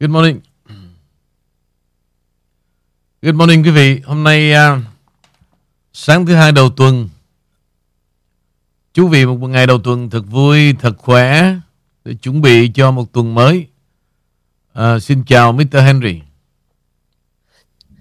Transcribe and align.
Good 0.00 0.10
morning. 0.10 0.40
Good 3.22 3.34
morning 3.34 3.64
quý 3.64 3.70
vị. 3.70 4.00
Hôm 4.04 4.24
nay 4.24 4.52
uh, 4.52 4.78
sáng 5.92 6.26
thứ 6.26 6.34
hai 6.34 6.52
đầu 6.52 6.70
tuần. 6.70 7.08
Chú 8.92 9.08
vị 9.08 9.26
một 9.26 9.48
ngày 9.48 9.66
đầu 9.66 9.78
tuần 9.78 10.10
thật 10.10 10.22
vui, 10.30 10.74
thật 10.80 10.92
khỏe 10.98 11.54
để 12.04 12.14
chuẩn 12.14 12.42
bị 12.42 12.70
cho 12.74 12.90
một 12.90 13.12
tuần 13.12 13.34
mới. 13.34 13.66
Uh, 14.78 15.02
xin 15.02 15.24
chào 15.24 15.52
Mr. 15.52 15.76
Henry. 15.84 16.20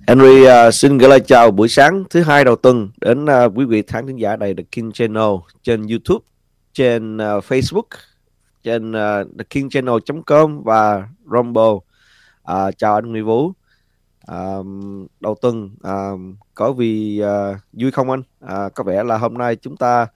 Henry 0.07 0.45
uh, 0.45 0.73
xin 0.73 0.97
gửi 0.97 1.09
lời 1.09 1.19
chào 1.19 1.51
buổi 1.51 1.69
sáng 1.69 2.03
thứ 2.09 2.21
hai 2.21 2.45
đầu 2.45 2.55
tuần 2.55 2.89
đến 2.97 3.25
uh, 3.25 3.51
quý 3.55 3.65
vị 3.65 3.83
khán 3.87 4.07
thính 4.07 4.19
giả 4.19 4.35
đầy 4.35 4.53
The 4.53 4.63
King 4.71 4.91
Channel 4.91 5.31
trên 5.63 5.87
YouTube, 5.87 6.25
trên 6.73 7.17
uh, 7.17 7.43
Facebook, 7.43 7.87
trên 8.63 8.91
uh, 8.91 9.27
thekingchannel.com 9.37 10.63
và 10.63 11.07
Rumble. 11.31 11.92
Uh, 12.51 12.77
chào 12.77 12.95
anh 12.95 13.11
Nguyễn 13.11 13.25
Vũ. 13.25 13.45
Uh, 14.31 14.65
đầu 15.19 15.35
tuần 15.41 15.65
uh, 15.65 16.37
có 16.55 16.71
vì 16.71 17.21
uh, 17.23 17.57
vui 17.73 17.91
không 17.91 18.09
anh? 18.09 18.23
Uh, 18.45 18.73
có 18.75 18.83
vẻ 18.83 19.03
là 19.03 19.17
hôm 19.17 19.33
nay 19.33 19.55
chúng 19.55 19.77
ta 19.77 20.07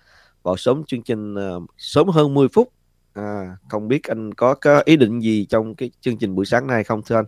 vào 0.44 0.58
sớm 0.58 0.84
chương 0.84 1.02
trình 1.02 1.34
uh, 1.34 1.64
sớm 1.78 2.08
hơn 2.08 2.34
10 2.34 2.48
phút. 2.54 2.72
Uh, 3.20 3.24
không 3.70 3.88
biết 3.88 4.04
anh 4.04 4.34
có, 4.34 4.54
có 4.54 4.82
ý 4.86 4.98
định 4.98 5.20
gì 5.20 5.46
trong 5.50 5.76
cái 5.76 5.92
chương 6.02 6.18
trình 6.18 6.36
buổi 6.36 6.46
sáng 6.46 6.68
này 6.68 6.84
không 6.84 7.02
thưa 7.06 7.16
anh? 7.16 7.26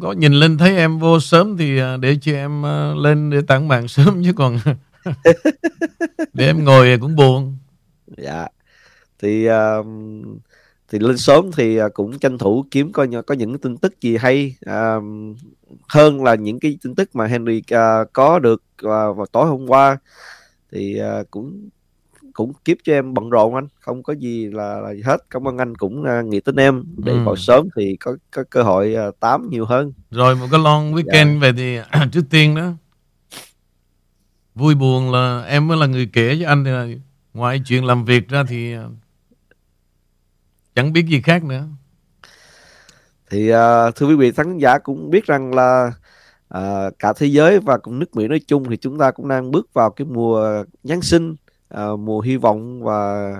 Có 0.00 0.12
nhìn 0.12 0.32
lên 0.32 0.58
thấy 0.58 0.76
em 0.76 0.98
vô 0.98 1.20
sớm 1.20 1.56
thì 1.56 1.80
để 2.00 2.16
cho 2.20 2.32
em 2.32 2.62
lên 2.96 3.30
để 3.30 3.40
tặng 3.46 3.68
bạn 3.68 3.88
sớm 3.88 4.22
chứ 4.24 4.32
còn 4.36 4.58
để 6.32 6.46
em 6.46 6.64
ngồi 6.64 6.98
cũng 7.00 7.16
buồn. 7.16 7.56
Dạ. 8.16 8.48
Thì 9.18 9.48
uh, 9.48 9.86
thì 10.92 10.98
lên 10.98 11.18
sớm 11.18 11.50
thì 11.56 11.78
cũng 11.94 12.18
tranh 12.18 12.38
thủ 12.38 12.64
kiếm 12.70 12.92
coi 12.92 13.08
có 13.26 13.34
những 13.34 13.58
tin 13.58 13.76
tức 13.76 14.00
gì 14.00 14.16
hay 14.16 14.56
uh, 14.70 15.04
hơn 15.88 16.24
là 16.24 16.34
những 16.34 16.60
cái 16.60 16.78
tin 16.82 16.94
tức 16.94 17.16
mà 17.16 17.26
Henry 17.26 17.62
uh, 17.74 18.12
có 18.12 18.38
được 18.38 18.62
uh, 18.82 18.88
vào 18.88 19.26
tối 19.32 19.46
hôm 19.46 19.66
qua. 19.66 19.98
Thì 20.72 21.00
uh, 21.20 21.30
cũng 21.30 21.68
cũng 22.32 22.52
kiếp 22.64 22.76
cho 22.84 22.92
em 22.92 23.14
bận 23.14 23.30
rộn 23.30 23.54
anh 23.54 23.66
không 23.80 24.02
có 24.02 24.12
gì 24.12 24.46
là, 24.46 24.80
là 24.80 24.94
gì 24.94 25.02
hết. 25.04 25.16
Cảm 25.30 25.48
ơn 25.48 25.58
anh 25.58 25.74
cũng 25.74 26.04
uh, 26.20 26.26
nghĩ 26.26 26.40
đến 26.44 26.56
em. 26.56 26.84
Để 26.96 27.12
ừ. 27.12 27.24
vào 27.24 27.36
sớm 27.36 27.68
thì 27.76 27.96
có 27.96 28.16
có 28.30 28.44
cơ 28.50 28.62
hội 28.62 28.96
uh, 29.08 29.20
tám 29.20 29.50
nhiều 29.50 29.64
hơn. 29.64 29.92
Rồi 30.10 30.36
một 30.36 30.46
cái 30.50 30.60
long 30.60 30.94
weekend 30.94 31.34
dạ. 31.34 31.40
về 31.40 31.52
thì 31.52 31.78
trước 32.12 32.24
tiên 32.30 32.54
đó. 32.54 32.72
Vui 34.54 34.74
buồn 34.74 35.12
là 35.12 35.44
em 35.48 35.68
mới 35.68 35.76
là 35.76 35.86
người 35.86 36.10
kể 36.12 36.38
cho 36.40 36.48
anh 36.48 36.64
thì 36.64 36.70
là 36.70 36.86
ngoài 37.34 37.62
chuyện 37.66 37.84
làm 37.84 38.04
việc 38.04 38.28
ra 38.28 38.44
thì 38.48 38.74
chẳng 40.78 40.92
biết 40.92 41.06
gì 41.06 41.20
khác 41.20 41.44
nữa. 41.44 41.64
Thì 43.30 43.52
uh, 43.52 43.96
thưa 43.96 44.06
quý 44.06 44.14
vị 44.14 44.32
khán 44.32 44.58
giả 44.58 44.78
cũng 44.78 45.10
biết 45.10 45.26
rằng 45.26 45.54
là 45.54 45.92
uh, 46.54 46.98
cả 46.98 47.12
thế 47.16 47.26
giới 47.26 47.58
và 47.58 47.78
cũng 47.78 47.98
nước 47.98 48.16
Mỹ 48.16 48.28
nói 48.28 48.40
chung 48.46 48.70
thì 48.70 48.76
chúng 48.76 48.98
ta 48.98 49.10
cũng 49.10 49.28
đang 49.28 49.50
bước 49.50 49.72
vào 49.72 49.90
cái 49.90 50.06
mùa 50.06 50.64
Giáng 50.82 51.02
sinh 51.02 51.36
uh, 51.74 51.98
mùa 51.98 52.20
hy 52.20 52.36
vọng 52.36 52.82
và 52.82 53.34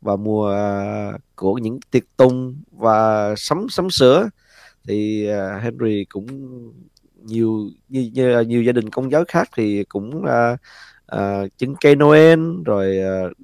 và 0.00 0.16
mùa 0.16 0.50
uh, 0.50 1.20
của 1.36 1.54
những 1.54 1.80
tiệc 1.90 2.02
tùng 2.16 2.62
và 2.70 3.34
sắm 3.36 3.66
sắm 3.68 3.90
sửa. 3.90 4.28
Thì 4.88 5.28
uh, 5.32 5.62
Henry 5.62 6.04
cũng 6.04 6.26
nhiều 7.14 7.68
như, 7.88 8.10
như 8.12 8.40
nhiều 8.40 8.62
gia 8.62 8.72
đình 8.72 8.90
công 8.90 9.10
giáo 9.10 9.24
khác 9.28 9.48
thì 9.56 9.84
cũng 9.84 10.24
uh, 10.24 10.58
uh, 11.16 11.50
trưng 11.56 11.74
cây 11.80 11.96
Noel 11.96 12.40
rồi 12.64 12.98
uh, 13.26 13.36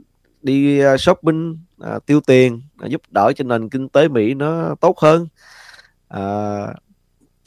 đi 0.47 0.81
shopping 0.99 1.59
uh, 1.83 2.07
tiêu 2.07 2.21
tiền 2.21 2.63
uh, 2.85 2.91
giúp 2.91 3.03
đỡ 3.11 3.33
cho 3.37 3.45
nền 3.45 3.69
kinh 3.69 3.89
tế 3.89 4.09
Mỹ 4.09 4.35
nó 4.35 4.75
tốt 4.81 4.99
hơn. 4.99 5.27
Uh, 6.15 6.77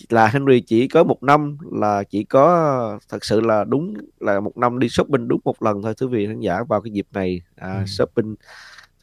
là 0.10 0.28
Henry 0.28 0.62
chỉ 0.62 0.88
có 0.88 1.04
một 1.04 1.24
năm 1.24 1.58
là 1.72 2.04
chỉ 2.04 2.24
có 2.24 3.00
thật 3.10 3.26
sự 3.26 3.42
là 3.42 3.64
đúng 3.64 3.94
là 4.20 4.40
một 4.40 4.58
năm 4.58 4.80
đi 4.80 4.90
shopping 4.90 5.28
đúng 5.28 5.40
một 5.44 5.64
lần 5.64 5.82
thôi 5.82 5.94
thưa 5.98 6.08
vị 6.08 6.28
khán 6.28 6.40
giả. 6.40 6.64
Vào 6.70 6.82
cái 6.82 6.92
dịp 6.92 7.08
này 7.12 7.42
à, 7.56 7.74
ừ. 7.80 7.86
shopping 7.86 8.36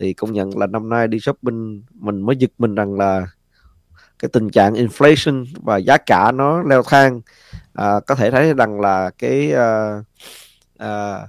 thì 0.01 0.13
công 0.13 0.33
nhận 0.33 0.59
là 0.59 0.67
năm 0.67 0.89
nay 0.89 1.09
đi 1.09 1.21
shopping 1.21 1.83
mình 1.95 2.23
mới 2.23 2.37
giật 2.37 2.51
mình 2.59 2.75
rằng 2.75 2.95
là 2.95 3.27
cái 4.19 4.29
tình 4.33 4.51
trạng 4.51 4.75
inflation 4.75 5.45
và 5.63 5.77
giá 5.77 5.97
cả 5.97 6.33
nó 6.33 6.63
leo 6.63 6.83
thang. 6.83 7.21
À, 7.75 8.01
có 8.07 8.15
thể 8.15 8.31
thấy 8.31 8.55
rằng 8.55 8.81
là 8.81 9.11
cái 9.19 9.53
uh, 9.53 10.05
uh, 10.75 11.29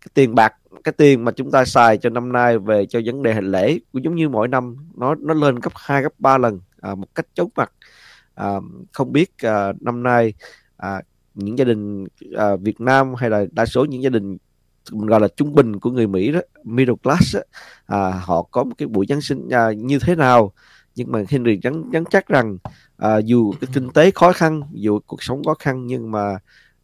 cái 0.00 0.10
tiền 0.14 0.34
bạc 0.34 0.54
cái 0.84 0.92
tiền 0.92 1.24
mà 1.24 1.32
chúng 1.32 1.50
ta 1.50 1.64
xài 1.64 1.98
cho 1.98 2.10
năm 2.10 2.32
nay 2.32 2.58
về 2.58 2.86
cho 2.86 3.00
vấn 3.04 3.22
đề 3.22 3.34
hành 3.34 3.50
lễ 3.50 3.78
cũng 3.92 4.04
giống 4.04 4.14
như 4.14 4.28
mỗi 4.28 4.48
năm 4.48 4.76
nó 4.96 5.14
nó 5.14 5.34
lên 5.34 5.54
gấp 5.54 5.72
2 5.74 6.02
gấp 6.02 6.12
3 6.18 6.38
lần 6.38 6.60
à, 6.80 6.94
một 6.94 7.14
cách 7.14 7.26
chóng 7.34 7.48
mặt. 7.56 7.72
À, 8.34 8.48
không 8.92 9.12
biết 9.12 9.30
à, 9.38 9.72
năm 9.80 10.02
nay 10.02 10.34
à, 10.76 11.02
những 11.34 11.58
gia 11.58 11.64
đình 11.64 12.06
à, 12.36 12.56
Việt 12.56 12.80
Nam 12.80 13.14
hay 13.14 13.30
là 13.30 13.44
đa 13.52 13.66
số 13.66 13.84
những 13.84 14.02
gia 14.02 14.10
đình 14.10 14.36
mình 14.92 15.06
gọi 15.06 15.20
là 15.20 15.28
trung 15.28 15.54
bình 15.54 15.80
của 15.80 15.90
người 15.90 16.06
Mỹ 16.06 16.32
đó 16.32 16.40
middle 16.64 16.94
class 17.02 17.36
đó, 17.36 17.40
à, 17.86 18.10
họ 18.24 18.42
có 18.42 18.64
một 18.64 18.74
cái 18.78 18.88
buổi 18.88 19.06
Giáng 19.08 19.20
sinh 19.20 19.48
à, 19.48 19.72
như 19.72 19.98
thế 19.98 20.14
nào? 20.14 20.52
Nhưng 20.94 21.12
mà 21.12 21.22
Henry 21.28 21.58
nhắn 21.62 21.90
nhắn 21.90 22.04
chắc 22.10 22.28
rằng 22.28 22.58
à, 22.96 23.18
dù 23.18 23.52
cái 23.60 23.68
kinh 23.74 23.90
tế 23.90 24.10
khó 24.10 24.32
khăn 24.32 24.62
dù 24.72 25.00
cuộc 25.06 25.22
sống 25.22 25.44
khó 25.44 25.54
khăn 25.54 25.86
nhưng 25.86 26.10
mà 26.10 26.38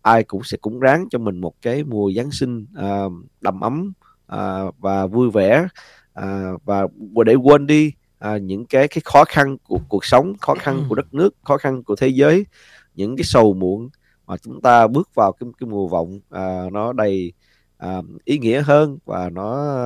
ai 0.06 0.25
cũng 0.25 0.44
sẽ 0.44 0.56
cũng 0.56 0.81
ráng 0.81 1.09
cho 1.11 1.19
mình 1.19 1.41
một 1.41 1.62
cái 1.62 1.84
mùa 1.84 2.11
Giáng 2.17 2.31
sinh 2.31 2.67
à, 2.75 3.05
đầm 3.41 3.61
ấm 3.61 3.93
à, 4.27 4.62
và 4.78 5.06
vui 5.06 5.31
vẻ 5.31 5.69
à, 6.15 6.50
và 6.65 6.87
để 7.27 7.34
quên 7.34 7.67
đi 7.67 7.93
à, 8.19 8.37
những 8.37 8.66
cái 8.66 8.89
cái 8.89 9.03
khó 9.05 9.25
khăn 9.25 9.56
của 9.65 9.78
cuộc 9.89 10.05
sống 10.05 10.34
khó 10.41 10.55
khăn 10.55 10.84
của 10.89 10.95
đất 10.95 11.15
nước 11.15 11.34
khó 11.45 11.59
khăn 11.59 11.83
của 11.83 11.97
thế 11.97 12.09
giới 12.09 12.47
những 12.95 13.16
cái 13.16 13.25
sầu 13.25 13.55
muộn 13.55 13.89
mà 14.27 14.37
chúng 14.37 14.61
ta 14.61 14.87
bước 14.87 15.15
vào 15.15 15.33
cái 15.33 15.49
cái 15.61 15.69
mùa 15.69 15.89
vọng 15.89 16.21
à, 16.31 16.65
nó 16.72 16.93
đầy 16.93 17.33
à, 17.78 18.03
ý 18.25 18.39
nghĩa 18.39 18.62
hơn 18.62 18.99
và 19.05 19.31
nó 19.31 19.77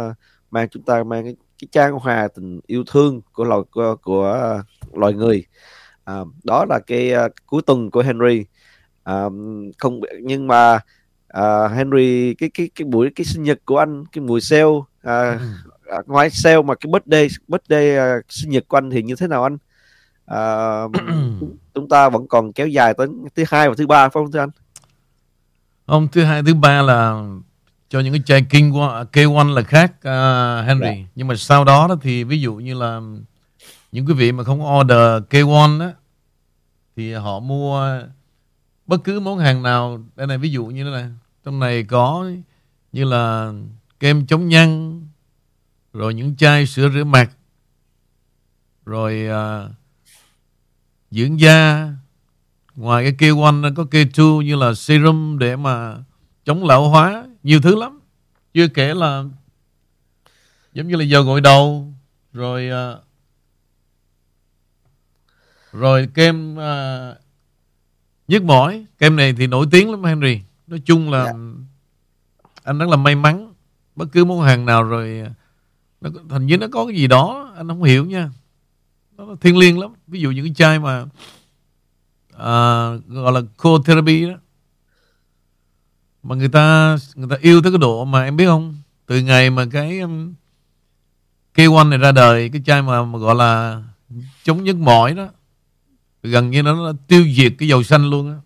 mang 0.51 0.69
chúng 0.69 0.83
ta 0.83 1.03
mang 1.05 1.25
cái, 1.25 1.37
cái 1.59 1.69
trang 1.73 1.93
hòa 1.93 2.29
tình 2.35 2.61
yêu 2.67 2.85
thương 2.87 3.21
của 3.33 3.45
loài 3.45 3.61
của, 3.71 3.97
của 4.03 4.63
loài 4.93 5.13
người. 5.13 5.45
À, 6.05 6.21
đó 6.45 6.65
là 6.69 6.79
cái 6.87 7.13
uh, 7.27 7.33
cuối 7.47 7.63
tuần 7.67 7.91
của 7.91 8.03
Henry 8.03 8.45
à, 9.05 9.25
không 9.79 10.01
nhưng 10.23 10.47
mà 10.47 10.81
uh, 11.39 11.73
Henry 11.73 12.35
cái 12.35 12.51
cái 12.55 12.71
cái 12.75 12.85
buổi 12.85 13.11
cái 13.17 13.25
sinh 13.25 13.43
nhật 13.43 13.59
của 13.65 13.79
anh 13.79 14.05
cái 14.13 14.25
mùi 14.25 14.41
sale 14.41 14.65
uh, 14.65 14.87
À, 15.91 15.99
ngoài 16.07 16.31
sale 16.31 16.63
mà 16.63 16.75
cái 16.75 16.91
birthday 16.93 17.29
birthday 17.49 18.19
uh, 18.19 18.25
sinh 18.29 18.51
nhật 18.51 18.65
của 18.69 18.77
anh 18.77 18.91
thì 18.91 19.03
như 19.03 19.17
thế 19.17 19.27
nào 19.27 19.43
anh 19.43 19.55
uh, 20.35 20.93
chúng 21.75 21.89
ta 21.89 22.09
vẫn 22.09 22.29
còn 22.29 22.53
kéo 22.53 22.69
dài 22.69 22.95
tới 22.95 23.07
thứ 23.37 23.45
hai 23.49 23.69
và 23.69 23.75
thứ 23.79 23.87
ba 23.87 24.09
phải 24.09 24.11
không 24.13 24.33
thưa 24.33 24.39
anh 24.39 24.51
không 25.87 26.09
thứ 26.09 26.25
hai 26.25 26.43
thứ 26.43 26.55
ba 26.55 26.83
là 26.83 27.23
cho 27.89 28.01
những 28.01 28.13
cái 28.13 28.23
chai 28.27 28.47
kinh 28.51 28.73
K1 29.13 29.55
là 29.55 29.63
khác 29.63 29.93
uh, 29.93 30.67
Henry 30.67 30.87
yeah. 30.87 30.99
Dạ. 30.99 31.05
nhưng 31.15 31.29
mà 31.29 31.35
sau 31.37 31.65
đó, 31.65 31.87
đó 31.89 31.97
thì 32.03 32.25
ví 32.25 32.41
dụ 32.41 32.55
như 32.55 32.75
là 32.75 33.01
những 33.93 34.07
quý 34.07 34.15
vị 34.15 34.33
mà 34.33 34.45
không 34.45 34.79
order 34.79 35.23
K1 35.31 35.79
đó 35.79 35.91
thì 36.97 37.13
họ 37.13 37.41
mua 37.41 38.01
bất 38.91 39.05
cứ 39.05 39.21
món 39.21 39.39
hàng 39.39 39.63
nào. 39.63 40.05
Đây 40.17 40.27
này 40.27 40.39
ví 40.39 40.51
dụ 40.51 40.67
như 40.67 40.85
thế 40.85 40.91
này. 40.91 41.11
Trong 41.45 41.61
này 41.61 41.85
có 41.85 42.31
như 42.93 43.05
là 43.05 43.53
kem 44.01 44.27
chống 44.27 44.49
nhăn 44.49 45.01
rồi 45.93 46.15
những 46.15 46.37
chai 46.37 46.67
sữa 46.67 46.91
rửa 46.95 47.05
mặt 47.05 47.31
rồi 48.87 49.27
à, 49.27 49.69
dưỡng 51.11 51.41
da. 51.41 51.89
Ngoài 52.77 53.05
cái 53.05 53.15
kêu 53.19 53.37
quanh 53.37 53.75
có 53.77 53.85
kêu 53.91 54.05
two 54.05 54.43
như 54.43 54.57
là 54.57 54.75
serum 54.75 55.39
để 55.39 55.57
mà 55.57 55.97
chống 56.45 56.65
lão 56.65 56.89
hóa. 56.89 57.25
Nhiều 57.43 57.61
thứ 57.61 57.77
lắm. 57.77 58.01
Chưa 58.55 58.69
kể 58.69 58.95
là 58.95 59.25
giống 60.73 60.89
như 60.89 60.97
là 60.97 61.05
dầu 61.05 61.23
gội 61.23 61.41
đầu 61.41 61.93
rồi 62.33 62.71
à, 62.71 62.95
rồi 65.73 66.09
kem 66.15 66.61
à, 66.61 67.15
nhức 68.31 68.43
mỏi. 68.43 68.87
Kem 68.99 69.17
này 69.17 69.33
thì 69.33 69.47
nổi 69.47 69.67
tiếng 69.71 69.91
lắm 69.91 70.05
Henry. 70.05 70.41
Nói 70.67 70.83
chung 70.85 71.11
là 71.11 71.25
yeah. 71.25 71.37
Dạ. 71.37 72.53
anh 72.63 72.79
rất 72.79 72.89
là 72.89 72.97
may 72.97 73.15
mắn. 73.15 73.53
Bất 73.97 74.07
cứ 74.13 74.25
món 74.25 74.41
hàng 74.41 74.67
nào 74.67 74.83
rồi 74.83 75.23
nó 76.01 76.11
thành 76.31 76.47
như 76.47 76.57
nó 76.57 76.67
có 76.73 76.87
cái 76.87 76.97
gì 76.97 77.07
đó 77.07 77.53
anh 77.57 77.69
không 77.69 77.83
hiểu 77.83 78.05
nha. 78.05 78.31
Nó 79.17 79.27
thiêng 79.41 79.59
liêng 79.59 79.81
lắm. 79.81 79.91
Ví 80.07 80.21
dụ 80.21 80.31
những 80.31 80.45
cái 80.45 80.55
chai 80.55 80.79
mà 80.79 81.05
à, 82.37 82.91
gọi 83.09 83.33
là 83.33 83.41
cold 83.57 83.87
therapy 83.87 84.27
đó. 84.27 84.35
Mà 86.23 86.35
người 86.35 86.49
ta 86.49 86.97
người 87.15 87.29
ta 87.31 87.37
yêu 87.41 87.63
tới 87.63 87.73
cái 87.73 87.79
độ 87.79 88.05
mà 88.05 88.25
em 88.25 88.37
biết 88.37 88.47
không? 88.47 88.77
Từ 89.07 89.21
ngày 89.21 89.51
mà 89.51 89.65
cái 89.73 90.01
um, 90.01 90.35
K1 91.55 91.89
này 91.89 91.99
ra 91.99 92.13
đời 92.13 92.49
cái 92.49 92.63
chai 92.67 92.83
mà, 92.83 93.03
mà 93.03 93.19
gọi 93.19 93.35
là 93.35 93.83
chống 94.45 94.65
nhức 94.65 94.77
mỏi 94.77 95.15
đó 95.15 95.29
gần 96.23 96.51
như 96.51 96.63
nó, 96.63 96.75
nó 96.75 96.93
tiêu 97.09 97.25
diệt 97.37 97.53
cái 97.59 97.69
dầu 97.69 97.83
xanh 97.83 98.11
luôn 98.11 98.29
á 98.29 98.33
yeah. 98.33 98.45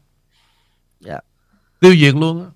Dạ. 1.00 1.20
tiêu 1.80 1.94
diệt 2.00 2.14
luôn 2.14 2.44
á 2.44 2.50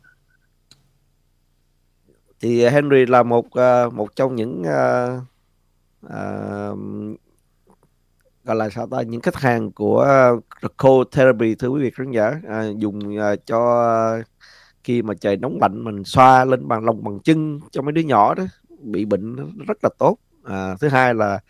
thì 2.40 2.68
Henry 2.68 3.06
là 3.06 3.22
một 3.22 3.46
uh, 3.46 3.94
một 3.94 4.16
trong 4.16 4.34
những 4.34 4.62
uh, 4.62 5.22
uh, 6.06 7.18
gọi 8.44 8.56
là 8.56 8.70
sao 8.70 8.86
ta 8.86 9.02
những 9.02 9.20
khách 9.20 9.36
hàng 9.36 9.72
của 9.72 10.06
cold 10.76 11.08
therapy 11.12 11.54
thưa 11.54 11.68
quý 11.68 11.82
vị 11.82 11.90
khán 11.90 12.10
giả 12.10 12.40
à, 12.48 12.64
dùng 12.76 13.18
à, 13.18 13.36
cho 13.46 14.22
khi 14.84 15.02
mà 15.02 15.14
trời 15.14 15.36
nóng 15.36 15.58
lạnh 15.60 15.84
mình 15.84 16.04
xoa 16.04 16.44
lên 16.44 16.68
bằng 16.68 16.84
lòng 16.84 17.04
bằng 17.04 17.20
chân 17.20 17.60
cho 17.70 17.82
mấy 17.82 17.92
đứa 17.92 18.00
nhỏ 18.00 18.34
đó 18.34 18.44
bị 18.78 19.04
bệnh 19.04 19.36
rất 19.66 19.78
là 19.82 19.90
tốt 19.98 20.16
à, 20.44 20.76
thứ 20.80 20.88
hai 20.88 21.14
là 21.14 21.40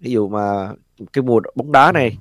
ví 0.00 0.10
dụ 0.10 0.28
mà 0.28 0.72
cái 1.12 1.22
mùa 1.22 1.40
bóng 1.54 1.72
đá 1.72 1.92
này 1.92 2.18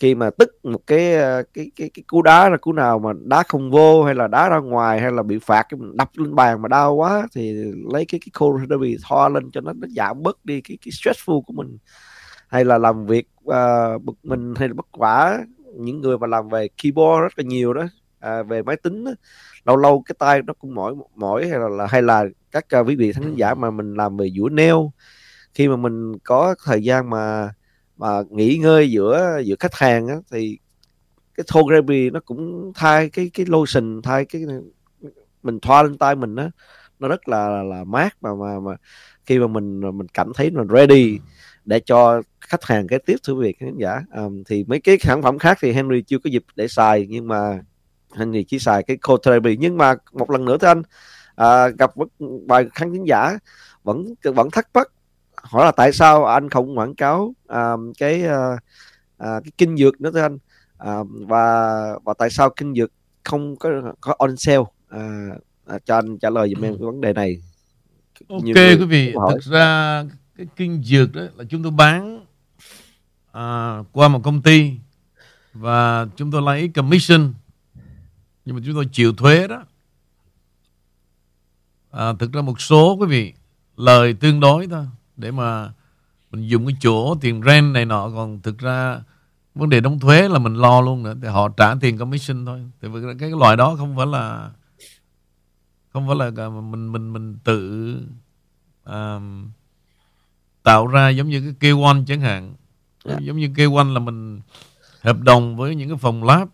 khi 0.00 0.14
mà 0.14 0.30
tức 0.30 0.64
một 0.64 0.86
cái 0.86 1.14
ờ, 1.14 1.42
cái 1.54 1.70
cái 1.76 1.90
cái 1.94 2.02
cú 2.06 2.22
đá 2.22 2.48
là 2.48 2.56
cú 2.56 2.72
nào 2.72 2.98
mà 2.98 3.12
đá 3.24 3.42
không 3.42 3.70
vô 3.70 4.04
hay 4.04 4.14
là 4.14 4.26
đá 4.26 4.48
ra 4.48 4.58
ngoài 4.58 5.00
hay 5.00 5.12
là 5.12 5.22
bị 5.22 5.38
phạt 5.38 5.66
cái 5.68 5.78
mình 5.78 5.96
đập 5.96 6.10
lên 6.14 6.34
bàn 6.34 6.62
mà 6.62 6.68
đau 6.68 6.94
quá 6.94 7.26
thì 7.34 7.52
lấy 7.92 8.04
cái 8.06 8.20
cái 8.20 8.30
cold 8.38 8.68
derby 8.70 8.96
thoa 9.08 9.28
lên 9.28 9.50
cho 9.50 9.60
nó 9.60 9.72
nó 9.72 9.86
giảm 9.96 10.22
bớt 10.22 10.44
đi 10.44 10.60
cái 10.60 10.78
cái 10.84 10.92
stressful 10.92 11.40
của 11.40 11.52
mình. 11.52 11.78
Hay 12.48 12.64
là 12.64 12.78
làm 12.78 13.06
việc 13.06 13.28
uh, 13.44 14.02
bực 14.02 14.16
mình 14.22 14.54
hay 14.56 14.68
là 14.68 14.74
bất 14.74 14.86
quả 14.92 15.38
những 15.74 16.00
người 16.00 16.18
mà 16.18 16.26
làm 16.26 16.48
về 16.48 16.68
keyboard 16.82 17.22
rất 17.22 17.32
là 17.38 17.44
nhiều 17.44 17.72
đó 17.72 17.84
à, 18.20 18.42
về 18.42 18.62
máy 18.62 18.76
tính 18.76 19.04
đó, 19.04 19.10
lâu 19.64 19.76
lâu 19.76 20.02
cái 20.06 20.14
tay 20.18 20.42
nó 20.42 20.52
cũng 20.52 20.74
mỏi 20.74 20.94
mỏi 21.14 21.48
hay 21.48 21.58
là 21.70 21.86
hay 21.86 22.02
là 22.02 22.24
các 22.50 22.66
uh, 22.80 22.88
quý 22.88 22.96
vị 22.96 23.12
khán 23.12 23.34
giả 23.34 23.54
mà 23.54 23.70
mình 23.70 23.94
làm 23.94 24.16
về 24.16 24.30
dũa 24.36 24.48
neo 24.48 24.92
khi 25.54 25.68
mà 25.68 25.76
mình 25.76 26.18
có 26.24 26.54
thời 26.64 26.82
gian 26.82 27.10
mà 27.10 27.52
mà 27.98 28.22
nghỉ 28.30 28.56
ngơi 28.56 28.90
giữa 28.90 29.40
giữa 29.44 29.56
khách 29.58 29.74
hàng 29.74 30.08
á, 30.08 30.16
thì 30.30 30.58
cái 31.34 31.44
Togepi 31.54 32.10
nó 32.10 32.20
cũng 32.20 32.72
thay 32.74 33.08
cái 33.08 33.30
cái 33.34 33.46
lotion 33.48 34.02
thay 34.02 34.24
cái 34.24 34.42
mình 35.42 35.60
thoa 35.60 35.82
lên 35.82 35.98
tay 35.98 36.14
mình 36.14 36.36
á 36.36 36.50
nó 36.98 37.08
rất 37.08 37.28
là, 37.28 37.48
là 37.48 37.62
là 37.62 37.84
mát 37.84 38.16
mà 38.20 38.30
mà 38.34 38.60
mà 38.60 38.72
khi 39.26 39.38
mà 39.38 39.46
mình 39.46 39.80
mình 39.80 40.06
cảm 40.14 40.32
thấy 40.34 40.50
mình 40.50 40.68
ready 40.68 41.18
để 41.64 41.80
cho 41.80 42.22
khách 42.40 42.64
hàng 42.64 42.86
cái 42.86 42.98
tiếp 42.98 43.16
thử 43.26 43.34
việc 43.34 43.58
khán 43.58 43.78
giả. 43.78 44.02
Um, 44.14 44.42
thì 44.46 44.64
mấy 44.68 44.80
cái 44.80 44.98
sản 45.00 45.22
phẩm 45.22 45.38
khác 45.38 45.58
thì 45.60 45.72
Henry 45.72 46.02
chưa 46.02 46.18
có 46.18 46.30
dịp 46.30 46.44
để 46.56 46.68
xài 46.68 47.06
nhưng 47.08 47.28
mà 47.28 47.60
Henry 48.16 48.44
chỉ 48.44 48.58
xài 48.58 48.82
cái 48.82 48.96
cold 48.96 49.20
therapy 49.24 49.56
nhưng 49.56 49.78
mà 49.78 49.94
một 50.12 50.30
lần 50.30 50.44
nữa 50.44 50.58
thưa 50.58 50.68
anh 50.68 50.82
à, 51.34 51.68
gặp 51.68 51.90
vài 52.48 52.66
khán 52.74 53.04
giả 53.04 53.38
vẫn 53.84 54.14
vẫn 54.22 54.50
thắc 54.50 54.68
mắc 54.74 54.88
hỏi 55.42 55.64
là 55.64 55.72
tại 55.72 55.92
sao 55.92 56.24
anh 56.24 56.50
không 56.50 56.78
quảng 56.78 56.94
cáo 56.94 57.34
à, 57.46 57.72
cái 57.98 58.26
à, 58.26 58.56
à, 59.18 59.40
cái 59.44 59.52
kinh 59.58 59.76
dược 59.76 60.00
nữa 60.00 60.10
thưa 60.14 60.22
anh? 60.22 60.38
À, 60.78 60.96
và 61.10 61.82
và 62.04 62.14
tại 62.18 62.30
sao 62.30 62.50
kinh 62.50 62.74
dược 62.74 62.92
không 63.24 63.56
có 63.56 63.70
có 64.00 64.14
on 64.18 64.36
sale? 64.36 64.64
À, 64.88 65.28
cho 65.84 65.94
anh 65.94 66.18
trả 66.18 66.30
lời 66.30 66.52
giùm 66.54 66.64
em 66.64 66.72
cái 66.78 66.86
vấn 66.86 67.00
đề 67.00 67.12
này. 67.12 67.42
Ok 68.28 68.42
quý 68.54 68.84
vị 68.84 69.14
thực 69.30 69.42
ra 69.42 70.04
cái 70.36 70.46
kinh 70.56 70.82
dược 70.82 71.12
đó 71.12 71.22
là 71.36 71.44
chúng 71.50 71.62
tôi 71.62 71.72
bán 71.72 72.26
à, 73.32 73.78
qua 73.92 74.08
một 74.08 74.20
công 74.24 74.42
ty 74.42 74.72
và 75.52 76.06
chúng 76.16 76.30
tôi 76.30 76.42
lấy 76.42 76.68
commission 76.68 77.34
nhưng 78.44 78.56
mà 78.56 78.62
chúng 78.66 78.74
tôi 78.74 78.88
chịu 78.92 79.12
thuế 79.12 79.48
đó. 79.48 79.64
À, 81.90 82.12
thực 82.18 82.32
ra 82.32 82.40
một 82.40 82.60
số 82.60 82.96
quý 83.00 83.06
vị 83.06 83.32
lời 83.76 84.14
tương 84.20 84.40
đối 84.40 84.66
thôi 84.66 84.86
để 85.18 85.30
mà 85.30 85.72
mình 86.30 86.48
dùng 86.48 86.66
cái 86.66 86.76
chỗ 86.80 87.14
tiền 87.20 87.42
rent 87.46 87.74
này 87.74 87.84
nọ. 87.84 88.10
Còn 88.10 88.40
thực 88.40 88.58
ra 88.58 89.00
vấn 89.54 89.68
đề 89.68 89.80
đóng 89.80 89.98
thuế 89.98 90.28
là 90.28 90.38
mình 90.38 90.54
lo 90.54 90.80
luôn 90.80 91.02
nữa. 91.02 91.14
Thì 91.22 91.28
họ 91.28 91.48
trả 91.48 91.74
tiền 91.80 91.98
commission 91.98 92.46
thôi. 92.46 92.60
Thì 92.82 92.88
cái, 93.02 93.14
cái 93.18 93.30
loại 93.30 93.56
đó 93.56 93.76
không 93.76 93.96
phải 93.96 94.06
là 94.06 94.50
không 95.92 96.06
phải 96.06 96.16
là 96.16 96.48
mình 96.48 96.92
mình 96.92 97.12
mình 97.12 97.38
tự 97.44 97.94
uh, 98.90 99.22
tạo 100.62 100.86
ra 100.86 101.08
giống 101.08 101.28
như 101.28 101.54
cái 101.60 101.72
K1 101.72 102.04
chẳng 102.06 102.20
hạn. 102.20 102.54
Yeah. 103.04 103.18
Dạ. 103.20 103.26
giống 103.26 103.36
như 103.36 103.48
K1 103.48 103.92
là 103.92 104.00
mình 104.00 104.40
hợp 105.00 105.20
đồng 105.20 105.56
với 105.56 105.74
những 105.74 105.88
cái 105.88 105.98
phòng 105.98 106.24
lab 106.24 106.48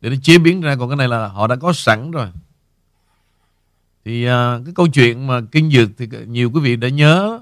để 0.00 0.10
nó 0.10 0.16
chế 0.22 0.38
biến 0.38 0.60
ra. 0.60 0.76
Còn 0.76 0.88
cái 0.88 0.96
này 0.96 1.08
là 1.08 1.28
họ 1.28 1.46
đã 1.46 1.56
có 1.56 1.72
sẵn 1.72 2.10
rồi 2.10 2.28
thì 4.04 4.28
uh, 4.28 4.30
cái 4.64 4.74
câu 4.74 4.88
chuyện 4.88 5.26
mà 5.26 5.40
kinh 5.52 5.70
dược 5.70 5.88
thì 5.98 6.08
nhiều 6.26 6.50
quý 6.50 6.60
vị 6.60 6.76
đã 6.76 6.88
nhớ 6.88 7.40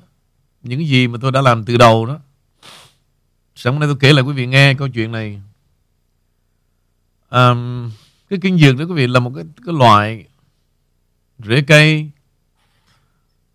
những 0.63 0.87
gì 0.87 1.09
mà 1.09 1.19
tôi 1.23 1.33
đã 1.33 1.41
làm 1.41 1.65
từ 1.65 1.77
đầu 1.77 2.07
đó. 2.07 2.19
Sáng 3.55 3.81
nay 3.81 3.89
tôi 3.89 3.97
kể 4.01 4.13
lại 4.13 4.23
quý 4.23 4.33
vị 4.33 4.47
nghe 4.47 4.75
câu 4.75 4.89
chuyện 4.89 5.13
này. 5.13 5.43
Um, 7.31 7.91
cái 8.31 8.39
kinh 8.43 8.59
dược 8.59 8.77
đó 8.77 8.85
quý 8.85 8.95
vị 8.95 9.07
là 9.07 9.21
một 9.21 9.33
cái, 9.37 9.45
cái 9.67 9.75
loại 9.75 10.25
rễ 11.39 11.63
cây 11.63 12.11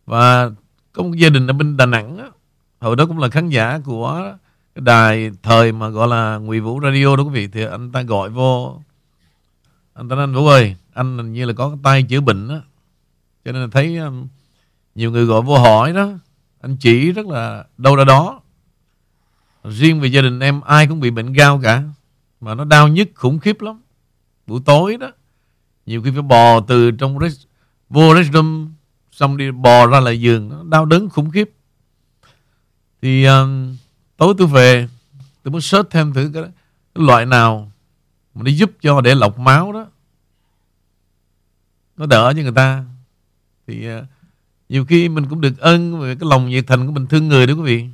và 0.05 0.51
có 0.93 1.03
một 1.03 1.15
gia 1.15 1.29
đình 1.29 1.47
ở 1.47 1.53
bên 1.53 1.77
Đà 1.77 1.85
Nẵng 1.85 2.17
đó, 2.17 2.31
hồi 2.79 2.95
đó 2.95 3.05
cũng 3.05 3.19
là 3.19 3.29
khán 3.29 3.49
giả 3.49 3.79
của 3.85 4.37
cái 4.75 4.81
đài 4.81 5.31
thời 5.43 5.71
mà 5.71 5.89
gọi 5.89 6.07
là 6.07 6.37
Ngụy 6.37 6.59
Vũ 6.59 6.79
Radio 6.79 7.15
đó 7.15 7.23
quý 7.23 7.29
vị 7.29 7.47
thì 7.47 7.65
anh 7.65 7.91
ta 7.91 8.01
gọi 8.01 8.29
vô. 8.29 8.81
Anh 9.93 10.09
ta 10.09 10.15
nói 10.15 10.23
anh 10.23 10.33
Vũ 10.33 10.47
ơi 10.47 10.75
anh 10.93 11.17
hình 11.17 11.33
như 11.33 11.45
là 11.45 11.53
có 11.53 11.69
cái 11.69 11.77
tay 11.83 12.03
chữa 12.03 12.21
bệnh 12.21 12.47
á 12.47 12.61
cho 13.47 13.53
nên 13.53 13.61
là 13.61 13.67
thấy 13.71 13.97
um, 13.97 14.27
nhiều 14.95 15.11
người 15.11 15.25
gọi 15.25 15.41
vô 15.41 15.57
hỏi 15.57 15.93
đó 15.93 16.09
anh 16.61 16.77
chỉ 16.77 17.11
rất 17.11 17.25
là 17.25 17.65
đâu 17.77 17.95
ra 17.95 18.03
đó. 18.03 18.41
Riêng 19.63 19.99
về 19.99 20.07
gia 20.07 20.21
đình 20.21 20.39
em 20.39 20.61
ai 20.61 20.87
cũng 20.87 20.99
bị 20.99 21.11
bệnh 21.11 21.33
gao 21.33 21.59
cả 21.63 21.83
mà 22.41 22.55
nó 22.55 22.63
đau 22.63 22.87
nhức 22.87 23.09
khủng 23.15 23.39
khiếp 23.39 23.61
lắm. 23.61 23.81
Buổi 24.47 24.61
tối 24.65 24.97
đó 24.97 25.11
nhiều 25.85 26.01
khi 26.01 26.11
phải 26.11 26.21
bò 26.21 26.59
từ 26.59 26.91
trong 26.91 27.19
rest, 27.19 27.45
vô 27.89 28.15
restroom 28.15 28.73
xong 29.11 29.37
đi 29.37 29.51
bò 29.51 29.87
ra 29.87 29.99
lại 29.99 30.21
giường 30.21 30.49
nó 30.49 30.63
đau 30.63 30.85
đớn 30.85 31.09
khủng 31.09 31.31
khiếp. 31.31 31.51
Thì 33.01 33.25
um, 33.25 33.75
tối 34.17 34.33
tôi 34.37 34.47
về 34.47 34.87
tôi 35.43 35.51
muốn 35.51 35.61
search 35.61 35.89
thêm 35.89 36.13
thử 36.13 36.31
cái, 36.33 36.43
cái 36.95 37.05
loại 37.05 37.25
nào 37.25 37.71
mà 38.33 38.43
nó 38.43 38.51
giúp 38.51 38.71
cho 38.81 39.01
để 39.01 39.15
lọc 39.15 39.39
máu 39.39 39.73
đó. 39.73 39.87
Nó 41.97 42.05
đỡ 42.05 42.33
cho 42.35 42.41
người 42.41 42.51
ta 42.55 42.85
thì 43.67 43.97
uh, 43.97 44.03
nhiều 44.69 44.85
khi 44.85 45.09
mình 45.09 45.29
cũng 45.29 45.41
được 45.41 45.59
ơn 45.59 45.99
về 45.99 46.15
cái 46.15 46.29
lòng 46.29 46.49
nhiệt 46.49 46.67
thành 46.67 46.85
của 46.85 46.91
mình 46.91 47.07
thương 47.07 47.27
người 47.27 47.47
đó 47.47 47.53
quý 47.53 47.61
vị. 47.61 47.85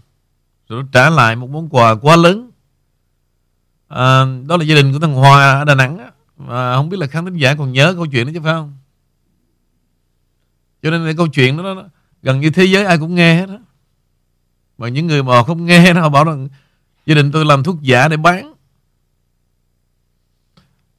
Rồi 0.70 0.84
nó 0.84 0.88
trả 0.92 1.10
lại 1.10 1.36
một 1.36 1.50
món 1.50 1.70
quà 1.70 1.96
quá 1.96 2.16
lớn. 2.16 2.52
À, 3.88 4.26
đó 4.48 4.58
là 4.58 4.64
gia 4.64 4.76
đình 4.76 4.94
của 4.94 5.00
thằng 5.00 5.14
Hòa 5.14 5.60
ở 5.60 5.66
Đà 5.66 5.76
Nẵng 5.76 6.10
mà 6.38 6.76
không 6.76 6.90
biết 6.90 6.98
là 7.00 7.08
khán 7.08 7.26
thính 7.26 7.38
giả 7.38 7.56
còn 7.56 7.72
nhớ 7.72 7.94
câu 7.94 8.06
chuyện 8.06 8.26
đó 8.26 8.32
chứ 8.34 8.40
phải 8.44 8.54
không? 8.54 8.74
Cho 10.82 10.90
nên 10.90 11.06
cái 11.06 11.16
câu 11.16 11.28
chuyện 11.28 11.58
đó, 11.58 11.64
đó 11.64 11.84
gần 12.22 12.40
như 12.40 12.50
thế 12.50 12.64
giới 12.64 12.86
ai 12.86 12.98
cũng 12.98 13.16
nghe 13.16 13.36
hết 13.36 13.46
đó 13.46 13.58
mà 14.78 14.88
những 14.88 15.08
người 15.08 15.24
mà 15.24 15.44
không 15.44 15.66
nghe 15.66 15.94
nó 15.94 16.02
họ 16.02 16.10
bảo 16.10 16.24
rằng 16.24 16.48
gia 17.06 17.16
đình 17.16 17.32
tôi 17.32 17.46
làm 17.46 17.64
thuốc 17.64 17.82
giả 17.82 18.08
để 18.08 18.18
bán. 18.18 18.54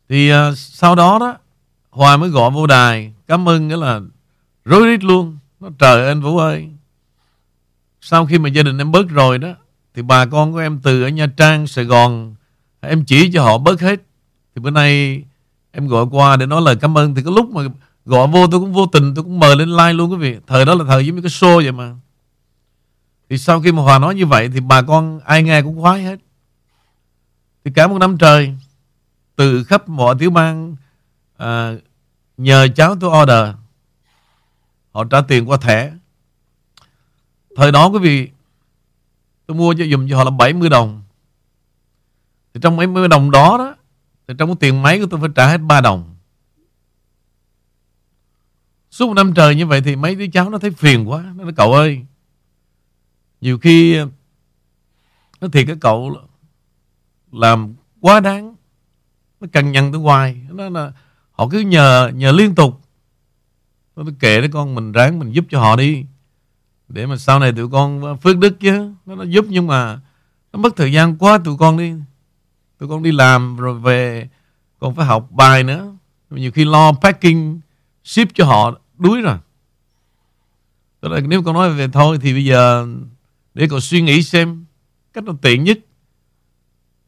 Thì 0.09 0.33
uh, 0.33 0.59
sau 0.59 0.95
đó 0.95 1.19
đó 1.19 1.37
Hòa 1.91 2.17
mới 2.17 2.31
gọi 2.31 2.51
vô 2.51 2.67
đài 2.67 3.15
cảm 3.27 3.49
ơn 3.49 3.69
nghĩa 3.69 3.77
là 3.77 4.01
rối 4.65 4.87
rít 4.87 5.05
luôn. 5.05 5.39
Nó 5.61 5.69
trời 5.79 6.07
anh 6.07 6.21
Vũ 6.21 6.39
ơi. 6.39 6.69
Sau 8.01 8.27
khi 8.27 8.39
mà 8.39 8.49
gia 8.49 8.63
đình 8.63 8.79
em 8.79 8.93
bớt 8.93 9.09
rồi 9.09 9.39
đó 9.39 9.49
thì 9.95 10.03
bà 10.03 10.27
con 10.27 10.53
của 10.53 10.59
em 10.59 10.81
từ 10.83 11.03
ở 11.03 11.09
Nha 11.09 11.27
Trang 11.37 11.67
Sài 11.67 11.85
Gòn 11.85 12.35
em 12.81 13.05
chỉ 13.05 13.31
cho 13.33 13.43
họ 13.43 13.59
bớt 13.59 13.81
hết. 13.81 14.03
Thì 14.55 14.61
bữa 14.61 14.71
nay 14.71 15.23
em 15.73 15.89
gọi 15.89 16.07
qua 16.11 16.37
để 16.37 16.47
nói 16.47 16.63
lời 16.63 16.77
cảm 16.77 16.99
ơn. 16.99 17.15
Thì 17.15 17.23
cái 17.23 17.33
lúc 17.37 17.51
mà 17.51 17.63
gọi 18.05 18.29
vô 18.29 18.47
tôi 18.47 18.61
cũng 18.61 18.73
vô 18.73 18.87
tình 18.87 19.15
tôi 19.15 19.25
cũng 19.25 19.41
mời 19.41 19.57
lên 19.57 19.69
like 19.69 19.93
luôn 19.93 20.11
quý 20.11 20.17
vị. 20.17 20.37
Thời 20.47 20.65
đó 20.65 20.75
là 20.75 20.85
thời 20.89 21.07
giống 21.07 21.17
như 21.17 21.23
cái 21.23 21.31
show 21.31 21.57
vậy 21.57 21.73
mà. 21.73 21.95
Thì 23.31 23.39
sau 23.39 23.61
khi 23.61 23.73
mà 23.73 23.83
Hòa 23.83 23.99
nói 23.99 24.15
như 24.15 24.27
vậy 24.27 24.51
thì 24.55 24.61
bà 24.61 24.83
con 24.83 25.21
ai 25.25 25.43
nghe 25.43 25.63
cũng 25.63 25.81
khoái 25.81 26.03
hết. 26.03 26.19
Thì 27.65 27.71
cả 27.75 27.87
một 27.87 27.99
năm 27.99 28.19
trời 28.19 28.55
từ 29.37 29.65
khắp 29.65 29.89
mọi 29.89 30.15
tiểu 30.19 30.31
bang 30.31 30.77
à, 31.37 31.73
nhờ 32.37 32.69
cháu 32.77 32.97
tôi 33.01 33.23
order 33.23 33.55
họ 34.95 35.05
trả 35.05 35.21
tiền 35.21 35.49
qua 35.49 35.57
thẻ. 35.57 35.93
Thời 37.57 37.73
đó 37.73 37.87
quý 37.87 37.99
vị, 37.99 38.31
tôi 39.47 39.57
mua 39.57 39.75
cho 39.79 39.85
dùng 39.85 40.07
cho 40.11 40.17
họ 40.17 40.25
là 40.25 40.31
70 40.31 40.69
đồng. 40.69 41.03
Thì 42.55 42.61
trong 42.63 42.77
70 42.77 43.09
đồng 43.09 43.31
đó 43.31 43.59
đó, 43.59 43.77
thì 44.29 44.35
trong 44.39 44.49
cái 44.49 44.57
tiền 44.61 44.83
máy 44.83 45.01
của 45.01 45.07
tôi 45.11 45.21
phải 45.21 45.29
trả 45.35 45.47
hết 45.47 45.59
3 45.59 45.81
đồng. 45.81 46.17
Suốt 48.91 49.07
một 49.07 49.15
năm 49.15 49.35
trời 49.35 49.55
như 49.55 49.67
vậy 49.67 49.83
thì 49.85 49.97
mấy 49.97 50.15
đứa 50.15 50.27
cháu 50.33 50.51
nó 50.51 50.59
thấy 50.59 50.71
phiền 50.71 51.11
quá. 51.11 51.23
Nó 51.37 51.45
nói, 51.45 51.53
cậu 51.57 51.73
ơi, 51.73 52.05
nhiều 53.41 53.59
khi, 53.59 53.99
nó 55.41 55.49
thiệt 55.53 55.67
cái 55.67 55.77
cậu 55.81 56.27
làm 57.33 57.75
quá 58.01 58.21
đáng. 58.21 58.55
Nó 59.41 59.49
cần 59.53 59.73
nhằn 59.73 59.93
tới 59.93 60.01
hoài. 60.01 60.41
Nó 60.51 60.69
là, 60.69 60.93
họ 61.31 61.49
cứ 61.51 61.61
nhờ 61.61 62.11
nhờ 62.15 62.33
liên 62.33 62.55
tục 62.55 62.81
nó 63.97 64.05
kệ 64.21 64.41
đấy 64.41 64.51
con 64.53 64.75
mình 64.75 64.93
ráng 64.93 65.19
mình 65.19 65.33
giúp 65.33 65.45
cho 65.51 65.61
họ 65.61 65.77
đi. 65.77 66.05
Để 66.89 67.07
mà 67.07 67.17
sau 67.17 67.39
này 67.39 67.53
tụi 67.53 67.69
con 67.69 68.19
phước 68.21 68.39
đức 68.39 68.61
chứ. 68.61 68.93
Nó, 69.07 69.15
nó 69.15 69.23
giúp 69.23 69.47
nhưng 69.49 69.67
mà 69.67 70.01
nó 70.53 70.59
mất 70.59 70.77
thời 70.77 70.93
gian 70.93 71.17
quá 71.17 71.39
tụi 71.45 71.57
con 71.57 71.77
đi. 71.77 71.93
Tụi 72.79 72.89
con 72.89 73.03
đi 73.03 73.13
làm 73.13 73.57
rồi 73.57 73.79
về 73.79 74.29
còn 74.79 74.95
phải 74.95 75.07
học 75.07 75.29
bài 75.31 75.65
nữa. 75.65 75.93
Nhiều 76.31 76.51
khi 76.51 76.65
lo 76.65 76.93
packing 76.93 77.59
ship 78.05 78.35
cho 78.35 78.45
họ 78.45 78.79
đuối 78.99 79.21
rồi. 79.21 79.37
Tức 81.01 81.09
là 81.09 81.21
nếu 81.21 81.43
con 81.43 81.55
nói 81.55 81.73
về 81.73 81.89
thôi 81.89 82.19
thì 82.23 82.33
bây 82.33 82.45
giờ 82.45 82.87
để 83.55 83.69
con 83.69 83.81
suy 83.81 84.03
nghĩ 84.03 84.23
xem 84.23 84.65
cách 85.13 85.25
nó 85.25 85.33
tiện 85.43 85.65
nhất. 85.65 85.79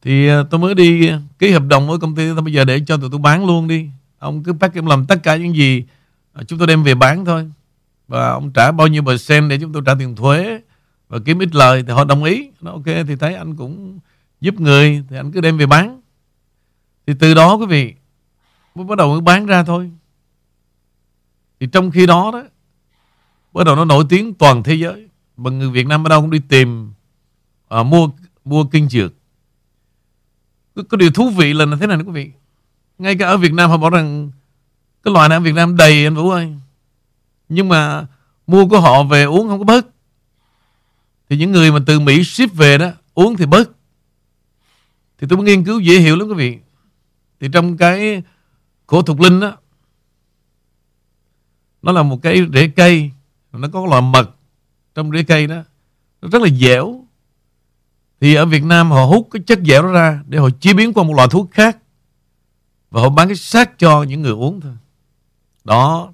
Thì 0.01 0.27
à, 0.27 0.43
tôi 0.49 0.59
mới 0.59 0.75
đi 0.75 1.11
ký 1.39 1.51
hợp 1.51 1.63
đồng 1.67 1.87
với 1.87 1.99
công 1.99 2.15
ty 2.15 2.27
tôi 2.27 2.41
bây 2.41 2.53
giờ 2.53 2.65
để 2.65 2.81
cho 2.87 2.97
tụi 2.97 3.09
tôi 3.09 3.19
bán 3.19 3.45
luôn 3.45 3.67
đi. 3.67 3.89
Ông 4.19 4.43
cứ 4.43 4.53
packing 4.53 4.77
em 4.77 4.85
làm 4.85 5.05
tất 5.05 5.23
cả 5.23 5.35
những 5.35 5.55
gì 5.55 5.83
Ờ, 6.37 6.43
chúng 6.43 6.59
tôi 6.59 6.67
đem 6.67 6.83
về 6.83 6.95
bán 6.95 7.25
thôi. 7.25 7.51
Và 8.07 8.29
ông 8.29 8.51
trả 8.53 8.71
bao 8.71 8.87
nhiêu 8.87 9.03
percent 9.03 9.49
để 9.49 9.57
chúng 9.61 9.73
tôi 9.73 9.81
trả 9.85 9.95
tiền 9.99 10.15
thuế 10.15 10.61
và 11.07 11.19
kiếm 11.25 11.39
ít 11.39 11.55
lời 11.55 11.83
thì 11.87 11.93
họ 11.93 12.03
đồng 12.03 12.23
ý. 12.23 12.49
Nó 12.61 12.71
ok 12.71 12.85
thì 12.85 13.15
thấy 13.19 13.35
anh 13.35 13.55
cũng 13.55 13.99
giúp 14.41 14.59
người 14.59 15.03
thì 15.09 15.17
anh 15.17 15.31
cứ 15.31 15.41
đem 15.41 15.57
về 15.57 15.65
bán. 15.65 16.01
Thì 17.07 17.13
từ 17.19 17.33
đó 17.33 17.55
quý 17.55 17.65
vị 17.65 17.93
mới 18.75 18.85
bắt 18.85 18.97
đầu 18.97 19.11
mới 19.11 19.21
bán 19.21 19.45
ra 19.45 19.63
thôi. 19.63 19.91
Thì 21.59 21.67
trong 21.71 21.91
khi 21.91 22.05
đó 22.05 22.31
đó 22.33 22.43
bắt 23.53 23.63
đầu 23.63 23.75
nó 23.75 23.85
nổi 23.85 24.05
tiếng 24.09 24.33
toàn 24.33 24.63
thế 24.63 24.73
giới. 24.73 25.07
Mà 25.37 25.49
người 25.49 25.69
Việt 25.69 25.87
Nam 25.87 26.07
ở 26.07 26.09
đâu 26.09 26.21
cũng 26.21 26.31
đi 26.31 26.39
tìm 26.39 26.93
à, 27.69 27.83
mua 27.83 28.09
mua 28.45 28.65
kinh 28.65 28.89
dược. 28.89 29.13
Có, 30.75 30.83
có 30.89 30.97
điều 30.97 31.11
thú 31.11 31.29
vị 31.29 31.53
là 31.53 31.65
thế 31.79 31.87
này 31.87 31.97
quý 31.97 32.11
vị. 32.11 32.31
Ngay 32.97 33.15
cả 33.17 33.27
ở 33.27 33.37
Việt 33.37 33.53
Nam 33.53 33.69
họ 33.69 33.77
bảo 33.77 33.89
rằng 33.89 34.31
cái 35.07 35.13
loại 35.13 35.29
này 35.29 35.37
ở 35.37 35.39
Việt 35.39 35.55
Nam 35.55 35.77
đầy 35.77 36.03
anh 36.03 36.15
Vũ 36.15 36.29
ơi. 36.29 36.53
Nhưng 37.49 37.69
mà 37.69 38.05
mua 38.47 38.67
của 38.67 38.79
họ 38.79 39.03
về 39.03 39.23
uống 39.23 39.47
không 39.47 39.59
có 39.59 39.65
bớt. 39.65 39.87
Thì 41.29 41.37
những 41.37 41.51
người 41.51 41.71
mà 41.71 41.79
từ 41.85 41.99
Mỹ 41.99 42.23
ship 42.23 42.53
về 42.53 42.77
đó, 42.77 42.89
uống 43.13 43.35
thì 43.35 43.45
bớt. 43.45 43.71
Thì 45.17 45.27
tôi 45.29 45.43
nghiên 45.43 45.63
cứu 45.63 45.79
dễ 45.79 45.99
hiểu 45.99 46.15
lắm 46.15 46.27
quý 46.27 46.33
vị. 46.33 46.57
Thì 47.39 47.49
trong 47.53 47.77
cái 47.77 48.23
cổ 48.87 49.01
thục 49.01 49.19
linh 49.19 49.39
đó, 49.39 49.57
nó 51.81 51.91
là 51.91 52.03
một 52.03 52.21
cái 52.21 52.41
rễ 52.53 52.67
cây, 52.67 53.11
nó 53.51 53.67
có 53.73 53.85
loại 53.85 54.01
mật 54.01 54.35
trong 54.95 55.11
rễ 55.11 55.23
cây 55.23 55.47
đó. 55.47 55.63
Nó 56.21 56.29
rất 56.31 56.41
là 56.41 56.49
dẻo. 56.49 57.05
Thì 58.19 58.35
ở 58.35 58.45
Việt 58.45 58.63
Nam 58.63 58.91
họ 58.91 59.05
hút 59.05 59.27
cái 59.31 59.41
chất 59.47 59.59
dẻo 59.65 59.83
đó 59.83 59.91
ra 59.91 60.23
để 60.27 60.37
họ 60.37 60.49
chế 60.59 60.73
biến 60.73 60.93
qua 60.93 61.03
một 61.03 61.13
loại 61.13 61.27
thuốc 61.31 61.51
khác. 61.51 61.77
Và 62.91 63.01
họ 63.01 63.09
bán 63.09 63.27
cái 63.27 63.35
xác 63.35 63.79
cho 63.79 64.03
những 64.03 64.21
người 64.21 64.31
uống 64.31 64.61
thôi 64.61 64.73
đó. 65.67 66.13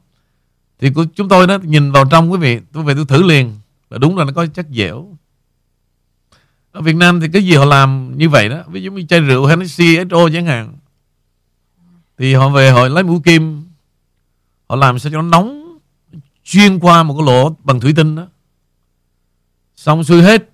Thì 0.80 0.90
của 0.90 1.06
chúng 1.16 1.30
tôi 1.30 1.48
đó 1.48 1.58
nhìn 1.64 1.92
vào 1.92 2.06
trong 2.12 2.32
quý 2.32 2.38
vị 2.38 2.60
tôi 2.72 2.84
về 2.84 2.94
tôi 2.96 3.06
thử 3.06 3.24
liền, 3.24 3.60
là 3.90 3.98
đúng 3.98 4.18
là 4.18 4.26
nó 4.26 4.32
có 4.36 4.46
chất 4.46 4.66
dẻo. 4.72 5.18
Ở 6.72 6.82
Việt 6.82 6.96
Nam 6.96 7.20
thì 7.20 7.28
cái 7.34 7.44
gì 7.44 7.56
họ 7.56 7.66
làm 7.66 8.18
như 8.18 8.30
vậy 8.30 8.50
đó, 8.50 8.64
ví 8.68 8.82
dụ 8.82 8.92
như 8.92 9.06
chai 9.10 9.20
rượu 9.20 9.46
Hennessy 9.46 9.98
SO 10.12 10.30
chẳng 10.34 10.46
hạn, 10.46 10.78
thì 12.18 12.34
họ 12.34 12.50
về 12.50 12.72
họ 12.72 12.88
lấy 12.88 13.04
mũi 13.04 13.20
kim, 13.26 13.66
họ 14.70 14.76
làm 14.76 15.00
sao 15.00 15.12
cho 15.12 15.22
nó 15.22 15.28
nóng, 15.28 15.78
chuyên 16.44 16.80
qua 16.80 17.04
một 17.04 17.16
cái 17.18 17.26
lỗ 17.26 17.56
bằng 17.64 17.80
thủy 17.80 17.94
tinh 17.96 18.16
đó. 18.16 18.28
Xong 19.76 20.04
xuôi 20.04 20.22
hết, 20.22 20.50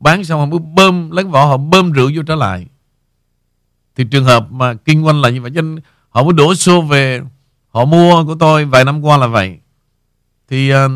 bán 0.00 0.24
xong 0.24 0.40
họ 0.40 0.46
mới 0.46 0.58
bơm, 0.58 1.10
lấy 1.10 1.24
vỏ 1.24 1.46
họ 1.46 1.56
bơm 1.56 1.92
rượu 1.92 2.10
vô 2.16 2.22
trở 2.22 2.34
lại. 2.34 2.66
Thì 3.96 4.04
trường 4.10 4.24
hợp 4.24 4.52
mà 4.52 4.74
kinh 4.74 5.04
doanh 5.04 5.20
là 5.20 5.30
như 5.30 5.42
vậy, 5.42 5.50
cho 5.54 5.62
nên 5.62 5.82
họ 6.10 6.22
mới 6.22 6.32
đổ 6.32 6.54
xô 6.54 6.80
về 6.80 7.20
họ 7.70 7.84
mua 7.84 8.24
của 8.24 8.34
tôi 8.34 8.64
vài 8.64 8.84
năm 8.84 9.04
qua 9.04 9.16
là 9.16 9.26
vậy. 9.26 9.58
Thì 10.48 10.74
uh, 10.74 10.90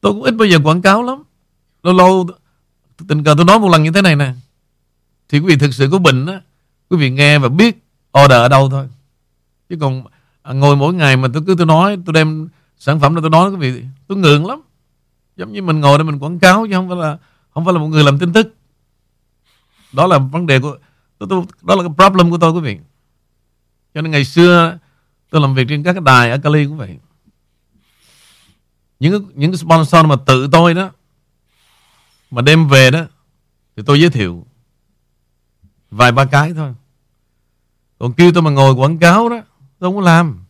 tôi 0.00 0.12
cũng 0.12 0.22
ít 0.22 0.30
bao 0.30 0.48
giờ 0.48 0.58
quảng 0.64 0.82
cáo 0.82 1.02
lắm. 1.02 1.22
Lâu 1.82 1.94
lâu 1.94 2.26
tình 3.08 3.24
cờ 3.24 3.34
tôi 3.36 3.44
nói 3.44 3.58
một 3.58 3.68
lần 3.68 3.82
như 3.82 3.92
thế 3.92 4.02
này 4.02 4.16
nè. 4.16 4.32
Thì 5.28 5.38
quý 5.38 5.46
vị 5.46 5.56
thực 5.56 5.74
sự 5.74 5.88
có 5.92 5.98
bệnh 5.98 6.26
á 6.26 6.40
quý 6.90 6.96
vị 6.96 7.10
nghe 7.10 7.38
và 7.38 7.48
biết 7.48 7.84
order 8.18 8.38
ở 8.38 8.48
đâu 8.48 8.70
thôi. 8.70 8.88
Chứ 9.68 9.76
còn 9.80 10.04
à, 10.42 10.52
ngồi 10.52 10.76
mỗi 10.76 10.94
ngày 10.94 11.16
mà 11.16 11.28
tôi 11.34 11.42
cứ 11.46 11.54
tôi 11.58 11.66
nói 11.66 11.98
tôi 12.06 12.12
đem 12.12 12.48
sản 12.78 13.00
phẩm 13.00 13.14
ra 13.14 13.20
tôi 13.20 13.30
nói 13.30 13.50
quý 13.50 13.56
vị 13.56 13.84
tôi 14.06 14.18
ngượng 14.18 14.46
lắm. 14.46 14.60
Giống 15.36 15.52
như 15.52 15.62
mình 15.62 15.80
ngồi 15.80 15.98
để 15.98 16.04
mình 16.04 16.18
quảng 16.18 16.38
cáo 16.38 16.66
chứ 16.66 16.72
không 16.72 16.88
phải 16.88 16.98
là 16.98 17.18
không 17.54 17.64
phải 17.64 17.74
là 17.74 17.80
một 17.80 17.86
người 17.86 18.04
làm 18.04 18.18
tin 18.18 18.32
tức. 18.32 18.54
Đó 19.92 20.06
là 20.06 20.18
vấn 20.18 20.46
đề 20.46 20.60
của 20.60 20.76
tôi, 21.18 21.28
tôi, 21.30 21.44
đó 21.62 21.74
là 21.74 21.82
cái 21.82 21.92
problem 21.96 22.30
của 22.30 22.38
tôi 22.38 22.52
quý 22.52 22.60
vị. 22.60 22.78
Cho 23.94 24.02
nên 24.02 24.10
ngày 24.10 24.24
xưa 24.24 24.78
tôi 25.30 25.40
làm 25.40 25.54
việc 25.54 25.66
trên 25.68 25.82
các 25.82 25.92
cái 25.92 26.02
đài 26.04 26.30
ở 26.30 26.38
Cali 26.38 26.66
cũng 26.66 26.76
vậy. 26.76 26.98
Những 29.00 29.30
những 29.34 29.50
cái 29.50 29.58
sponsor 29.58 30.06
mà 30.06 30.16
tự 30.26 30.48
tôi 30.52 30.74
đó, 30.74 30.90
mà 32.30 32.42
đem 32.42 32.68
về 32.68 32.90
đó, 32.90 33.04
thì 33.76 33.82
tôi 33.86 34.00
giới 34.00 34.10
thiệu 34.10 34.46
vài 35.90 36.12
ba 36.12 36.24
cái 36.24 36.52
thôi. 36.52 36.74
Còn 37.98 38.12
kêu 38.12 38.32
tôi 38.32 38.42
mà 38.42 38.50
ngồi 38.50 38.74
quảng 38.74 38.98
cáo 38.98 39.28
đó, 39.28 39.40
tôi 39.78 39.88
không 39.88 39.96
có 39.96 40.00
làm. 40.00 40.44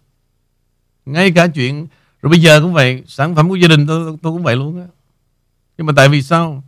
Ngay 1.06 1.30
cả 1.30 1.46
chuyện, 1.46 1.86
rồi 2.22 2.30
bây 2.30 2.40
giờ 2.40 2.60
cũng 2.60 2.72
vậy, 2.72 3.02
sản 3.06 3.34
phẩm 3.34 3.48
của 3.48 3.56
gia 3.56 3.68
đình 3.68 3.86
tôi 3.86 4.18
tôi 4.22 4.32
cũng 4.32 4.42
vậy 4.42 4.56
luôn 4.56 4.80
á. 4.80 4.86
Nhưng 5.78 5.86
mà 5.86 5.92
tại 5.96 6.08
vì 6.08 6.22
sao? 6.22 6.64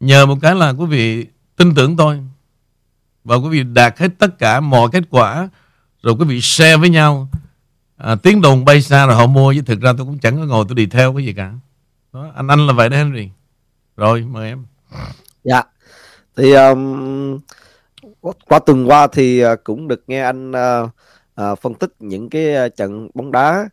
Nhờ 0.00 0.26
một 0.26 0.38
cái 0.42 0.54
là 0.54 0.70
quý 0.70 0.86
vị 0.86 1.26
tin 1.56 1.74
tưởng 1.74 1.96
tôi. 1.96 2.20
Và 3.24 3.36
quý 3.36 3.48
vị 3.48 3.62
đạt 3.72 3.98
hết 3.98 4.08
tất 4.18 4.38
cả 4.38 4.60
mọi 4.60 4.88
kết 4.92 5.04
quả 5.10 5.48
rồi 6.04 6.14
quý 6.18 6.24
vị 6.24 6.40
share 6.40 6.76
với 6.76 6.90
nhau. 6.90 7.28
À, 7.96 8.16
tiếng 8.22 8.40
đồn 8.40 8.64
bay 8.64 8.82
xa 8.82 9.06
rồi 9.06 9.16
họ 9.16 9.26
mua 9.26 9.54
chứ 9.54 9.62
thực 9.66 9.80
ra 9.80 9.92
tôi 9.96 10.06
cũng 10.06 10.18
chẳng 10.18 10.36
có 10.36 10.44
ngồi 10.44 10.64
tôi 10.68 10.74
đi 10.74 10.86
theo 10.86 11.14
cái 11.14 11.24
gì 11.24 11.32
cả. 11.32 11.52
Đó, 12.12 12.30
anh 12.34 12.48
anh 12.48 12.66
là 12.66 12.72
vậy 12.72 12.88
đó 12.88 12.96
Henry. 12.96 13.30
Rồi 13.96 14.24
mời 14.30 14.48
em. 14.48 14.64
Dạ. 15.44 15.62
Thì 16.36 16.52
um, 16.52 17.40
qua 18.20 18.58
tuần 18.58 18.88
qua 18.88 19.06
thì 19.06 19.40
à, 19.40 19.56
cũng 19.64 19.88
được 19.88 20.04
nghe 20.06 20.20
anh 20.20 20.50
uh, 20.50 20.90
uh, 21.40 21.58
phân 21.60 21.74
tích 21.74 21.92
những 21.98 22.30
cái 22.30 22.70
trận 22.76 23.08
bóng 23.14 23.32
đá 23.32 23.68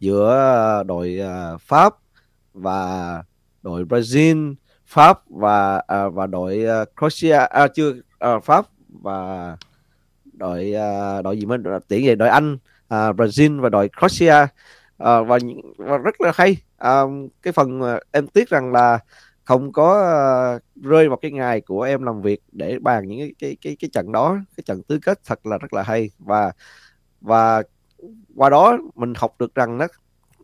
giữa 0.00 0.82
đội 0.86 1.18
uh, 1.20 1.60
Pháp 1.60 1.94
và 2.54 3.22
đội 3.62 3.84
Brazil 3.84 4.54
Pháp 4.86 5.20
và 5.30 5.76
uh, 5.76 6.14
và 6.14 6.26
đội 6.26 6.64
uh, 6.82 6.88
Croatia 6.96 7.46
à, 7.50 7.68
chưa 7.68 7.90
uh, 7.90 8.44
Pháp 8.44 8.66
và 8.88 9.56
đội 10.40 10.74
uh, 11.18 11.24
đội 11.24 11.38
gì 11.38 11.46
mới 11.46 11.58
tuyển 11.88 12.06
về 12.06 12.14
đội 12.14 12.28
Anh 12.28 12.54
uh, 12.54 13.16
Brazil 13.16 13.60
và 13.60 13.68
đội 13.68 13.90
Croatia. 13.98 14.42
Uh, 14.42 15.28
và, 15.28 15.38
và 15.76 15.98
rất 15.98 16.20
là 16.20 16.32
hay. 16.34 16.56
Uh, 16.88 17.30
cái 17.42 17.52
phần 17.52 17.80
uh, 17.80 18.00
em 18.12 18.26
tiếc 18.26 18.48
rằng 18.48 18.72
là 18.72 18.98
không 19.44 19.72
có 19.72 19.88
uh, 20.56 20.84
rơi 20.84 21.08
vào 21.08 21.16
cái 21.16 21.30
ngày 21.30 21.60
của 21.60 21.82
em 21.82 22.02
làm 22.02 22.22
việc 22.22 22.40
để 22.52 22.78
bàn 22.78 23.08
những 23.08 23.18
cái 23.18 23.34
cái 23.38 23.56
cái, 23.60 23.76
cái 23.80 23.90
trận 23.92 24.12
đó 24.12 24.38
cái 24.56 24.64
trận 24.66 24.82
tứ 24.82 24.98
kết 25.02 25.20
thật 25.24 25.46
là 25.46 25.58
rất 25.58 25.72
là 25.74 25.82
hay. 25.82 26.10
Và 26.18 26.52
và 27.20 27.62
qua 28.36 28.50
đó 28.50 28.78
mình 28.94 29.12
học 29.16 29.34
được 29.38 29.54
rằng 29.54 29.78
đó 29.78 29.86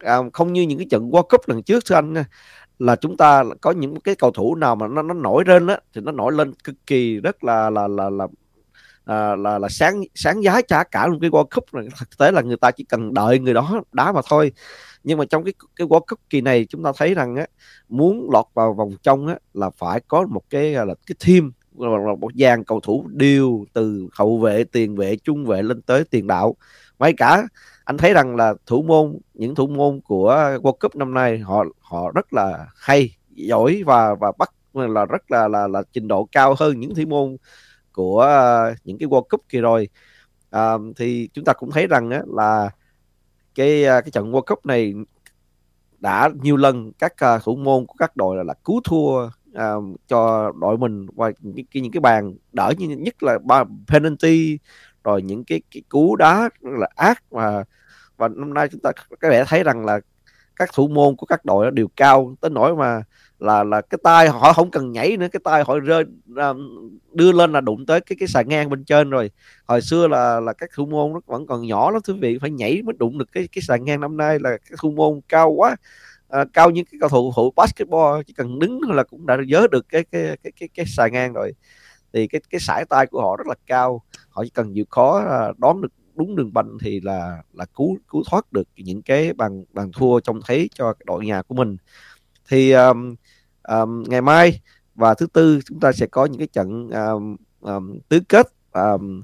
à, 0.00 0.16
không 0.32 0.52
như 0.52 0.62
những 0.62 0.78
cái 0.78 0.86
trận 0.90 1.10
World 1.10 1.22
Cup 1.22 1.48
lần 1.48 1.62
trước 1.62 1.84
thưa 1.86 1.94
anh 1.94 2.14
là 2.78 2.96
chúng 2.96 3.16
ta 3.16 3.44
có 3.60 3.70
những 3.70 4.00
cái 4.00 4.14
cầu 4.14 4.30
thủ 4.30 4.54
nào 4.54 4.76
mà 4.76 4.88
nó 4.88 5.02
nó 5.02 5.14
nổi 5.14 5.44
lên 5.46 5.66
á 5.66 5.78
thì 5.94 6.00
nó 6.00 6.12
nổi 6.12 6.32
lên 6.32 6.52
cực 6.64 6.74
kỳ 6.86 7.20
rất 7.20 7.44
là 7.44 7.70
là 7.70 7.88
là 7.88 8.10
là 8.10 8.26
à, 9.06 9.36
là 9.36 9.58
là 9.58 9.68
sáng 9.68 10.02
sáng 10.14 10.42
giá 10.42 10.60
trả 10.68 10.84
cả 10.84 11.06
một 11.06 11.18
cái 11.20 11.30
World 11.30 11.46
Cup 11.54 11.74
này. 11.74 11.86
Thực 11.98 12.18
tế 12.18 12.30
là 12.32 12.42
người 12.42 12.56
ta 12.56 12.70
chỉ 12.70 12.84
cần 12.84 13.14
đợi 13.14 13.38
người 13.38 13.54
đó 13.54 13.82
đá 13.92 14.12
mà 14.12 14.20
thôi. 14.28 14.52
Nhưng 15.04 15.18
mà 15.18 15.24
trong 15.24 15.44
cái 15.44 15.54
cái 15.76 15.86
World 15.86 16.00
Cup 16.00 16.20
kỳ 16.30 16.40
này 16.40 16.66
chúng 16.68 16.82
ta 16.82 16.92
thấy 16.96 17.14
rằng 17.14 17.36
á 17.36 17.46
muốn 17.88 18.28
lọt 18.32 18.44
vào 18.54 18.74
vòng 18.74 18.90
trong 19.02 19.26
á 19.26 19.34
là 19.54 19.70
phải 19.70 20.00
có 20.08 20.26
một 20.30 20.42
cái 20.50 20.72
là 20.72 20.94
cái 21.06 21.16
team 21.26 21.52
là 21.78 22.14
một 22.20 22.30
dàn 22.34 22.64
cầu 22.64 22.80
thủ 22.80 23.06
đều 23.08 23.64
từ 23.72 24.08
hậu 24.12 24.38
vệ 24.38 24.64
tiền 24.64 24.96
vệ 24.96 25.16
trung 25.16 25.46
vệ 25.46 25.62
lên 25.62 25.82
tới 25.82 26.04
tiền 26.04 26.26
đạo. 26.26 26.56
Ngay 26.98 27.12
cả 27.12 27.42
anh 27.84 27.96
thấy 27.96 28.12
rằng 28.12 28.36
là 28.36 28.54
thủ 28.66 28.82
môn 28.82 29.18
những 29.34 29.54
thủ 29.54 29.66
môn 29.66 30.00
của 30.00 30.30
World 30.62 30.76
Cup 30.80 30.96
năm 30.96 31.14
nay 31.14 31.38
họ 31.38 31.64
họ 31.80 32.10
rất 32.14 32.32
là 32.32 32.66
hay 32.76 33.16
giỏi 33.30 33.82
và 33.86 34.14
và 34.14 34.32
bắt 34.38 34.50
là 34.74 35.04
rất 35.04 35.30
là 35.30 35.48
là 35.48 35.68
là 35.68 35.82
trình 35.92 36.08
độ 36.08 36.28
cao 36.32 36.54
hơn 36.58 36.80
những 36.80 36.94
thủ 36.94 37.02
môn 37.08 37.36
của 37.96 38.20
ờ, 38.20 38.74
những 38.84 38.98
cái 38.98 39.08
World 39.08 39.24
Cup 39.30 39.42
kia 39.48 39.60
rồi. 39.60 39.88
À, 40.50 40.72
thì 40.96 41.28
chúng 41.32 41.44
ta 41.44 41.52
cũng 41.52 41.70
thấy 41.70 41.86
rằng 41.86 42.10
á, 42.10 42.22
là 42.26 42.70
cái 43.54 43.84
ờ, 43.84 44.00
cái 44.00 44.10
trận 44.10 44.32
World 44.32 44.42
Cup 44.42 44.66
này 44.66 44.94
đã 45.98 46.30
nhiều 46.42 46.56
lần 46.56 46.92
các 46.98 47.12
uh, 47.36 47.42
thủ 47.44 47.56
môn 47.56 47.86
của 47.86 47.94
các 47.98 48.16
đội 48.16 48.36
là, 48.36 48.42
là 48.42 48.54
cứu 48.64 48.80
thua 48.84 49.24
uh, 49.26 50.00
cho 50.08 50.52
đội 50.60 50.78
mình 50.78 51.06
qua 51.16 51.32
những 51.40 51.66
cái, 51.72 51.82
những 51.82 51.92
cái 51.92 52.00
bàn 52.00 52.34
đỡ 52.52 52.72
như 52.78 52.88
nhất 52.88 53.22
là 53.22 53.38
ba 53.44 53.64
penalty 53.88 54.58
rồi 55.04 55.22
những 55.22 55.44
cái, 55.44 55.60
cái 55.70 55.82
cú 55.88 56.16
đá 56.16 56.48
là 56.60 56.88
ác 56.94 57.22
và 57.30 57.64
và 58.16 58.28
năm 58.28 58.54
nay 58.54 58.68
chúng 58.68 58.80
ta 58.80 58.92
có 59.20 59.28
vẻ 59.30 59.44
thấy 59.48 59.62
rằng 59.64 59.84
là 59.84 60.00
các 60.56 60.70
thủ 60.74 60.88
môn 60.88 61.16
của 61.16 61.26
các 61.26 61.44
đội 61.44 61.70
đều 61.70 61.88
cao 61.96 62.36
tới 62.40 62.50
nỗi 62.50 62.76
mà 62.76 63.02
là 63.38 63.64
là 63.64 63.80
cái 63.80 63.98
tay 64.02 64.28
họ 64.28 64.52
không 64.52 64.70
cần 64.70 64.92
nhảy 64.92 65.16
nữa 65.16 65.26
cái 65.32 65.40
tay 65.44 65.64
họ 65.66 65.78
rơi 65.78 66.04
đưa 67.12 67.32
lên 67.32 67.52
là 67.52 67.60
đụng 67.60 67.86
tới 67.86 68.00
cái 68.00 68.16
cái 68.20 68.28
sàn 68.28 68.48
ngang 68.48 68.70
bên 68.70 68.84
trên 68.84 69.10
rồi. 69.10 69.30
Hồi 69.66 69.80
xưa 69.80 70.08
là 70.08 70.40
là 70.40 70.52
các 70.52 70.70
thủ 70.74 70.86
môn 70.86 71.12
nó 71.12 71.20
vẫn 71.26 71.46
còn 71.46 71.66
nhỏ 71.66 71.90
lắm 71.90 72.02
thú 72.04 72.14
vị 72.20 72.38
phải 72.40 72.50
nhảy 72.50 72.82
mới 72.82 72.94
đụng 72.98 73.18
được 73.18 73.32
cái 73.32 73.48
cái 73.52 73.62
sàn 73.62 73.84
ngang 73.84 74.00
năm 74.00 74.16
nay 74.16 74.38
là 74.40 74.50
các 74.70 74.78
thủ 74.82 74.90
môn 74.90 75.20
cao 75.28 75.50
quá. 75.50 75.76
À, 76.28 76.44
cao 76.52 76.70
như 76.70 76.84
cái 76.92 76.98
cầu 77.00 77.08
thủ 77.08 77.32
thủ 77.36 77.52
basketball 77.56 78.22
chỉ 78.26 78.32
cần 78.32 78.58
đứng 78.58 78.80
là 78.82 79.02
cũng 79.02 79.26
đã 79.26 79.36
dớ 79.50 79.66
được 79.66 79.86
cái 79.88 80.04
cái 80.04 80.36
cái 80.42 80.52
cái, 80.60 80.68
cái 80.74 80.86
sàn 80.86 81.12
ngang 81.12 81.32
rồi. 81.32 81.52
Thì 82.12 82.26
cái 82.26 82.40
cái 82.50 82.60
sải 82.60 82.84
tay 82.84 83.06
của 83.06 83.20
họ 83.20 83.36
rất 83.36 83.46
là 83.46 83.54
cao 83.66 84.02
họ 84.30 84.44
chỉ 84.44 84.50
cần 84.50 84.74
chịu 84.74 84.84
khó 84.90 85.20
à, 85.30 85.52
đón 85.58 85.82
được 85.82 85.92
đúng 86.14 86.36
đường 86.36 86.52
banh 86.52 86.78
thì 86.80 87.00
là 87.00 87.42
là 87.52 87.64
cứu 87.64 87.98
cứu 88.12 88.22
thoát 88.30 88.52
được 88.52 88.68
những 88.76 89.02
cái 89.02 89.32
bàn 89.32 89.64
bàn 89.72 89.90
thua 89.92 90.20
trông 90.20 90.40
thấy 90.46 90.68
cho 90.74 90.94
đội 91.04 91.26
nhà 91.26 91.42
của 91.42 91.54
mình. 91.54 91.76
Thì 92.48 92.72
um, 92.72 93.14
um, 93.68 94.04
ngày 94.08 94.20
mai 94.20 94.60
và 94.94 95.14
thứ 95.14 95.26
tư 95.26 95.60
chúng 95.66 95.80
ta 95.80 95.92
sẽ 95.92 96.06
có 96.06 96.24
những 96.24 96.38
cái 96.38 96.48
trận 96.52 96.90
um, 96.90 97.36
um, 97.60 97.98
tứ 98.08 98.20
kết 98.28 98.46
um, 98.72 99.22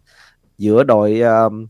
giữa 0.58 0.82
đội 0.82 1.20
um, 1.20 1.66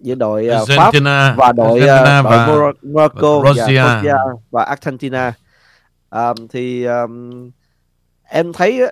giữa 0.00 0.14
đội 0.14 0.48
uh, 0.62 0.68
Pháp 0.76 0.92
và 1.36 1.52
đội 1.52 1.80
uh, 1.80 1.86
đội 1.86 2.22
và, 2.22 2.46
Morocco 2.82 3.40
và 3.40 3.52
Russia. 3.52 3.82
và, 3.82 4.00
Russia 4.02 4.16
và 4.50 4.62
Argentina 4.62 5.32
um, 6.10 6.46
thì 6.48 6.84
um, 6.84 7.50
em 8.22 8.52
thấy 8.52 8.82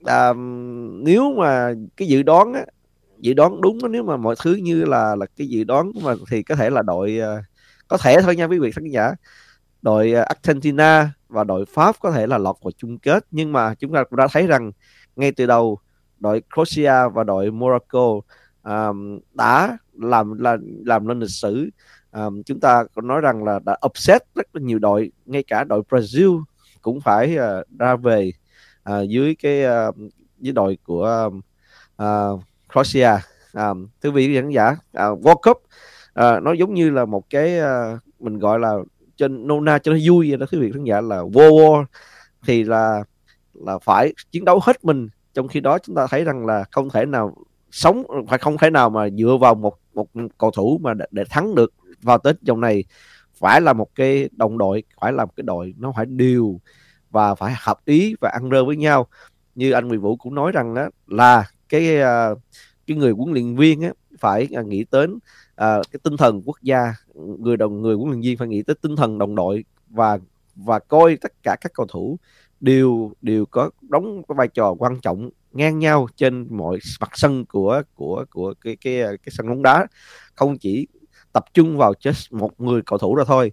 um, 0.00 1.04
nếu 1.04 1.32
mà 1.32 1.72
cái 1.96 2.08
dự 2.08 2.22
đoán 2.22 2.52
á, 2.52 2.64
dự 3.18 3.34
đoán 3.34 3.60
đúng 3.60 3.78
nếu 3.90 4.02
mà 4.02 4.16
mọi 4.16 4.34
thứ 4.42 4.54
như 4.54 4.84
là 4.84 5.16
là 5.16 5.26
cái 5.36 5.46
dự 5.46 5.64
đoán 5.64 5.92
của 5.92 6.00
mình 6.00 6.18
thì 6.30 6.42
có 6.42 6.54
thể 6.54 6.70
là 6.70 6.82
đội 6.82 7.20
uh, 7.20 7.44
có 7.88 7.96
thể 7.96 8.22
thôi 8.22 8.36
nha 8.36 8.44
quý 8.44 8.58
vị 8.58 8.70
khán 8.70 8.84
giả 8.84 9.14
đội 9.82 10.14
uh, 10.20 10.26
Argentina 10.26 11.10
và 11.34 11.44
đội 11.44 11.64
Pháp 11.66 11.96
có 12.00 12.10
thể 12.10 12.26
là 12.26 12.38
lọt 12.38 12.56
vào 12.62 12.70
chung 12.76 12.98
kết. 12.98 13.26
Nhưng 13.30 13.52
mà 13.52 13.74
chúng 13.74 13.92
ta 13.92 14.04
cũng 14.04 14.16
đã 14.16 14.28
thấy 14.32 14.46
rằng 14.46 14.72
ngay 15.16 15.32
từ 15.32 15.46
đầu 15.46 15.78
đội 16.20 16.42
Croatia 16.54 17.08
và 17.14 17.24
đội 17.24 17.50
Morocco 17.50 18.20
um, 18.62 19.18
đã 19.34 19.78
làm 19.92 20.38
là 20.38 20.56
làm 20.84 21.08
nên 21.08 21.20
lịch 21.20 21.30
sử. 21.30 21.70
Um, 22.12 22.42
chúng 22.42 22.60
ta 22.60 22.84
có 22.94 23.02
nói 23.02 23.20
rằng 23.20 23.44
là 23.44 23.60
đã 23.64 23.76
upset 23.86 24.22
rất 24.34 24.46
là 24.52 24.60
nhiều 24.60 24.78
đội 24.78 25.12
ngay 25.26 25.42
cả 25.42 25.64
đội 25.64 25.82
Brazil 25.90 26.42
cũng 26.82 27.00
phải 27.00 27.36
uh, 27.38 27.78
ra 27.78 27.96
về 27.96 28.32
uh, 28.90 29.08
dưới 29.08 29.34
cái 29.34 29.64
uh, 29.88 29.96
dưới 30.38 30.52
đội 30.52 30.78
của 30.84 31.30
uh, 32.02 32.40
Croatia. 32.72 33.18
Um, 33.52 33.88
thưa 34.02 34.10
vị 34.10 34.34
khán 34.34 34.50
giả 34.50 34.70
uh, 34.70 35.20
World 35.24 35.36
Cup 35.42 35.56
uh, 35.56 36.42
nó 36.42 36.52
giống 36.52 36.74
như 36.74 36.90
là 36.90 37.04
một 37.04 37.30
cái 37.30 37.60
uh, 37.60 37.98
mình 38.20 38.38
gọi 38.38 38.58
là 38.58 38.76
trên 39.16 39.46
nona 39.46 39.78
cho 39.78 39.92
nó 39.92 39.98
vui 40.04 40.36
đó 40.36 40.46
quý 40.52 40.58
vị 40.58 40.70
khán 40.72 40.84
giả 40.84 41.00
là 41.00 41.16
war 41.16 41.50
War 41.50 41.84
thì 42.46 42.64
là 42.64 43.04
là 43.54 43.78
phải 43.78 44.12
chiến 44.30 44.44
đấu 44.44 44.60
hết 44.62 44.84
mình. 44.84 45.08
Trong 45.34 45.48
khi 45.48 45.60
đó 45.60 45.78
chúng 45.78 45.96
ta 45.96 46.06
thấy 46.10 46.24
rằng 46.24 46.46
là 46.46 46.64
không 46.70 46.90
thể 46.90 47.06
nào 47.06 47.36
sống 47.70 48.02
phải 48.28 48.38
không 48.38 48.58
thể 48.58 48.70
nào 48.70 48.90
mà 48.90 49.08
dựa 49.10 49.36
vào 49.40 49.54
một 49.54 49.78
một 49.94 50.08
cầu 50.38 50.50
thủ 50.50 50.80
mà 50.82 50.94
để, 50.94 51.06
để 51.10 51.24
thắng 51.30 51.54
được 51.54 51.72
vào 52.02 52.18
tới 52.18 52.32
vòng 52.48 52.60
này. 52.60 52.84
Phải 53.34 53.60
là 53.60 53.72
một 53.72 53.94
cái 53.94 54.28
đồng 54.32 54.58
đội 54.58 54.82
phải 55.00 55.12
là 55.12 55.24
một 55.24 55.32
cái 55.36 55.44
đội 55.44 55.74
nó 55.78 55.92
phải 55.96 56.06
điều 56.06 56.60
và 57.10 57.34
phải 57.34 57.54
hợp 57.58 57.84
ý 57.84 58.14
và 58.20 58.30
ăn 58.30 58.50
rơ 58.50 58.64
với 58.64 58.76
nhau. 58.76 59.06
Như 59.54 59.72
anh 59.72 59.88
Nguyễn 59.88 60.00
Vũ 60.00 60.16
cũng 60.16 60.34
nói 60.34 60.52
rằng 60.52 60.74
đó 60.74 60.88
là 61.06 61.44
cái 61.68 62.00
à, 62.00 62.28
cái 62.86 62.96
người 62.96 63.12
huấn 63.12 63.32
luyện 63.32 63.56
viên 63.56 63.82
á, 63.82 63.90
phải 64.18 64.48
à, 64.52 64.62
nghĩ 64.62 64.84
đến 64.92 65.18
à, 65.56 65.76
cái 65.92 66.00
tinh 66.02 66.16
thần 66.16 66.42
quốc 66.44 66.56
gia 66.62 66.94
người 67.14 67.56
đồng 67.56 67.82
người 67.82 67.94
huấn 67.94 68.10
luyện 68.10 68.20
viên 68.20 68.38
phải 68.38 68.48
nghĩ 68.48 68.62
tới 68.62 68.76
tinh 68.82 68.96
thần 68.96 69.18
đồng 69.18 69.34
đội 69.34 69.64
và 69.88 70.18
và 70.56 70.78
coi 70.78 71.16
tất 71.16 71.32
cả 71.42 71.56
các 71.60 71.72
cầu 71.74 71.86
thủ 71.86 72.18
đều 72.60 73.12
đều 73.22 73.46
có 73.46 73.70
đóng 73.82 74.22
cái 74.28 74.34
vai 74.38 74.48
trò 74.48 74.74
quan 74.78 75.00
trọng 75.00 75.30
ngang 75.52 75.78
nhau 75.78 76.06
trên 76.16 76.46
mọi 76.50 76.78
mặt 77.00 77.10
sân 77.14 77.44
của 77.44 77.82
của 77.94 78.24
của 78.30 78.54
cái 78.60 78.76
cái 78.76 79.02
cái 79.02 79.30
sân 79.30 79.48
bóng 79.48 79.62
đá. 79.62 79.86
Không 80.34 80.58
chỉ 80.58 80.86
tập 81.32 81.44
trung 81.54 81.76
vào 81.76 81.92
just 81.92 82.38
một 82.38 82.60
người 82.60 82.82
cầu 82.86 82.98
thủ 82.98 83.14
rồi 83.14 83.24
thôi. 83.28 83.52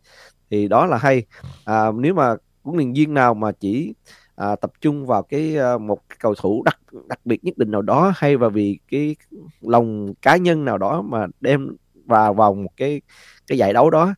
Thì 0.49 0.67
đó 0.67 0.85
là 0.85 0.97
hay. 0.97 1.25
À, 1.65 1.91
nếu 1.95 2.13
mà 2.13 2.35
huấn 2.63 2.77
luyện 2.77 2.93
viên 2.93 3.13
nào 3.13 3.33
mà 3.33 3.51
chỉ 3.51 3.93
à, 4.35 4.55
tập 4.55 4.71
trung 4.81 5.05
vào 5.05 5.23
cái 5.23 5.57
à, 5.57 5.77
một 5.77 6.09
cái 6.09 6.17
cầu 6.19 6.35
thủ 6.35 6.63
đặc 6.63 6.79
đặc 7.07 7.19
biệt 7.25 7.43
nhất 7.43 7.57
định 7.57 7.71
nào 7.71 7.81
đó 7.81 8.13
hay 8.15 8.37
và 8.37 8.49
vì 8.49 8.79
cái 8.91 9.15
lòng 9.61 10.13
cá 10.21 10.37
nhân 10.37 10.65
nào 10.65 10.77
đó 10.77 11.01
mà 11.01 11.27
đem 11.41 11.75
vào 12.11 12.33
vào 12.33 12.53
một 12.53 12.71
cái 12.77 13.01
cái 13.47 13.57
giải 13.57 13.73
đấu 13.73 13.89
đó 13.89 14.13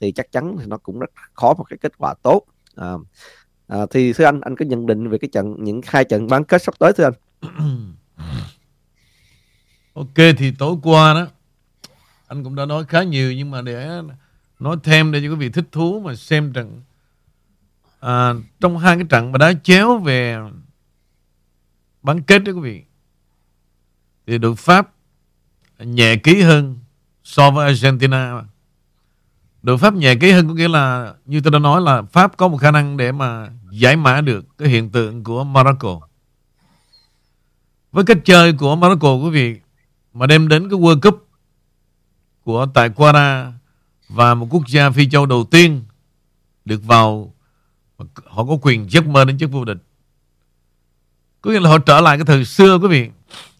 thì 0.00 0.12
chắc 0.12 0.32
chắn 0.32 0.56
thì 0.60 0.66
nó 0.66 0.76
cũng 0.76 0.98
rất 0.98 1.10
khó 1.32 1.54
một 1.54 1.64
cái 1.64 1.76
kết 1.80 1.92
quả 1.98 2.14
tốt. 2.22 2.42
À, 2.76 2.92
à, 3.66 3.78
thì 3.90 4.12
thưa 4.12 4.24
anh 4.24 4.40
anh 4.40 4.56
có 4.56 4.64
nhận 4.64 4.86
định 4.86 5.08
về 5.08 5.18
cái 5.18 5.28
trận 5.32 5.56
những 5.58 5.80
hai 5.86 6.04
trận 6.04 6.26
bán 6.26 6.44
kết 6.44 6.62
sắp 6.62 6.74
tới 6.78 6.92
thưa 6.92 7.04
anh? 7.04 7.14
Ok 9.94 10.14
thì 10.38 10.52
tối 10.58 10.76
qua 10.82 11.14
đó 11.14 11.26
anh 12.26 12.44
cũng 12.44 12.54
đã 12.54 12.66
nói 12.66 12.84
khá 12.88 13.02
nhiều 13.02 13.32
nhưng 13.32 13.50
mà 13.50 13.62
để 13.62 13.88
nói 14.58 14.76
thêm 14.82 15.12
để 15.12 15.20
cho 15.22 15.28
quý 15.30 15.34
vị 15.34 15.48
thích 15.48 15.64
thú 15.72 16.00
mà 16.00 16.14
xem 16.14 16.52
trận 16.52 16.82
à, 18.00 18.34
trong 18.60 18.78
hai 18.78 18.96
cái 18.96 19.04
trận 19.10 19.32
mà 19.32 19.38
đá 19.38 19.52
chéo 19.62 19.98
về 19.98 20.38
bán 22.02 22.22
kết 22.22 22.38
đó 22.38 22.52
quý 22.52 22.60
vị 22.60 22.82
thì 24.26 24.38
đội 24.38 24.56
Pháp 24.56 24.92
nhẹ 25.78 26.16
ký 26.16 26.42
hơn 26.42 26.78
so 27.28 27.50
với 27.50 27.66
Argentina. 27.66 28.42
Đội 29.62 29.78
Pháp 29.78 29.94
nhẹ 29.94 30.14
ký 30.14 30.30
hơn 30.32 30.48
có 30.48 30.54
nghĩa 30.54 30.68
là 30.68 31.14
như 31.26 31.40
tôi 31.40 31.50
đã 31.50 31.58
nói 31.58 31.80
là 31.80 32.02
Pháp 32.02 32.36
có 32.36 32.48
một 32.48 32.56
khả 32.56 32.70
năng 32.70 32.96
để 32.96 33.12
mà 33.12 33.48
giải 33.70 33.96
mã 33.96 34.20
được 34.20 34.58
cái 34.58 34.68
hiện 34.68 34.90
tượng 34.90 35.24
của 35.24 35.44
Morocco. 35.44 36.00
Với 37.92 38.04
cách 38.04 38.18
chơi 38.24 38.52
của 38.52 38.76
Morocco 38.76 39.14
quý 39.14 39.30
vị 39.30 39.56
mà 40.14 40.26
đem 40.26 40.48
đến 40.48 40.70
cái 40.70 40.78
World 40.78 41.00
Cup 41.00 41.28
của 42.44 42.66
tại 42.74 42.90
Qatar 42.90 43.52
và 44.08 44.34
một 44.34 44.46
quốc 44.50 44.62
gia 44.68 44.90
phi 44.90 45.08
châu 45.08 45.26
đầu 45.26 45.44
tiên 45.50 45.84
được 46.64 46.84
vào 46.84 47.34
họ 48.24 48.44
có 48.44 48.58
quyền 48.62 48.90
giấc 48.90 49.06
mơ 49.06 49.24
đến 49.24 49.38
chức 49.38 49.50
vô 49.50 49.64
địch. 49.64 49.78
Có 51.40 51.50
nghĩa 51.50 51.60
là 51.60 51.70
họ 51.70 51.78
trở 51.78 52.00
lại 52.00 52.16
cái 52.16 52.24
thời 52.24 52.44
xưa 52.44 52.78
quý 52.78 52.88
vị. 52.88 53.10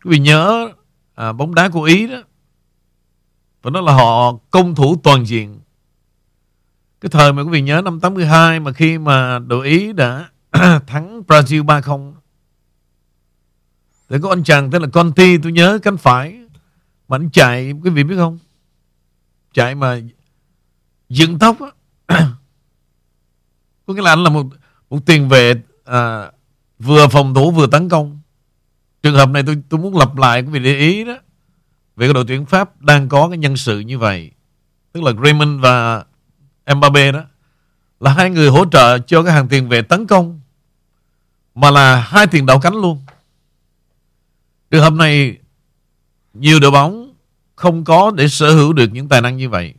Quý 0.05 0.11
vị 0.11 0.19
nhớ 0.19 0.69
à, 1.15 1.33
bóng 1.33 1.55
đá 1.55 1.69
của 1.69 1.83
Ý 1.83 2.07
đó 2.07 2.23
và 3.63 3.71
đó 3.71 3.81
là 3.81 3.93
họ 3.93 4.33
công 4.51 4.75
thủ 4.75 5.01
toàn 5.03 5.27
diện. 5.27 5.61
Cái 7.01 7.11
thời 7.11 7.33
mà 7.33 7.43
quý 7.43 7.49
vị 7.51 7.61
nhớ 7.61 7.83
năm 7.85 8.01
82 8.01 8.61
mà 8.61 8.73
khi 8.73 8.99
mà 8.99 9.39
đội 9.39 9.67
Ý 9.67 9.93
đã 9.93 10.29
thắng 10.87 11.23
Brazil 11.27 11.65
3-0 11.65 12.13
thì 14.09 14.17
có 14.23 14.29
anh 14.29 14.45
chàng 14.45 14.71
tên 14.71 14.83
là 14.83 14.89
Conti 14.89 15.39
tôi 15.39 15.53
nhớ 15.53 15.79
cánh 15.83 15.97
phải. 15.97 16.39
Mà 17.09 17.17
anh 17.17 17.31
chạy 17.31 17.73
quý 17.85 17.91
vị 17.91 18.05
biết 18.05 18.17
không? 18.17 18.39
Chạy 19.53 19.75
mà 19.75 20.01
dựng 21.09 21.39
tóc 21.39 21.57
á. 21.61 21.69
Có 23.87 23.95
nghĩa 23.95 24.03
là 24.03 24.13
anh 24.13 24.23
là 24.23 24.31
một 24.31 24.47
một 24.91 24.99
tiền 25.07 25.29
vệ 25.29 25.55
à, 25.85 26.31
vừa 26.79 27.09
phòng 27.09 27.35
thủ 27.35 27.51
vừa 27.51 27.67
tấn 27.67 27.89
công. 27.89 28.21
Trường 29.03 29.15
hợp 29.15 29.29
này 29.29 29.43
tôi 29.47 29.63
tôi 29.69 29.81
muốn 29.81 29.97
lặp 29.97 30.17
lại 30.17 30.43
quý 30.43 30.49
vị 30.49 30.59
để 30.59 30.79
ý 30.79 31.05
đó 31.05 31.17
về 31.99 32.07
cái 32.07 32.15
đội 32.15 32.25
tuyển 32.29 32.47
Pháp 32.47 32.81
đang 32.81 33.09
có 33.09 33.29
cái 33.29 33.39
nhân 33.39 33.57
sự 33.57 33.81
như 33.81 33.99
vậy 33.99 34.31
tức 34.93 35.03
là 35.03 35.13
Griezmann 35.13 35.61
và 35.61 36.05
Mbappe 36.75 37.13
đó 37.13 37.23
là 38.01 38.13
hai 38.13 38.31
người 38.31 38.49
hỗ 38.49 38.65
trợ 38.73 38.99
cho 38.99 39.23
cái 39.23 39.33
hàng 39.33 39.49
tiền 39.49 39.69
vệ 39.69 39.83
tấn 39.83 40.07
công 40.07 40.41
mà 41.55 41.71
là 41.71 42.01
hai 42.01 42.27
tiền 42.27 42.47
đạo 42.47 42.61
cánh 42.61 42.75
luôn. 42.75 43.01
Trường 44.71 44.83
hợp 44.83 44.93
này 44.93 45.39
nhiều 46.35 46.61
đội 46.61 46.71
bóng 46.71 47.15
không 47.57 47.85
có 47.85 48.11
để 48.11 48.29
sở 48.29 48.55
hữu 48.55 48.73
được 48.73 48.93
những 48.93 49.09
tài 49.09 49.21
năng 49.21 49.37
như 49.37 49.49
vậy. 49.49 49.75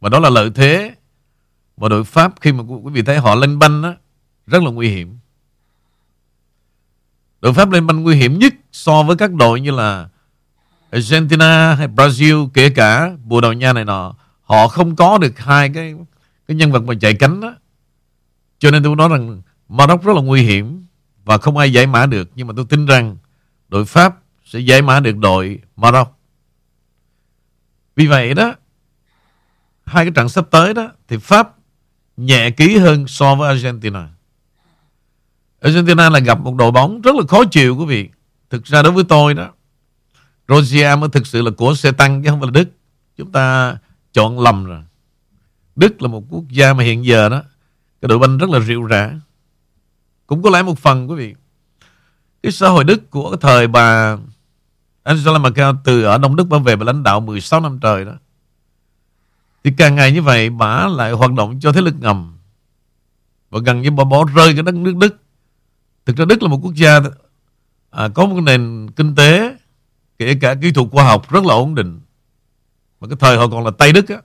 Và 0.00 0.08
đó 0.08 0.18
là 0.18 0.30
lợi 0.30 0.50
thế 0.54 0.94
mà 1.76 1.88
đội 1.88 2.04
Pháp 2.04 2.32
khi 2.40 2.52
mà 2.52 2.64
quý 2.82 2.92
vị 2.92 3.02
thấy 3.02 3.18
họ 3.18 3.34
lên 3.34 3.58
banh 3.58 3.82
đó, 3.82 3.94
rất 4.46 4.62
là 4.62 4.70
nguy 4.70 4.88
hiểm. 4.88 5.18
Đội 7.40 7.52
Pháp 7.54 7.70
lên 7.70 7.86
banh 7.86 8.02
nguy 8.02 8.16
hiểm 8.16 8.38
nhất 8.38 8.54
so 8.72 9.02
với 9.02 9.16
các 9.16 9.32
đội 9.32 9.60
như 9.60 9.70
là 9.70 10.08
Argentina 10.90 11.74
hay 11.74 11.88
Brazil, 11.88 12.48
kể 12.54 12.70
cả 12.70 13.16
Bồ 13.24 13.40
Đào 13.40 13.52
Nha 13.52 13.72
này 13.72 13.84
nọ, 13.84 14.14
họ 14.42 14.68
không 14.68 14.96
có 14.96 15.18
được 15.18 15.38
hai 15.38 15.70
cái 15.74 15.94
cái 16.48 16.56
nhân 16.56 16.72
vật 16.72 16.82
mà 16.84 16.94
chạy 17.00 17.14
cánh 17.14 17.40
đó. 17.40 17.54
Cho 18.58 18.70
nên 18.70 18.82
tôi 18.82 18.96
nói 18.96 19.08
rằng 19.08 19.42
Maroc 19.68 20.04
rất 20.04 20.16
là 20.16 20.22
nguy 20.22 20.42
hiểm 20.42 20.86
và 21.24 21.38
không 21.38 21.56
ai 21.56 21.72
giải 21.72 21.86
mã 21.86 22.06
được. 22.06 22.30
Nhưng 22.34 22.46
mà 22.46 22.54
tôi 22.56 22.64
tin 22.68 22.86
rằng 22.86 23.16
đội 23.68 23.84
Pháp 23.84 24.16
sẽ 24.44 24.58
giải 24.58 24.82
mã 24.82 25.00
được 25.00 25.16
đội 25.16 25.60
Maroc. 25.76 26.08
Vì 27.96 28.06
vậy 28.06 28.34
đó, 28.34 28.54
hai 29.84 30.04
cái 30.04 30.12
trận 30.14 30.28
sắp 30.28 30.46
tới 30.50 30.74
đó 30.74 30.90
thì 31.08 31.16
Pháp 31.16 31.54
nhẹ 32.16 32.50
ký 32.50 32.76
hơn 32.76 33.06
so 33.06 33.34
với 33.34 33.48
Argentina. 33.48 34.08
Argentina 35.60 36.10
là 36.10 36.18
gặp 36.18 36.40
một 36.40 36.54
đội 36.54 36.70
bóng 36.70 37.00
rất 37.00 37.14
là 37.14 37.22
khó 37.28 37.44
chịu 37.44 37.76
quý 37.76 37.84
vị. 37.84 38.08
Thực 38.50 38.64
ra 38.64 38.82
đối 38.82 38.92
với 38.92 39.04
tôi 39.04 39.34
đó 39.34 39.48
Georgia 40.48 40.96
mới 40.96 41.08
thực 41.08 41.26
sự 41.26 41.42
là 41.42 41.50
của 41.50 41.74
xe 41.74 41.92
tăng 41.92 42.22
chứ 42.22 42.30
không 42.30 42.40
phải 42.40 42.46
là 42.46 42.50
Đức. 42.50 42.68
Chúng 43.16 43.32
ta 43.32 43.76
chọn 44.12 44.40
lầm 44.40 44.64
rồi. 44.64 44.82
Đức 45.76 46.02
là 46.02 46.08
một 46.08 46.24
quốc 46.30 46.44
gia 46.48 46.72
mà 46.72 46.84
hiện 46.84 47.04
giờ 47.04 47.28
đó 47.28 47.42
cái 48.00 48.08
đội 48.08 48.18
banh 48.18 48.38
rất 48.38 48.50
là 48.50 48.58
rượu 48.58 48.82
rã. 48.82 49.12
Cũng 50.26 50.42
có 50.42 50.50
lẽ 50.50 50.62
một 50.62 50.78
phần 50.78 51.10
quý 51.10 51.16
vị. 51.16 51.34
Cái 52.42 52.52
xã 52.52 52.68
hội 52.68 52.84
Đức 52.84 53.10
của 53.10 53.30
cái 53.30 53.38
thời 53.40 53.66
bà 53.66 54.16
Angela 55.02 55.38
Merkel 55.38 55.74
từ 55.84 56.02
ở 56.02 56.18
Đông 56.18 56.36
Đức 56.36 56.44
bảo 56.44 56.60
về 56.60 56.76
và 56.76 56.84
lãnh 56.84 57.02
đạo 57.02 57.20
16 57.20 57.60
năm 57.60 57.78
trời 57.80 58.04
đó. 58.04 58.12
Thì 59.64 59.72
càng 59.76 59.94
ngày 59.94 60.12
như 60.12 60.22
vậy 60.22 60.50
bà 60.50 60.86
lại 60.86 61.12
hoạt 61.12 61.32
động 61.32 61.60
cho 61.60 61.72
thế 61.72 61.80
lực 61.80 61.94
ngầm. 62.00 62.38
Và 63.50 63.60
gần 63.64 63.82
như 63.82 63.90
bà 63.90 64.04
bỏ 64.04 64.24
rơi 64.34 64.54
cái 64.54 64.62
đất 64.62 64.74
nước 64.74 64.96
Đức. 64.96 65.16
Thực 66.06 66.16
ra 66.16 66.24
Đức 66.24 66.42
là 66.42 66.48
một 66.48 66.60
quốc 66.62 66.74
gia 66.74 67.00
à, 67.90 68.08
có 68.14 68.26
một 68.26 68.40
nền 68.40 68.90
kinh 68.96 69.14
tế 69.14 69.56
kể 70.18 70.34
cả 70.40 70.54
kỹ 70.62 70.72
thuật 70.72 70.88
khoa 70.92 71.04
học 71.04 71.30
rất 71.30 71.44
là 71.44 71.54
ổn 71.54 71.74
định 71.74 72.00
mà 73.00 73.08
cái 73.08 73.16
thời 73.20 73.36
họ 73.36 73.48
còn 73.48 73.64
là 73.64 73.70
Tây 73.78 73.92
Đức 73.92 74.08
á 74.08 74.16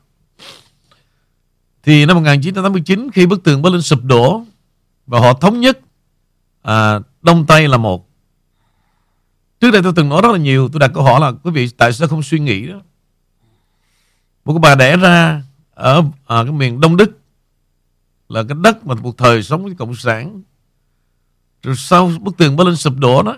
thì 1.83 2.05
năm 2.05 2.15
1989 2.17 3.09
khi 3.13 3.25
bức 3.25 3.43
tường 3.43 3.61
Berlin 3.61 3.81
sụp 3.81 4.03
đổ 4.03 4.43
và 5.07 5.19
họ 5.19 5.33
thống 5.33 5.59
nhất 5.59 5.79
à, 6.61 6.99
Đông 7.21 7.45
Tây 7.45 7.67
là 7.67 7.77
một. 7.77 8.09
Trước 9.59 9.71
đây 9.71 9.83
tôi 9.83 9.93
từng 9.95 10.09
nói 10.09 10.21
rất 10.21 10.31
là 10.31 10.37
nhiều, 10.37 10.69
tôi 10.73 10.79
đặt 10.79 10.91
câu 10.93 11.03
hỏi 11.03 11.21
là 11.21 11.31
quý 11.43 11.51
vị 11.51 11.69
tại 11.77 11.93
sao 11.93 12.07
không 12.07 12.23
suy 12.23 12.39
nghĩ 12.39 12.67
đó. 12.67 12.81
Một 14.45 14.53
cái 14.53 14.59
bà 14.59 14.75
đẻ 14.75 14.97
ra 14.97 15.43
ở 15.73 16.03
à, 16.27 16.43
cái 16.43 16.51
miền 16.51 16.79
Đông 16.79 16.97
Đức 16.97 17.19
là 18.29 18.43
cái 18.43 18.57
đất 18.61 18.85
mà 18.85 18.95
một 18.95 19.17
thời 19.17 19.43
sống 19.43 19.63
với 19.63 19.75
cộng 19.75 19.95
sản. 19.95 20.41
Rồi 21.63 21.75
sau 21.75 22.11
bức 22.21 22.37
tường 22.37 22.55
Berlin 22.55 22.75
sụp 22.75 22.93
đổ 22.97 23.23
đó, 23.23 23.37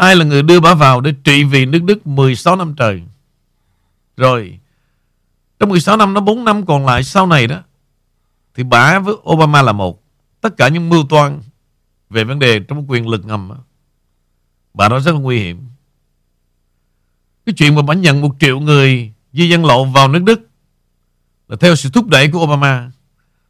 ai 0.00 0.16
là 0.16 0.24
người 0.24 0.42
đưa 0.42 0.60
bà 0.60 0.74
vào 0.74 1.00
để 1.00 1.14
trị 1.24 1.44
vì 1.44 1.66
nước 1.66 1.82
Đức 1.82 2.06
16 2.06 2.56
năm 2.56 2.74
trời. 2.76 3.02
Rồi 4.16 4.58
trong 5.58 5.68
16 5.68 5.96
năm 5.96 6.14
nó 6.14 6.20
4 6.20 6.44
năm 6.44 6.66
còn 6.66 6.86
lại 6.86 7.04
sau 7.04 7.26
này 7.26 7.46
đó 7.46 7.62
thì 8.54 8.62
bà 8.62 8.98
với 8.98 9.14
Obama 9.30 9.62
là 9.62 9.72
một. 9.72 10.02
Tất 10.40 10.56
cả 10.56 10.68
những 10.68 10.88
mưu 10.88 11.06
toan 11.08 11.40
về 12.10 12.24
vấn 12.24 12.38
đề 12.38 12.60
trong 12.60 12.90
quyền 12.90 13.08
lực 13.08 13.26
ngầm 13.26 13.48
đó, 13.48 13.56
bà 14.74 14.88
nói 14.88 15.00
rất 15.00 15.12
là 15.12 15.20
nguy 15.20 15.38
hiểm. 15.38 15.68
Cái 17.46 17.54
chuyện 17.56 17.74
mà 17.74 17.82
bà 17.82 17.94
nhận 17.94 18.20
một 18.20 18.34
triệu 18.40 18.60
người 18.60 19.12
di 19.32 19.48
dân 19.48 19.64
lộ 19.64 19.84
vào 19.84 20.08
nước 20.08 20.22
Đức 20.22 20.48
là 21.48 21.56
theo 21.60 21.76
sự 21.76 21.90
thúc 21.90 22.06
đẩy 22.08 22.30
của 22.30 22.42
Obama 22.42 22.90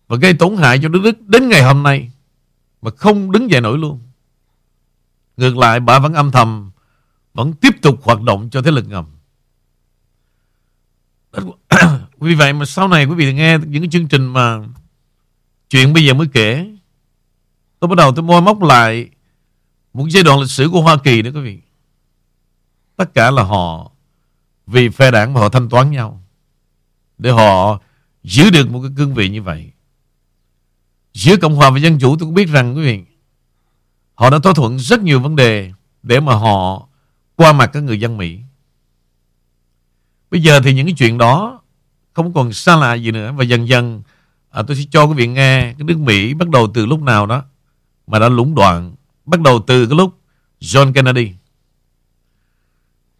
và 0.08 0.16
gây 0.16 0.34
tổn 0.34 0.56
hại 0.56 0.78
cho 0.82 0.88
nước 0.88 1.00
Đức 1.04 1.20
đến 1.20 1.48
ngày 1.48 1.62
hôm 1.62 1.82
nay 1.82 2.10
mà 2.82 2.90
không 2.90 3.32
đứng 3.32 3.50
dậy 3.50 3.60
nổi 3.60 3.78
luôn. 3.78 4.00
Ngược 5.40 5.56
lại, 5.56 5.80
bà 5.80 5.98
vẫn 5.98 6.14
âm 6.14 6.30
thầm, 6.30 6.70
vẫn 7.34 7.52
tiếp 7.52 7.74
tục 7.82 8.00
hoạt 8.02 8.22
động 8.22 8.50
cho 8.50 8.62
thế 8.62 8.70
lực 8.70 8.88
ngầm. 8.88 9.06
Vì 12.20 12.34
vậy 12.34 12.52
mà 12.52 12.64
sau 12.64 12.88
này 12.88 13.04
quý 13.04 13.14
vị 13.14 13.32
nghe 13.32 13.58
những 13.58 13.82
cái 13.82 13.88
chương 13.92 14.08
trình 14.08 14.26
mà 14.26 14.58
chuyện 15.70 15.92
bây 15.92 16.04
giờ 16.04 16.14
mới 16.14 16.26
kể 16.32 16.70
tôi 17.78 17.88
bắt 17.88 17.94
đầu 17.94 18.12
tôi 18.14 18.22
moi 18.22 18.40
móc 18.40 18.62
lại 18.62 19.10
một 19.92 20.06
giai 20.10 20.22
đoạn 20.22 20.40
lịch 20.40 20.50
sử 20.50 20.68
của 20.72 20.82
Hoa 20.82 20.96
Kỳ 21.04 21.22
nữa, 21.22 21.30
quý 21.34 21.40
vị. 21.40 21.58
Tất 22.96 23.14
cả 23.14 23.30
là 23.30 23.42
họ 23.42 23.90
vì 24.66 24.88
phe 24.88 25.10
đảng 25.10 25.34
mà 25.34 25.40
họ 25.40 25.48
thanh 25.48 25.68
toán 25.68 25.90
nhau 25.90 26.22
để 27.18 27.30
họ 27.30 27.80
giữ 28.22 28.50
được 28.50 28.70
một 28.70 28.80
cái 28.82 28.90
cương 28.96 29.14
vị 29.14 29.28
như 29.28 29.42
vậy. 29.42 29.72
Giữa 31.12 31.36
Cộng 31.36 31.54
hòa 31.54 31.70
và 31.70 31.78
Dân 31.78 31.98
chủ, 31.98 32.16
tôi 32.16 32.26
cũng 32.26 32.34
biết 32.34 32.48
rằng, 32.48 32.76
quý 32.76 32.82
vị 32.82 33.04
họ 34.20 34.30
đã 34.30 34.38
thỏa 34.38 34.52
thuận 34.52 34.78
rất 34.78 35.02
nhiều 35.02 35.20
vấn 35.20 35.36
đề 35.36 35.72
để 36.02 36.20
mà 36.20 36.34
họ 36.34 36.86
qua 37.36 37.52
mặt 37.52 37.70
các 37.72 37.82
người 37.82 38.00
dân 38.00 38.16
Mỹ. 38.16 38.38
Bây 40.30 40.42
giờ 40.42 40.60
thì 40.60 40.74
những 40.74 40.86
cái 40.86 40.94
chuyện 40.98 41.18
đó 41.18 41.60
không 42.12 42.32
còn 42.34 42.52
xa 42.52 42.76
lạ 42.76 42.94
gì 42.94 43.10
nữa 43.10 43.32
và 43.36 43.44
dần 43.44 43.68
dần 43.68 44.02
à, 44.50 44.62
tôi 44.62 44.76
sẽ 44.76 44.82
cho 44.90 45.04
quý 45.04 45.14
vị 45.14 45.26
nghe 45.26 45.60
cái 45.62 45.84
nước 45.84 45.98
Mỹ 45.98 46.34
bắt 46.34 46.48
đầu 46.48 46.70
từ 46.74 46.86
lúc 46.86 47.02
nào 47.02 47.26
đó 47.26 47.44
mà 48.06 48.18
đã 48.18 48.28
lũng 48.28 48.54
đoạn 48.54 48.94
bắt 49.26 49.40
đầu 49.40 49.60
từ 49.66 49.86
cái 49.86 49.96
lúc 49.98 50.18
John 50.60 50.92
Kennedy. 50.92 51.32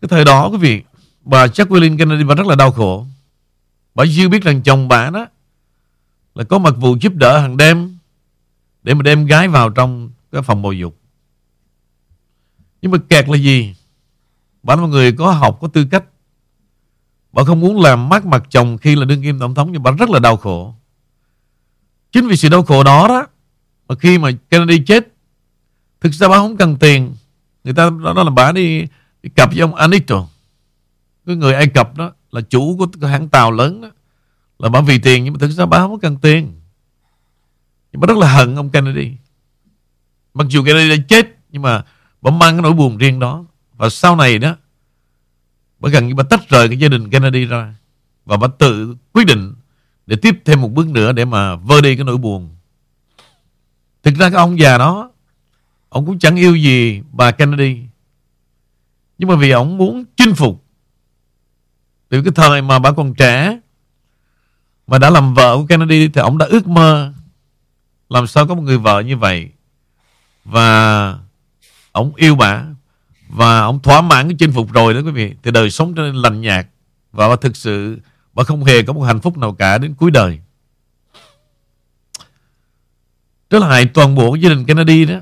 Cái 0.01 0.09
thời 0.09 0.25
đó 0.25 0.49
quý 0.49 0.59
vị 0.59 0.83
bà 1.25 1.47
Jacqueline 1.47 1.99
Kennedy 1.99 2.25
bà 2.25 2.35
rất 2.35 2.47
là 2.47 2.55
đau 2.55 2.73
khổ. 2.73 3.07
Bà 3.95 4.07
dư 4.07 4.29
biết 4.29 4.43
rằng 4.43 4.63
chồng 4.63 4.89
bà 4.89 5.11
đó 5.11 5.27
là 6.35 6.45
có 6.45 6.59
mặt 6.59 6.75
vụ 6.77 6.97
giúp 7.01 7.15
đỡ 7.15 7.39
hàng 7.39 7.57
đêm 7.57 7.99
để 8.83 8.95
mà 8.95 9.03
đem 9.03 9.27
gái 9.27 9.49
vào 9.49 9.71
trong 9.71 10.10
cái 10.33 10.43
phòng 10.43 10.63
bầu 10.63 10.73
dục. 10.73 11.01
Nhưng 12.83 12.93
mà 12.93 12.99
kẹt 13.09 13.29
là 13.29 13.37
gì? 13.37 13.75
Bà 14.63 14.77
là 14.77 14.83
một 14.83 14.89
người 14.89 15.13
có 15.13 15.33
học, 15.33 15.59
có 15.61 15.69
tư 15.69 15.85
cách. 15.91 16.05
Bà 17.33 17.45
không 17.45 17.61
muốn 17.61 17.81
làm 17.81 18.09
mát 18.09 18.27
mặt 18.27 18.43
chồng 18.51 18.79
khi 18.79 18.97
là 18.97 19.05
đương 19.05 19.23
kim 19.23 19.39
tổng 19.39 19.55
thống 19.55 19.73
nhưng 19.73 19.83
bà 19.83 19.91
rất 19.91 20.11
là 20.11 20.19
đau 20.19 20.37
khổ. 20.37 20.75
Chính 22.13 22.29
vì 22.29 22.37
sự 22.37 22.49
đau 22.49 22.63
khổ 22.63 22.85
đó 22.85 23.09
đó 23.09 23.27
mà 23.89 23.95
khi 23.95 24.19
mà 24.19 24.31
Kennedy 24.51 24.85
chết 24.87 25.09
thực 26.01 26.13
ra 26.13 26.29
bà 26.29 26.37
không 26.37 26.57
cần 26.57 26.77
tiền. 26.77 27.15
Người 27.65 27.75
ta 27.75 27.91
đó, 27.91 28.13
đó 28.13 28.25
là 28.25 28.31
bà 28.31 28.53
đi, 28.53 28.87
đi 29.23 29.31
cặp 29.35 29.51
với 29.51 29.61
ông 29.61 29.75
Anito. 29.75 30.27
Cái 31.27 31.37
người 31.37 31.55
Ai 31.55 31.67
Cập 31.67 31.97
đó 31.97 32.13
là 32.31 32.41
chủ 32.41 32.77
của 32.79 32.87
cái 33.01 33.11
hãng 33.11 33.29
tàu 33.29 33.53
lớn 33.53 33.81
đó. 33.81 33.91
Là 34.59 34.69
bà 34.69 34.81
vì 34.81 34.99
tiền 34.99 35.25
nhưng 35.25 35.33
mà 35.33 35.39
thực 35.41 35.51
ra 35.51 35.67
bà 35.67 35.79
không 35.79 36.01
cần 36.01 36.17
tiền. 36.17 36.61
Nhưng 37.93 38.01
mà 38.01 38.07
rất 38.07 38.17
là 38.17 38.33
hận 38.33 38.57
ông 38.57 38.71
Kennedy. 38.71 39.13
Mặc 40.35 40.47
dù 40.49 40.65
Kennedy 40.65 40.97
đã 40.97 41.05
chết, 41.09 41.37
nhưng 41.51 41.63
mà 41.63 41.83
bà 42.23 42.31
mang 42.31 42.55
cái 42.55 42.63
nỗi 42.63 42.73
buồn 42.73 42.99
riêng 42.99 43.19
đó. 43.19 43.45
Và 43.77 43.89
sau 43.89 44.17
này 44.17 44.39
đó 44.39 44.57
bà 45.79 45.91
gần 45.91 46.09
như 46.09 46.15
bà 46.15 46.23
tách 46.31 46.49
rời 46.49 46.69
cái 46.69 46.79
gia 46.79 46.89
đình 46.89 47.11
Kennedy 47.11 47.45
ra. 47.45 47.75
Và 48.25 48.37
bà 48.37 48.47
tự 48.59 48.97
quyết 49.13 49.27
định 49.27 49.55
để 50.07 50.17
tiếp 50.17 50.35
thêm 50.45 50.61
một 50.61 50.69
bước 50.69 50.89
nữa 50.89 51.13
để 51.13 51.25
mà 51.25 51.57
vơi 51.57 51.83
đi 51.83 51.97
cái 51.97 52.05
nỗi 52.05 52.17
buồn. 52.17 52.57
Thực 54.03 54.15
ra 54.15 54.31
cái 54.31 54.39
ông 54.39 54.59
già 54.59 54.79
đó, 54.79 55.11
ông 55.89 56.07
cũng 56.07 56.19
chẳng 56.19 56.37
yêu 56.37 56.57
gì 56.57 57.03
bà 57.13 57.31
Kennedy. 57.31 57.83
Nhưng 59.19 59.29
mà 59.29 59.37
vì 59.37 59.51
ông 59.51 59.79
muốn 59.79 60.05
chinh 60.17 60.35
phục 60.35 60.65
từ 62.09 62.23
cái 62.23 62.33
thời 62.35 62.63
mà 62.63 62.79
bà 62.79 62.93
còn 62.93 63.15
trẻ 63.15 63.61
mà 64.87 64.99
đã 64.99 65.11
làm 65.11 65.35
vợ 65.35 65.57
của 65.57 65.67
Kennedy 65.67 66.09
thì 66.09 66.21
ông 66.21 66.39
đã 66.39 66.47
ước 66.47 66.69
mơ 66.69 67.13
làm 68.09 68.27
sao 68.27 68.47
có 68.47 68.55
một 68.55 68.63
người 68.63 68.79
vợ 68.79 69.01
như 69.01 69.17
vậy 69.17 69.51
và 70.45 71.19
ông 71.93 72.15
yêu 72.15 72.35
bà. 72.35 72.65
Và 73.29 73.61
ông 73.61 73.83
thỏa 73.83 74.01
mãn 74.01 74.29
cái 74.29 74.37
chinh 74.39 74.53
phục 74.53 74.73
rồi 74.73 74.95
đó 74.95 75.01
quý 75.01 75.11
vị. 75.11 75.35
Thì 75.43 75.51
đời 75.51 75.71
sống 75.71 75.95
trở 75.95 76.03
nên 76.03 76.15
lành 76.15 76.41
nhạt. 76.41 76.67
Và 77.13 77.29
bà 77.29 77.37
thực 77.37 77.57
sự, 77.57 78.01
bà 78.35 78.45
không 78.45 78.65
hề 78.65 78.83
có 78.83 78.93
một 78.93 79.03
hạnh 79.03 79.21
phúc 79.21 79.39
nào 79.39 79.55
cả 79.55 79.79
đến 79.79 79.95
cuối 79.95 80.11
đời. 80.11 80.41
Trở 83.51 83.59
lại 83.59 83.87
toàn 83.95 84.15
bộ 84.15 84.35
gia 84.35 84.49
đình 84.49 84.65
Kennedy 84.65 85.05
đó, 85.05 85.21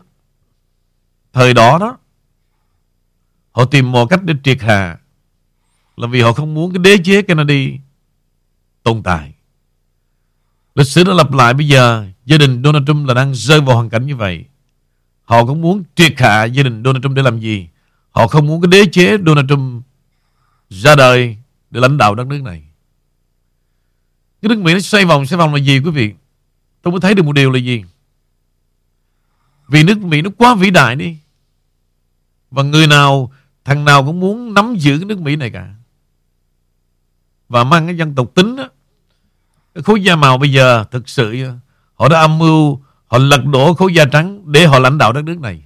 thời 1.33 1.55
đó 1.55 1.79
đó, 1.79 1.99
họ 3.53 3.65
tìm 3.65 3.93
mọi 3.93 4.07
cách 4.11 4.25
để 4.25 4.35
triệt 4.45 4.63
hạ 4.63 4.99
là 5.97 6.07
vì 6.07 6.21
họ 6.21 6.33
không 6.33 6.55
muốn 6.55 6.73
cái 6.73 6.79
đế 6.79 6.97
chế 7.05 7.23
Kennedy 7.23 7.79
tồn 8.83 9.03
tại. 9.03 9.35
Lịch 10.75 10.87
sử 10.87 11.05
đã 11.05 11.13
lặp 11.13 11.33
lại, 11.33 11.55
bây 11.55 11.69
giờ 11.69 12.07
gia 12.25 12.39
đình 12.39 12.63
Donald 12.65 12.87
Trump 12.87 13.09
là 13.09 13.15
đang 13.15 13.35
rơi 13.35 13.61
vào 13.61 13.77
hoàn 13.77 13.91
cảnh 13.91 14.07
như 14.07 14.17
vậy 14.17 14.45
họ 15.29 15.45
cũng 15.47 15.61
muốn 15.61 15.85
triệt 15.95 16.13
hạ 16.17 16.45
gia 16.45 16.63
đình 16.63 16.83
Donald 16.85 17.03
Trump 17.03 17.17
để 17.17 17.23
làm 17.23 17.41
gì. 17.41 17.69
Họ 18.11 18.29
không 18.29 18.47
muốn 18.47 18.61
cái 18.61 18.69
đế 18.69 18.87
chế 18.93 19.17
Donald 19.27 19.49
Trump 19.49 19.85
ra 20.69 20.97
đời 20.97 21.37
để 21.71 21.81
lãnh 21.81 21.99
đạo 21.99 22.15
đất 22.15 22.27
nước 22.27 22.43
này. 22.43 22.63
Cái 24.43 24.49
nước 24.49 24.59
Mỹ 24.59 24.75
nó 24.75 24.81
xoay 24.81 25.05
vòng 25.05 25.27
xoay 25.27 25.39
vòng 25.39 25.55
là 25.55 25.61
gì 25.61 25.81
quý 25.81 25.91
vị? 25.91 26.15
Tôi 26.83 26.93
mới 26.93 27.01
thấy 27.01 27.15
được 27.15 27.23
một 27.23 27.33
điều 27.33 27.51
là 27.51 27.59
gì? 27.59 27.85
Vì 29.69 29.83
nước 29.83 29.99
Mỹ 29.99 30.23
nó 30.23 30.31
quá 30.39 30.55
vĩ 30.55 30.71
đại 30.71 30.97
đi. 30.97 31.17
Và 32.51 32.63
người 32.63 32.87
nào, 32.87 33.33
thằng 33.65 33.85
nào 33.85 34.05
cũng 34.07 34.21
muốn 34.21 34.55
nắm 34.55 34.77
giữ 34.77 34.99
cái 34.99 35.05
nước 35.05 35.21
Mỹ 35.21 35.37
này 35.37 35.51
cả. 35.51 35.75
Và 37.49 37.65
mang 37.65 37.87
cái 37.87 37.97
dân 37.97 38.15
tộc 38.15 38.35
tính 38.35 38.57
đó 38.57 38.69
cái 39.75 39.83
khối 39.83 40.03
da 40.03 40.17
màu 40.17 40.39
bây 40.39 40.53
giờ 40.53 40.85
thực 40.91 41.09
sự 41.09 41.49
họ 41.95 42.09
đã 42.09 42.21
âm 42.21 42.39
mưu 42.39 42.81
họ 43.09 43.19
lật 43.19 43.45
đổ 43.45 43.75
khối 43.75 43.95
da 43.95 44.05
trắng 44.05 44.53
để 44.53 44.67
họ 44.67 44.79
lãnh 44.79 44.99
đạo 44.99 45.13
đất 45.13 45.25
nước 45.25 45.41
này. 45.41 45.63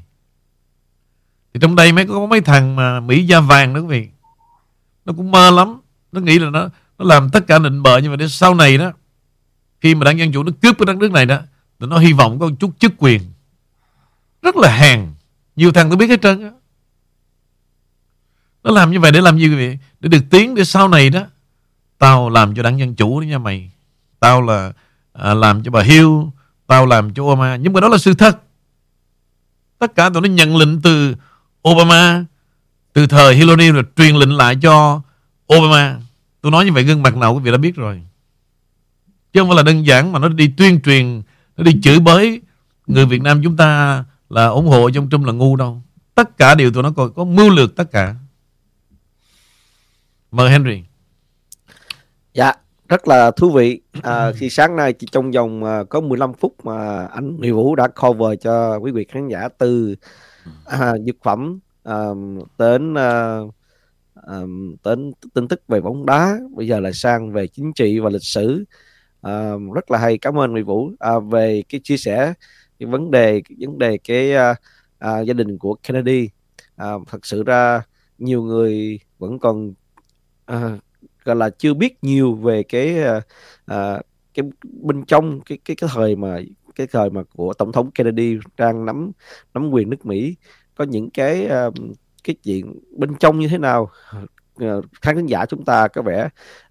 Thì 1.54 1.60
trong 1.60 1.76
đây 1.76 1.92
mấy 1.92 2.06
có 2.06 2.26
mấy 2.26 2.40
thằng 2.40 2.76
mà 2.76 3.00
Mỹ 3.00 3.26
da 3.26 3.40
vàng 3.40 3.74
đó 3.74 3.80
quý 3.80 3.86
vị. 3.86 4.08
Nó 5.04 5.12
cũng 5.16 5.30
mơ 5.30 5.50
lắm. 5.50 5.80
Nó 6.12 6.20
nghĩ 6.20 6.38
là 6.38 6.50
nó 6.50 6.68
nó 6.98 7.04
làm 7.04 7.30
tất 7.30 7.46
cả 7.46 7.58
định 7.58 7.82
bợ 7.82 7.98
nhưng 7.98 8.10
mà 8.10 8.16
đến 8.16 8.28
sau 8.28 8.54
này 8.54 8.78
đó 8.78 8.92
khi 9.80 9.94
mà 9.94 10.04
đảng 10.04 10.18
dân 10.18 10.32
chủ 10.32 10.42
nó 10.42 10.52
cướp 10.62 10.78
cái 10.78 10.86
đất 10.86 10.96
nước 10.96 11.12
này 11.12 11.26
đó 11.26 11.38
thì 11.80 11.86
nó 11.86 11.98
hy 11.98 12.12
vọng 12.12 12.38
có 12.38 12.48
một 12.48 12.54
chút 12.60 12.70
chức 12.78 12.92
quyền. 12.98 13.22
Rất 14.42 14.56
là 14.56 14.76
hèn. 14.76 15.06
Nhiều 15.56 15.72
thằng 15.72 15.90
tôi 15.90 15.96
biết 15.96 16.06
hết 16.10 16.22
trơn 16.22 16.42
đó. 16.42 16.50
nó 18.64 18.70
làm 18.70 18.90
như 18.90 19.00
vậy 19.00 19.12
để 19.12 19.20
làm 19.20 19.38
gì 19.38 19.48
quý 19.48 19.54
vị? 19.54 19.78
Để 20.00 20.08
được 20.08 20.24
tiến 20.30 20.54
để 20.54 20.64
sau 20.64 20.88
này 20.88 21.10
đó 21.10 21.20
tao 21.98 22.28
làm 22.28 22.54
cho 22.54 22.62
đảng 22.62 22.78
dân 22.78 22.94
chủ 22.94 23.20
đó 23.20 23.24
nha 23.24 23.38
mày. 23.38 23.70
Tao 24.20 24.42
là 24.42 24.72
à, 25.12 25.34
làm 25.34 25.62
cho 25.62 25.70
bà 25.70 25.82
Hill 25.82 26.08
tao 26.66 26.86
làm 26.86 27.14
cho 27.14 27.22
Obama. 27.22 27.56
Nhưng 27.56 27.72
mà 27.72 27.80
đó 27.80 27.88
là 27.88 27.98
sự 27.98 28.14
thật. 28.14 28.38
Tất 29.78 29.94
cả 29.94 30.10
tụi 30.10 30.22
nó 30.22 30.28
nhận 30.28 30.56
lệnh 30.56 30.82
từ 30.82 31.14
Obama 31.68 32.24
từ 32.92 33.06
thời 33.06 33.34
Hillary 33.34 33.70
rồi 33.70 33.84
truyền 33.96 34.16
lệnh 34.16 34.36
lại 34.36 34.56
cho 34.62 35.00
Obama. 35.54 35.98
Tôi 36.40 36.52
nói 36.52 36.64
như 36.64 36.72
vậy 36.72 36.84
gương 36.84 37.02
mặt 37.02 37.16
nào 37.16 37.34
quý 37.34 37.40
vị 37.42 37.50
đã 37.50 37.58
biết 37.58 37.76
rồi. 37.76 38.02
Chứ 39.32 39.40
không 39.40 39.48
phải 39.48 39.56
là 39.56 39.62
đơn 39.62 39.86
giản 39.86 40.12
mà 40.12 40.18
nó 40.18 40.28
đi 40.28 40.52
tuyên 40.56 40.80
truyền 40.80 41.22
nó 41.56 41.64
đi 41.64 41.80
chửi 41.82 41.98
bới 41.98 42.40
người 42.86 43.06
Việt 43.06 43.22
Nam 43.22 43.40
chúng 43.42 43.56
ta 43.56 44.04
là 44.30 44.46
ủng 44.46 44.66
hộ 44.66 44.90
trong 44.90 45.08
Trung 45.08 45.24
là 45.24 45.32
ngu 45.32 45.56
đâu. 45.56 45.82
Tất 46.14 46.38
cả 46.38 46.54
đều 46.54 46.72
tụi 46.72 46.82
nó 46.82 46.90
còn 46.90 47.12
có 47.12 47.24
mưu 47.24 47.50
lược 47.50 47.76
tất 47.76 47.90
cả. 47.92 48.14
Mời 50.30 50.50
Henry. 50.50 50.82
Dạ, 52.34 52.52
rất 52.92 53.08
là 53.08 53.30
thú 53.30 53.50
vị. 53.50 53.80
À, 54.02 54.32
khi 54.32 54.50
sáng 54.50 54.76
nay 54.76 54.92
chỉ 54.92 55.06
trong 55.12 55.30
vòng 55.30 55.64
à, 55.64 55.84
có 55.84 56.00
15 56.00 56.32
phút 56.34 56.54
mà 56.64 57.06
anh 57.06 57.36
Huy 57.38 57.50
Vũ 57.50 57.74
đã 57.74 57.88
cover 57.88 58.38
cho 58.40 58.76
quý 58.76 58.92
vị 58.92 59.04
khán 59.08 59.28
giả 59.28 59.48
từ 59.58 59.94
à, 60.64 60.92
dược 61.06 61.16
phẩm 61.22 61.58
à, 61.84 62.06
đến 62.58 62.94
à, 62.94 63.38
à, 64.14 64.40
đến 64.84 65.12
tin 65.34 65.48
tức 65.48 65.62
về 65.68 65.80
bóng 65.80 66.06
đá, 66.06 66.38
bây 66.56 66.66
giờ 66.66 66.80
là 66.80 66.92
sang 66.92 67.32
về 67.32 67.46
chính 67.46 67.72
trị 67.72 67.98
và 67.98 68.10
lịch 68.10 68.24
sử. 68.24 68.64
À, 69.22 69.52
rất 69.74 69.90
là 69.90 69.98
hay. 69.98 70.18
Cảm 70.18 70.38
ơn 70.38 70.50
Huy 70.52 70.62
Vũ 70.62 70.90
à, 70.98 71.18
về 71.18 71.62
cái 71.68 71.80
chia 71.84 71.96
sẻ 71.96 72.34
cái 72.78 72.86
vấn 72.86 73.10
đề 73.10 73.42
cái 73.48 73.56
vấn 73.60 73.78
đề 73.78 73.98
cái 73.98 74.32
uh, 74.34 74.56
uh, 75.04 75.26
gia 75.26 75.34
đình 75.34 75.58
của 75.58 75.74
Kennedy 75.74 76.28
uh, 76.82 77.08
thật 77.08 77.26
sự 77.26 77.42
ra 77.42 77.82
nhiều 78.18 78.42
người 78.42 79.00
vẫn 79.18 79.38
còn 79.38 79.74
uh, 80.52 80.80
gọi 81.24 81.36
là 81.36 81.50
chưa 81.50 81.74
biết 81.74 82.04
nhiều 82.04 82.34
về 82.34 82.62
cái 82.62 82.96
uh, 83.72 84.00
cái 84.34 84.44
bên 84.62 85.04
trong 85.04 85.40
cái 85.40 85.58
cái 85.64 85.76
cái 85.76 85.90
thời 85.92 86.16
mà 86.16 86.38
cái 86.74 86.86
thời 86.86 87.10
mà 87.10 87.22
của 87.34 87.54
tổng 87.54 87.72
thống 87.72 87.90
Kennedy 87.90 88.38
đang 88.56 88.84
nắm 88.84 89.12
nắm 89.54 89.70
quyền 89.70 89.90
nước 89.90 90.06
Mỹ. 90.06 90.36
Có 90.74 90.84
những 90.84 91.10
cái 91.10 91.48
uh, 91.68 91.74
cái 92.24 92.36
chuyện 92.42 92.78
bên 92.96 93.14
trong 93.20 93.38
như 93.38 93.48
thế 93.48 93.58
nào? 93.58 93.90
Uh, 94.64 94.84
khán 95.02 95.16
thính 95.16 95.26
giả 95.26 95.46
chúng 95.46 95.64
ta 95.64 95.88
có 95.88 96.02
vẻ 96.02 96.28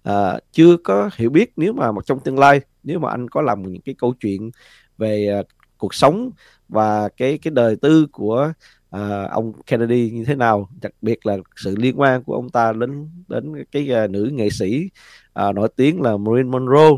uh, 0.08 0.40
chưa 0.52 0.76
có 0.84 1.10
hiểu 1.16 1.30
biết 1.30 1.52
nếu 1.56 1.72
mà 1.72 1.90
trong 2.06 2.20
tương 2.20 2.38
lai 2.38 2.60
nếu 2.82 2.98
mà 2.98 3.10
anh 3.10 3.28
có 3.28 3.42
làm 3.42 3.62
những 3.62 3.82
cái 3.82 3.94
câu 3.98 4.14
chuyện 4.20 4.50
về 4.98 5.40
uh, 5.40 5.46
cuộc 5.78 5.94
sống 5.94 6.30
và 6.68 7.08
cái 7.08 7.38
cái 7.38 7.50
đời 7.50 7.76
tư 7.76 8.06
của 8.12 8.52
à, 8.92 9.28
ông 9.30 9.52
Kennedy 9.66 10.10
như 10.10 10.24
thế 10.24 10.34
nào? 10.34 10.68
Đặc 10.82 10.92
biệt 11.02 11.26
là 11.26 11.36
sự 11.56 11.76
liên 11.76 12.00
quan 12.00 12.22
của 12.24 12.34
ông 12.34 12.50
ta 12.50 12.72
đến 12.72 13.08
đến 13.28 13.64
cái 13.72 13.92
à, 13.92 14.06
nữ 14.06 14.30
nghệ 14.32 14.50
sĩ 14.50 14.88
à, 15.32 15.52
nổi 15.52 15.68
tiếng 15.76 16.02
là 16.02 16.16
Marilyn 16.16 16.50
Monroe. 16.50 16.90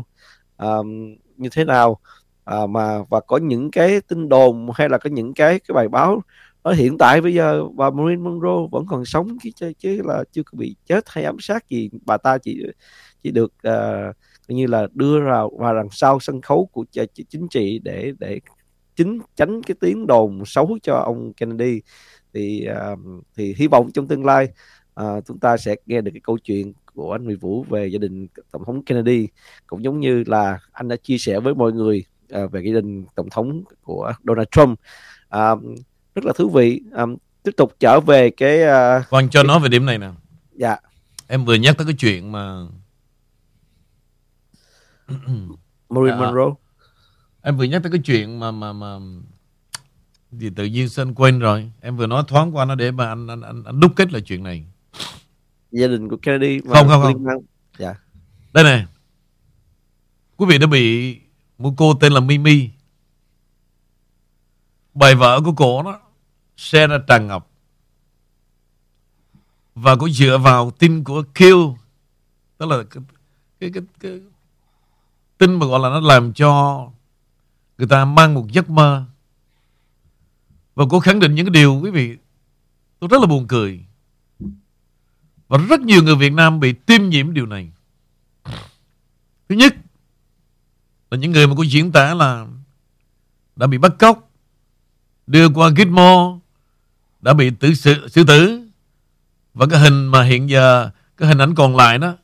À, 0.57 0.75
như 1.37 1.49
thế 1.51 1.65
nào? 1.65 1.99
À, 2.45 2.65
mà 2.65 3.03
và 3.09 3.19
có 3.19 3.37
những 3.37 3.71
cái 3.71 4.01
tin 4.01 4.29
đồn 4.29 4.67
hay 4.75 4.89
là 4.89 4.97
có 4.97 5.09
những 5.09 5.33
cái 5.33 5.59
cái 5.59 5.73
bài 5.75 5.87
báo 5.89 6.21
ở 6.61 6.73
hiện 6.73 6.97
tại 6.97 7.21
bây 7.21 7.33
giờ 7.33 7.63
bà 7.75 7.89
Marilyn 7.89 8.23
Monroe 8.23 8.67
vẫn 8.71 8.85
còn 8.89 9.05
sống 9.05 9.37
chứ, 9.55 9.71
chứ 9.79 10.01
là 10.05 10.23
chưa 10.31 10.43
có 10.43 10.57
bị 10.57 10.75
chết 10.85 11.03
hay 11.07 11.23
ám 11.23 11.39
sát 11.39 11.69
gì 11.69 11.89
bà 12.05 12.17
ta 12.17 12.37
chỉ 12.37 12.63
chỉ 13.23 13.31
được 13.31 13.53
uh, 13.67 14.15
như 14.47 14.67
là 14.67 14.87
đưa 14.93 15.21
vào 15.21 15.51
vào 15.59 15.75
đằng 15.75 15.89
sau 15.91 16.19
sân 16.19 16.41
khấu 16.41 16.69
của 16.71 16.85
chính 17.29 17.47
trị 17.47 17.79
để 17.83 18.13
để 18.19 18.39
chính 18.95 19.19
tránh 19.35 19.63
cái 19.63 19.75
tiếng 19.79 20.07
đồn 20.07 20.45
xấu 20.45 20.77
cho 20.83 20.95
ông 20.95 21.33
Kennedy. 21.33 21.81
Thì 22.33 22.67
uh, 22.93 22.99
thì 23.35 23.53
hy 23.57 23.67
vọng 23.67 23.91
trong 23.93 24.07
tương 24.07 24.25
lai 24.25 24.47
uh, 25.01 25.25
chúng 25.27 25.39
ta 25.39 25.57
sẽ 25.57 25.75
nghe 25.85 26.01
được 26.01 26.11
cái 26.13 26.21
câu 26.23 26.37
chuyện 26.37 26.73
của 26.93 27.11
anh 27.11 27.23
Nguyễn 27.23 27.39
Vũ 27.39 27.65
về 27.69 27.87
gia 27.87 27.99
đình 27.99 28.27
tổng 28.51 28.65
thống 28.65 28.83
Kennedy 28.85 29.27
cũng 29.67 29.83
giống 29.83 29.99
như 29.99 30.23
là 30.27 30.59
anh 30.71 30.87
đã 30.87 30.95
chia 30.95 31.17
sẻ 31.17 31.39
với 31.39 31.55
mọi 31.55 31.71
người 31.71 32.05
uh, 32.43 32.51
về 32.51 32.61
gia 32.65 32.73
đình 32.73 33.05
tổng 33.15 33.29
thống 33.29 33.63
của 33.83 34.13
Donald 34.23 34.47
Trump. 34.51 34.79
Uh, 35.35 35.79
rất 36.15 36.25
là 36.25 36.33
thú 36.35 36.49
vị. 36.49 36.81
Um, 36.91 37.15
tiếp 37.43 37.51
tục 37.57 37.73
trở 37.79 37.99
về 37.99 38.29
cái 38.29 38.61
uh, 38.63 39.05
Khoan 39.09 39.29
cho 39.29 39.43
cái... 39.43 39.47
nói 39.47 39.59
về 39.59 39.69
điểm 39.69 39.85
này 39.85 39.97
nè. 39.97 40.09
Dạ. 40.53 40.77
Em 41.27 41.45
vừa 41.45 41.55
nhắc 41.55 41.77
tới 41.77 41.87
cái 41.87 41.95
chuyện 41.99 42.31
mà 42.31 42.67
Marilyn 45.89 46.13
à, 46.13 46.19
Monroe 46.19 46.51
em 47.45 47.57
vừa 47.57 47.63
nhắc 47.63 47.83
tới 47.83 47.91
cái 47.91 48.01
chuyện 48.05 48.39
mà 48.39 48.51
mà 48.51 48.73
mà 48.73 48.99
thì 50.39 50.49
tự 50.55 50.65
nhiên 50.65 50.89
xin 50.89 51.13
quên 51.13 51.39
rồi. 51.39 51.71
Em 51.81 51.97
vừa 51.97 52.07
nói 52.07 52.23
thoáng 52.27 52.55
qua 52.55 52.65
nó 52.65 52.75
để 52.75 52.91
mà 52.91 53.07
anh 53.07 53.27
anh 53.27 53.41
anh, 53.41 53.63
anh 53.63 53.79
đúc 53.79 53.91
kết 53.95 54.11
lại 54.13 54.21
chuyện 54.21 54.43
này. 54.43 54.65
Gia 55.71 55.87
đình 55.87 56.09
của 56.09 56.17
Kennedy 56.17 56.59
không 56.59 56.87
không 56.87 57.01
không. 57.01 57.43
dạ. 57.77 57.93
Đây 58.53 58.63
này 58.63 58.85
quý 60.37 60.45
vị 60.49 60.57
đã 60.57 60.67
bị 60.67 61.17
một 61.57 61.73
cô 61.77 61.93
tên 61.93 62.13
là 62.13 62.19
Mimi. 62.19 62.69
Bài 64.93 65.15
vợ 65.15 65.41
của 65.45 65.53
cô 65.57 65.83
đó 65.83 65.99
xe 66.57 66.87
ra 66.87 66.97
Trần 67.07 67.27
Ngọc 67.27 67.51
và 69.75 69.95
cũng 69.95 70.09
dựa 70.09 70.37
vào 70.37 70.71
tin 70.71 71.03
của 71.03 71.23
Kill. 71.35 71.59
Tức 72.57 72.65
là 72.65 72.83
cái, 72.89 73.03
cái, 73.59 73.69
cái, 73.73 73.83
cái 73.99 74.19
tin 75.37 75.59
mà 75.59 75.65
gọi 75.65 75.79
là 75.79 75.89
nó 75.89 75.99
làm 75.99 76.33
cho 76.33 76.81
người 77.77 77.87
ta 77.87 78.05
mang 78.05 78.33
một 78.33 78.51
giấc 78.51 78.69
mơ. 78.69 79.05
Và 80.75 80.85
cô 80.89 80.99
khẳng 80.99 81.19
định 81.19 81.35
những 81.35 81.45
cái 81.45 81.53
điều, 81.53 81.79
quý 81.83 81.91
vị, 81.91 82.17
tôi 82.99 83.07
rất 83.07 83.21
là 83.21 83.27
buồn 83.27 83.47
cười. 83.47 83.85
Và 85.47 85.57
rất 85.69 85.81
nhiều 85.81 86.03
người 86.03 86.15
Việt 86.15 86.33
Nam 86.33 86.59
bị 86.59 86.73
tiêm 86.73 87.09
nhiễm 87.09 87.33
điều 87.33 87.45
này. 87.45 87.71
Thứ 89.49 89.55
nhất 89.55 89.75
là 91.11 91.17
những 91.17 91.31
người 91.31 91.47
mà 91.47 91.53
cô 91.57 91.63
diễn 91.63 91.91
tả 91.91 92.13
là 92.13 92.47
đã 93.55 93.67
bị 93.67 93.77
bắt 93.77 93.91
cóc, 93.99 94.31
đưa 95.27 95.49
qua 95.49 95.69
Gitmo 95.77 96.39
đã 97.21 97.33
bị 97.33 97.49
tử 97.59 97.73
sự, 97.73 98.07
xử 98.07 98.23
tử. 98.23 98.67
Và 99.53 99.65
cái 99.69 99.79
hình 99.79 100.05
mà 100.05 100.23
hiện 100.23 100.49
giờ, 100.49 100.89
cái 101.17 101.27
hình 101.27 101.37
ảnh 101.37 101.55
còn 101.55 101.75
lại 101.75 101.97
đó 101.97 102.15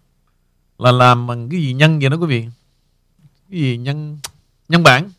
là 0.78 0.92
làm 0.92 1.28
bằng 1.28 1.50
cái 1.50 1.62
gì 1.62 1.74
nhân 1.74 2.00
vậy 2.00 2.10
đó, 2.10 2.18
quý 2.18 2.28
vị? 2.28 2.48
Cái 3.50 3.60
gì 3.60 3.78
nhân 3.78 4.20
nhân 4.70 4.84
bản? 4.84 5.10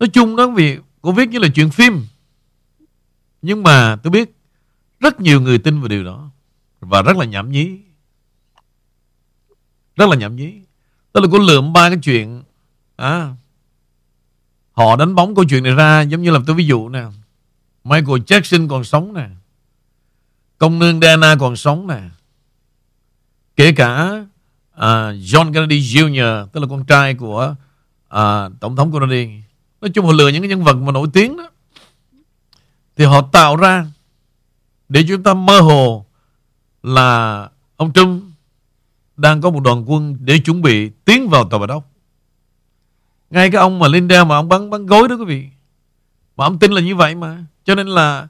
Nói 0.00 0.08
chung 0.08 0.36
đó 0.36 0.50
vì 0.50 0.78
cô 1.02 1.12
viết 1.12 1.28
như 1.28 1.38
là 1.38 1.48
chuyện 1.54 1.70
phim. 1.70 2.06
Nhưng 3.42 3.62
mà 3.62 3.96
tôi 3.96 4.10
biết 4.10 4.36
rất 5.00 5.20
nhiều 5.20 5.40
người 5.40 5.58
tin 5.58 5.80
vào 5.80 5.88
điều 5.88 6.04
đó. 6.04 6.30
Và 6.80 7.02
rất 7.02 7.16
là 7.16 7.24
nhảm 7.24 7.50
nhí. 7.52 7.78
Rất 9.96 10.08
là 10.08 10.16
nhảm 10.16 10.36
nhí. 10.36 10.52
Tức 11.12 11.20
là 11.20 11.28
cô 11.32 11.38
lượm 11.38 11.72
ba 11.72 11.88
cái 11.88 11.98
chuyện 12.02 12.42
à, 12.96 13.34
họ 14.72 14.96
đánh 14.96 15.14
bóng 15.14 15.34
câu 15.34 15.44
chuyện 15.44 15.62
này 15.62 15.72
ra 15.72 16.00
giống 16.00 16.22
như 16.22 16.30
là 16.30 16.40
tôi 16.46 16.56
ví 16.56 16.66
dụ 16.66 16.88
nè. 16.88 17.04
Michael 17.84 18.20
Jackson 18.20 18.68
còn 18.68 18.84
sống 18.84 19.14
nè. 19.14 19.28
Công 20.58 20.78
nương 20.78 21.00
Diana 21.00 21.36
còn 21.40 21.56
sống 21.56 21.86
nè. 21.86 22.00
Kể 23.56 23.72
cả 23.72 24.24
uh, 24.76 24.80
John 25.14 25.52
Kennedy 25.52 25.80
Jr. 25.80 26.46
tức 26.46 26.60
là 26.60 26.66
con 26.70 26.84
trai 26.84 27.14
của 27.14 27.54
uh, 28.14 28.60
tổng 28.60 28.76
thống 28.76 28.92
Kennedy 28.92 29.42
nói 29.80 29.90
chung 29.90 30.06
họ 30.06 30.12
lừa 30.12 30.28
những 30.28 30.42
cái 30.42 30.48
nhân 30.48 30.64
vật 30.64 30.76
mà 30.76 30.92
nổi 30.92 31.08
tiếng 31.12 31.36
đó. 31.36 31.50
Thì 32.96 33.04
họ 33.04 33.28
tạo 33.32 33.56
ra 33.56 33.86
để 34.88 35.04
chúng 35.08 35.22
ta 35.22 35.34
mơ 35.34 35.60
hồ 35.60 36.06
là 36.82 37.48
ông 37.76 37.92
Trump 37.92 38.22
đang 39.16 39.40
có 39.40 39.50
một 39.50 39.60
đoàn 39.60 39.84
quân 39.90 40.16
để 40.20 40.38
chuẩn 40.38 40.62
bị 40.62 40.90
tiến 41.04 41.28
vào 41.28 41.48
tòa 41.48 41.60
bạch 41.60 41.70
ốc. 41.70 41.84
Ngay 43.30 43.50
cái 43.50 43.60
ông 43.60 43.78
mà 43.78 43.88
Linda 43.88 44.24
mà 44.24 44.36
ông 44.36 44.48
bắn 44.48 44.70
bắn 44.70 44.86
gối 44.86 45.08
đó 45.08 45.16
quý 45.16 45.24
vị. 45.24 45.48
Mà 46.36 46.44
ông 46.44 46.58
tin 46.58 46.72
là 46.72 46.80
như 46.80 46.96
vậy 46.96 47.14
mà. 47.14 47.44
Cho 47.64 47.74
nên 47.74 47.86
là 47.86 48.28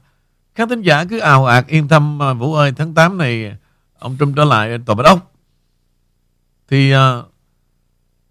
khán 0.55 0.69
thính 0.69 0.81
giả 0.81 1.05
cứ 1.05 1.19
ào 1.19 1.45
ạt 1.45 1.67
yên 1.67 1.87
tâm 1.87 2.21
à, 2.21 2.33
Vũ 2.33 2.53
ơi 2.53 2.73
tháng 2.77 2.93
8 2.93 3.17
này 3.17 3.57
ông 3.99 4.17
Trump 4.19 4.35
trở 4.35 4.43
lại 4.43 4.77
tòa 4.85 4.95
bạch 4.95 5.05
ốc. 5.05 5.31
Thì 6.69 6.95
uh, 6.95 6.99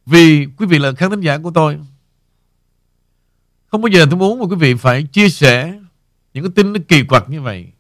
vì 0.06 0.46
quý 0.56 0.66
vị 0.66 0.78
là 0.78 0.92
khán 0.92 1.11
thính 1.11 1.20
giả 1.20 1.38
của 1.38 1.50
tôi 1.50 1.78
không 3.70 3.83
bao 3.83 3.88
giờ 3.88 4.06
tôi 4.11 4.18
muốn 4.18 4.38
mà 4.38 4.46
quý 4.46 4.56
vị 4.56 4.74
phải 4.74 5.02
chia 5.02 5.28
sẻ 5.28 5.80
những 6.35 6.44
cái 6.44 6.52
tin 6.54 6.72
nó 6.72 6.80
kỳ 6.88 7.04
quặc 7.04 7.30
như 7.30 7.42
vậy. 7.42 7.72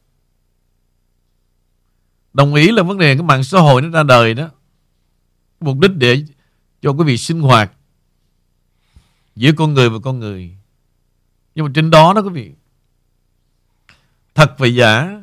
Đồng 2.32 2.54
ý 2.54 2.70
là 2.70 2.82
vấn 2.82 2.98
đề 2.98 3.14
cái 3.14 3.22
mạng 3.22 3.44
xã 3.44 3.60
hội 3.60 3.82
nó 3.82 3.88
ra 3.88 4.02
đời 4.02 4.34
đó. 4.34 4.50
Mục 5.60 5.78
đích 5.78 5.90
để 5.96 6.24
cho 6.82 6.90
quý 6.90 7.04
vị 7.04 7.16
sinh 7.16 7.40
hoạt 7.40 7.72
giữa 9.36 9.52
con 9.56 9.74
người 9.74 9.90
và 9.90 9.98
con 10.02 10.18
người. 10.18 10.56
Nhưng 11.54 11.64
mà 11.64 11.70
trên 11.74 11.90
đó 11.90 12.12
đó 12.12 12.22
quý 12.22 12.28
vị, 12.28 12.52
thật 14.34 14.54
và 14.58 14.66
giả, 14.66 15.22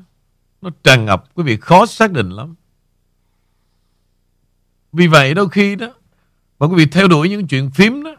nó 0.62 0.70
tràn 0.84 1.06
ngập, 1.06 1.36
quý 1.36 1.44
vị 1.44 1.58
khó 1.58 1.86
xác 1.86 2.12
định 2.12 2.30
lắm. 2.30 2.56
Vì 4.94 5.08
vậy 5.08 5.34
đôi 5.34 5.50
khi 5.50 5.76
đó, 5.76 5.94
mà 6.60 6.68
quý 6.68 6.76
vị 6.76 6.86
theo 6.86 7.08
đuổi 7.08 7.30
những 7.30 7.48
chuyện 7.48 7.72
phím 7.72 8.04
đó 8.04 8.16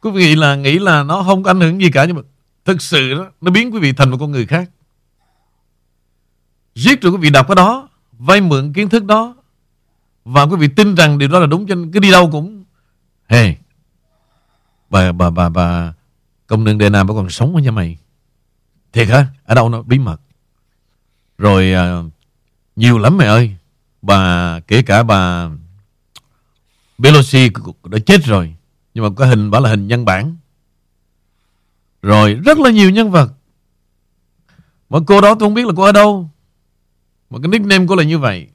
quý 0.00 0.10
vị 0.10 0.36
là 0.36 0.56
nghĩ 0.56 0.78
là 0.78 1.02
nó 1.02 1.22
không 1.22 1.42
có 1.42 1.50
ảnh 1.50 1.60
hưởng 1.60 1.80
gì 1.80 1.90
cả, 1.90 2.04
nhưng 2.04 2.16
mà 2.16 2.22
thực 2.64 2.82
sự 2.82 3.14
đó, 3.14 3.30
nó 3.40 3.50
biến 3.50 3.74
quý 3.74 3.80
vị 3.80 3.92
thành 3.92 4.10
một 4.10 4.16
con 4.20 4.30
người 4.30 4.46
khác. 4.46 4.70
Giết 6.74 7.02
rồi 7.02 7.12
quý 7.12 7.18
vị 7.18 7.30
đọc 7.30 7.48
cái 7.48 7.54
đó, 7.54 7.88
vay 8.12 8.40
mượn 8.40 8.72
kiến 8.72 8.88
thức 8.88 9.04
đó, 9.04 9.36
và 10.24 10.42
quý 10.42 10.56
vị 10.56 10.68
tin 10.68 10.94
rằng 10.94 11.18
điều 11.18 11.28
đó 11.28 11.38
là 11.38 11.46
đúng, 11.46 11.66
cho 11.66 11.74
nên 11.74 11.92
cứ 11.92 12.00
đi 12.00 12.10
đâu 12.10 12.30
cũng, 12.30 12.64
hey, 13.28 13.56
bà 14.90 15.12
bà 15.12 15.30
bà 15.30 15.48
bà, 15.48 15.92
công 16.46 16.64
nương 16.64 16.78
đề 16.78 16.90
nam 16.90 17.06
bà 17.06 17.14
còn 17.14 17.30
sống 17.30 17.54
ở 17.56 17.60
nhà 17.60 17.70
mày. 17.70 17.98
Thiệt 18.92 19.08
hả? 19.08 19.26
Ở 19.44 19.54
đâu 19.54 19.68
nó 19.68 19.82
bí 19.82 19.98
mật? 19.98 20.20
Rồi 21.38 21.72
à, 21.72 22.02
nhiều 22.76 22.98
lắm 22.98 23.16
mày 23.16 23.26
ơi. 23.26 23.56
Bà, 24.02 24.60
kể 24.60 24.82
cả 24.82 25.02
bà 25.02 25.50
Pelosi 27.02 27.50
đã 27.84 27.98
chết 28.06 28.24
rồi 28.24 28.54
nhưng 29.00 29.08
mà 29.08 29.14
cái 29.16 29.28
hình, 29.28 29.50
bảo 29.50 29.60
là 29.60 29.70
hình 29.70 29.86
nhân 29.86 30.04
bản. 30.04 30.36
Rồi, 32.02 32.34
rất 32.34 32.58
là 32.58 32.70
nhiều 32.70 32.90
nhân 32.90 33.10
vật. 33.10 33.32
Mà 34.90 34.98
cô 35.06 35.20
đó 35.20 35.34
tôi 35.34 35.46
không 35.46 35.54
biết 35.54 35.66
là 35.66 35.72
cô 35.76 35.82
ở 35.82 35.92
đâu. 35.92 36.30
Mà 37.30 37.38
cái 37.42 37.48
nickname 37.48 37.86
cô 37.88 37.94
là 37.96 38.04
như 38.04 38.18
vậy. 38.18 38.48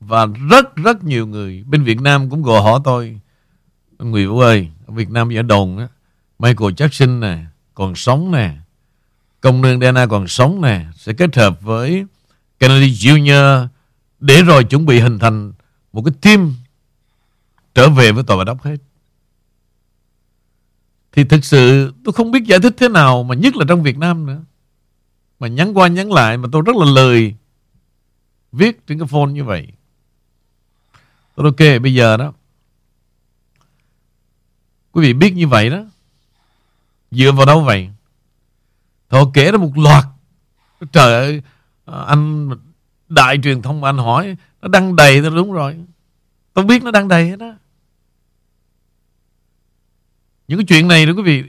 Và 0.00 0.26
rất 0.50 0.76
rất 0.76 1.04
nhiều 1.04 1.26
người 1.26 1.64
Bên 1.66 1.84
Việt 1.84 2.00
Nam 2.00 2.30
cũng 2.30 2.42
gọi 2.42 2.62
hỏi 2.62 2.80
tôi. 2.84 3.20
Người 3.98 4.26
Vũ 4.26 4.38
ơi, 4.38 4.68
Ở 4.86 4.94
Việt 4.94 5.10
Nam 5.10 5.30
giờ 5.30 5.42
đồn 5.42 5.78
á, 5.78 5.88
Michael 6.38 6.72
Jackson 6.72 7.20
nè, 7.20 7.38
Còn 7.74 7.94
sống 7.94 8.32
nè, 8.32 8.56
Công 9.40 9.62
nương 9.62 9.80
Diana 9.80 10.06
còn 10.06 10.28
sống 10.28 10.60
nè, 10.60 10.86
Sẽ 10.94 11.12
kết 11.12 11.36
hợp 11.36 11.60
với 11.60 12.06
Kennedy 12.60 12.92
Jr. 12.92 13.66
Để 14.20 14.42
rồi 14.42 14.64
chuẩn 14.64 14.86
bị 14.86 15.00
hình 15.00 15.18
thành 15.18 15.52
Một 15.92 16.02
cái 16.04 16.14
team 16.22 16.54
Trở 17.74 17.88
về 17.88 18.12
với 18.12 18.24
tòa 18.24 18.36
bạch 18.36 18.46
đốc 18.46 18.62
hết. 18.62 18.76
Thì 21.16 21.24
thực 21.24 21.44
sự 21.44 21.92
tôi 22.04 22.12
không 22.12 22.30
biết 22.30 22.44
giải 22.44 22.58
thích 22.60 22.74
thế 22.76 22.88
nào, 22.88 23.22
Mà 23.22 23.34
nhất 23.34 23.56
là 23.56 23.64
trong 23.68 23.82
Việt 23.82 23.98
Nam 23.98 24.26
nữa. 24.26 24.40
Mà 25.38 25.48
nhắn 25.48 25.78
qua 25.78 25.88
nhắn 25.88 26.12
lại 26.12 26.36
Mà 26.36 26.48
tôi 26.52 26.62
rất 26.66 26.76
là 26.76 26.84
lời 26.84 27.34
Viết 28.52 28.86
trên 28.86 28.98
cái 28.98 29.08
phone 29.08 29.32
như 29.32 29.44
vậy. 29.44 29.68
Tôi 31.34 31.46
ok, 31.46 31.82
bây 31.82 31.94
giờ 31.94 32.16
đó, 32.16 32.32
Quý 34.92 35.02
vị 35.02 35.12
biết 35.12 35.34
như 35.34 35.48
vậy 35.48 35.70
đó, 35.70 35.84
Dựa 37.10 37.32
vào 37.32 37.46
đâu 37.46 37.60
vậy? 37.60 37.90
Họ 39.08 39.24
kể 39.34 39.52
ra 39.52 39.58
một 39.58 39.78
loạt, 39.78 40.04
Trời 40.92 41.14
ơi 41.14 41.42
à, 41.84 41.98
Anh 41.98 42.50
đại 43.08 43.38
truyền 43.42 43.62
thông 43.62 43.84
anh 43.84 43.98
hỏi, 43.98 44.36
Nó 44.62 44.68
đăng 44.68 44.96
đầy 44.96 45.22
tôi 45.22 45.30
đúng 45.30 45.52
rồi. 45.52 45.76
Tôi 46.54 46.64
biết 46.64 46.82
nó 46.82 46.90
đăng 46.90 47.08
đầy 47.08 47.28
hết 47.28 47.36
đó 47.36 47.54
những 50.48 50.58
cái 50.58 50.64
chuyện 50.68 50.88
này 50.88 51.06
đó 51.06 51.12
quý 51.16 51.22
vị 51.22 51.44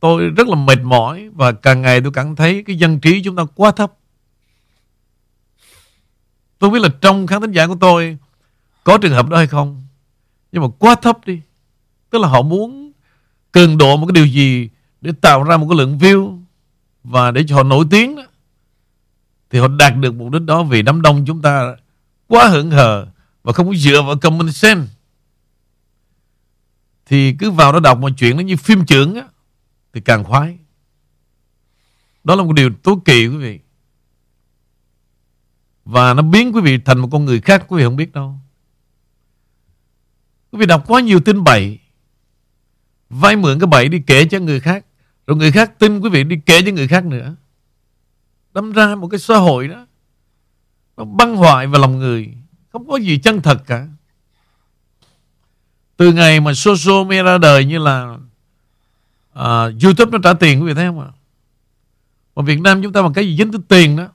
Tôi 0.00 0.28
rất 0.28 0.48
là 0.48 0.54
mệt 0.54 0.80
mỏi 0.82 1.28
Và 1.34 1.52
càng 1.52 1.82
ngày 1.82 2.00
tôi 2.00 2.12
cảm 2.12 2.36
thấy 2.36 2.62
Cái 2.66 2.76
dân 2.76 3.00
trí 3.00 3.22
chúng 3.22 3.36
ta 3.36 3.44
quá 3.54 3.70
thấp. 3.70 3.92
Tôi 6.58 6.70
biết 6.70 6.82
là 6.82 6.88
trong 7.00 7.26
khán 7.26 7.40
thính 7.40 7.52
giả 7.52 7.66
của 7.66 7.76
tôi 7.80 8.18
Có 8.84 8.98
trường 8.98 9.12
hợp 9.12 9.28
đó 9.28 9.36
hay 9.36 9.46
không 9.46 9.86
Nhưng 10.52 10.62
mà 10.62 10.68
quá 10.78 10.94
thấp 10.94 11.18
đi. 11.26 11.40
Tức 12.10 12.18
là 12.18 12.28
họ 12.28 12.42
muốn 12.42 12.92
cường 13.52 13.78
độ 13.78 13.96
một 13.96 14.06
cái 14.06 14.12
điều 14.12 14.26
gì 14.26 14.68
Để 15.00 15.12
tạo 15.20 15.42
ra 15.42 15.56
một 15.56 15.66
cái 15.70 15.78
lượng 15.78 15.98
view 15.98 16.42
Và 17.04 17.30
để 17.30 17.44
cho 17.48 17.56
họ 17.56 17.62
nổi 17.62 17.84
tiếng 17.90 18.16
đó, 18.16 18.22
Thì 19.50 19.58
họ 19.58 19.68
đạt 19.68 19.96
được 19.96 20.14
mục 20.14 20.30
đích 20.32 20.42
đó 20.42 20.62
Vì 20.62 20.82
đám 20.82 21.02
đông 21.02 21.24
chúng 21.26 21.42
ta 21.42 21.76
quá 22.26 22.48
hững 22.48 22.70
hờ 22.70 23.06
Và 23.42 23.52
không 23.52 23.66
có 23.66 23.74
dựa 23.74 24.02
vào 24.02 24.16
common 24.16 24.52
sense. 24.52 24.93
Thì 27.06 27.32
cứ 27.38 27.50
vào 27.50 27.72
đó 27.72 27.80
đọc 27.80 27.98
một 27.98 28.10
chuyện 28.16 28.36
nó 28.36 28.42
như 28.42 28.56
phim 28.56 28.86
trưởng 28.86 29.14
á, 29.14 29.28
Thì 29.92 30.00
càng 30.00 30.24
khoái. 30.24 30.58
Đó 32.24 32.34
là 32.34 32.42
một 32.42 32.52
điều 32.52 32.70
tối 32.82 32.96
kỵ 33.04 33.26
quý 33.26 33.36
vị. 33.36 33.60
Và 35.84 36.14
nó 36.14 36.22
biến 36.22 36.54
quý 36.54 36.60
vị 36.60 36.78
thành 36.84 36.98
một 36.98 37.08
con 37.12 37.24
người 37.24 37.40
khác, 37.40 37.64
Quý 37.68 37.78
vị 37.78 37.84
không 37.84 37.96
biết 37.96 38.12
đâu. 38.12 38.38
Quý 40.54 40.58
vị 40.58 40.66
đọc 40.66 40.84
quá 40.86 41.00
nhiều 41.00 41.20
tin 41.20 41.44
bậy, 41.44 41.78
vay 43.10 43.36
mượn 43.36 43.58
cái 43.58 43.66
bậy 43.66 43.88
đi 43.88 44.02
kể 44.06 44.24
cho 44.24 44.38
người 44.38 44.60
khác, 44.60 44.84
rồi 45.26 45.36
người 45.36 45.52
khác 45.52 45.78
tin 45.78 46.00
quý 46.00 46.10
vị 46.10 46.24
đi 46.24 46.36
kể 46.46 46.62
cho 46.66 46.72
người 46.72 46.88
khác 46.88 47.04
nữa. 47.04 47.36
Đâm 48.52 48.72
ra 48.72 48.94
một 48.94 49.08
cái 49.08 49.20
xã 49.20 49.36
hội 49.36 49.68
đó, 49.68 49.86
nó 50.96 51.04
băng 51.04 51.36
hoại 51.36 51.66
vào 51.66 51.80
lòng 51.80 51.98
người, 51.98 52.34
không 52.72 52.88
có 52.88 52.96
gì 52.96 53.18
chân 53.18 53.42
thật 53.42 53.62
cả 53.66 53.88
từ 55.96 56.12
ngày 56.12 56.40
mà 56.40 56.54
social 56.54 57.04
media 57.08 57.22
ra 57.22 57.38
đời 57.38 57.64
như 57.64 57.78
là 57.78 58.18
uh, 59.38 59.82
YouTube 59.82 60.10
nó 60.12 60.18
trả 60.22 60.32
tiền 60.32 60.60
quý 60.60 60.66
vị 60.66 60.74
thấy 60.74 60.86
không 60.86 61.00
ạ? 61.00 61.08
Mà 62.36 62.42
Việt 62.42 62.60
Nam 62.60 62.82
chúng 62.82 62.92
ta 62.92 63.02
bằng 63.02 63.12
cái 63.12 63.26
gì 63.26 63.36
dính 63.36 63.52
tới 63.52 63.60
tiền 63.68 63.96
đó 63.96 64.08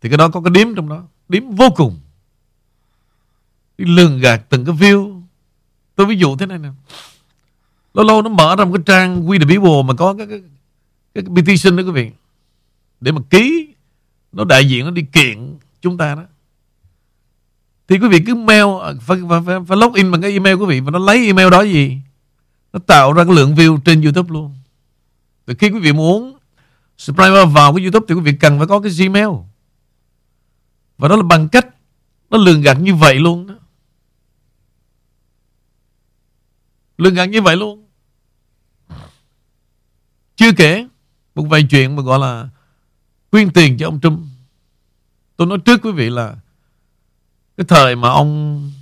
thì 0.00 0.08
cái 0.08 0.18
đó 0.18 0.28
có 0.28 0.40
cái 0.40 0.50
điếm 0.50 0.74
trong 0.74 0.88
đó 0.88 1.02
điếm 1.28 1.50
vô 1.50 1.70
cùng. 1.76 2.00
Đi 3.78 3.84
lường 3.84 4.18
gạt 4.18 4.42
từng 4.48 4.64
cái 4.64 4.74
view. 4.74 5.22
Tôi 5.94 6.06
ví 6.06 6.16
dụ 6.16 6.36
thế 6.36 6.46
này 6.46 6.58
nè. 6.58 6.68
Lâu 7.94 8.04
lâu 8.04 8.22
nó 8.22 8.28
mở 8.28 8.56
ra 8.56 8.64
một 8.64 8.72
cái 8.74 8.82
trang 8.86 9.26
We 9.26 9.38
the 9.38 9.46
People 9.46 9.82
mà 9.86 9.94
có 9.94 10.14
cái 10.18 10.26
cái, 10.26 10.40
cái, 11.14 11.24
cái 11.24 11.34
petition 11.36 11.76
đó 11.76 11.82
quý 11.82 11.90
vị 11.90 12.10
để 13.00 13.12
mà 13.12 13.20
ký. 13.30 13.68
Nó 14.32 14.44
đại 14.44 14.68
diện 14.68 14.84
nó 14.84 14.90
đi 14.90 15.02
kiện 15.02 15.58
chúng 15.80 15.98
ta 15.98 16.14
đó 16.14 16.22
thì 17.92 17.98
quý 17.98 18.08
vị 18.08 18.20
cứ 18.26 18.34
mail 18.34 18.64
à, 18.82 18.92
phải, 19.00 19.18
phải, 19.28 19.40
phải, 19.46 19.56
phải 19.68 19.76
log 19.76 19.92
in 19.92 20.10
bằng 20.10 20.20
cái 20.20 20.32
email 20.32 20.56
quý 20.56 20.66
vị 20.66 20.80
và 20.80 20.90
nó 20.90 20.98
lấy 20.98 21.26
email 21.26 21.50
đó 21.50 21.62
gì 21.62 21.98
nó 22.72 22.78
tạo 22.86 23.12
ra 23.12 23.24
cái 23.24 23.34
lượng 23.34 23.54
view 23.54 23.80
trên 23.80 24.02
YouTube 24.02 24.30
luôn 24.32 24.54
từ 25.44 25.54
khi 25.58 25.70
quý 25.70 25.80
vị 25.80 25.92
muốn 25.92 26.38
subscribe 26.98 27.44
vào 27.44 27.74
cái 27.74 27.82
YouTube 27.84 28.06
thì 28.08 28.14
quý 28.14 28.20
vị 28.20 28.32
cần 28.40 28.58
phải 28.58 28.66
có 28.66 28.80
cái 28.80 28.92
Gmail 28.92 29.28
và 30.98 31.08
đó 31.08 31.16
là 31.16 31.22
bằng 31.22 31.48
cách 31.48 31.66
nó 32.30 32.38
lường 32.38 32.60
gạt 32.60 32.80
như 32.80 32.94
vậy 32.94 33.14
luôn 33.14 33.46
đó. 33.46 33.54
lường 36.98 37.14
gạt 37.14 37.26
như 37.26 37.42
vậy 37.42 37.56
luôn 37.56 37.86
chưa 40.36 40.52
kể 40.56 40.86
một 41.34 41.42
vài 41.50 41.66
chuyện 41.70 41.96
mà 41.96 42.02
gọi 42.02 42.18
là 42.18 42.48
quyên 43.30 43.52
tiền 43.52 43.76
cho 43.78 43.86
ông 43.86 44.00
Trump. 44.00 44.20
Tôi 45.36 45.46
nói 45.46 45.58
trước 45.64 45.80
quý 45.82 45.92
vị 45.92 46.10
là 46.10 46.36
cái 47.62 47.78
thời 47.78 47.96
mà 47.96 48.08
ông 48.08 48.72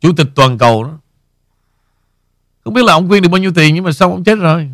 chủ 0.00 0.12
tịch 0.16 0.26
toàn 0.34 0.58
cầu 0.58 0.84
đó 0.84 0.98
không 2.64 2.74
biết 2.74 2.84
là 2.84 2.92
ông 2.92 3.08
quyên 3.08 3.22
được 3.22 3.28
bao 3.28 3.38
nhiêu 3.38 3.52
tiền 3.54 3.74
nhưng 3.74 3.84
mà 3.84 3.92
sau 3.92 4.10
ông 4.10 4.24
chết 4.24 4.38
rồi. 4.38 4.70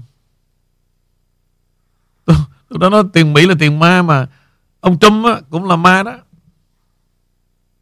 Tôi, 2.25 2.37
tôi 2.69 2.79
đã 2.79 2.89
nói 2.89 3.03
tiền 3.13 3.33
Mỹ 3.33 3.47
là 3.47 3.55
tiền 3.59 3.79
ma 3.79 4.03
mà 4.03 4.27
ông 4.81 4.99
Trump 4.99 5.27
á, 5.27 5.41
cũng 5.51 5.65
là 5.65 5.77
ma 5.77 6.03
đó. 6.03 6.19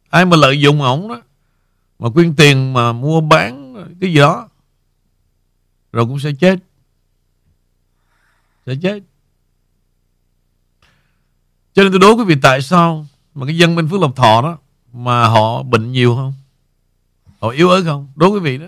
Ai 0.09 0.25
mà 0.25 0.37
lợi 0.37 0.61
dụng 0.61 0.81
ổng 0.81 1.07
đó 1.07 1.21
mà 1.99 2.09
quyên 2.09 2.35
tiền 2.35 2.73
mà 2.73 2.93
mua 2.93 3.21
bán 3.21 3.75
cái 4.01 4.13
gì 4.13 4.19
đó 4.19 4.49
rồi 5.91 6.05
cũng 6.05 6.19
sẽ 6.19 6.31
chết 6.39 6.59
sẽ 8.65 8.73
chết 8.81 8.99
cho 11.73 11.83
nên 11.83 11.91
tôi 11.91 11.99
đố 11.99 12.15
quý 12.15 12.23
vị 12.23 12.35
tại 12.41 12.61
sao 12.61 13.07
mà 13.35 13.45
cái 13.45 13.57
dân 13.57 13.75
bên 13.75 13.89
Phước 13.89 14.01
Lộc 14.01 14.15
Thọ 14.15 14.41
đó 14.41 14.57
mà 14.93 15.27
họ 15.27 15.63
bệnh 15.63 15.91
nhiều 15.91 16.15
không? 16.15 16.33
Họ 17.39 17.49
yếu 17.49 17.69
ớt 17.69 17.81
không? 17.85 18.07
Đố 18.15 18.27
quý 18.27 18.39
vị 18.39 18.57
đó. 18.57 18.67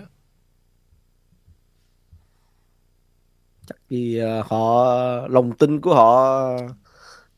Chắc 3.66 3.76
vì 3.88 4.20
uh, 4.22 4.46
họ 4.46 4.84
lòng 5.28 5.52
tin 5.52 5.80
của 5.80 5.94
họ 5.94 6.48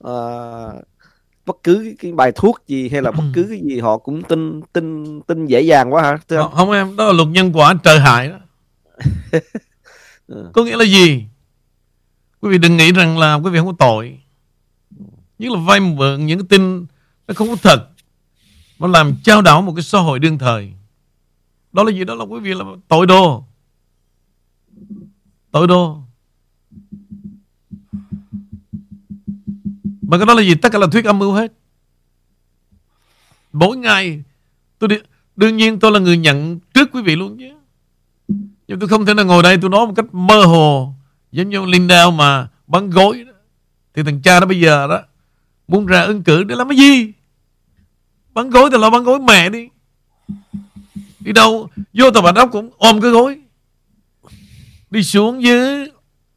uh, 0.07 0.85
bất 1.47 1.57
cứ 1.63 1.95
cái, 1.99 2.13
bài 2.13 2.33
thuốc 2.35 2.63
gì 2.67 2.89
hay 2.89 3.03
là 3.03 3.11
bất 3.11 3.25
cứ 3.35 3.47
cái 3.51 3.61
gì 3.61 3.81
họ 3.81 3.99
cũng 3.99 4.23
tin 4.23 4.61
tin 4.73 5.21
tin 5.21 5.47
dễ 5.47 5.61
dàng 5.61 5.93
quá 5.93 6.03
hả 6.03 6.19
không, 6.29 6.53
không 6.53 6.71
em 6.71 6.97
đó 6.97 7.05
là 7.05 7.13
luật 7.13 7.29
nhân 7.29 7.53
quả 7.55 7.75
trời 7.85 8.01
hại 8.01 8.29
đó. 8.29 8.39
Ừ. 10.27 10.51
có 10.53 10.65
nghĩa 10.65 10.77
là 10.77 10.85
gì? 10.85 11.25
Quý 12.41 12.51
vị 12.51 12.59
đừng 12.59 12.77
nghĩ 12.77 12.93
rằng 12.93 13.19
là 13.19 13.35
quý 13.35 13.51
vị 13.51 13.59
không 13.59 13.67
có 13.67 13.75
tội. 13.79 14.19
Nhất 15.39 15.53
là 15.53 15.59
vay 15.67 15.81
mượn 15.81 16.27
những 16.27 16.39
cái 16.39 16.47
tin 16.49 16.87
Nó 17.27 17.35
không 17.35 17.49
có 17.49 17.57
thật 17.63 17.89
nó 18.79 18.87
làm 18.87 19.17
trao 19.25 19.43
đảo 19.43 19.63
một 19.63 19.73
cái 19.77 19.83
xã 19.83 19.99
hội 19.99 20.19
đương 20.19 20.39
thời 20.39 20.73
Đó 21.73 21.83
là 21.83 21.93
gì? 21.93 22.05
Đó 22.05 22.15
là 22.15 22.25
quý 22.25 22.41
vị 22.41 22.55
là 22.55 22.65
tội 22.89 23.07
đồ 23.07 23.45
Tội 25.51 25.67
đồ 25.67 25.99
Mà 30.03 30.19
cái 30.19 30.27
đó 30.27 30.35
là 30.35 30.43
gì? 30.43 30.55
Tất 30.55 30.73
cả 30.73 30.79
là 30.79 30.87
thuyết 30.93 31.05
âm 31.05 31.19
mưu 31.19 31.33
hết 31.33 31.53
Mỗi 33.53 33.77
ngày 33.77 34.23
tôi 34.79 34.89
đi, 34.89 34.97
Đương 35.37 35.57
nhiên 35.57 35.81
tôi 35.81 35.93
là 35.93 35.99
người 35.99 36.17
nhận 36.17 36.61
trước 36.75 36.89
quý 36.93 37.03
vị 37.03 37.17
luôn 37.17 37.37
chứ 37.39 37.45
Nhưng 38.69 38.79
tôi 38.79 38.89
không 38.89 39.07
thể 39.07 39.15
nào 39.15 39.25
ngồi 39.25 39.43
đây 39.43 39.59
tôi 39.61 39.71
nói 39.71 39.87
một 39.87 39.93
cách 39.97 40.15
mơ 40.15 40.45
hồ 40.45 40.95
Giống 41.33 41.51
như 41.51 41.65
Linda 41.65 42.11
mà 42.11 42.49
bắn 42.67 42.91
gối 42.91 43.25
đó. 43.25 43.33
Thì 43.95 44.03
thằng 44.03 44.23
cha 44.23 44.41
đó 44.41 44.47
bây 44.47 44.61
giờ 44.61 44.87
đó 44.87 45.01
Muốn 45.69 45.87
ra 45.87 46.03
ứng 46.03 46.23
cử 46.23 46.45
để 46.45 46.55
làm 46.55 46.69
cái 46.69 46.79
gì 46.79 47.13
Bắn 48.35 48.51
gối 48.51 48.71
thì 48.73 48.79
lo 48.79 48.91
bắn 48.91 49.03
gối 49.03 49.19
mẹ 49.21 49.49
đi. 49.49 49.69
Đi 51.21 51.33
đâu 51.33 51.69
Vô 51.93 52.11
tòa 52.11 52.23
bạch 52.23 52.37
ốc 52.37 52.49
cũng 52.53 52.71
ôm 52.79 53.01
cái 53.01 53.11
gối. 53.11 53.41
Đi 54.91 55.03
xuống 55.03 55.43
dưới 55.43 55.89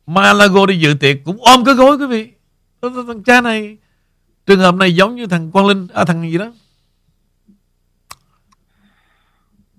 Malago 0.06 0.66
đi 0.66 0.80
dự 0.80 0.94
tiệc 1.00 1.18
Cũng 1.26 1.38
ôm 1.42 1.66
cái 1.66 1.76
gối 1.76 1.98
quý 1.98 2.06
vị. 2.06 2.32
Thằng 2.82 3.24
cha 3.24 3.42
này 3.42 3.78
Trường 4.46 4.60
hợp 4.60 4.76
này 4.76 4.96
giống 4.96 5.16
như 5.16 5.28
thằng 5.28 5.52
Quang 5.52 5.66
Linh 5.66 5.88
À 5.94 6.06
thằng 6.06 6.32
gì 6.32 6.38
đó. 6.38 6.52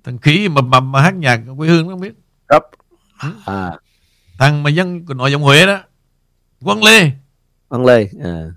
Thằng 0.05 0.19
khỉ 0.19 0.49
mà, 0.49 0.61
mà, 0.61 0.81
mà 0.81 1.03
hát 1.03 1.15
nhạc 1.15 1.41
quê 1.57 1.69
hương 1.69 1.87
nó 1.87 1.93
không 1.93 2.01
biết. 2.01 2.15
Cấp 2.47 2.63
À. 3.45 3.73
Thằng 4.39 4.63
mà 4.63 4.71
dân 4.71 5.07
của 5.07 5.15
nội 5.15 5.33
dòng 5.33 5.43
Huế 5.43 5.67
đó 5.67 5.79
Quang 6.65 6.83
Lê. 6.83 7.11
Quang 7.69 7.85
Lê 7.85 8.09
à. 8.25 8.51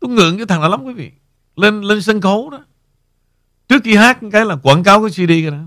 tôi 0.00 0.10
ngưỡng 0.10 0.36
cái 0.36 0.46
thằng 0.46 0.60
đó 0.60 0.68
lắm 0.68 0.84
quý 0.84 0.92
vị 0.92 1.12
lên 1.56 1.80
lên 1.80 2.02
sân 2.02 2.20
khấu 2.20 2.50
đó. 2.50 2.64
Trước 3.68 3.82
khi 3.84 3.96
hát, 3.96 4.18
cái 4.32 4.44
là 4.44 4.56
quảng 4.56 4.82
cáo 4.84 5.00
cái 5.00 5.10
CD 5.10 5.28
cái 5.28 5.50
đó. 5.50 5.64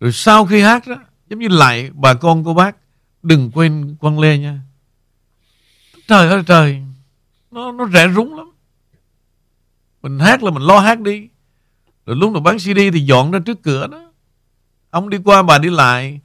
Rồi 0.00 0.12
sau 0.12 0.46
khi 0.46 0.60
hát 0.60 0.86
đó, 0.86 0.96
giống 1.28 1.38
như 1.38 1.48
lại 1.48 1.90
bà 1.94 2.14
con 2.14 2.44
cô 2.44 2.54
bác, 2.54 2.76
đừng 3.22 3.50
quên 3.54 3.96
Quang 4.00 4.18
Lê 4.18 4.38
nha. 4.38 4.60
Trời 6.08 6.28
ơi, 6.28 6.42
trời. 6.46 6.82
Nó 7.50 7.72
nó 7.72 7.88
rẻ 7.88 8.08
rúng 8.08 8.36
lắm. 8.36 8.50
Mình 10.02 10.18
hát 10.18 10.42
là 10.42 10.50
mình 10.50 10.62
lo 10.62 10.78
hát 10.78 11.00
đi. 11.00 11.28
Rồi 12.06 12.16
lúc 12.16 12.32
nào 12.32 12.40
bán 12.42 12.58
CD 12.58 12.78
thì 12.92 13.00
dọn 13.00 13.30
ra 13.30 13.38
trước 13.46 13.62
cửa 13.62 13.86
đó. 13.86 14.12
Ông 14.90 15.08
đi 15.10 15.18
qua, 15.24 15.42
bà 15.42 15.58
đi 15.58 15.70
lại. 15.70 16.20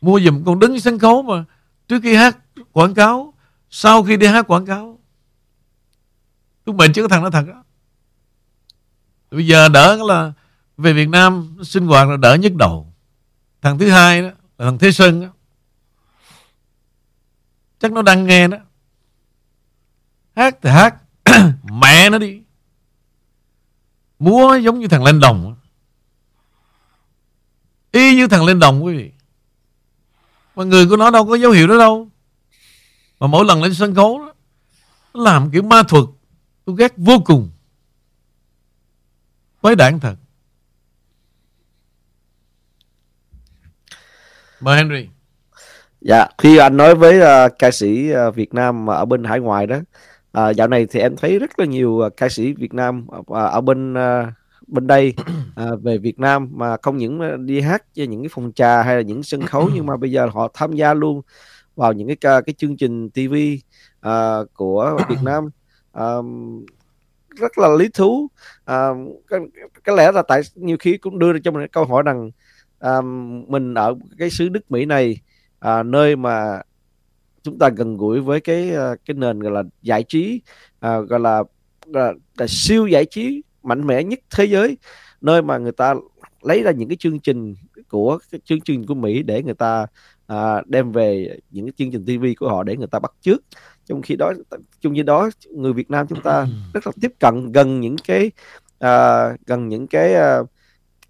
Mua 0.00 0.20
giùm 0.20 0.44
con 0.44 0.58
đứng 0.58 0.80
sân 0.80 0.98
khấu 0.98 1.22
mà. 1.22 1.44
Trước 1.88 2.00
khi 2.02 2.14
hát, 2.14 2.38
quảng 2.72 2.94
cáo. 2.94 3.34
Sau 3.70 4.02
khi 4.02 4.16
đi 4.16 4.26
hát, 4.26 4.46
quảng 4.46 4.66
cáo. 4.66 4.98
Tôi 6.64 6.74
bệnh 6.74 6.92
chứ 6.92 7.02
cái 7.02 7.08
thằng 7.08 7.22
nó 7.22 7.30
thật 7.30 7.44
đó 7.46 7.64
Bây 9.30 9.46
giờ 9.46 9.68
đỡ 9.68 9.96
là 10.08 10.32
Về 10.76 10.92
Việt 10.92 11.08
Nam 11.08 11.56
sinh 11.62 11.86
hoạt 11.86 12.08
là 12.08 12.16
đỡ 12.16 12.34
nhức 12.34 12.54
đầu. 12.54 12.92
Thằng 13.62 13.78
thứ 13.78 13.90
hai 13.90 14.22
đó 14.22 14.28
là 14.58 14.64
thằng 14.64 14.78
Thế 14.78 14.92
Sơn 14.92 15.20
đó. 15.20 15.28
chắc 17.78 17.92
nó 17.92 18.02
đang 18.02 18.26
nghe 18.26 18.48
đó. 18.48 18.58
Hát 20.36 20.58
thì 20.62 20.70
hát, 20.70 20.94
mẹ 21.62 22.10
nó 22.10 22.18
đi. 22.18 22.40
Múa 24.18 24.56
giống 24.56 24.78
như 24.80 24.88
thằng 24.88 25.04
lên 25.04 25.20
đồng 25.20 25.54
y 27.94 28.14
như 28.14 28.28
thằng 28.28 28.44
lên 28.44 28.58
đồng 28.58 28.84
quý 28.84 28.96
vị. 28.96 29.10
Mà 30.56 30.64
người 30.64 30.86
của 30.86 30.96
nó 30.96 31.10
đâu 31.10 31.26
có 31.26 31.34
dấu 31.34 31.50
hiệu 31.50 31.66
đó 31.66 31.78
đâu. 31.78 32.08
Mà 33.20 33.26
mỗi 33.26 33.44
lần 33.44 33.62
lên 33.62 33.74
sân 33.74 33.94
khấu 33.94 34.18
đó, 34.18 34.34
nó 35.14 35.22
làm 35.22 35.50
kiểu 35.50 35.62
ma 35.62 35.82
thuật 35.82 36.04
tôi 36.64 36.76
ghét 36.78 36.92
vô 36.96 37.14
cùng. 37.24 37.50
Quái 39.60 39.76
đảng 39.76 40.00
thật. 40.00 40.14
Mời 44.60 44.76
Henry. 44.76 45.08
Dạ, 46.00 46.26
khi 46.38 46.56
anh 46.56 46.76
nói 46.76 46.94
với 46.94 47.46
uh, 47.46 47.52
ca 47.58 47.70
sĩ 47.70 48.12
uh, 48.28 48.34
Việt 48.34 48.54
Nam 48.54 48.90
ở 48.90 49.04
bên 49.04 49.24
hải 49.24 49.40
ngoại 49.40 49.66
đó, 49.66 49.76
uh, 50.38 50.56
dạo 50.56 50.68
này 50.68 50.86
thì 50.90 51.00
em 51.00 51.16
thấy 51.16 51.38
rất 51.38 51.58
là 51.58 51.66
nhiều 51.66 51.90
uh, 51.90 52.16
ca 52.16 52.28
sĩ 52.28 52.52
Việt 52.52 52.74
Nam 52.74 53.06
uh, 53.20 53.26
ở 53.28 53.60
bên 53.60 53.92
uh, 53.92 54.28
bên 54.66 54.86
đây 54.86 55.14
uh, 55.62 55.82
về 55.82 55.98
Việt 55.98 56.18
Nam 56.18 56.48
mà 56.52 56.76
không 56.82 56.96
những 56.96 57.46
đi 57.46 57.60
hát 57.60 57.84
cho 57.94 58.04
những 58.04 58.22
cái 58.22 58.28
phòng 58.32 58.52
trà 58.54 58.82
hay 58.82 58.96
là 58.96 59.02
những 59.02 59.22
sân 59.22 59.42
khấu 59.42 59.70
nhưng 59.74 59.86
mà 59.86 59.96
bây 59.96 60.10
giờ 60.10 60.28
họ 60.32 60.48
tham 60.54 60.72
gia 60.72 60.94
luôn 60.94 61.22
vào 61.76 61.92
những 61.92 62.08
cái 62.08 62.16
cái 62.46 62.54
chương 62.58 62.76
trình 62.76 63.10
TV 63.10 63.34
uh, 64.08 64.54
của 64.54 64.98
Việt 65.08 65.22
Nam 65.22 65.48
um, 65.94 66.64
rất 67.36 67.58
là 67.58 67.68
lý 67.78 67.88
thú 67.88 68.28
um, 68.66 69.12
có, 69.26 69.38
có 69.84 69.94
lẽ 69.94 70.12
là 70.12 70.22
tại 70.28 70.40
nhiều 70.54 70.76
khi 70.80 70.96
cũng 70.96 71.18
đưa 71.18 71.32
ra 71.32 71.38
cho 71.44 71.50
mình 71.50 71.68
câu 71.72 71.84
hỏi 71.84 72.02
rằng 72.06 72.30
um, 72.80 73.44
mình 73.48 73.74
ở 73.74 73.94
cái 74.18 74.30
xứ 74.30 74.48
nước 74.50 74.70
Mỹ 74.70 74.84
này 74.84 75.20
à, 75.64 75.82
nơi 75.82 76.16
mà 76.16 76.60
chúng 77.42 77.58
ta 77.58 77.68
gần 77.76 77.96
gũi 77.96 78.20
với 78.20 78.40
cái 78.40 78.70
ờ, 78.70 78.96
cái 79.04 79.14
nền 79.14 79.40
gọi 79.40 79.52
là 79.52 79.62
giải 79.82 80.02
trí 80.02 80.40
à, 80.80 80.98
gọi 80.98 81.20
là, 81.20 81.42
là, 81.86 82.12
là 82.38 82.46
siêu 82.48 82.86
giải 82.86 83.04
trí 83.04 83.42
mạnh 83.62 83.86
mẽ 83.86 84.02
nhất 84.02 84.18
thế 84.36 84.44
giới 84.44 84.78
nơi 85.20 85.42
mà 85.42 85.58
người 85.58 85.72
ta 85.72 85.94
lấy 86.42 86.62
ra 86.62 86.70
những 86.70 86.88
cái 86.88 86.96
chương 86.96 87.20
trình 87.20 87.54
của 87.88 88.18
cái 88.30 88.40
chương 88.44 88.60
trình 88.60 88.86
của 88.86 88.94
Mỹ 88.94 89.22
để 89.22 89.42
người 89.42 89.54
ta 89.54 89.86
à, 90.26 90.62
đem 90.66 90.92
về 90.92 91.38
những 91.50 91.66
cái 91.66 91.72
chương 91.78 91.90
trình 91.90 92.04
TV 92.04 92.24
của 92.40 92.48
họ 92.48 92.62
để 92.62 92.76
người 92.76 92.86
ta 92.86 92.98
bắt 92.98 93.12
chước 93.20 93.40
trong 93.86 94.02
khi 94.02 94.16
đó 94.16 94.32
trong 94.80 94.94
khi 94.94 95.02
đó 95.02 95.30
người 95.50 95.72
Việt 95.72 95.90
Nam 95.90 96.06
chúng 96.06 96.20
ta 96.20 96.46
rất 96.74 96.86
là 96.86 96.92
tiếp 97.00 97.12
cận 97.20 97.52
gần 97.52 97.80
những 97.80 97.96
cái 98.04 98.30
à, 98.78 99.28
gần 99.46 99.68
những 99.68 99.86
cái, 99.86 100.14
à, 100.14 100.38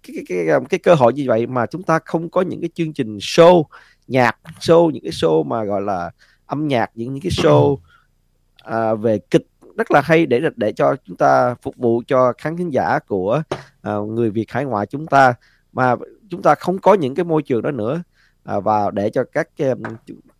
cái, 0.03 0.15
cái, 0.27 0.45
cái 0.47 0.59
cái 0.69 0.79
cơ 0.79 0.93
hội 0.93 1.13
như 1.13 1.23
vậy 1.27 1.47
mà 1.47 1.65
chúng 1.65 1.83
ta 1.83 1.99
không 2.05 2.29
có 2.29 2.41
những 2.41 2.61
cái 2.61 2.69
chương 2.73 2.93
trình 2.93 3.17
show 3.17 3.63
nhạc 4.07 4.37
show 4.59 4.89
những 4.89 5.03
cái 5.03 5.11
show 5.11 5.43
mà 5.43 5.63
gọi 5.63 5.81
là 5.81 6.11
âm 6.45 6.67
nhạc 6.67 6.91
những 6.95 7.13
những 7.13 7.23
cái 7.23 7.31
show 7.31 7.77
à, 8.63 8.93
về 8.93 9.17
kịch 9.17 9.47
rất 9.77 9.91
là 9.91 10.01
hay 10.01 10.25
để 10.25 10.41
để 10.55 10.71
cho 10.71 10.95
chúng 11.05 11.17
ta 11.17 11.55
phục 11.61 11.77
vụ 11.77 12.01
cho 12.07 12.33
khán 12.37 12.57
thính 12.57 12.73
giả 12.73 12.99
của 13.07 13.43
à, 13.81 13.95
người 13.95 14.29
Việt 14.29 14.51
hải 14.51 14.65
ngoại 14.65 14.85
chúng 14.85 15.07
ta. 15.07 15.33
Mà 15.73 15.95
chúng 16.29 16.41
ta 16.41 16.55
không 16.55 16.77
có 16.77 16.93
những 16.93 17.15
cái 17.15 17.23
môi 17.23 17.41
trường 17.43 17.61
đó 17.61 17.71
nữa 17.71 18.03
à, 18.43 18.59
và 18.59 18.91
để 18.91 19.09
cho 19.09 19.23
các 19.31 19.49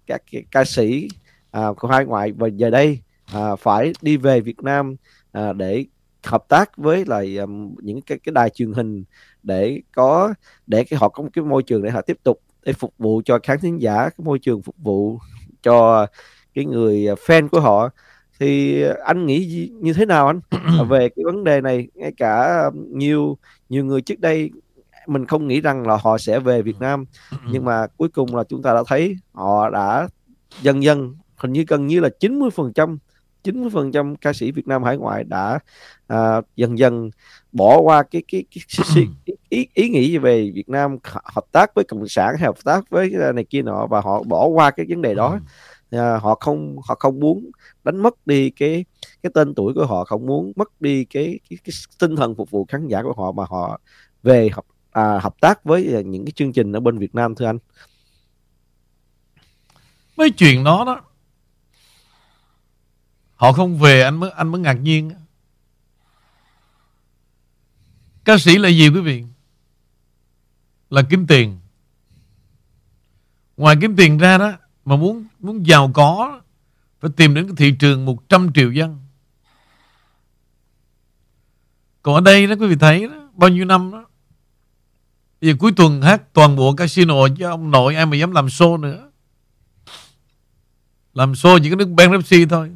các 0.08 0.22
ca 0.52 0.66
sĩ 0.66 1.08
à, 1.56 1.74
của 1.78 1.88
hải 1.88 2.06
ngoại 2.06 2.32
và 2.32 2.48
giờ 2.48 2.70
đây 2.70 3.00
à, 3.34 3.56
phải 3.56 3.94
đi 4.02 4.18
về 4.18 4.42
Việt 4.42 4.64
Nam 4.64 4.96
à, 5.32 5.54
để 5.54 5.86
hợp 6.24 6.46
tác 6.48 6.78
với 6.78 7.06
lại 7.06 7.38
um, 7.38 7.76
những 7.82 8.02
cái 8.02 8.20
cái 8.24 8.34
đài 8.34 8.50
truyền 8.50 8.74
hình 8.74 9.04
để 9.44 9.82
có 9.96 10.34
để 10.68 10.84
cái 10.84 11.00
họ 11.00 11.10
có 11.10 11.24
một 11.24 11.30
cái 11.34 11.44
môi 11.44 11.64
trường 11.64 11.84
để 11.84 11.90
họ 11.90 12.02
tiếp 12.02 12.18
tục 12.24 12.42
để 12.66 12.74
phục 12.74 12.94
vụ 12.98 13.22
cho 13.26 13.40
khán 13.44 13.60
thính 13.60 13.82
giả 13.82 13.96
cái 13.96 14.24
môi 14.26 14.40
trường 14.40 14.62
phục 14.62 14.76
vụ 14.78 15.20
cho 15.64 16.08
cái 16.54 16.66
người 16.66 17.06
fan 17.06 17.48
của 17.48 17.60
họ. 17.60 17.90
Thì 18.40 18.84
anh 19.06 19.26
nghĩ 19.26 19.70
như 19.82 19.94
thế 19.94 20.06
nào 20.06 20.28
anh? 20.28 20.40
Về 20.90 21.10
cái 21.10 21.24
vấn 21.26 21.44
đề 21.44 21.62
này 21.62 21.88
ngay 21.94 22.12
cả 22.18 22.64
nhiều 22.92 23.38
nhiều 23.70 23.86
người 23.86 24.02
trước 24.02 24.20
đây 24.20 24.52
mình 25.08 25.26
không 25.26 25.48
nghĩ 25.48 25.62
rằng 25.62 25.88
là 25.88 25.98
họ 26.02 26.18
sẽ 26.18 26.40
về 26.40 26.62
Việt 26.62 26.80
Nam. 26.80 27.06
Nhưng 27.52 27.66
mà 27.66 27.88
cuối 27.98 28.10
cùng 28.10 28.36
là 28.36 28.44
chúng 28.44 28.62
ta 28.62 28.74
đã 28.74 28.84
thấy 28.88 29.16
họ 29.34 29.70
đã 29.70 30.08
dần 30.62 30.84
dần 30.84 31.16
hình 31.46 31.54
như 31.54 31.64
gần 31.68 31.88
như 31.88 32.00
là 32.00 32.10
90 32.20 32.50
phần 32.50 32.74
trăm 32.74 32.98
90% 33.44 34.16
ca 34.22 34.34
sĩ 34.34 34.52
Việt 34.52 34.68
Nam 34.68 34.84
hải 34.84 34.98
ngoại 34.98 35.24
đã 35.24 35.60
à, 36.08 36.42
dần 36.56 36.78
dần 36.78 37.10
bỏ 37.52 37.80
qua 37.80 38.04
cái 38.04 38.24
cái, 38.28 38.44
cái, 38.56 38.64
cái, 38.96 39.08
cái 39.26 39.36
ý, 39.50 39.68
ý 39.74 39.90
nghĩ 39.90 40.18
về 40.18 40.52
Việt 40.56 40.70
Nam 40.70 40.98
hợp 41.04 41.46
tác 41.52 41.76
với 41.76 41.84
cộng 41.84 42.08
sản 42.08 42.36
hay 42.38 42.46
hợp 42.46 42.64
tác 42.64 42.90
với 42.90 43.12
này 43.36 43.44
kia 43.44 43.62
nọ 43.62 43.88
và 43.88 44.02
họ 44.02 44.24
bỏ 44.24 44.46
qua 44.46 44.72
cái 44.72 44.86
vấn 44.90 45.02
đề 45.02 45.16
đó. 45.16 45.40
À, 45.92 46.18
họ 46.18 46.36
không 46.36 46.76
họ 46.88 46.96
không 46.96 47.20
muốn 47.20 47.52
đánh 47.84 47.98
mất 47.98 48.28
đi 48.28 48.50
cái 48.50 48.86
cái 49.24 49.32
tên 49.34 49.56
tuổi 49.56 49.74
của 49.74 49.86
họ 49.86 50.04
không 50.04 50.26
muốn 50.26 50.52
mất 50.56 50.82
đi 50.82 51.06
cái 51.06 51.40
cái, 51.50 51.58
cái 51.64 51.74
tinh 52.00 52.16
thần 52.16 52.36
phục 52.36 52.52
vụ 52.52 52.66
khán 52.66 52.88
giả 52.88 53.04
của 53.04 53.14
họ 53.18 53.32
mà 53.32 53.44
họ 53.50 53.80
về 54.24 54.50
hợp 54.54 54.66
à, 54.92 55.20
hợp 55.20 55.36
tác 55.42 55.64
với 55.64 56.04
những 56.06 56.26
cái 56.26 56.32
chương 56.32 56.54
trình 56.54 56.72
ở 56.72 56.80
bên 56.80 56.98
Việt 56.98 57.16
Nam 57.16 57.36
thưa 57.36 57.46
anh. 57.46 57.58
Mấy 60.18 60.30
chuyện 60.30 60.64
đó 60.64 60.84
đó 60.86 61.02
họ 63.46 63.52
không 63.52 63.78
về, 63.78 64.02
anh 64.02 64.16
mới 64.20 64.30
anh 64.30 64.48
mới 64.48 64.62
ngạc 64.62 64.74
nhiên. 64.74 65.12
Ca 68.24 68.38
sĩ 68.38 68.58
là 68.58 68.70
gì 68.70 68.90
quý 68.90 69.00
vị? 69.00 69.24
Là 70.90 71.02
kiếm 71.10 71.28
tiền. 71.28 71.60
Ngoài 73.58 73.76
kiếm 73.82 73.96
tiền 73.96 74.18
ra 74.18 74.38
đó, 74.38 74.52
mà 74.86 74.96
muốn 74.96 75.26
muốn 75.40 75.68
giàu 75.68 75.92
có, 75.94 76.42
phải 77.00 77.12
tìm 77.18 77.34
đến 77.34 77.48
cái 77.48 77.56
thị 77.58 77.76
trường 77.80 78.06
100 78.06 78.54
triệu 78.54 78.72
dân. 78.72 79.00
Còn 82.02 82.16
ở 82.16 82.22
đây 82.22 82.48
đó, 82.48 82.56
quý 82.60 82.68
vị 82.68 82.76
thấy 82.76 83.08
đó, 83.08 83.30
bao 83.34 83.50
nhiêu 83.50 83.66
năm 83.66 83.92
đó. 83.92 84.06
Bây 85.42 85.50
giờ 85.50 85.58
cuối 85.60 85.72
tuần 85.76 86.02
hát 86.02 86.34
toàn 86.34 86.56
bộ 86.56 86.74
casino 86.74 87.28
chứ 87.38 87.46
ông 87.46 87.72
nội 87.72 87.96
ai 87.96 88.06
mà 88.06 88.18
dám 88.18 88.32
làm 88.32 88.46
show 88.46 88.80
nữa. 88.80 89.12
Làm 91.14 91.32
show 91.32 91.60
chỉ 91.64 91.70
có 91.70 91.76
nước 91.76 91.90
Ben 91.90 92.12
Pepsi 92.12 92.46
thôi 92.46 92.72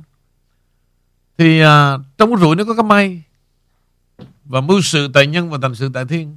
thì 1.40 1.60
à, 1.60 1.98
trong 2.18 2.30
cái 2.30 2.42
rủi 2.42 2.56
nó 2.56 2.64
có 2.64 2.74
cái 2.74 2.84
may 2.84 3.24
và 4.46 4.62
mưu 4.62 4.82
sự 4.82 5.08
tại 5.14 5.28
nhân 5.28 5.50
và 5.50 5.58
thành 5.62 5.76
sự 5.76 5.90
tại 5.94 6.06
thiên. 6.06 6.36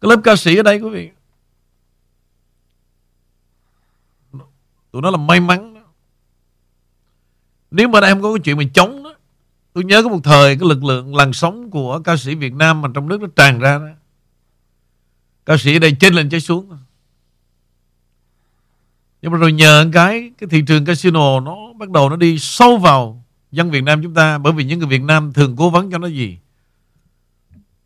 Cái 0.00 0.08
lớp 0.08 0.20
ca 0.24 0.36
sĩ 0.36 0.56
ở 0.56 0.62
đây 0.62 0.78
quý 0.78 0.90
vị 0.90 1.10
tụi 4.92 5.02
nó 5.02 5.10
là 5.10 5.16
may 5.16 5.40
mắn 5.40 5.74
đó. 5.74 5.80
nếu 7.70 7.88
mà 7.88 8.00
đây 8.00 8.10
không 8.10 8.22
có 8.22 8.32
cái 8.32 8.40
chuyện 8.44 8.56
mà 8.56 8.64
chống 8.74 9.02
đó 9.02 9.14
tôi 9.72 9.84
nhớ 9.84 10.02
có 10.02 10.08
một 10.08 10.20
thời 10.24 10.56
cái 10.56 10.68
lực 10.68 10.84
lượng 10.84 11.16
làn 11.16 11.32
sóng 11.32 11.70
của 11.70 12.00
ca 12.04 12.16
sĩ 12.16 12.34
Việt 12.34 12.54
Nam 12.54 12.82
mà 12.82 12.88
trong 12.94 13.08
nước 13.08 13.20
nó 13.20 13.28
tràn 13.36 13.58
ra 13.58 13.78
đó. 13.78 13.88
Ca 15.46 15.56
sĩ 15.56 15.76
ở 15.76 15.78
đây 15.78 15.96
trên 16.00 16.14
lên 16.14 16.28
trái 16.28 16.40
xuống 16.40 16.78
nhưng 19.24 19.32
mà 19.32 19.38
rồi 19.38 19.52
nhờ 19.52 19.86
cái 19.92 20.30
cái 20.38 20.48
thị 20.50 20.62
trường 20.66 20.84
casino 20.84 21.40
nó 21.40 21.56
bắt 21.78 21.90
đầu 21.90 22.08
nó 22.08 22.16
đi 22.16 22.38
sâu 22.38 22.76
vào 22.76 23.24
dân 23.52 23.70
Việt 23.70 23.84
Nam 23.84 24.02
chúng 24.02 24.14
ta 24.14 24.38
bởi 24.38 24.52
vì 24.52 24.64
những 24.64 24.78
người 24.78 24.88
Việt 24.88 25.02
Nam 25.02 25.32
thường 25.32 25.56
cố 25.56 25.70
vấn 25.70 25.90
cho 25.90 25.98
nó 25.98 26.06
gì? 26.06 26.38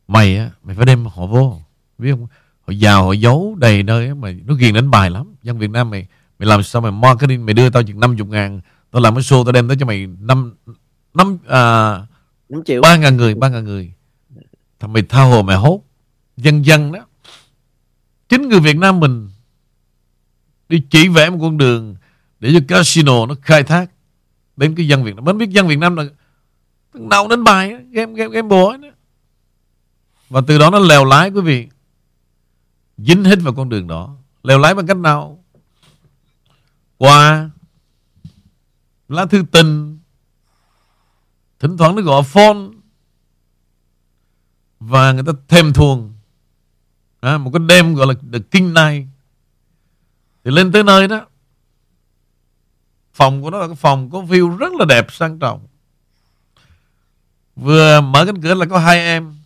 Mày 0.09 0.39
á 0.39 0.51
mày 0.63 0.77
phải 0.77 0.87
đem 0.87 1.07
họ 1.07 1.27
vô. 1.27 1.61
Biết 1.99 2.11
không? 2.11 2.27
Họ 2.61 2.73
giàu 2.73 3.05
họ 3.05 3.13
giấu 3.13 3.57
đầy 3.59 3.83
nơi 3.83 4.15
mà 4.15 4.33
nó 4.45 4.55
ghiền 4.55 4.75
đánh 4.75 4.91
bài 4.91 5.11
lắm. 5.11 5.35
Dân 5.43 5.59
Việt 5.59 5.71
Nam 5.71 5.91
mày 5.91 6.07
mày 6.39 6.47
làm 6.47 6.63
sao 6.63 6.83
mày 6.83 6.93
marketing 6.93 7.47
mày 7.47 7.55
đưa 7.55 7.71
tao 7.71 7.83
chừng 7.83 8.01
50 8.01 8.27
ngàn 8.27 8.61
tao 8.91 9.03
làm 9.03 9.15
cái 9.15 9.23
show 9.23 9.45
tao 9.45 9.53
đem 9.53 9.69
tới 9.69 9.77
cho 9.81 9.87
mày 9.87 10.07
năm 10.21 10.55
năm 11.15 11.39
à, 11.47 11.93
5 12.49 12.63
triệu. 12.65 12.83
ba 12.83 12.97
ngàn 12.97 13.17
người 13.17 13.35
ba 13.35 13.49
ngàn 13.49 13.65
người. 13.65 13.93
Thằng 14.81 14.93
mày 14.93 15.03
tha 15.03 15.23
hồ 15.23 15.43
mày 15.43 15.57
hốt. 15.57 15.83
Dân 16.37 16.67
dân 16.67 16.93
đó. 16.93 17.01
Chính 18.29 18.49
người 18.49 18.61
Việt 18.61 18.77
Nam 18.77 19.01
mình 19.01 19.29
đi 20.69 20.83
chỉ 20.91 21.09
vẽ 21.09 21.31
một 21.31 21.39
con 21.41 21.59
đường 21.59 21.97
để 22.41 22.53
cho 22.53 22.61
casino 22.69 23.27
nó 23.27 23.35
khai 23.43 23.63
thác 23.63 23.91
đến 24.57 24.75
cái 24.75 24.89
dân 24.89 25.05
Việt 25.05 25.17
Nam. 25.17 25.25
Mình 25.25 25.39
biết 25.39 25.51
dân 25.51 25.69
Việt 25.69 25.79
Nam 25.79 25.97
là 25.97 26.05
nào 26.95 27.29
đến 27.29 27.45
bài 27.45 27.71
game 27.91 28.13
game 28.13 28.35
game 28.35 28.49
bùa. 28.49 28.77
Và 30.29 30.41
từ 30.47 30.59
đó 30.59 30.71
nó 30.71 30.79
lèo 30.79 31.05
lái 31.05 31.31
quý 31.31 31.41
vị 31.41 31.69
dính 32.99 33.25
hết 33.25 33.39
vào 33.43 33.55
con 33.55 33.69
đường 33.69 33.87
đó. 33.87 34.17
Lèo 34.43 34.59
lái 34.59 34.75
bằng 34.75 34.87
cách 34.87 34.97
nào? 34.97 35.45
Qua 36.97 37.51
lá 39.09 39.27
thư 39.27 39.45
tình 39.53 39.99
thỉnh 41.59 41.77
thoảng 41.77 41.97
nó 41.97 42.03
gọi 42.03 42.23
phone 42.23 42.59
và 44.81 45.13
người 45.13 45.23
ta 45.27 45.33
thêm 45.49 45.73
thuồng 45.73 46.13
à, 47.21 47.39
một 47.39 47.51
cái 47.55 47.63
đêm 47.69 47.95
gọi 47.95 48.07
là 48.07 48.15
the 48.33 48.39
king 48.51 48.75
night 48.75 49.07
thì 50.49 50.55
lên 50.55 50.73
tới 50.73 50.83
nơi 50.83 51.09
đó 51.09 51.27
Phòng 53.13 53.43
của 53.43 53.51
nó 53.51 53.59
là 53.59 53.67
cái 53.67 53.77
phòng 53.77 54.11
có 54.11 54.21
view 54.21 54.57
rất 54.57 54.73
là 54.73 54.85
đẹp 54.85 55.13
sang 55.13 55.39
trọng. 55.39 55.67
Vừa 57.57 58.01
mở 58.01 58.27
cánh 58.27 58.43
cửa 58.43 58.55
là 58.55 58.67
có 58.67 58.79
hai 58.79 58.99
em 58.99 59.37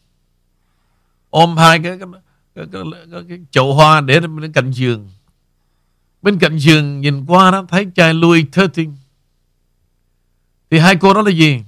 Ôm 1.30 1.57
hai 1.57 1.78
cái, 1.78 1.98
cái 1.98 2.09
cái, 2.55 2.66
cái, 2.72 2.82
cái, 3.12 3.22
cái 3.28 3.38
chậu 3.50 3.74
hoa 3.74 4.00
để 4.00 4.20
bên 4.20 4.53
cạnh 4.53 4.70
giường. 4.70 5.11
Bên 6.22 6.38
cạnh 6.38 6.59
giường 6.59 7.00
nhìn 7.00 7.26
qua 7.26 7.50
đó 7.50 7.64
thấy 7.68 7.86
chai 7.94 8.14
Louis 8.14 8.46
XIII 8.53 8.88
thì 10.70 10.78
hai 10.78 10.96
cô 10.96 11.14
đó 11.14 11.22
là 11.22 11.30
gì? 11.30 11.64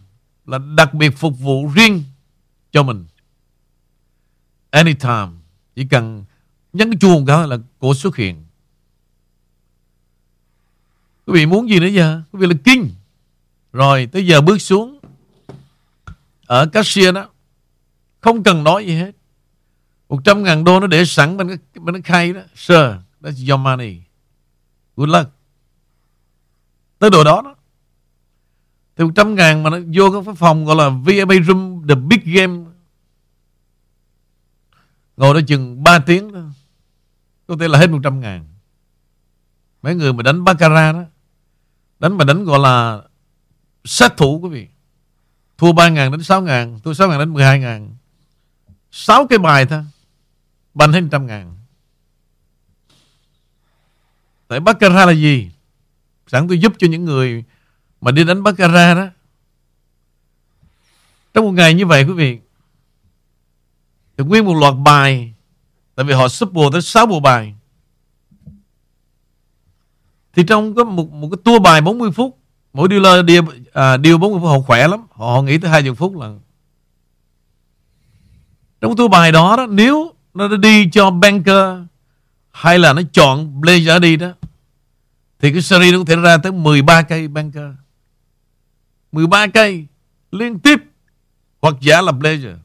Là 0.46 0.58
đặc 0.58 0.94
biệt 0.94 1.10
phục 1.10 1.38
vụ 1.38 1.70
riêng 1.74 2.02
cho 2.72 2.82
mình. 2.82 3.06
Anytime 4.70 5.28
chỉ 5.76 5.86
cần 5.90 6.24
nhấn 6.72 6.90
cái 6.90 6.98
chuông 7.00 7.26
cái 7.26 7.48
là 7.48 7.56
cô 7.78 7.94
xuất 7.94 8.16
hiện 8.16 8.43
quý 11.26 11.32
vị 11.34 11.46
muốn 11.46 11.68
gì 11.68 11.80
nữa 11.80 11.86
giờ? 11.86 12.22
Quý 12.32 12.40
vị 12.40 12.46
là 12.46 12.54
kinh. 12.64 12.90
Rồi 13.72 14.08
tới 14.12 14.26
giờ 14.26 14.40
bước 14.40 14.58
xuống. 14.58 14.98
Ở 16.46 16.66
cashier 16.66 17.14
đó 17.14 17.28
không 18.20 18.42
cần 18.42 18.64
nói 18.64 18.86
gì 18.86 18.94
hết. 18.94 19.12
100 20.08 20.42
ngàn 20.42 20.64
đô 20.64 20.80
nó 20.80 20.86
để 20.86 21.04
sẵn 21.04 21.36
bên 21.36 21.48
cái, 21.48 21.58
bên 21.80 21.94
cái 21.94 22.02
khay 22.02 22.32
đó. 22.32 22.40
Sir, 22.54 22.78
that's 23.20 23.50
your 23.50 23.60
money. 23.60 24.00
Good 24.96 25.08
luck. 25.08 25.30
Tới 26.98 27.10
độ 27.10 27.24
đó 27.24 27.42
đó 27.44 27.54
Thì 28.96 29.04
100 29.04 29.34
ngàn 29.34 29.62
mà 29.62 29.70
nó 29.70 29.78
vô 29.94 30.22
cái 30.24 30.34
phòng 30.34 30.64
gọi 30.64 30.76
là 30.76 30.88
VIP 30.88 31.44
room 31.46 31.88
The 31.88 31.94
Big 31.94 32.20
Game 32.24 32.64
Ngồi 35.16 35.34
đó 35.34 35.40
chừng 35.46 35.84
3 35.84 35.98
tiếng 35.98 36.32
đó. 36.32 36.40
Có 37.46 37.56
thể 37.60 37.68
là 37.68 37.78
hết 37.78 37.90
100 37.90 38.20
ngàn. 38.20 38.46
Mấy 39.82 39.94
người 39.94 40.12
mà 40.12 40.22
đánh 40.22 40.44
Baccarat 40.44 40.94
đó 40.94 41.02
Đánh 42.04 42.16
mà 42.16 42.24
đánh, 42.24 42.44
gọi 42.44 42.58
là 42.58 43.02
Sát 43.84 44.16
thủ, 44.16 44.40
quý 44.42 44.48
vị. 44.48 44.68
Thua 45.58 45.72
3 45.72 45.88
ngàn 45.88 46.10
đến 46.10 46.22
6 46.22 46.42
ngàn, 46.42 46.80
Thua 46.80 46.94
6 46.94 47.08
ngàn 47.08 47.18
đến 47.18 47.32
12 47.32 47.60
ngàn. 47.60 47.96
6 48.90 49.26
cái 49.26 49.38
bài 49.38 49.66
thôi. 49.66 49.82
Bằng 50.74 50.92
hết 50.92 51.00
100 51.00 51.26
ngàn. 51.26 51.56
Tại 54.48 54.60
Baccarat 54.60 55.06
là 55.06 55.12
gì? 55.12 55.50
Sẵn 56.26 56.48
tôi 56.48 56.58
giúp 56.58 56.72
cho 56.78 56.86
những 56.86 57.04
người 57.04 57.44
Mà 58.00 58.10
đi 58.10 58.24
đánh 58.24 58.42
Baccarat 58.42 58.96
đó. 58.96 59.06
Trong 61.34 61.44
một 61.44 61.52
ngày 61.52 61.74
như 61.74 61.86
vậy, 61.86 62.04
quý 62.04 62.12
vị, 62.12 62.38
Thì 64.16 64.24
nguyên 64.24 64.44
một 64.44 64.54
loạt 64.54 64.74
bài, 64.84 65.34
Tại 65.94 66.06
vì 66.06 66.14
họ 66.14 66.28
sắp 66.28 66.52
bộ 66.52 66.70
tới 66.70 66.82
6 66.82 67.06
bộ 67.06 67.20
bài. 67.20 67.54
Thì 70.34 70.42
trong 70.42 70.74
có 70.74 70.84
một, 70.84 71.12
một 71.12 71.28
cái 71.30 71.38
tour 71.44 71.62
bài 71.62 71.80
40 71.80 72.10
phút 72.10 72.38
Mỗi 72.72 72.88
dealer 72.90 73.24
đi, 73.24 73.38
à, 73.72 73.98
deal 74.04 74.16
40 74.16 74.40
phút 74.40 74.48
họ 74.48 74.60
khỏe 74.60 74.88
lắm. 74.88 75.00
Họ, 75.10 75.26
họ 75.26 75.42
nghĩ 75.42 75.58
tới 75.58 75.70
20 75.70 75.94
phút 75.94 76.16
là 76.16 76.34
Trong 78.80 78.96
tour 78.96 79.10
bài 79.10 79.32
đó, 79.32 79.56
đó 79.56 79.66
Nếu 79.66 80.12
nó 80.34 80.48
đi 80.48 80.90
cho 80.92 81.10
banker 81.10 81.78
hay 82.50 82.78
là 82.78 82.92
nó 82.92 83.02
chọn 83.12 83.60
Blazer 83.60 84.00
đi 84.00 84.16
đó 84.16 84.28
thì 85.44 85.52
cái 85.52 85.62
series 85.62 85.92
nó 85.92 85.98
có 85.98 86.04
thể 86.04 86.16
ra 86.16 86.36
tới 86.36 86.52
13 86.52 87.02
cây 87.02 87.28
banker. 87.28 87.70
13 89.12 89.46
cây 89.46 89.86
liên 90.30 90.58
tiếp 90.58 90.78
hoặc 91.62 91.74
giả 91.80 92.02
là 92.02 92.12
Blazer. 92.12 92.56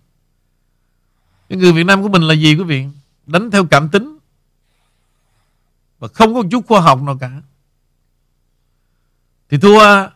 Cái 1.49 1.57
người 1.57 1.71
Việt 1.71 1.83
Nam 1.83 2.01
của 2.01 2.09
mình 2.09 2.21
là 2.21 2.33
gì 2.33 2.55
quý 2.55 2.63
vị? 2.63 2.85
Đánh 3.25 3.51
theo 3.51 3.65
cảm 3.65 3.89
tính. 3.89 4.17
Và 5.99 6.07
không 6.07 6.33
có 6.33 6.43
chút 6.51 6.67
khoa 6.67 6.81
học 6.81 7.01
nào 7.01 7.17
cả 7.21 7.41
thì 9.49 9.57
thua 9.57 10.07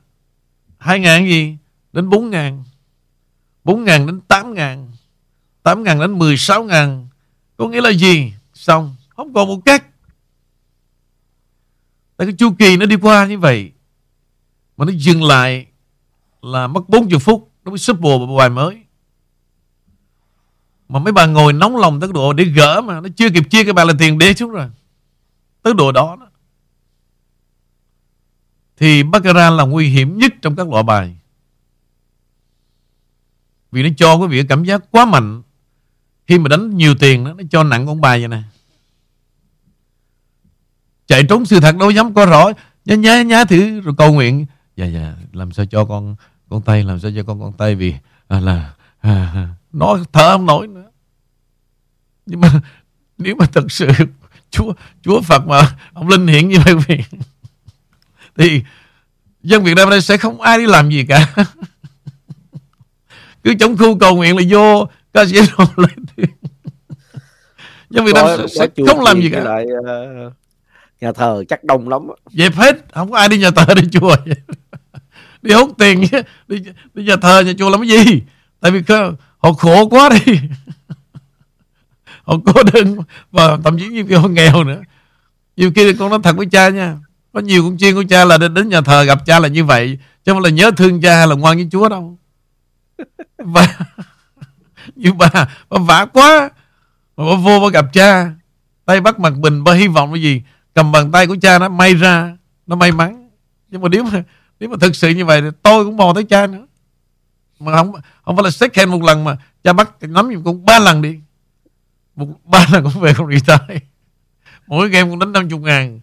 2 0.77 0.99
ngàn 0.99 1.27
gì? 1.27 1.57
Đến 1.93 2.09
4 2.09 2.29
ngàn. 2.29 2.63
4 3.63 3.83
ngàn 3.83 4.07
đến 4.07 4.21
8 4.21 4.53
ngàn. 4.53 4.91
8 5.63 5.83
ngàn 5.83 5.99
đến 5.99 6.19
16 6.19 6.63
ngàn. 6.63 7.07
Có 7.57 7.67
nghĩa 7.67 7.81
là 7.81 7.89
gì? 7.89 8.33
Xong. 8.53 8.95
Không 9.09 9.33
còn 9.33 9.47
một 9.47 9.59
cách. 9.65 9.85
Tại 12.17 12.27
cái 12.27 12.35
chu 12.37 12.51
kỳ 12.59 12.77
nó 12.77 12.85
đi 12.85 12.95
qua 12.95 13.25
như 13.25 13.39
vậy 13.39 13.71
Mà 14.77 14.85
nó 14.85 14.91
dừng 14.95 15.23
lại 15.23 15.65
Là 16.41 16.67
mất 16.67 16.89
40 16.89 17.19
phút 17.19 17.51
Nó 17.65 17.69
mới 17.71 17.79
sắp 17.79 17.99
bồ 17.99 18.25
một 18.25 18.37
bài 18.37 18.49
mới. 18.49 18.79
Mà 20.89 20.99
mấy 20.99 21.13
bà 21.13 21.25
ngồi 21.25 21.53
nóng 21.53 21.77
lòng 21.77 21.99
tới 21.99 22.09
độ 22.13 22.33
để 22.33 22.43
gỡ 22.43 22.81
mà 22.81 23.01
Nó 23.01 23.09
chưa 23.15 23.29
kịp 23.29 23.43
chia 23.49 23.63
cái 23.63 23.73
bài 23.73 23.85
là 23.85 23.93
tiền 23.99 24.17
đế 24.17 24.33
xuống 24.33 24.51
rồi. 24.51 24.69
Tới 25.61 25.73
độ 25.73 25.91
đó, 25.91 26.17
đó. 26.19 26.27
Thì 28.83 29.03
Baccarat 29.03 29.53
là 29.53 29.63
nguy 29.63 29.87
hiểm 29.87 30.17
nhất 30.17 30.33
trong 30.41 30.55
các 30.55 30.69
loại 30.69 30.83
bài. 30.83 31.15
Vì 33.71 33.83
nó 33.83 33.89
cho 33.97 34.15
quý 34.15 34.27
vị 34.27 34.43
cảm 34.49 34.63
giác 34.63 34.81
quá 34.91 35.05
mạnh. 35.05 35.41
Khi 36.27 36.39
mà 36.39 36.49
đánh 36.49 36.77
nhiều 36.77 36.95
tiền 36.95 37.25
đó, 37.25 37.33
Nó 37.33 37.43
cho 37.51 37.63
nặng 37.63 37.85
con 37.85 38.01
bài 38.01 38.19
vậy 38.19 38.27
nè. 38.27 38.41
Chạy 41.07 41.23
trốn 41.23 41.45
sự 41.45 41.59
thật 41.59 41.75
đâu 41.79 41.89
dám 41.91 42.13
có 42.13 42.25
rõ. 42.25 42.49
Nhá 42.85 42.95
nhá 42.95 43.21
nhá 43.21 43.45
thử 43.45 43.79
rồi 43.79 43.93
cầu 43.97 44.13
nguyện. 44.13 44.45
Dạ 44.75 44.85
dạ 44.85 45.15
làm 45.33 45.51
sao 45.51 45.65
cho 45.65 45.85
con 45.85 46.15
con 46.49 46.61
tay 46.61 46.83
làm 46.83 46.99
sao 46.99 47.11
cho 47.15 47.23
con 47.23 47.39
con 47.39 47.53
tay 47.53 47.75
vì 47.75 47.93
à, 48.27 48.39
là 48.39 48.73
à, 48.99 49.31
à 49.35 49.49
nó 49.73 49.97
thở 50.13 50.31
không 50.31 50.45
nổi 50.45 50.67
nữa. 50.67 50.89
Nhưng 52.25 52.41
mà 52.41 52.61
nếu 53.17 53.35
mà 53.35 53.45
thật 53.53 53.71
sự 53.71 53.87
chúa 54.51 54.73
chúa 55.01 55.21
phật 55.21 55.47
mà 55.47 55.77
ông 55.93 56.07
linh 56.07 56.27
hiện 56.27 56.49
như 56.49 56.57
vậy 56.87 57.03
thì 58.37 58.61
dân 59.43 59.63
việt 59.63 59.73
nam 59.75 59.89
đây 59.89 60.01
sẽ 60.01 60.17
không 60.17 60.41
ai 60.41 60.57
đi 60.57 60.65
làm 60.65 60.89
gì 60.89 61.05
cả. 61.05 61.33
Cứ 63.43 63.53
chống 63.59 63.77
khu 63.77 63.99
cầu 63.99 64.15
nguyện 64.15 64.37
là 64.37 64.43
vô 64.49 64.87
ca 65.13 65.25
sĩ 65.25 65.35
lên 65.75 66.05
dân 67.89 68.05
việt 68.05 68.11
nam 68.15 68.25
sẽ, 68.37 68.47
sẽ 68.47 68.67
không 68.87 69.01
làm 69.01 69.21
gì 69.21 69.29
cả. 69.29 69.43
lại, 69.43 69.65
uh 69.65 70.33
nhà 71.01 71.11
thờ 71.11 71.43
chắc 71.49 71.63
đông 71.63 71.89
lắm 71.89 72.01
dẹp 72.31 72.55
hết 72.55 72.85
không 72.93 73.11
có 73.11 73.17
ai 73.17 73.29
đi 73.29 73.37
nhà 73.37 73.51
thờ 73.51 73.73
đi 73.73 73.81
chùa 73.91 74.15
đi 75.41 75.53
hút 75.53 75.73
tiền 75.77 76.05
đi, 76.47 76.59
đi 76.93 77.03
nhà 77.03 77.15
thờ 77.15 77.39
nhà 77.39 77.53
chùa 77.57 77.69
làm 77.69 77.81
cái 77.81 77.89
gì? 77.89 78.21
Tại 78.59 78.71
vì 78.71 78.83
họ 79.37 79.53
khổ 79.53 79.87
quá 79.89 80.09
đi. 80.09 80.39
Họ 82.23 82.37
cố 82.45 82.63
đơn 82.73 82.97
và 83.31 83.57
thậm 83.63 83.79
chí 83.79 83.87
nhiều 83.87 84.05
khi 84.09 84.15
họ 84.15 84.27
nghèo 84.27 84.63
nữa. 84.63 84.81
Nhiều 85.55 85.71
khi 85.75 85.93
con 85.93 86.09
nói 86.09 86.19
thật 86.23 86.35
với 86.35 86.45
cha 86.51 86.69
nha 86.69 86.97
có 87.33 87.39
nhiều 87.39 87.63
con 87.63 87.77
chiên 87.77 87.95
của 87.95 88.03
cha 88.09 88.25
là 88.25 88.37
đến 88.37 88.69
nhà 88.69 88.81
thờ 88.81 89.03
gặp 89.03 89.25
cha 89.25 89.39
là 89.39 89.47
như 89.47 89.65
vậy, 89.65 89.97
chứ 90.23 90.33
không 90.33 90.41
là 90.41 90.49
nhớ 90.49 90.71
thương 90.77 91.01
cha 91.01 91.17
hay 91.17 91.27
là 91.27 91.35
ngoan 91.35 91.57
với 91.57 91.67
chúa 91.71 91.89
đâu. 91.89 92.17
Và 93.37 93.67
như 94.95 95.13
bà 95.13 95.29
bà 95.69 95.77
vả 95.79 96.05
quá, 96.13 96.49
mà 97.17 97.23
bà 97.25 97.35
vô 97.35 97.59
bà 97.59 97.69
gặp 97.69 97.85
cha. 97.93 98.31
Tay 98.85 99.01
bắt 99.01 99.19
mặt 99.19 99.33
bình 99.37 99.63
bà 99.63 99.73
hy 99.73 99.87
vọng 99.87 100.13
cái 100.13 100.21
gì? 100.21 100.41
Cầm 100.73 100.91
bàn 100.91 101.11
tay 101.11 101.27
của 101.27 101.37
cha 101.41 101.59
nó 101.59 101.69
may 101.69 101.93
ra, 101.93 102.37
nó 102.67 102.75
may 102.75 102.91
mắn. 102.91 103.29
Nhưng 103.69 103.81
mà 103.81 103.89
nếu 103.89 104.03
mà 104.03 104.23
nếu 104.59 104.69
mà 104.69 104.77
thực 104.81 104.95
sự 104.95 105.09
như 105.09 105.25
vậy 105.25 105.41
thì 105.41 105.47
tôi 105.63 105.85
cũng 105.85 105.97
mò 105.97 106.11
tới 106.15 106.23
cha 106.23 106.47
nữa. 106.47 106.67
Mà 107.59 107.75
không 107.75 107.91
không 108.23 108.35
phải 108.35 108.43
là 108.43 108.51
second 108.51 108.73
khen 108.73 108.89
một 108.89 109.03
lần 109.03 109.23
mà, 109.23 109.37
cha 109.63 109.73
bắt 109.73 109.91
nắm 110.01 110.29
giùm 110.33 110.43
cũng 110.43 110.65
ba 110.65 110.79
lần 110.79 111.01
đi. 111.01 111.19
Một, 112.15 112.27
ba 112.43 112.65
lần 112.71 112.83
cũng 112.83 113.01
về 113.01 113.13
không 113.13 113.31
retire 113.31 113.79
mỗi 114.67 114.89
game 114.89 115.09
cũng 115.09 115.19
đánh 115.19 115.31
50 115.31 115.59
ngàn. 115.59 115.99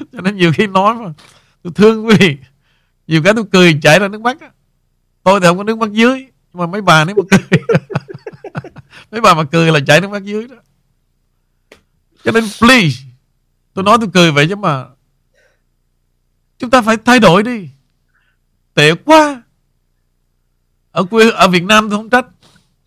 cho 0.12 0.20
nên 0.20 0.36
nhiều 0.36 0.52
khi 0.54 0.66
nói 0.66 0.94
mà 0.94 1.12
tôi 1.62 1.72
thương 1.76 2.06
quý 2.06 2.14
vị. 2.18 2.36
Nhiều 3.06 3.22
cái 3.22 3.34
tôi 3.34 3.44
cười 3.52 3.78
chảy 3.82 3.98
ra 3.98 4.08
nước 4.08 4.20
mắt 4.20 4.36
tôi 5.22 5.40
thì 5.40 5.46
không 5.46 5.58
có 5.58 5.64
nước 5.64 5.78
mắt 5.78 5.92
dưới 5.92 6.26
nhưng 6.52 6.60
mà 6.60 6.66
mấy 6.66 6.82
bà 6.82 7.04
nếu 7.04 7.16
mà 7.16 7.22
cười 7.30 7.60
mấy 9.10 9.20
bà 9.20 9.34
mà 9.34 9.44
cười 9.44 9.72
là 9.72 9.80
chảy 9.86 10.00
nước 10.00 10.10
mắt 10.10 10.24
dưới 10.24 10.46
đó. 10.48 10.56
Cho 12.24 12.32
nên 12.32 12.44
please 12.60 12.96
Tôi 13.74 13.84
nói 13.84 13.98
tôi 14.00 14.08
cười 14.14 14.32
vậy 14.32 14.46
chứ 14.48 14.56
mà 14.56 14.84
Chúng 16.58 16.70
ta 16.70 16.82
phải 16.82 16.96
thay 16.96 17.20
đổi 17.20 17.42
đi. 17.42 17.68
Tệ 18.74 18.94
quá. 18.94 19.42
Ở 20.90 21.04
quê 21.04 21.30
ở 21.30 21.48
Việt 21.48 21.64
Nam 21.64 21.90
tôi 21.90 21.98
không 21.98 22.10
trách. 22.10 22.26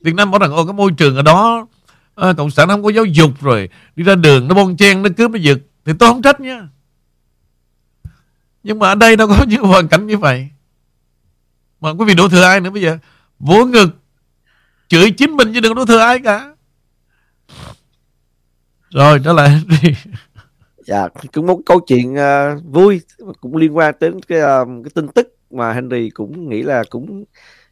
Việt 0.02 0.16
Nam 0.16 0.32
bảo 0.32 0.40
rằng 0.40 0.52
ô 0.52 0.66
cái 0.66 0.74
môi 0.74 0.92
trường 0.98 1.16
ở 1.16 1.22
đó 1.22 1.68
à, 2.16 2.34
Cộng 2.38 2.52
sản 2.52 2.68
không 2.68 2.84
có 2.84 2.90
giáo 2.90 3.06
dục 3.06 3.42
rồi 3.42 3.70
Đi 3.96 4.04
ra 4.04 4.16
đường 4.16 4.48
nó 4.48 4.56
bon 4.56 4.78
chen 4.78 5.02
nó 5.02 5.10
cướp 5.18 5.32
nó 5.32 5.38
giật. 5.38 5.58
Thì 5.86 5.94
tôi 6.00 6.10
không 6.10 6.22
trách 6.22 6.40
nha. 6.40 6.68
Nhưng 8.64 8.80
mà 8.80 8.88
ở 8.88 8.96
đây 8.96 9.16
đâu 9.16 9.28
có 9.28 9.46
những 9.48 9.64
hoàn 9.64 9.88
cảnh 9.88 10.08
như 10.08 10.18
vậy. 10.18 10.50
Mà 11.82 11.90
quý 11.90 12.06
vị 12.06 12.14
đổ 12.14 12.30
thừa 12.30 12.44
ai 12.44 12.60
nữa. 12.60 12.70
Bây 12.70 12.82
giờ 12.82 12.98
Vỗ 13.40 13.66
ngực 13.66 13.90
Chửi 14.88 15.12
chính 15.12 15.38
mình 15.38 15.54
chứ 15.54 15.60
đừng 15.60 15.76
đổ 15.76 15.86
thừa 15.86 16.00
ai 16.00 16.20
cả. 16.20 16.56
Rồi 18.90 19.20
trở 19.24 19.34
lại 19.34 19.62
dạ 20.88 21.08
cũng 21.34 21.48
một 21.48 21.60
câu 21.66 21.80
chuyện 21.80 22.14
uh, 22.14 22.64
vui. 22.66 23.02
Cũng 23.42 23.56
liên 23.56 23.78
quan 23.78 23.96
đến 24.00 24.22
cái 24.22 24.40
uh, 24.40 24.68
cái 24.84 24.92
tin 24.94 25.08
tức 25.08 25.36
mà 25.52 25.74
Henry 25.74 26.10
cũng 26.10 26.50
nghĩ 26.50 26.64
là 26.64 26.84
cũng 26.90 27.24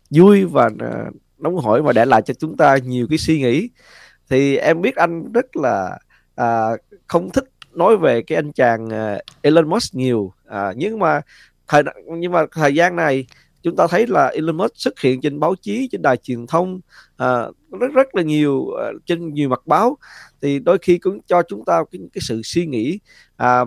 vui 0.10 0.46
và 0.46 0.66
uh, 0.66 1.16
nóng 1.38 1.58
hỏi 1.58 1.82
và 1.82 1.94
để 1.94 2.06
lại 2.06 2.22
cho 2.22 2.34
chúng 2.34 2.58
ta 2.58 2.78
nhiều 2.78 3.08
cái 3.10 3.18
suy 3.18 3.42
nghĩ. 3.42 3.70
Thì 4.30 4.58
em 4.58 4.82
biết 4.82 4.96
anh 4.96 5.32
rất 5.32 5.46
là 5.56 5.98
uh, 6.42 6.80
không 7.08 7.30
thích 7.30 7.50
nói 7.72 7.98
về 7.98 8.22
cái 8.22 8.36
anh 8.36 8.52
chàng 8.52 8.86
uh, 8.86 9.22
Elon 9.42 9.70
Musk 9.70 9.96
nhiều 9.96 10.34
à, 10.52 10.74
nhưng 10.76 11.00
mà 11.00 11.22
thời 11.68 11.84
nhưng 12.18 12.32
mà 12.32 12.46
thời 12.52 12.76
gian 12.76 12.96
này 12.96 13.26
chúng 13.64 13.76
ta 13.76 13.88
thấy 13.88 14.08
là 14.08 14.28
Elon 14.28 14.58
Musk 14.58 14.74
xuất 14.76 15.00
hiện 15.00 15.22
trên 15.22 15.40
báo 15.40 15.56
chí 15.56 15.90
trên 15.92 16.02
đài 16.02 16.18
truyền 16.18 16.48
thông 16.48 16.80
à, 17.18 17.46
rất 17.80 17.92
rất 17.94 18.16
là 18.16 18.22
nhiều 18.24 18.68
à, 18.72 18.92
trên 19.06 19.34
nhiều 19.34 19.50
mặt 19.50 19.62
báo. 19.66 19.98
Thì 20.42 20.60
đôi 20.60 20.78
khi 20.82 20.98
cũng 20.98 21.20
cho 21.28 21.42
chúng 21.48 21.66
ta 21.66 21.84
cái, 21.92 22.02
cái 22.14 22.22
sự 22.22 22.42
suy 22.44 22.66
nghĩ 22.66 23.00
à, 23.38 23.66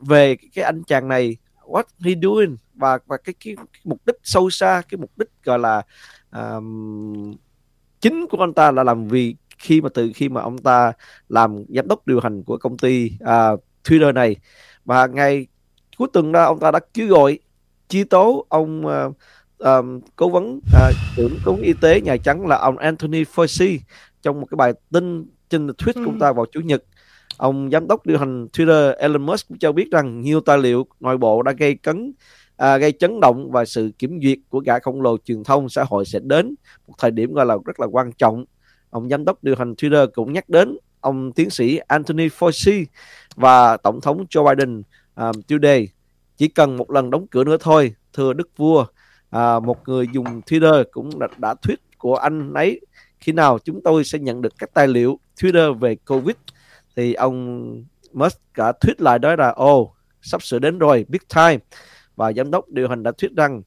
về 0.00 0.36
cái, 0.36 0.48
cái 0.54 0.64
anh 0.64 0.82
chàng 0.84 1.08
này 1.08 1.36
what 1.66 1.84
he 2.00 2.12
doing? 2.22 2.56
Và 2.74 2.98
và 3.06 3.16
cái, 3.16 3.34
cái, 3.44 3.56
cái 3.56 3.80
mục 3.84 4.00
đích 4.06 4.16
sâu 4.22 4.50
xa 4.50 4.82
cái 4.88 4.98
mục 4.98 5.10
đích 5.16 5.28
gọi 5.44 5.58
là 5.58 5.82
um, 6.32 7.34
chính 8.00 8.26
của 8.30 8.38
anh 8.40 8.54
ta 8.54 8.70
là 8.70 8.84
làm 8.84 9.08
vì 9.08 9.36
khi 9.58 9.80
mà 9.80 9.88
từ 9.94 10.10
khi 10.14 10.28
mà 10.28 10.40
ông 10.40 10.58
ta 10.58 10.92
làm 11.28 11.64
giám 11.68 11.88
đốc 11.88 12.06
điều 12.06 12.20
hành 12.20 12.42
của 12.42 12.56
công 12.56 12.78
ty 12.78 13.12
uh, 13.22 13.60
Twitter 13.84 14.12
này. 14.12 14.36
Và 14.84 15.06
ngay 15.06 15.46
cuối 16.00 16.08
tuần 16.12 16.32
đó 16.32 16.44
ông 16.44 16.58
ta 16.58 16.70
đã 16.70 16.80
kêu 16.94 17.08
gọi 17.08 17.38
chi 17.88 18.04
tố 18.04 18.46
ông 18.48 18.86
uh, 18.86 19.16
um, 19.58 20.00
cố 20.16 20.28
vấn 20.28 20.56
uh, 20.56 20.94
trưởng 21.16 21.38
cố 21.44 21.52
vấn 21.52 21.62
y 21.62 21.72
tế 21.72 22.00
nhà 22.00 22.16
trắng 22.16 22.46
là 22.46 22.56
ông 22.56 22.78
Anthony 22.78 23.24
Fauci 23.24 23.78
trong 24.22 24.40
một 24.40 24.46
cái 24.50 24.56
bài 24.56 24.72
tin 24.92 25.26
trên 25.48 25.66
tweet 25.66 25.92
của 25.94 26.10
ông 26.10 26.18
ta 26.18 26.32
vào 26.32 26.46
chủ 26.52 26.60
nhật. 26.60 26.84
Ông 27.36 27.70
giám 27.72 27.88
đốc 27.88 28.06
điều 28.06 28.18
hành 28.18 28.46
Twitter 28.52 28.94
Elon 28.96 29.22
Musk 29.26 29.48
cũng 29.48 29.58
cho 29.58 29.72
biết 29.72 29.90
rằng 29.90 30.20
nhiều 30.20 30.40
tài 30.40 30.58
liệu 30.58 30.86
nội 31.00 31.18
bộ 31.18 31.42
đã 31.42 31.52
gây 31.52 31.74
cấn 31.74 32.12
à, 32.56 32.76
gây 32.76 32.92
chấn 32.92 33.20
động 33.20 33.50
và 33.50 33.64
sự 33.64 33.90
kiểm 33.98 34.20
duyệt 34.22 34.38
của 34.48 34.60
gã 34.60 34.78
khổng 34.78 35.02
lồ 35.02 35.16
truyền 35.24 35.44
thông 35.44 35.68
xã 35.68 35.84
hội 35.84 36.04
sẽ 36.04 36.18
đến 36.22 36.54
một 36.86 36.94
thời 36.98 37.10
điểm 37.10 37.32
gọi 37.32 37.46
là 37.46 37.56
rất 37.64 37.80
là 37.80 37.86
quan 37.86 38.12
trọng. 38.12 38.44
Ông 38.90 39.08
giám 39.08 39.24
đốc 39.24 39.44
điều 39.44 39.54
hành 39.58 39.72
Twitter 39.74 40.06
cũng 40.14 40.32
nhắc 40.32 40.48
đến 40.48 40.76
ông 41.00 41.32
tiến 41.32 41.50
sĩ 41.50 41.80
Anthony 41.88 42.28
Fauci 42.28 42.84
và 43.36 43.76
tổng 43.76 44.00
thống 44.00 44.24
Joe 44.30 44.56
Biden 44.56 44.82
um, 45.20 45.42
today 45.48 45.88
chỉ 46.36 46.48
cần 46.48 46.76
một 46.76 46.90
lần 46.90 47.10
đóng 47.10 47.26
cửa 47.26 47.44
nữa 47.44 47.56
thôi 47.60 47.94
thưa 48.12 48.32
đức 48.32 48.48
vua. 48.56 48.86
À, 49.30 49.60
một 49.60 49.88
người 49.88 50.06
dùng 50.12 50.40
Twitter 50.40 50.84
cũng 50.90 51.18
đã, 51.18 51.28
đã 51.38 51.54
tweet 51.62 51.76
của 51.98 52.16
anh 52.16 52.54
ấy 52.54 52.80
khi 53.20 53.32
nào 53.32 53.58
chúng 53.64 53.82
tôi 53.84 54.04
sẽ 54.04 54.18
nhận 54.18 54.42
được 54.42 54.52
các 54.58 54.74
tài 54.74 54.88
liệu 54.88 55.18
Twitter 55.40 55.74
về 55.74 55.94
Covid. 55.94 56.36
Thì 56.96 57.14
ông 57.14 57.84
Musk 58.12 58.40
cả 58.54 58.72
tweet 58.80 58.94
lại 58.98 59.18
đó 59.18 59.36
là 59.36 59.48
ô 59.48 59.80
oh, 59.80 59.90
sắp 60.22 60.42
sửa 60.42 60.58
đến 60.58 60.78
rồi 60.78 61.06
big 61.08 61.20
time. 61.34 61.58
Và 62.16 62.32
giám 62.32 62.50
đốc 62.50 62.68
điều 62.68 62.88
hành 62.88 63.02
đã 63.02 63.12
thuyết 63.18 63.30
rằng 63.36 63.62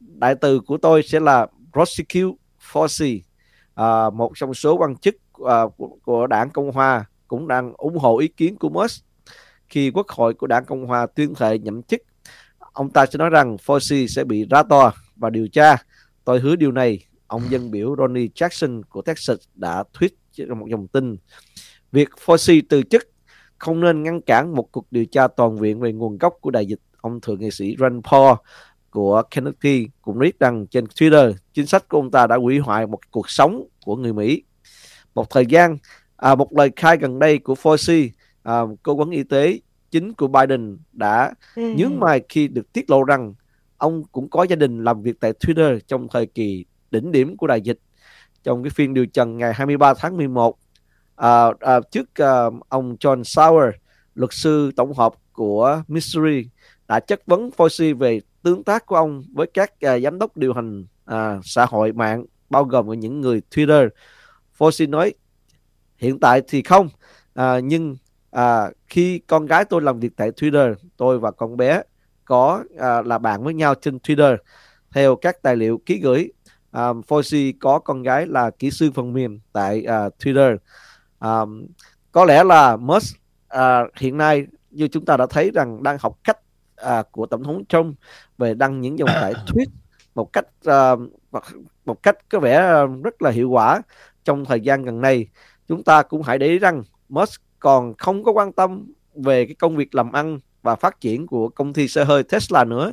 đại 0.00 0.34
từ 0.34 0.60
của 0.60 0.76
tôi 0.76 1.02
sẽ 1.02 1.20
là 1.20 1.46
prosecute 1.72 2.36
Fauci. 2.72 3.20
À, 3.74 4.10
một 4.10 4.32
trong 4.34 4.54
số 4.54 4.76
quan 4.76 4.96
chức 4.96 5.16
à, 5.48 5.62
của, 5.76 5.96
của 6.04 6.26
đảng 6.26 6.50
Cộng 6.50 6.72
hòa 6.72 7.04
cũng 7.28 7.48
đang 7.48 7.72
ủng 7.76 7.98
hộ 7.98 8.18
ý 8.18 8.28
kiến 8.28 8.56
của 8.56 8.68
Musk 8.68 9.04
khi 9.74 9.90
quốc 9.90 10.08
hội 10.08 10.34
của 10.34 10.46
đảng 10.46 10.64
Cộng 10.64 10.86
hòa 10.86 11.06
tuyên 11.06 11.34
thệ 11.34 11.58
nhậm 11.58 11.82
chức 11.82 12.02
ông 12.72 12.90
ta 12.90 13.06
sẽ 13.06 13.18
nói 13.18 13.30
rằng 13.30 13.56
Fauci 13.56 14.06
sẽ 14.06 14.24
bị 14.24 14.46
ra 14.50 14.62
tòa 14.62 14.92
và 15.16 15.30
điều 15.30 15.48
tra. 15.48 15.76
Tôi 16.24 16.40
hứa 16.40 16.56
điều 16.56 16.72
này 16.72 17.06
ông 17.26 17.42
dân 17.50 17.70
biểu 17.70 17.96
Ronnie 17.98 18.26
Jackson 18.34 18.82
của 18.88 19.02
Texas 19.02 19.38
đã 19.54 19.84
tweet 19.92 20.08
trong 20.36 20.58
một 20.58 20.66
dòng 20.70 20.88
tin. 20.88 21.16
Việc 21.92 22.08
Fauci 22.24 22.62
từ 22.68 22.82
chức 22.82 23.08
không 23.58 23.80
nên 23.80 24.02
ngăn 24.02 24.20
cản 24.20 24.54
một 24.54 24.72
cuộc 24.72 24.86
điều 24.90 25.04
tra 25.04 25.28
toàn 25.28 25.58
viện 25.58 25.80
về 25.80 25.92
nguồn 25.92 26.18
gốc 26.18 26.34
của 26.40 26.50
đại 26.50 26.66
dịch. 26.66 26.80
Ông 27.00 27.20
thượng 27.20 27.40
nghị 27.40 27.50
sĩ 27.50 27.76
Rand 27.78 28.04
Paul 28.10 28.34
của 28.90 29.22
Kentucky 29.30 29.88
cũng 30.02 30.18
viết 30.18 30.38
rằng 30.38 30.66
trên 30.66 30.84
Twitter 30.84 31.32
chính 31.52 31.66
sách 31.66 31.88
của 31.88 31.98
ông 31.98 32.10
ta 32.10 32.26
đã 32.26 32.36
hủy 32.36 32.58
hoại 32.58 32.86
một 32.86 33.00
cuộc 33.10 33.30
sống 33.30 33.66
của 33.84 33.96
người 33.96 34.12
Mỹ. 34.12 34.42
Một 35.14 35.30
thời 35.30 35.46
gian, 35.46 35.78
à, 36.16 36.34
một 36.34 36.52
lời 36.52 36.70
khai 36.76 36.96
gần 36.96 37.18
đây 37.18 37.38
của 37.38 37.54
Fauci, 37.54 38.08
à, 38.44 38.60
cố 38.82 38.94
vấn 38.94 39.10
y 39.10 39.22
tế 39.22 39.58
chính 39.90 40.12
của 40.12 40.28
Biden 40.28 40.78
đã 40.92 41.32
ừ. 41.56 41.74
nhướng 41.76 42.00
mày 42.00 42.22
khi 42.28 42.48
được 42.48 42.72
tiết 42.72 42.90
lộ 42.90 43.04
rằng 43.04 43.34
ông 43.76 44.04
cũng 44.12 44.30
có 44.30 44.42
gia 44.42 44.56
đình 44.56 44.84
làm 44.84 45.02
việc 45.02 45.20
tại 45.20 45.32
Twitter 45.32 45.78
trong 45.86 46.08
thời 46.08 46.26
kỳ 46.26 46.64
đỉnh 46.90 47.12
điểm 47.12 47.36
của 47.36 47.46
đại 47.46 47.60
dịch. 47.60 47.78
Trong 48.42 48.62
cái 48.62 48.70
phiên 48.70 48.94
điều 48.94 49.06
trần 49.06 49.38
ngày 49.38 49.52
23 49.54 49.94
tháng 49.94 50.16
11, 50.16 50.58
à, 51.16 51.46
à, 51.60 51.80
trước 51.90 52.14
à, 52.14 52.44
ông 52.68 52.96
John 53.00 53.22
Sauer, 53.22 53.74
luật 54.14 54.30
sư 54.32 54.70
tổng 54.76 54.92
hợp 54.92 55.14
của 55.32 55.82
Missouri 55.88 56.48
đã 56.88 57.00
chất 57.00 57.26
vấn 57.26 57.50
Fauci 57.56 57.96
về 57.96 58.20
tương 58.42 58.64
tác 58.64 58.86
của 58.86 58.96
ông 58.96 59.24
với 59.32 59.46
các 59.54 59.72
uh, 59.72 60.02
giám 60.02 60.18
đốc 60.18 60.36
điều 60.36 60.54
hành 60.54 60.86
uh, 61.10 61.44
xã 61.44 61.66
hội 61.66 61.92
mạng 61.92 62.24
bao 62.50 62.64
gồm 62.64 63.00
những 63.00 63.20
người 63.20 63.42
Twitter. 63.50 63.88
Fauci 64.58 64.90
nói 64.90 65.14
hiện 65.98 66.18
tại 66.20 66.42
thì 66.48 66.62
không 66.62 66.88
uh, 67.40 67.64
nhưng 67.64 67.96
uh, 68.38 68.72
khi 68.86 69.18
con 69.18 69.46
gái 69.46 69.64
tôi 69.64 69.82
làm 69.82 70.00
việc 70.00 70.16
tại 70.16 70.30
Twitter 70.30 70.74
tôi 70.96 71.18
và 71.18 71.30
con 71.30 71.56
bé 71.56 71.82
có 72.24 72.64
uh, 72.74 73.06
là 73.06 73.18
bạn 73.18 73.44
với 73.44 73.54
nhau 73.54 73.74
trên 73.74 73.98
Twitter. 73.98 74.36
Theo 74.90 75.16
các 75.16 75.42
tài 75.42 75.56
liệu 75.56 75.80
ký 75.86 76.00
gửi 76.00 76.32
um, 76.72 77.00
Fauci 77.00 77.52
có 77.60 77.78
con 77.78 78.02
gái 78.02 78.26
là 78.26 78.50
kỹ 78.50 78.70
sư 78.70 78.90
phần 78.94 79.12
mềm 79.12 79.40
tại 79.52 79.86
uh, 80.06 80.12
Twitter. 80.18 80.56
Um, 81.20 81.66
có 82.12 82.24
lẽ 82.24 82.44
là 82.44 82.76
Musk 82.76 83.16
uh, 83.54 83.60
hiện 83.96 84.16
nay 84.16 84.46
như 84.70 84.88
chúng 84.88 85.04
ta 85.04 85.16
đã 85.16 85.26
thấy 85.30 85.50
rằng 85.54 85.82
đang 85.82 85.98
học 86.00 86.18
cách 86.24 86.38
à, 86.76 87.02
của 87.10 87.26
tổng 87.26 87.44
thống 87.44 87.64
Trump 87.68 87.96
về 88.38 88.54
đăng 88.54 88.80
những 88.80 88.98
dòng 88.98 89.08
tải 89.08 89.32
tweet 89.46 89.66
một 90.14 90.32
cách 90.32 90.46
à, 90.64 90.96
một 91.84 92.02
cách 92.02 92.16
có 92.30 92.40
vẻ 92.40 92.56
à, 92.56 92.82
rất 93.04 93.22
là 93.22 93.30
hiệu 93.30 93.50
quả 93.50 93.82
trong 94.24 94.44
thời 94.44 94.60
gian 94.60 94.82
gần 94.82 95.00
đây. 95.00 95.28
Chúng 95.68 95.84
ta 95.84 96.02
cũng 96.02 96.22
hãy 96.22 96.38
để 96.38 96.46
ý 96.46 96.58
rằng 96.58 96.82
Musk 97.08 97.42
còn 97.64 97.94
không 97.98 98.24
có 98.24 98.32
quan 98.32 98.52
tâm 98.52 98.92
về 99.14 99.46
cái 99.46 99.54
công 99.54 99.76
việc 99.76 99.94
làm 99.94 100.12
ăn 100.12 100.38
và 100.62 100.76
phát 100.76 101.00
triển 101.00 101.26
của 101.26 101.48
công 101.48 101.72
ty 101.72 101.88
xe 101.88 102.04
hơi 102.04 102.22
Tesla 102.22 102.64
nữa. 102.64 102.92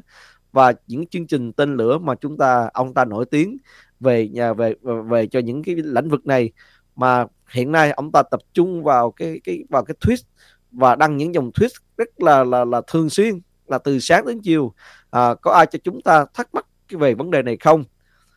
Và 0.52 0.74
những 0.88 1.08
chương 1.08 1.28
trình 1.28 1.54
tên 1.54 1.76
lửa 1.76 1.98
mà 1.98 2.16
chúng 2.16 2.38
ta 2.38 2.70
ông 2.74 2.94
ta 2.94 3.06
nổi 3.06 3.26
tiếng 3.26 3.58
về 4.00 4.28
nhà 4.28 4.54
về 4.54 4.76
về 5.10 5.28
cho 5.28 5.40
những 5.40 5.64
cái 5.64 5.76
lĩnh 5.76 6.10
vực 6.10 6.26
này. 6.26 6.52
Mà 6.96 7.26
hiện 7.52 7.72
nay 7.72 7.92
ông 7.92 8.12
ta 8.12 8.24
tập 8.24 8.40
trung 8.54 8.84
vào 8.84 9.12
cái 9.12 9.40
cái 9.44 9.64
vào 9.70 9.84
cái 9.84 9.96
tweet 10.02 10.24
và 10.72 10.96
đăng 10.96 11.18
những 11.18 11.34
dòng 11.34 11.52
tweet 11.52 11.70
rất 11.98 12.22
là 12.22 12.44
là 12.44 12.66
là 12.66 12.82
thường 12.88 13.10
xuyên 13.10 13.40
là 13.68 13.78
từ 13.78 14.00
sáng 14.00 14.26
đến 14.26 14.40
chiều. 14.42 14.74
À, 15.10 15.36
có 15.42 15.52
ai 15.52 15.66
cho 15.66 15.80
chúng 15.84 16.02
ta 16.02 16.26
thắc 16.34 16.54
mắc 16.54 16.66
về 16.90 17.14
vấn 17.14 17.32
đề 17.32 17.42
này 17.42 17.58
không? 17.60 17.84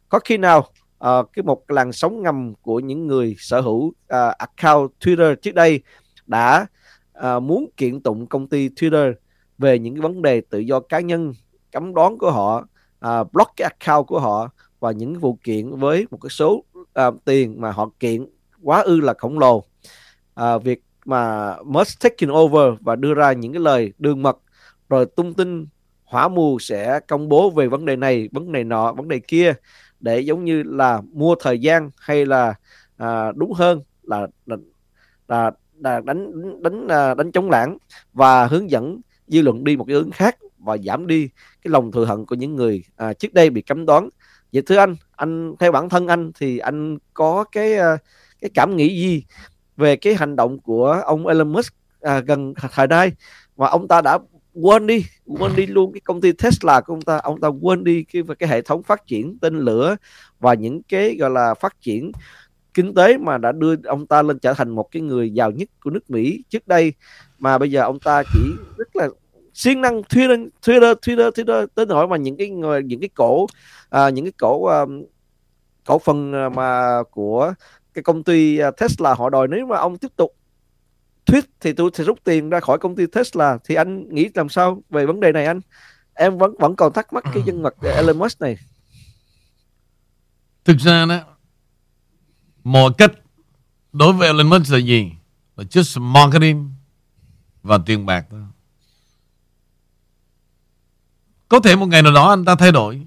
Có 0.08 0.18
khi 0.24 0.36
nào 0.36 0.66
à, 0.98 1.10
cái 1.32 1.42
một 1.42 1.70
làn 1.70 1.92
sóng 1.92 2.22
ngầm 2.22 2.54
của 2.62 2.80
những 2.80 3.06
người 3.06 3.36
sở 3.38 3.60
hữu 3.60 3.92
à, 4.08 4.34
account 4.38 4.90
Twitter 5.00 5.34
trước 5.34 5.54
đây 5.54 5.82
đã 6.26 6.66
à, 7.12 7.38
muốn 7.38 7.70
kiện 7.76 8.00
tụng 8.00 8.26
công 8.26 8.48
ty 8.48 8.68
Twitter 8.68 9.14
về 9.58 9.78
những 9.78 9.94
cái 9.94 10.00
vấn 10.00 10.22
đề 10.22 10.40
tự 10.50 10.58
do 10.58 10.80
cá 10.80 11.00
nhân 11.00 11.32
cấm 11.72 11.94
đoán 11.94 12.18
của 12.18 12.30
họ 12.30 12.66
à, 13.00 13.24
block 13.32 13.52
cái 13.56 13.70
account 13.70 14.06
của 14.06 14.20
họ 14.20 14.50
và 14.80 14.92
những 14.92 15.18
vụ 15.18 15.38
kiện 15.44 15.76
với 15.76 16.06
một 16.10 16.18
cái 16.22 16.30
số 16.30 16.64
à, 16.94 17.10
tiền 17.24 17.60
mà 17.60 17.70
họ 17.70 17.90
kiện 18.00 18.26
quá 18.62 18.82
ư 18.82 19.00
là 19.00 19.14
khổng 19.18 19.38
lồ. 19.38 19.64
À, 20.34 20.58
việc 20.58 20.82
mà 21.04 21.54
Musk 21.64 22.00
taking 22.00 22.32
over 22.32 22.80
và 22.80 22.96
đưa 22.96 23.14
ra 23.14 23.32
những 23.32 23.52
cái 23.52 23.60
lời 23.60 23.92
đường 23.98 24.22
mật 24.22 24.38
rồi 24.88 25.06
tung 25.06 25.34
tin 25.34 25.66
hỏa 26.04 26.28
mù 26.28 26.58
sẽ 26.58 27.00
công 27.08 27.28
bố 27.28 27.50
về 27.50 27.66
vấn 27.68 27.84
đề 27.84 27.96
này 27.96 28.28
vấn 28.32 28.52
đề 28.52 28.64
nọ 28.64 28.92
vấn 28.92 29.08
đề 29.08 29.20
kia 29.28 29.54
để 30.00 30.20
giống 30.20 30.44
như 30.44 30.62
là 30.62 31.02
mua 31.12 31.34
thời 31.40 31.58
gian 31.58 31.90
hay 31.96 32.26
là 32.26 32.54
à, 32.96 33.32
đúng 33.32 33.52
hơn 33.52 33.82
là 34.02 34.20
là, 34.46 34.56
là, 34.56 34.56
là 35.28 35.50
đánh 35.78 36.06
đánh 36.06 36.62
đánh, 36.62 36.88
đánh 37.16 37.32
chống 37.32 37.50
lãng 37.50 37.78
và 38.12 38.46
hướng 38.46 38.70
dẫn 38.70 39.00
dư 39.28 39.42
luận 39.42 39.64
đi 39.64 39.76
một 39.76 39.84
cái 39.84 39.96
hướng 39.96 40.10
khác 40.10 40.36
và 40.58 40.76
giảm 40.78 41.06
đi 41.06 41.28
cái 41.62 41.70
lòng 41.70 41.92
thừa 41.92 42.04
hận 42.04 42.26
của 42.26 42.34
những 42.34 42.56
người 42.56 42.84
à, 42.96 43.12
trước 43.12 43.34
đây 43.34 43.50
bị 43.50 43.62
cấm 43.62 43.86
đoán. 43.86 44.08
Vậy 44.52 44.62
thưa 44.66 44.76
anh 44.76 44.96
anh 45.16 45.54
theo 45.58 45.72
bản 45.72 45.88
thân 45.88 46.08
anh 46.08 46.32
thì 46.38 46.58
anh 46.58 46.98
có 47.14 47.44
cái 47.52 47.76
à, 47.76 47.96
cái 48.40 48.50
cảm 48.54 48.76
nghĩ 48.76 49.00
gì 49.00 49.24
về 49.76 49.96
cái 49.96 50.14
hành 50.14 50.36
động 50.36 50.60
của 50.60 51.02
ông 51.04 51.26
Elon 51.26 51.52
Musk 51.52 51.74
à, 52.00 52.20
gần 52.20 52.54
thời 52.72 52.86
nay? 52.86 53.12
Và 53.56 53.68
ông 53.68 53.88
ta 53.88 54.00
đã 54.00 54.18
quên 54.54 54.86
đi 54.86 55.04
quên 55.26 55.56
đi 55.56 55.66
luôn 55.66 55.92
cái 55.92 56.00
công 56.00 56.20
ty 56.20 56.32
Tesla 56.32 56.80
của 56.80 56.92
ông 56.92 57.02
ta 57.02 57.16
ông 57.16 57.40
ta 57.40 57.48
quên 57.48 57.84
đi 57.84 58.04
cái 58.12 58.22
cái 58.38 58.48
hệ 58.48 58.62
thống 58.62 58.82
phát 58.82 59.06
triển 59.06 59.38
tên 59.38 59.58
lửa 59.58 59.96
và 60.40 60.54
những 60.54 60.82
cái 60.82 61.16
gọi 61.16 61.30
là 61.30 61.54
phát 61.54 61.80
triển 61.80 62.12
kinh 62.74 62.94
tế 62.94 63.18
mà 63.18 63.38
đã 63.38 63.52
đưa 63.52 63.74
ông 63.84 64.06
ta 64.06 64.22
lên 64.22 64.38
trở 64.38 64.54
thành 64.54 64.70
một 64.70 64.90
cái 64.90 65.02
người 65.02 65.30
giàu 65.30 65.50
nhất 65.50 65.68
của 65.80 65.90
nước 65.90 66.10
Mỹ 66.10 66.44
trước 66.50 66.68
đây. 66.68 66.92
Mà 67.38 67.58
bây 67.58 67.70
giờ 67.70 67.82
ông 67.82 67.98
ta 67.98 68.22
chỉ 68.32 68.40
rất 68.76 68.96
là 68.96 69.08
siêng 69.54 69.80
năng 69.80 70.00
Twitter 70.00 70.48
Twitter 70.62 70.94
Twitter 70.94 71.30
Twitter 71.30 71.66
tới 71.74 71.86
nỗi 71.86 72.08
mà 72.08 72.16
những 72.16 72.36
cái 72.36 72.48
người 72.48 72.82
những 72.82 73.00
cái 73.00 73.08
cổ 73.14 73.46
à, 73.90 74.08
những 74.08 74.24
cái 74.24 74.32
cổ 74.38 74.66
um, 74.66 75.04
cổ 75.86 75.98
phần 75.98 76.32
mà 76.54 77.02
của 77.10 77.54
cái 77.94 78.02
công 78.02 78.24
ty 78.24 78.58
à, 78.58 78.70
Tesla 78.70 79.14
họ 79.14 79.30
đòi 79.30 79.48
nếu 79.48 79.66
mà 79.66 79.76
ông 79.76 79.98
tiếp 79.98 80.10
tục 80.16 80.34
tweet 81.26 81.42
thì 81.60 81.72
tôi 81.72 81.90
sẽ 81.94 82.04
rút 82.04 82.24
tiền 82.24 82.50
ra 82.50 82.60
khỏi 82.60 82.78
công 82.78 82.96
ty 82.96 83.06
Tesla. 83.06 83.58
Thì 83.64 83.74
anh 83.74 84.14
nghĩ 84.14 84.28
làm 84.34 84.48
sao 84.48 84.82
về 84.90 85.06
vấn 85.06 85.20
đề 85.20 85.32
này 85.32 85.46
anh? 85.46 85.60
Em 86.14 86.38
vẫn 86.38 86.54
vẫn 86.58 86.76
còn 86.76 86.92
thắc 86.92 87.12
mắc 87.12 87.24
cái 87.34 87.42
nhân 87.46 87.62
vật 87.62 87.74
Elon 87.82 88.18
Musk 88.18 88.40
này. 88.40 88.56
Thực 90.64 90.78
ra 90.78 91.06
đó 91.06 91.33
mọi 92.64 92.92
cách 92.98 93.12
đối 93.92 94.12
với 94.12 94.28
element 94.28 94.70
là 94.70 94.78
gì? 94.78 95.12
Là 95.56 95.64
just 95.64 96.02
marketing 96.02 96.74
và 97.62 97.78
tiền 97.86 98.06
bạc 98.06 98.26
thôi. 98.30 98.42
Có 101.48 101.60
thể 101.60 101.76
một 101.76 101.86
ngày 101.86 102.02
nào 102.02 102.12
đó 102.12 102.30
anh 102.30 102.44
ta 102.44 102.54
thay 102.54 102.72
đổi. 102.72 103.06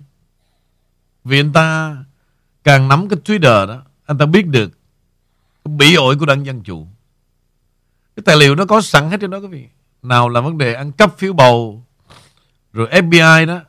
Vì 1.23 1.39
anh 1.39 1.53
ta 1.53 1.97
càng 2.63 2.87
nắm 2.87 3.09
cái 3.09 3.19
Twitter 3.25 3.67
đó, 3.67 3.83
anh 4.05 4.17
ta 4.17 4.25
biết 4.25 4.47
được 4.47 4.71
cái 5.65 5.73
bị 5.77 5.95
ổi 5.95 6.17
của 6.19 6.25
đảng 6.25 6.45
Dân 6.45 6.63
Chủ. 6.63 6.87
Cái 8.15 8.23
tài 8.25 8.37
liệu 8.37 8.55
nó 8.55 8.65
có 8.65 8.81
sẵn 8.81 9.09
hết 9.09 9.17
trên 9.21 9.29
đó, 9.29 9.37
quý 9.37 9.47
vị. 9.47 9.67
Nào 10.01 10.29
là 10.29 10.41
vấn 10.41 10.57
đề 10.57 10.73
ăn 10.73 10.91
cắp 10.91 11.17
phiếu 11.17 11.33
bầu, 11.33 11.85
rồi 12.73 12.87
FBI 12.87 13.45
đó, 13.45 13.61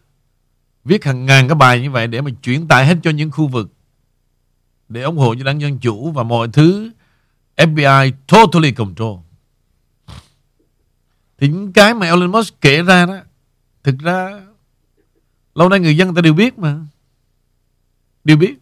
viết 0.84 1.04
hàng 1.04 1.26
ngàn 1.26 1.48
cái 1.48 1.54
bài 1.54 1.80
như 1.80 1.90
vậy 1.90 2.06
để 2.06 2.20
mà 2.20 2.30
chuyển 2.42 2.68
tải 2.68 2.86
hết 2.86 2.96
cho 3.02 3.10
những 3.10 3.30
khu 3.30 3.46
vực 3.46 3.72
để 4.88 5.02
ủng 5.02 5.16
hộ 5.16 5.34
cho 5.34 5.44
đảng 5.44 5.60
Dân 5.60 5.78
Chủ 5.78 6.10
và 6.10 6.22
mọi 6.22 6.48
thứ. 6.52 6.90
FBI 7.56 8.12
totally 8.26 8.72
control. 8.72 9.18
Thì 11.38 11.48
những 11.48 11.72
cái 11.72 11.94
mà 11.94 12.06
Elon 12.06 12.32
Musk 12.32 12.60
kể 12.60 12.82
ra 12.82 13.06
đó, 13.06 13.16
thực 13.82 13.98
ra 13.98 14.40
lâu 15.54 15.68
nay 15.68 15.80
người 15.80 15.96
dân 15.96 16.14
ta 16.14 16.20
đều 16.20 16.34
biết 16.34 16.58
mà. 16.58 16.80
Đều 18.24 18.36
biết. 18.36 18.54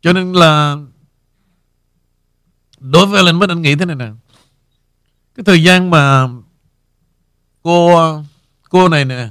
Cho 0.00 0.12
nên 0.12 0.32
là 0.32 0.76
đối 2.78 3.06
với 3.06 3.16
Elon 3.20 3.38
Musk, 3.38 3.50
anh 3.50 3.62
nghĩ 3.62 3.74
thế 3.76 3.84
này 3.84 3.96
nè. 3.96 4.10
Cái 5.34 5.44
thời 5.44 5.62
gian 5.62 5.90
mà 5.90 6.28
cô 7.62 8.00
cô 8.68 8.88
này 8.88 9.04
nè, 9.04 9.30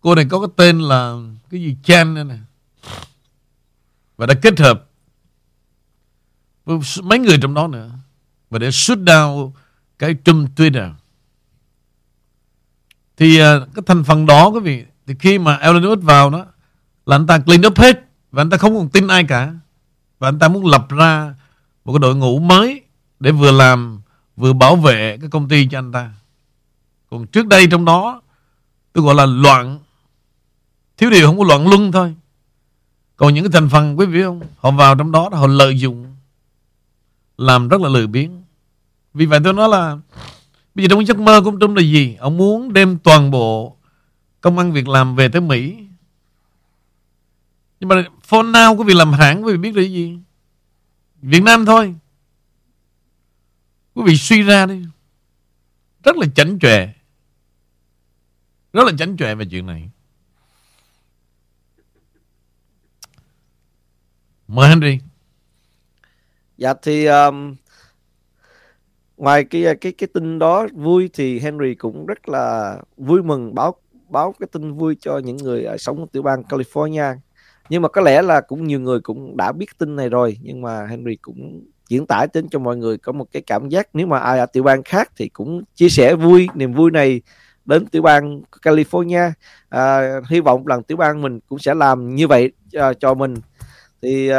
cô 0.00 0.14
này 0.14 0.26
có 0.30 0.40
cái 0.40 0.48
tên 0.56 0.80
là 0.80 1.16
cái 1.52 1.62
gì 1.62 1.76
Chan 1.82 2.14
nữa 2.14 2.24
nè. 2.24 2.36
Và 4.16 4.26
đã 4.26 4.34
kết 4.42 4.58
hợp 4.60 4.88
với 6.64 6.78
mấy 7.02 7.18
người 7.18 7.38
trong 7.42 7.54
đó 7.54 7.66
nữa. 7.66 7.90
Và 8.50 8.58
để 8.58 8.70
shut 8.70 8.98
down 8.98 9.52
cái 9.98 10.16
Trump 10.24 10.58
Twitter 10.58 10.82
à. 10.82 10.94
thì 13.16 13.38
à, 13.38 13.60
cái 13.74 13.82
thành 13.86 14.04
phần 14.04 14.26
đó 14.26 14.46
quý 14.46 14.60
vị, 14.60 14.84
thì 15.06 15.14
khi 15.18 15.38
mà 15.38 15.56
Elon 15.56 15.84
Musk 15.84 16.02
vào 16.02 16.30
đó, 16.30 16.46
là 17.06 17.16
anh 17.16 17.26
ta 17.26 17.38
clean 17.38 17.66
up 17.66 17.78
hết. 17.78 18.04
Và 18.30 18.42
anh 18.42 18.50
ta 18.50 18.56
không 18.56 18.74
còn 18.74 18.88
tin 18.88 19.08
ai 19.08 19.24
cả. 19.24 19.54
Và 20.18 20.28
anh 20.28 20.38
ta 20.38 20.48
muốn 20.48 20.66
lập 20.66 20.86
ra 20.88 21.34
một 21.84 21.92
cái 21.92 21.98
đội 21.98 22.16
ngũ 22.16 22.38
mới 22.38 22.82
để 23.20 23.32
vừa 23.32 23.52
làm, 23.52 24.00
vừa 24.36 24.52
bảo 24.52 24.76
vệ 24.76 25.18
cái 25.20 25.30
công 25.30 25.48
ty 25.48 25.68
cho 25.70 25.78
anh 25.78 25.92
ta. 25.92 26.10
Còn 27.10 27.26
trước 27.26 27.46
đây 27.46 27.66
trong 27.70 27.84
đó, 27.84 28.22
tôi 28.92 29.04
gọi 29.04 29.14
là 29.14 29.26
loạn 29.26 29.78
thiếu 31.02 31.10
điều 31.10 31.26
không 31.26 31.38
có 31.38 31.44
loạn 31.44 31.68
luân 31.68 31.92
thôi. 31.92 32.14
Còn 33.16 33.34
những 33.34 33.44
cái 33.44 33.50
thành 33.52 33.68
phần, 33.68 33.98
quý 33.98 34.06
vị 34.06 34.22
không? 34.22 34.40
Họ 34.56 34.70
vào 34.70 34.94
trong 34.94 35.12
đó 35.12 35.28
họ 35.32 35.46
lợi 35.46 35.78
dụng, 35.78 36.16
làm 37.36 37.68
rất 37.68 37.80
là 37.80 37.88
lười 37.88 38.06
biếng. 38.06 38.42
Vì 39.14 39.26
vậy 39.26 39.40
tôi 39.44 39.52
nói 39.52 39.68
là, 39.68 39.98
bây 40.74 40.84
giờ 40.84 40.88
trong 40.90 41.06
giấc 41.06 41.18
mơ 41.18 41.40
của 41.40 41.50
ông 41.50 41.58
Trung 41.58 41.76
là 41.76 41.82
gì? 41.82 42.14
Ông 42.14 42.36
muốn 42.36 42.72
đem 42.72 42.98
toàn 42.98 43.30
bộ 43.30 43.76
công 44.40 44.58
ăn 44.58 44.72
việc 44.72 44.88
làm 44.88 45.16
về 45.16 45.28
tới 45.28 45.40
Mỹ. 45.40 45.76
Nhưng 47.80 47.88
mà 47.88 48.04
for 48.28 48.50
now 48.50 48.76
quý 48.76 48.84
vị 48.84 48.94
làm 48.94 49.12
hãng, 49.12 49.44
quý 49.44 49.52
vị 49.52 49.58
biết 49.58 49.76
là 49.76 49.82
gì? 49.82 50.18
Việt 51.22 51.42
Nam 51.42 51.66
thôi. 51.66 51.94
Quý 53.94 54.02
vị 54.06 54.16
suy 54.16 54.42
ra 54.42 54.66
đi. 54.66 54.84
Rất 56.04 56.16
là 56.16 56.26
chảnh 56.34 56.58
chọe. 56.58 56.88
Rất 58.72 58.86
là 58.86 58.92
chảnh 58.98 59.16
chọe 59.16 59.34
về 59.34 59.44
chuyện 59.50 59.66
này. 59.66 59.90
Mời 64.54 64.68
Henry 64.68 64.98
Dạ 66.56 66.74
thì 66.82 67.06
um, 67.06 67.54
ngoài 69.16 69.44
cái 69.44 69.64
cái 69.80 69.92
cái 69.92 70.08
tin 70.14 70.38
đó 70.38 70.66
vui 70.74 71.10
thì 71.12 71.38
Henry 71.38 71.74
cũng 71.74 72.06
rất 72.06 72.28
là 72.28 72.76
vui 72.96 73.22
mừng 73.22 73.54
báo 73.54 73.74
báo 74.08 74.34
cái 74.40 74.46
tin 74.52 74.72
vui 74.72 74.96
cho 75.00 75.18
những 75.18 75.36
người 75.36 75.64
ở 75.64 75.76
sống 75.76 75.98
ở 76.00 76.06
tiểu 76.12 76.22
bang 76.22 76.42
California. 76.42 77.16
Nhưng 77.68 77.82
mà 77.82 77.88
có 77.88 78.00
lẽ 78.00 78.22
là 78.22 78.40
cũng 78.40 78.66
nhiều 78.66 78.80
người 78.80 79.00
cũng 79.00 79.36
đã 79.36 79.52
biết 79.52 79.78
tin 79.78 79.96
này 79.96 80.08
rồi 80.08 80.38
nhưng 80.42 80.62
mà 80.62 80.86
Henry 80.86 81.16
cũng 81.16 81.62
diễn 81.88 82.06
tải 82.06 82.26
đến 82.34 82.48
cho 82.50 82.58
mọi 82.58 82.76
người 82.76 82.98
có 82.98 83.12
một 83.12 83.26
cái 83.32 83.42
cảm 83.42 83.68
giác 83.68 83.88
nếu 83.92 84.06
mà 84.06 84.18
ai 84.18 84.38
ở 84.38 84.46
tiểu 84.46 84.62
bang 84.62 84.82
khác 84.82 85.10
thì 85.16 85.28
cũng 85.28 85.62
chia 85.74 85.88
sẻ 85.88 86.14
vui 86.14 86.48
niềm 86.54 86.72
vui 86.72 86.90
này 86.90 87.20
đến 87.64 87.86
tiểu 87.86 88.02
bang 88.02 88.42
California. 88.62 89.30
À, 89.68 90.00
hy 90.30 90.40
vọng 90.40 90.66
rằng 90.66 90.82
tiểu 90.82 90.96
bang 90.96 91.22
mình 91.22 91.40
cũng 91.48 91.58
sẽ 91.58 91.74
làm 91.74 92.14
như 92.14 92.28
vậy 92.28 92.52
uh, 92.78 93.00
cho 93.00 93.14
mình 93.14 93.34
thì 94.02 94.30
uh, 94.30 94.36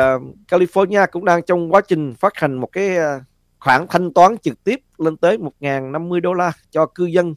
California 0.47 1.07
cũng 1.11 1.26
đang 1.26 1.43
trong 1.43 1.74
quá 1.74 1.82
trình 1.88 2.14
phát 2.16 2.34
hành 2.36 2.53
một 2.53 2.72
cái 2.72 2.97
uh, 2.97 3.24
khoản 3.59 3.86
thanh 3.89 4.14
toán 4.14 4.38
trực 4.38 4.64
tiếp 4.64 4.80
lên 4.97 5.18
tới 5.18 5.38
1.050 5.38 6.22
đô 6.22 6.34
la 6.34 6.51
cho 6.72 6.86
cư 6.86 7.05
dân 7.05 7.34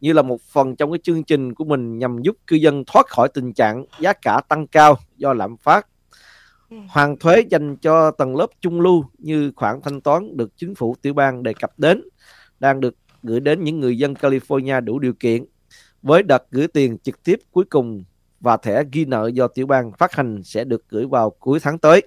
như 0.00 0.12
là 0.12 0.22
một 0.22 0.40
phần 0.42 0.76
trong 0.76 0.92
cái 0.92 0.98
chương 1.02 1.24
trình 1.24 1.54
của 1.54 1.64
mình 1.64 1.98
nhằm 1.98 2.22
giúp 2.22 2.36
cư 2.46 2.56
dân 2.56 2.84
thoát 2.86 3.06
khỏi 3.06 3.28
tình 3.34 3.52
trạng 3.52 3.84
giá 4.00 4.12
cả 4.12 4.40
tăng 4.48 4.66
cao 4.66 4.98
do 5.16 5.32
lạm 5.32 5.56
phát. 5.56 5.86
Ừ. 6.70 6.76
Hoàn 6.88 7.18
thuế 7.18 7.42
dành 7.50 7.76
cho 7.76 8.10
tầng 8.10 8.36
lớp 8.36 8.46
trung 8.60 8.80
lưu 8.80 9.04
như 9.18 9.52
khoản 9.56 9.80
thanh 9.82 10.00
toán 10.00 10.36
được 10.36 10.56
chính 10.56 10.74
phủ 10.74 10.96
tiểu 11.02 11.14
bang 11.14 11.42
đề 11.42 11.54
cập 11.60 11.78
đến 11.78 12.02
đang 12.60 12.80
được 12.80 12.94
gửi 13.22 13.40
đến 13.40 13.64
những 13.64 13.80
người 13.80 13.98
dân 13.98 14.14
California 14.14 14.84
đủ 14.84 14.98
điều 14.98 15.12
kiện 15.12 15.44
với 16.02 16.22
đợt 16.22 16.50
gửi 16.50 16.68
tiền 16.68 16.98
trực 16.98 17.24
tiếp 17.24 17.38
cuối 17.50 17.64
cùng 17.64 18.04
và 18.42 18.56
thẻ 18.56 18.82
ghi 18.92 19.04
nợ 19.04 19.30
do 19.34 19.48
tiểu 19.48 19.66
bang 19.66 19.92
phát 19.92 20.12
hành 20.12 20.42
sẽ 20.42 20.64
được 20.64 20.88
gửi 20.88 21.06
vào 21.06 21.30
cuối 21.30 21.60
tháng 21.60 21.78
tới. 21.78 22.02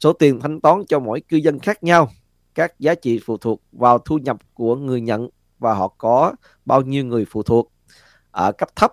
Số 0.00 0.12
tiền 0.12 0.40
thanh 0.40 0.60
toán 0.60 0.84
cho 0.88 0.98
mỗi 0.98 1.20
cư 1.20 1.36
dân 1.36 1.58
khác 1.58 1.82
nhau, 1.84 2.10
các 2.54 2.80
giá 2.80 2.94
trị 2.94 3.20
phụ 3.26 3.36
thuộc 3.36 3.62
vào 3.72 3.98
thu 3.98 4.18
nhập 4.18 4.36
của 4.54 4.76
người 4.76 5.00
nhận 5.00 5.28
và 5.58 5.74
họ 5.74 5.88
có 5.88 6.32
bao 6.64 6.80
nhiêu 6.80 7.04
người 7.04 7.24
phụ 7.30 7.42
thuộc 7.42 7.72
ở 8.30 8.52
cấp 8.52 8.68
thấp 8.76 8.92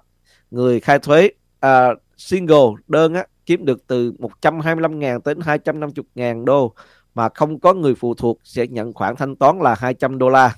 người 0.51 0.79
khai 0.79 0.99
thuế 0.99 1.29
à, 1.59 1.87
single 2.17 2.81
đơn 2.87 3.13
á, 3.13 3.25
kiếm 3.45 3.65
được 3.65 3.87
từ 3.87 4.13
125.000 4.41 5.19
đến 5.25 5.39
250.000 5.39 6.45
đô 6.45 6.73
mà 7.15 7.29
không 7.29 7.59
có 7.59 7.73
người 7.73 7.95
phụ 7.95 8.13
thuộc 8.13 8.39
sẽ 8.43 8.67
nhận 8.67 8.93
khoản 8.93 9.15
thanh 9.15 9.35
toán 9.35 9.59
là 9.59 9.75
200 9.79 10.17
đô 10.17 10.29
la. 10.29 10.55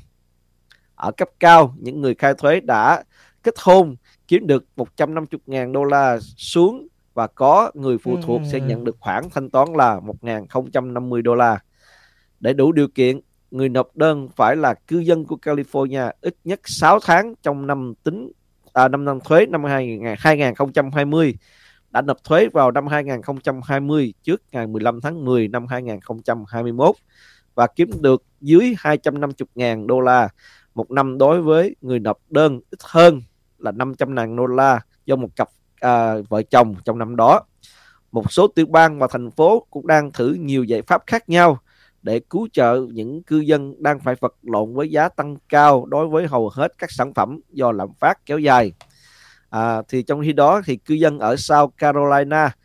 Ở 0.95 1.12
cấp 1.12 1.30
cao, 1.39 1.76
những 1.78 2.01
người 2.01 2.16
khai 2.16 2.34
thuế 2.34 2.60
đã 2.60 3.03
kết 3.43 3.53
hôn 3.62 3.95
kiếm 4.28 4.47
được 4.47 4.65
150.000 4.76 5.71
đô 5.71 5.84
la 5.84 6.19
xuống 6.38 6.88
và 7.13 7.28
có 7.28 7.71
người 7.73 7.97
phụ 7.97 8.17
thuộc 8.21 8.41
sẽ 8.51 8.59
nhận 8.59 8.84
được 8.84 8.95
khoản 8.99 9.23
thanh 9.34 9.49
toán 9.49 9.73
là 9.73 9.99
1.050 10.21 11.21
đô 11.21 11.36
la. 11.36 11.59
Để 12.39 12.53
đủ 12.53 12.71
điều 12.71 12.88
kiện, 12.88 13.19
người 13.51 13.69
nộp 13.69 13.95
đơn 13.95 14.30
phải 14.36 14.55
là 14.55 14.73
cư 14.73 14.99
dân 14.99 15.26
của 15.26 15.38
California 15.41 16.11
ít 16.21 16.36
nhất 16.43 16.59
6 16.63 16.99
tháng 16.99 17.34
trong 17.43 17.67
năm 17.67 17.93
tính 18.03 18.32
à, 18.73 18.88
năm 18.88 19.05
năm 19.05 19.19
thuế 19.19 19.45
năm 19.45 19.63
2020 19.63 21.36
đã 21.91 22.01
nộp 22.01 22.23
thuế 22.23 22.47
vào 22.53 22.71
năm 22.71 22.88
2020 22.88 24.13
trước 24.23 24.41
ngày 24.51 24.67
15 24.67 25.01
tháng 25.01 25.26
10 25.26 25.47
năm 25.47 25.67
2021 25.67 26.95
và 27.55 27.67
kiếm 27.67 27.91
được 28.01 28.23
dưới 28.41 28.76
250.000 28.80 29.86
đô 29.88 29.99
la 29.99 30.30
một 30.76 30.91
năm 30.91 31.17
đối 31.17 31.41
với 31.41 31.76
người 31.82 31.99
nộp 31.99 32.17
đơn 32.30 32.59
ít 32.71 32.80
hơn 32.84 33.21
là 33.58 33.72
500.000 33.72 34.36
đô 34.36 34.45
la 34.45 34.82
do 35.06 35.16
một 35.16 35.36
cặp 35.36 35.49
à, 35.80 36.16
vợ 36.30 36.41
chồng 36.41 36.76
trong 36.86 36.97
năm 36.97 37.16
đó. 37.16 37.41
Một 38.12 38.32
số 38.32 38.47
tiểu 38.47 38.66
bang 38.66 38.99
và 38.99 39.08
thành 39.12 39.32
phố 39.32 39.66
cũng 39.70 39.88
đang 39.88 40.12
thử 40.12 40.34
nhiều 40.34 40.64
giải 40.64 40.82
pháp 40.82 41.03
khác 41.08 41.30
nhau 41.30 41.60
để 42.01 42.20
cứu 42.20 42.47
trợ 42.53 42.86
những 42.91 43.24
cư 43.24 43.39
dân 43.39 43.84
đang 43.84 43.99
phải 43.99 44.16
vật 44.20 44.36
lộn 44.41 44.74
với 44.74 44.89
giá 44.89 45.10
tăng 45.10 45.38
cao 45.49 45.86
đối 45.86 46.08
với 46.08 46.28
hầu 46.28 46.49
hết 46.49 46.74
các 46.78 46.91
sản 46.91 47.14
phẩm 47.14 47.39
do 47.49 47.72
lạm 47.72 47.89
phát 47.99 48.26
kéo 48.26 48.39
dài. 48.39 48.74
À, 49.49 49.82
thì 49.89 50.03
trong 50.03 50.22
khi 50.22 50.34
đó 50.34 50.62
thì 50.66 50.76
cư 50.76 50.93
dân 50.93 51.20
ở 51.20 51.36
South 51.36 51.74
Carolina 51.78 52.56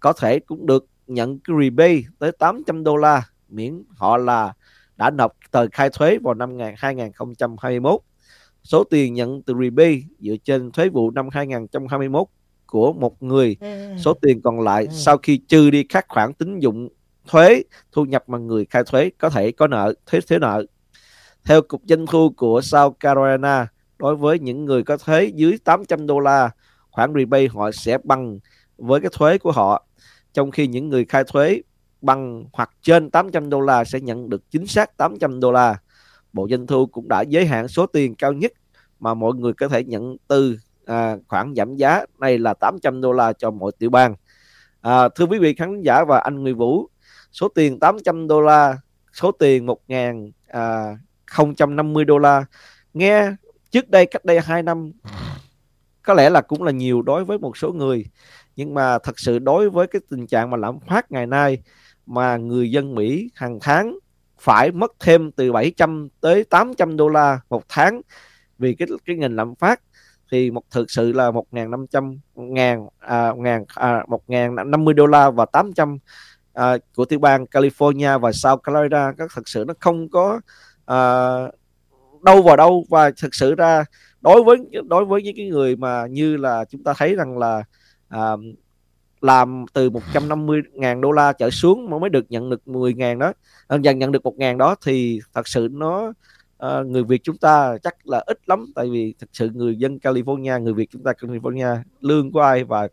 có 0.00 0.12
thể 0.12 0.38
cũng 0.38 0.66
được 0.66 0.86
nhận 1.06 1.38
cái 1.38 1.56
rebate 1.62 2.00
tới 2.18 2.32
800 2.32 2.84
đô 2.84 2.96
la 2.96 3.22
miễn 3.48 3.82
họ 3.96 4.16
là 4.16 4.52
đã 4.96 5.10
nộp 5.10 5.32
tờ 5.50 5.66
khai 5.72 5.90
thuế 5.90 6.18
vào 6.22 6.34
năm 6.34 6.58
2021. 6.76 8.00
Số 8.66 8.84
tiền 8.84 9.14
nhận 9.14 9.42
từ 9.42 9.54
rebate 9.62 10.00
dựa 10.18 10.36
trên 10.44 10.70
thuế 10.70 10.88
vụ 10.88 11.10
năm 11.10 11.28
2021 11.32 12.26
của 12.66 12.92
một 12.92 13.22
người, 13.22 13.56
số 13.98 14.14
tiền 14.14 14.42
còn 14.42 14.60
lại 14.60 14.88
sau 14.90 15.18
khi 15.18 15.36
trừ 15.36 15.70
đi 15.70 15.82
các 15.82 16.06
khoản 16.08 16.32
tín 16.32 16.58
dụng 16.58 16.88
thuế 17.28 17.62
thu 17.92 18.04
nhập 18.04 18.24
mà 18.26 18.38
người 18.38 18.64
khai 18.64 18.82
thuế 18.86 19.10
có 19.18 19.30
thể 19.30 19.52
có 19.52 19.66
nợ 19.66 19.94
thuế 20.06 20.20
thuế 20.20 20.38
nợ. 20.38 20.64
Theo 21.44 21.62
cục 21.62 21.82
doanh 21.84 22.06
thu 22.06 22.30
của 22.36 22.60
South 22.60 22.96
Carolina, 23.00 23.68
đối 23.98 24.16
với 24.16 24.38
những 24.38 24.64
người 24.64 24.82
có 24.82 24.96
thuế 24.96 25.24
dưới 25.34 25.58
800 25.64 26.06
đô 26.06 26.18
la, 26.18 26.50
khoản 26.90 27.12
rebate 27.14 27.48
họ 27.48 27.70
sẽ 27.70 27.98
bằng 28.04 28.38
với 28.76 29.00
cái 29.00 29.10
thuế 29.12 29.38
của 29.38 29.52
họ. 29.52 29.86
Trong 30.34 30.50
khi 30.50 30.66
những 30.66 30.88
người 30.88 31.04
khai 31.04 31.24
thuế 31.24 31.62
bằng 32.02 32.44
hoặc 32.52 32.70
trên 32.82 33.10
800 33.10 33.50
đô 33.50 33.60
la 33.60 33.84
sẽ 33.84 34.00
nhận 34.00 34.28
được 34.28 34.50
chính 34.50 34.66
xác 34.66 34.96
800 34.96 35.40
đô 35.40 35.52
la. 35.52 35.78
Bộ 36.36 36.48
Doanh 36.50 36.66
thu 36.66 36.86
cũng 36.86 37.08
đã 37.08 37.20
giới 37.20 37.46
hạn 37.46 37.68
số 37.68 37.86
tiền 37.86 38.14
cao 38.14 38.32
nhất 38.32 38.52
mà 39.00 39.14
mọi 39.14 39.34
người 39.34 39.52
có 39.52 39.68
thể 39.68 39.84
nhận 39.84 40.16
từ 40.28 40.58
à, 40.86 41.16
khoản 41.28 41.54
giảm 41.56 41.76
giá. 41.76 42.04
Này 42.18 42.38
là 42.38 42.54
800 42.54 43.00
đô 43.00 43.12
la 43.12 43.32
cho 43.32 43.50
mỗi 43.50 43.72
tiểu 43.78 43.90
bang. 43.90 44.14
À, 44.80 45.08
thưa 45.08 45.26
quý 45.26 45.38
vị 45.38 45.54
khán 45.54 45.82
giả 45.82 46.04
và 46.04 46.18
anh 46.18 46.42
Người 46.42 46.54
Vũ, 46.54 46.88
số 47.32 47.48
tiền 47.48 47.80
800 47.80 48.28
đô 48.28 48.40
la 48.40 48.76
số 49.12 49.32
tiền 49.32 49.66
1.050 49.66 52.00
à, 52.00 52.04
đô 52.06 52.18
la. 52.18 52.44
Nghe 52.94 53.30
trước 53.70 53.90
đây 53.90 54.06
cách 54.06 54.24
đây 54.24 54.40
2 54.40 54.62
năm 54.62 54.92
có 56.02 56.14
lẽ 56.14 56.30
là 56.30 56.40
cũng 56.40 56.62
là 56.62 56.72
nhiều 56.72 57.02
đối 57.02 57.24
với 57.24 57.38
một 57.38 57.56
số 57.56 57.72
người. 57.72 58.06
Nhưng 58.56 58.74
mà 58.74 58.98
thật 58.98 59.18
sự 59.18 59.38
đối 59.38 59.70
với 59.70 59.86
cái 59.86 60.02
tình 60.10 60.26
trạng 60.26 60.50
mà 60.50 60.56
lạm 60.56 60.78
phát 60.80 61.12
ngày 61.12 61.26
nay 61.26 61.58
mà 62.06 62.36
người 62.36 62.70
dân 62.70 62.94
Mỹ 62.94 63.30
hàng 63.34 63.58
tháng 63.60 63.98
phải 64.38 64.72
mất 64.72 64.92
thêm 65.00 65.32
từ 65.32 65.52
700 65.52 66.08
tới 66.20 66.44
800 66.44 66.96
đô 66.96 67.08
la 67.08 67.40
một 67.50 67.62
tháng 67.68 68.00
vì 68.58 68.74
cái 68.74 68.88
cái 69.06 69.16
ngành 69.16 69.36
lạm 69.36 69.54
phát. 69.54 69.80
Thì 70.30 70.50
một 70.50 70.62
thực 70.70 70.90
sự 70.90 71.12
là 71.12 71.30
1.500 71.30 72.18
ngàn 72.34 72.88
à, 72.98 73.32
ngàn 73.36 73.64
à, 73.74 74.04
1.050 74.08 74.92
đô 74.92 75.06
la 75.06 75.30
và 75.30 75.44
800 75.44 75.98
à, 76.52 76.76
của 76.96 77.04
tiểu 77.04 77.18
bang 77.18 77.44
California 77.44 78.18
và 78.18 78.32
South 78.32 78.62
Carolina 78.62 79.12
các 79.18 79.30
thực 79.36 79.48
sự 79.48 79.64
nó 79.68 79.74
không 79.80 80.08
có 80.08 80.40
à, 80.86 80.98
đâu 82.22 82.42
vào 82.42 82.56
đâu. 82.56 82.84
Và 82.88 83.10
thực 83.22 83.34
sự 83.34 83.54
ra 83.54 83.84
đối 84.20 84.42
với 84.42 84.56
đối 84.88 85.04
với 85.04 85.22
những 85.22 85.36
cái 85.36 85.48
người 85.48 85.76
mà 85.76 86.06
như 86.06 86.36
là 86.36 86.64
chúng 86.64 86.84
ta 86.84 86.94
thấy 86.96 87.14
rằng 87.14 87.38
là 87.38 87.64
à, 88.08 88.32
làm 89.26 89.64
từ 89.72 89.90
150 89.90 90.62
ngàn 90.72 91.00
đô 91.00 91.12
la 91.12 91.32
trở 91.32 91.50
xuống 91.50 91.90
mà 91.90 91.98
mới 91.98 92.10
được 92.10 92.26
nhận 92.28 92.50
được 92.50 92.68
10 92.68 92.94
ngàn 92.94 93.18
đó. 93.18 93.32
Ờ, 93.66 93.76
dần 93.76 93.84
dần 93.84 93.98
nhận 93.98 94.12
được 94.12 94.24
một 94.24 94.38
ngàn 94.38 94.58
đó 94.58 94.74
thì 94.84 95.20
thật 95.34 95.48
sự 95.48 95.68
nó 95.70 96.12
uh, 96.66 96.86
người 96.86 97.04
Việt 97.04 97.20
chúng 97.24 97.36
ta 97.36 97.78
chắc 97.82 98.08
là 98.08 98.22
ít 98.26 98.38
lắm. 98.46 98.66
Tại 98.74 98.90
vì 98.90 99.14
thật 99.20 99.26
sự 99.32 99.50
người 99.54 99.76
dân 99.76 99.98
California 100.02 100.62
người 100.62 100.72
Việt 100.72 100.90
chúng 100.90 101.02
ta 101.02 101.12
California 101.12 101.76
lương 102.00 102.32
của 102.32 102.40
ai 102.40 102.64
và 102.64 102.88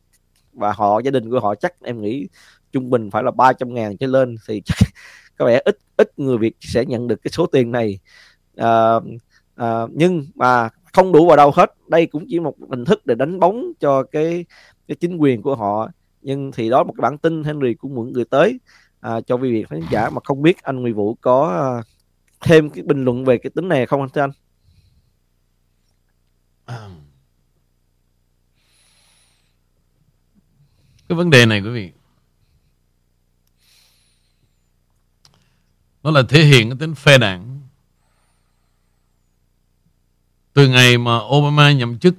và 0.54 0.72
họ 0.72 1.00
gia 1.00 1.12
đình 1.12 1.32
của 1.32 1.40
họ 1.40 1.56
chắc 1.56 1.74
em 1.82 2.02
nghĩ 2.02 2.28
trung 2.72 2.90
bình 2.90 3.12
phải 3.12 3.24
là 3.24 3.32
300 3.32 3.74
ngàn 3.74 3.98
trở 3.98 4.08
lên 4.08 4.36
thì 4.48 4.62
chắc 4.66 4.78
có 5.38 5.46
vẻ 5.46 5.62
ít 5.66 5.78
ít 5.98 6.20
người 6.20 6.38
Việt 6.38 6.56
sẽ 6.60 6.86
nhận 6.86 7.08
được 7.08 7.22
cái 7.24 7.32
số 7.32 7.46
tiền 7.46 7.72
này. 7.72 8.00
À, 8.56 8.94
à, 9.56 9.82
nhưng 9.92 10.26
mà 10.36 10.70
không 10.94 11.12
đủ 11.12 11.28
vào 11.28 11.38
đâu 11.38 11.52
hết. 11.56 11.74
Đây 11.88 12.06
cũng 12.06 12.26
chỉ 12.30 12.40
một 12.40 12.56
hình 12.70 12.86
thức 12.86 13.06
để 13.06 13.16
đánh 13.16 13.40
bóng 13.40 13.72
cho 13.80 14.04
cái 14.04 14.46
cái 14.88 14.96
chính 14.96 15.18
quyền 15.18 15.42
của 15.42 15.56
họ 15.56 15.90
nhưng 16.24 16.52
thì 16.52 16.70
đó 16.70 16.84
một 16.84 16.94
cái 16.98 17.02
bản 17.02 17.18
tin 17.18 17.44
Henry 17.44 17.74
cũng 17.74 17.96
muốn 17.96 18.14
gửi 18.14 18.26
tới 18.26 18.60
à, 19.00 19.22
cho 19.22 19.36
quý 19.36 19.52
vị 19.52 19.66
khán 19.70 19.82
giả 19.92 20.10
mà 20.10 20.22
không 20.24 20.42
biết 20.42 20.64
anh 20.64 20.82
Nguyễn 20.82 20.96
Vũ 20.96 21.18
có 21.22 21.50
à, 21.50 21.84
thêm 22.42 22.70
cái 22.70 22.84
bình 22.84 23.06
luận 23.06 23.26
về 23.26 23.38
cái 23.38 23.50
tính 23.56 23.68
này 23.68 23.86
không 23.86 24.02
anh 24.02 24.10
thưa 24.10 24.22
anh? 24.22 24.32
Cái 31.08 31.16
vấn 31.18 31.30
đề 31.30 31.46
này 31.46 31.62
quý 31.62 31.70
vị 31.70 31.92
nó 36.04 36.12
là 36.12 36.24
thể 36.30 36.44
hiện 36.44 36.70
cái 36.70 36.78
tính 36.80 36.96
phe 36.96 37.18
đảng. 37.18 37.60
Từ 40.54 40.68
ngày 40.68 40.98
mà 40.98 41.18
Obama 41.18 41.72
nhậm 41.72 42.00
chức 42.00 42.16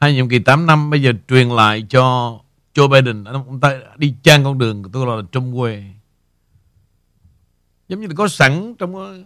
hai 0.00 0.14
nhiệm 0.14 0.28
kỳ 0.28 0.38
8 0.38 0.66
năm 0.66 0.90
bây 0.90 1.02
giờ 1.02 1.12
truyền 1.28 1.48
lại 1.48 1.86
cho 1.88 2.38
Joe 2.76 2.88
Biden 2.88 3.24
ông 3.24 3.60
ta 3.60 3.80
đi 3.96 4.14
trang 4.22 4.44
con 4.44 4.58
đường 4.58 4.82
tôi 4.92 5.06
gọi 5.06 5.22
là 5.22 5.28
Trump 5.32 5.56
quê 5.56 5.84
giống 7.88 8.00
như 8.00 8.06
là 8.06 8.14
có 8.16 8.28
sẵn 8.28 8.74
trong 8.78 8.96
ờ, 8.96 9.24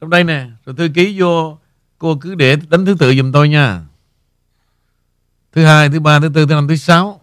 trong 0.00 0.10
đây 0.10 0.24
nè. 0.24 0.50
Rồi 0.64 0.74
thư 0.76 0.88
ký 0.94 1.20
vô, 1.20 1.58
cô 1.98 2.18
cứ 2.20 2.34
để 2.34 2.56
đánh 2.68 2.86
thứ 2.86 2.96
tự 2.98 3.14
giùm 3.14 3.32
tôi 3.32 3.48
nha. 3.48 3.84
Thứ 5.52 5.64
hai, 5.64 5.88
thứ 5.88 6.00
ba, 6.00 6.20
thứ 6.20 6.28
tư, 6.34 6.46
thứ 6.46 6.54
năm, 6.54 6.68
thứ 6.68 6.76
sáu. 6.76 7.20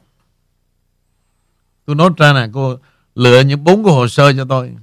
Tôi 1.86 1.96
nốt 1.96 2.18
ra 2.18 2.34
nè, 2.34 2.48
cô 2.54 2.78
lựa 3.16 3.42
những 3.42 3.64
bốn 3.64 3.84
cái 3.84 3.94
hồ 3.94 4.08
sơ 4.08 4.34
cho 4.34 4.46
tôi. 4.50 4.76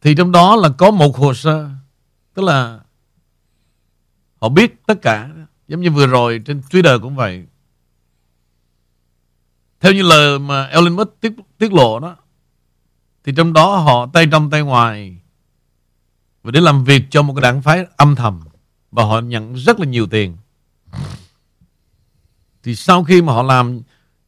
Thì 0.00 0.14
trong 0.14 0.32
đó 0.32 0.56
là 0.56 0.68
có 0.68 0.90
một 0.90 1.16
hồ 1.16 1.34
sơ, 1.34 1.70
tức 2.34 2.42
là 2.42 2.80
họ 4.40 4.48
biết 4.48 4.86
tất 4.86 5.02
cả. 5.02 5.30
Giống 5.68 5.80
như 5.80 5.90
vừa 5.90 6.06
rồi 6.06 6.42
trên 6.44 6.60
Twitter 6.60 7.00
cũng 7.00 7.16
vậy 7.16 7.46
theo 9.84 9.92
như 9.92 10.02
lời 10.02 10.38
mà 10.38 10.66
Elon 10.66 10.96
Musk 10.96 11.20
tiết, 11.20 11.32
tiết 11.58 11.72
lộ 11.72 12.00
đó 12.00 12.16
thì 13.24 13.32
trong 13.36 13.52
đó 13.52 13.76
họ 13.76 14.06
tay 14.12 14.26
trong 14.32 14.50
tay 14.50 14.62
ngoài 14.62 15.16
và 16.42 16.50
để 16.50 16.60
làm 16.60 16.84
việc 16.84 17.02
cho 17.10 17.22
một 17.22 17.34
cái 17.34 17.42
đảng 17.42 17.62
phái 17.62 17.86
âm 17.96 18.16
thầm 18.16 18.40
và 18.90 19.04
họ 19.04 19.20
nhận 19.20 19.54
rất 19.54 19.80
là 19.80 19.86
nhiều 19.86 20.06
tiền. 20.06 20.36
Thì 22.62 22.74
sau 22.74 23.04
khi 23.04 23.22
mà 23.22 23.32
họ 23.32 23.42
làm 23.42 23.80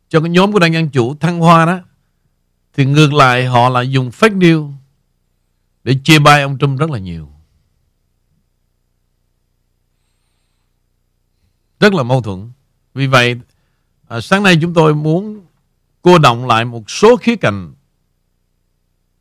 cho 0.08 0.20
cái 0.20 0.30
nhóm 0.30 0.52
của 0.52 0.58
đảng 0.58 0.72
dân 0.72 0.88
chủ 0.88 1.14
thăng 1.14 1.38
hoa 1.38 1.66
đó 1.66 1.78
thì 2.72 2.84
ngược 2.84 3.12
lại 3.12 3.46
họ 3.46 3.68
lại 3.68 3.90
dùng 3.90 4.10
fake 4.10 4.38
news 4.38 4.72
để 5.84 5.96
chia 6.04 6.18
bai 6.18 6.42
ông 6.42 6.58
Trump 6.58 6.78
rất 6.80 6.90
là 6.90 6.98
nhiều. 6.98 7.32
Rất 11.80 11.94
là 11.94 12.02
mâu 12.02 12.22
thuẫn. 12.22 12.50
Vì 12.94 13.06
vậy 13.06 13.40
à, 14.08 14.20
sáng 14.20 14.42
nay 14.42 14.58
chúng 14.60 14.74
tôi 14.74 14.94
muốn 14.94 15.46
cô 16.02 16.18
động 16.18 16.46
lại 16.46 16.64
một 16.64 16.90
số 16.90 17.16
khía 17.16 17.36
cạnh 17.36 17.72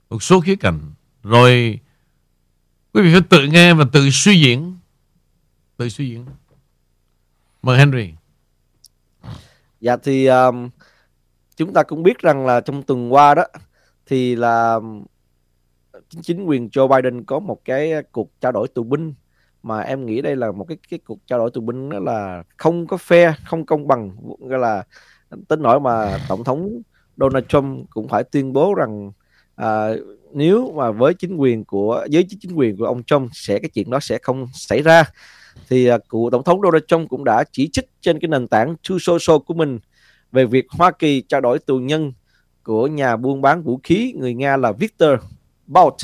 một 0.09 0.23
số 0.23 0.39
khía 0.39 0.55
cạnh. 0.55 0.79
Rồi 1.23 1.79
quý 2.93 3.01
vị 3.01 3.11
phải 3.11 3.21
tự 3.29 3.47
nghe 3.47 3.73
và 3.73 3.85
tự 3.93 4.09
suy 4.09 4.41
diễn 4.41 4.77
tự 5.77 5.89
suy 5.89 6.09
diễn. 6.09 6.25
Mời 7.61 7.77
Henry. 7.77 8.13
Dạ 9.81 9.97
thì 9.97 10.25
um, 10.25 10.69
chúng 11.55 11.73
ta 11.73 11.83
cũng 11.83 12.03
biết 12.03 12.19
rằng 12.19 12.45
là 12.45 12.61
trong 12.61 12.83
tuần 12.83 13.13
qua 13.13 13.35
đó 13.35 13.43
thì 14.05 14.35
là 14.35 14.79
chính 16.21 16.45
quyền 16.45 16.67
Joe 16.67 16.87
Biden 16.87 17.23
có 17.23 17.39
một 17.39 17.65
cái 17.65 17.93
cuộc 18.11 18.31
trao 18.41 18.51
đổi 18.51 18.67
tù 18.67 18.83
binh 18.83 19.13
mà 19.65 19.79
em 19.79 20.05
nghĩ 20.05 20.21
đây 20.21 20.35
là 20.35 20.51
một 20.51 20.65
cái 20.67 20.77
cái 20.89 20.99
cuộc 21.05 21.19
trao 21.27 21.39
đổi 21.39 21.51
tù 21.51 21.61
binh 21.61 21.89
đó 21.89 21.99
là 21.99 22.43
không 22.57 22.87
có 22.87 22.97
fair 22.97 23.33
không 23.45 23.65
công 23.65 23.87
bằng. 23.87 24.11
Gọi 24.39 24.59
là 24.59 24.83
tính 25.47 25.61
nổi 25.61 25.79
mà 25.79 26.17
tổng 26.29 26.43
thống 26.43 26.81
Donald 27.17 27.45
Trump 27.47 27.89
cũng 27.89 28.07
phải 28.07 28.23
tuyên 28.23 28.53
bố 28.53 28.73
rằng 28.73 29.11
à, 29.55 29.89
nếu 30.31 30.73
mà 30.75 30.91
với 30.91 31.13
chính 31.13 31.35
quyền 31.37 31.65
của 31.65 32.05
với 32.11 32.25
chính 32.29 32.55
quyền 32.55 32.77
của 32.77 32.85
ông 32.85 33.03
Trump 33.03 33.29
sẽ 33.33 33.59
cái 33.59 33.69
chuyện 33.73 33.89
đó 33.89 33.99
sẽ 33.99 34.17
không 34.21 34.47
xảy 34.53 34.81
ra 34.81 35.03
thì 35.69 35.87
à, 35.87 35.97
cựu 36.09 36.29
tổng 36.31 36.43
thống 36.43 36.61
Donald 36.61 36.83
Trump 36.87 37.09
cũng 37.09 37.23
đã 37.23 37.43
chỉ 37.51 37.69
trích 37.71 37.89
trên 38.01 38.19
cái 38.19 38.27
nền 38.27 38.47
tảng 38.47 38.75
True 38.81 38.97
Social 38.99 39.37
của 39.45 39.53
mình 39.53 39.79
về 40.31 40.45
việc 40.45 40.65
Hoa 40.69 40.91
Kỳ 40.91 41.21
trao 41.21 41.41
đổi 41.41 41.59
tù 41.59 41.79
nhân 41.79 42.13
của 42.63 42.87
nhà 42.87 43.15
buôn 43.15 43.41
bán 43.41 43.63
vũ 43.63 43.79
khí 43.83 44.13
người 44.17 44.33
Nga 44.33 44.57
là 44.57 44.71
Victor 44.71 45.19
Bout 45.67 45.95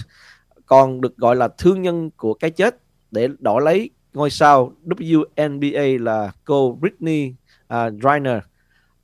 còn 0.66 1.02
được 1.02 1.18
gọi 1.18 1.36
là 1.36 1.48
thương 1.58 1.82
nhân 1.82 2.10
của 2.18 2.34
cái 2.34 2.52
chết 2.52 2.76
để 3.12 3.28
đổi 3.40 3.62
lấy 3.62 3.90
ngôi 4.14 4.30
sao 4.30 4.74
WNBA 4.86 6.04
là 6.04 6.32
cô 6.46 6.78
Britney 6.82 7.34
uh, 7.74 7.94
Griner. 8.02 8.38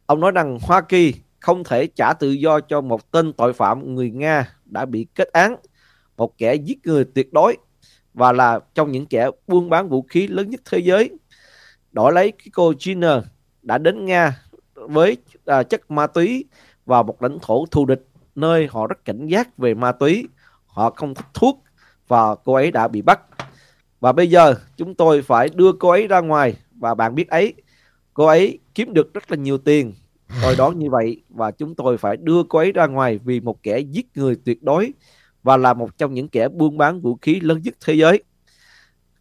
Ông 0.05 0.20
nói 0.20 0.32
rằng 0.32 0.60
Hoa 0.62 0.82
Kỳ 0.82 1.14
không 1.39 1.64
thể 1.64 1.88
trả 1.88 2.14
tự 2.14 2.32
do 2.32 2.60
cho 2.60 2.82
một 2.82 3.12
tên 3.12 3.34
tội 3.34 3.53
phạm 3.53 3.95
người 3.95 4.12
Nga 4.12 4.53
đã 4.66 4.86
bị 4.86 5.08
kết 5.16 5.28
án, 5.28 5.55
một 6.18 6.38
kẻ 6.38 6.55
giết 6.55 6.78
người 6.84 7.05
tuyệt 7.16 7.34
đối 7.34 7.58
và 8.14 8.32
là 8.32 8.60
trong 8.76 8.91
những 8.91 9.05
kẻ 9.05 9.30
buôn 9.47 9.70
bán 9.70 9.89
vũ 9.89 10.01
khí 10.01 10.28
lớn 10.28 10.49
nhất 10.49 10.62
thế 10.72 10.80
giới. 10.80 11.10
Đổi 11.91 12.14
lấy 12.14 12.32
cái 12.32 12.47
cô 12.53 12.74
Gina 12.80 13.22
đã 13.62 13.78
đến 13.78 14.05
Nga 14.05 14.41
với 14.74 15.18
à, 15.45 15.64
chất 15.64 15.91
ma 15.91 16.08
túy 16.08 16.45
và 16.86 17.03
một 17.03 17.22
lãnh 17.22 17.38
thổ 17.41 17.66
thù 17.66 17.86
địch 17.86 18.05
nơi 18.36 18.68
họ 18.72 18.88
rất 18.88 19.05
cảnh 19.05 19.28
giác 19.28 19.58
về 19.58 19.74
ma 19.74 19.91
túy. 19.91 20.28
Họ 20.66 20.89
không 20.89 21.16
thích 21.16 21.26
thuốc 21.34 21.64
và 22.08 22.36
cô 22.36 22.53
ấy 22.53 22.72
đã 22.72 22.88
bị 22.88 23.01
bắt. 23.01 23.22
Và 23.99 24.11
bây 24.11 24.29
giờ 24.29 24.55
chúng 24.77 24.95
tôi 24.95 25.21
phải 25.21 25.49
đưa 25.55 25.71
cô 25.73 25.89
ấy 25.89 26.07
ra 26.07 26.19
ngoài 26.19 26.53
và 26.79 26.95
bạn 26.95 27.15
biết 27.15 27.27
ấy, 27.27 27.53
cô 28.13 28.25
ấy 28.25 28.59
kiếm 28.75 28.93
được 28.93 29.13
rất 29.13 29.31
là 29.31 29.37
nhiều 29.37 29.57
tiền. 29.57 29.93
Tôi 30.41 30.55
đoán 30.57 30.79
như 30.79 30.89
vậy 30.89 31.21
và 31.29 31.51
chúng 31.51 31.75
tôi 31.75 31.97
phải 31.97 32.17
đưa 32.17 32.43
cô 32.43 32.59
ấy 32.59 32.71
ra 32.71 32.87
ngoài 32.87 33.19
vì 33.23 33.39
một 33.39 33.63
kẻ 33.63 33.79
giết 33.79 34.07
người 34.15 34.35
tuyệt 34.45 34.63
đối 34.63 34.93
và 35.43 35.57
là 35.57 35.73
một 35.73 35.97
trong 35.97 36.13
những 36.13 36.27
kẻ 36.27 36.47
buôn 36.47 36.77
bán 36.77 37.01
vũ 37.01 37.17
khí 37.21 37.39
lớn 37.39 37.61
nhất 37.63 37.73
thế 37.85 37.93
giới. 37.93 38.23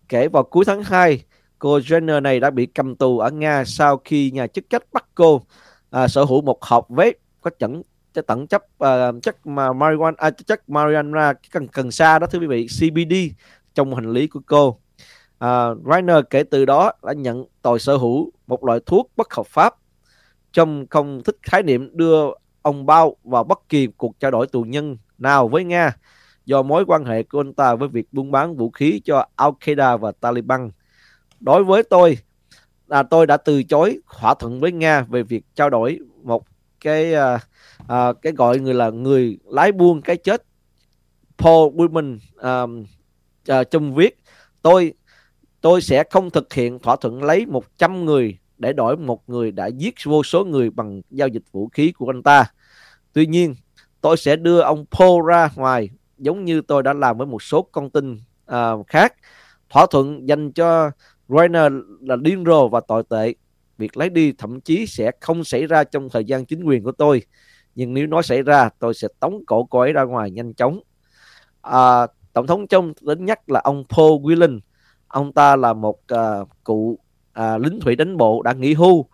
Kể 0.08 0.28
vào 0.28 0.42
cuối 0.42 0.64
tháng 0.64 0.82
2, 0.82 1.24
cô 1.58 1.78
Jenner 1.78 2.22
này 2.22 2.40
đã 2.40 2.50
bị 2.50 2.66
cầm 2.66 2.96
tù 2.96 3.18
ở 3.18 3.30
Nga 3.30 3.64
sau 3.64 4.00
khi 4.04 4.30
nhà 4.30 4.46
chức 4.46 4.70
trách 4.70 4.82
bắt 4.92 5.04
cô 5.14 5.42
à, 5.90 6.08
sở 6.08 6.24
hữu 6.24 6.42
một 6.42 6.62
hộp 6.62 6.86
vết 6.88 7.12
có 7.40 7.50
chẩn 7.58 7.82
tận 8.26 8.46
chấp 8.46 8.62
uh, 8.84 9.22
chất 9.22 9.46
mà 9.46 9.68
marijuana 9.68 10.14
à, 10.16 10.30
chất 10.30 10.62
marijuana 10.68 11.34
cần 11.50 11.68
cần 11.68 11.90
sa 11.90 12.18
đó 12.18 12.26
thưa 12.26 12.38
quý 12.38 12.46
vị 12.46 12.66
CBD 12.66 13.14
trong 13.76 13.94
hành 13.94 14.12
lý 14.12 14.26
của 14.26 14.40
cô. 14.46 14.78
À, 15.38 15.68
Reiner 15.90 16.16
kể 16.30 16.42
từ 16.42 16.64
đó 16.64 16.92
đã 17.02 17.12
nhận 17.12 17.44
tội 17.62 17.78
sở 17.78 17.96
hữu 17.96 18.30
một 18.46 18.64
loại 18.64 18.80
thuốc 18.86 19.10
bất 19.16 19.34
hợp 19.34 19.46
pháp 19.46 19.74
Trong 20.52 20.86
không 20.90 21.22
thích 21.24 21.36
khái 21.42 21.62
niệm 21.62 21.90
đưa 21.92 22.30
ông 22.62 22.86
Bao 22.86 23.16
vào 23.24 23.44
bất 23.44 23.68
kỳ 23.68 23.86
cuộc 23.86 24.20
trao 24.20 24.30
đổi 24.30 24.46
tù 24.46 24.62
nhân 24.62 24.96
nào 25.18 25.48
với 25.48 25.64
Nga 25.64 25.96
do 26.46 26.62
mối 26.62 26.84
quan 26.86 27.04
hệ 27.04 27.22
của 27.22 27.40
anh 27.40 27.54
ta 27.54 27.74
với 27.74 27.88
việc 27.88 28.12
buôn 28.12 28.30
bán 28.30 28.56
vũ 28.56 28.70
khí 28.70 29.00
cho 29.04 29.26
Al-Qaeda 29.36 29.98
và 29.98 30.12
Taliban. 30.12 30.70
Đối 31.40 31.64
với 31.64 31.82
tôi, 31.82 32.18
là 32.86 33.02
tôi 33.02 33.26
đã 33.26 33.36
từ 33.36 33.62
chối 33.62 33.98
thỏa 34.18 34.34
thuận 34.34 34.60
với 34.60 34.72
Nga 34.72 35.00
về 35.00 35.22
việc 35.22 35.44
trao 35.54 35.70
đổi 35.70 35.98
một 36.22 36.44
cái 36.80 37.14
uh, 37.14 37.40
uh, 37.82 38.22
cái 38.22 38.32
gọi 38.32 38.58
người 38.58 38.74
là 38.74 38.90
người 38.90 39.38
lái 39.44 39.72
buôn 39.72 40.02
cái 40.02 40.16
chết 40.16 40.42
Paul 41.38 41.74
Woodman 41.74 42.16
uh, 42.16 42.42
à, 42.42 42.66
Ờ, 43.46 43.60
uh, 43.60 43.70
Trung 43.70 43.94
viết 43.94 44.18
tôi 44.62 44.92
tôi 45.60 45.80
sẽ 45.80 46.04
không 46.10 46.30
thực 46.30 46.54
hiện 46.54 46.78
thỏa 46.78 46.96
thuận 46.96 47.22
lấy 47.22 47.46
100 47.46 48.04
người 48.04 48.38
để 48.58 48.72
đổi 48.72 48.96
một 48.96 49.28
người 49.28 49.50
đã 49.50 49.66
giết 49.66 49.94
vô 50.04 50.22
số 50.22 50.44
người 50.44 50.70
bằng 50.70 51.02
giao 51.10 51.28
dịch 51.28 51.42
vũ 51.52 51.68
khí 51.68 51.92
của 51.92 52.10
anh 52.10 52.22
ta. 52.22 52.44
Tuy 53.12 53.26
nhiên, 53.26 53.54
tôi 54.00 54.16
sẽ 54.16 54.36
đưa 54.36 54.60
ông 54.60 54.84
Paul 54.90 55.28
ra 55.28 55.50
ngoài 55.56 55.90
giống 56.18 56.44
như 56.44 56.60
tôi 56.60 56.82
đã 56.82 56.92
làm 56.92 57.18
với 57.18 57.26
một 57.26 57.42
số 57.42 57.62
con 57.62 57.90
tin 57.90 58.20
uh, 58.52 58.86
khác. 58.86 59.14
Thỏa 59.70 59.86
thuận 59.90 60.28
dành 60.28 60.52
cho 60.52 60.90
Rainer 61.28 61.72
là 62.00 62.16
điên 62.16 62.44
rồ 62.46 62.68
và 62.68 62.80
tồi 62.80 63.02
tệ. 63.08 63.34
Việc 63.78 63.96
lấy 63.96 64.10
đi 64.10 64.32
thậm 64.32 64.60
chí 64.60 64.86
sẽ 64.86 65.10
không 65.20 65.44
xảy 65.44 65.66
ra 65.66 65.84
trong 65.84 66.08
thời 66.10 66.24
gian 66.24 66.44
chính 66.44 66.64
quyền 66.64 66.82
của 66.84 66.92
tôi. 66.92 67.22
Nhưng 67.74 67.94
nếu 67.94 68.06
nó 68.06 68.22
xảy 68.22 68.42
ra, 68.42 68.68
tôi 68.78 68.94
sẽ 68.94 69.08
tống 69.20 69.44
cổ 69.46 69.64
cô 69.64 69.78
ấy 69.80 69.92
ra 69.92 70.02
ngoài 70.04 70.30
nhanh 70.30 70.54
chóng. 70.54 70.80
À, 71.62 72.06
Tổng 72.36 72.46
thống 72.46 72.66
trong 72.66 72.92
đến 73.00 73.24
nhắc 73.24 73.50
là 73.50 73.60
ông 73.64 73.84
Paul 73.88 74.22
Whelan. 74.22 74.60
Ông 75.08 75.32
ta 75.32 75.56
là 75.56 75.72
một 75.72 75.98
uh, 76.14 76.48
cụ 76.64 76.98
uh, 77.38 77.60
lính 77.60 77.80
thủy 77.80 77.96
đánh 77.96 78.16
bộ 78.16 78.42
đã 78.42 78.52
nghỉ 78.52 78.74
hưu, 78.74 78.98
uh, 78.98 79.08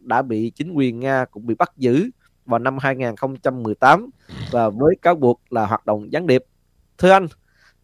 đã 0.00 0.22
bị 0.22 0.50
chính 0.50 0.72
quyền 0.72 1.00
Nga 1.00 1.24
cũng 1.24 1.46
bị 1.46 1.54
bắt 1.54 1.72
giữ 1.76 2.10
vào 2.46 2.58
năm 2.58 2.78
2018 2.78 4.10
và 4.50 4.68
với 4.68 4.96
cáo 5.02 5.14
buộc 5.14 5.40
là 5.50 5.66
hoạt 5.66 5.86
động 5.86 6.12
gián 6.12 6.26
điệp. 6.26 6.44
Thưa 6.98 7.10
anh, 7.10 7.26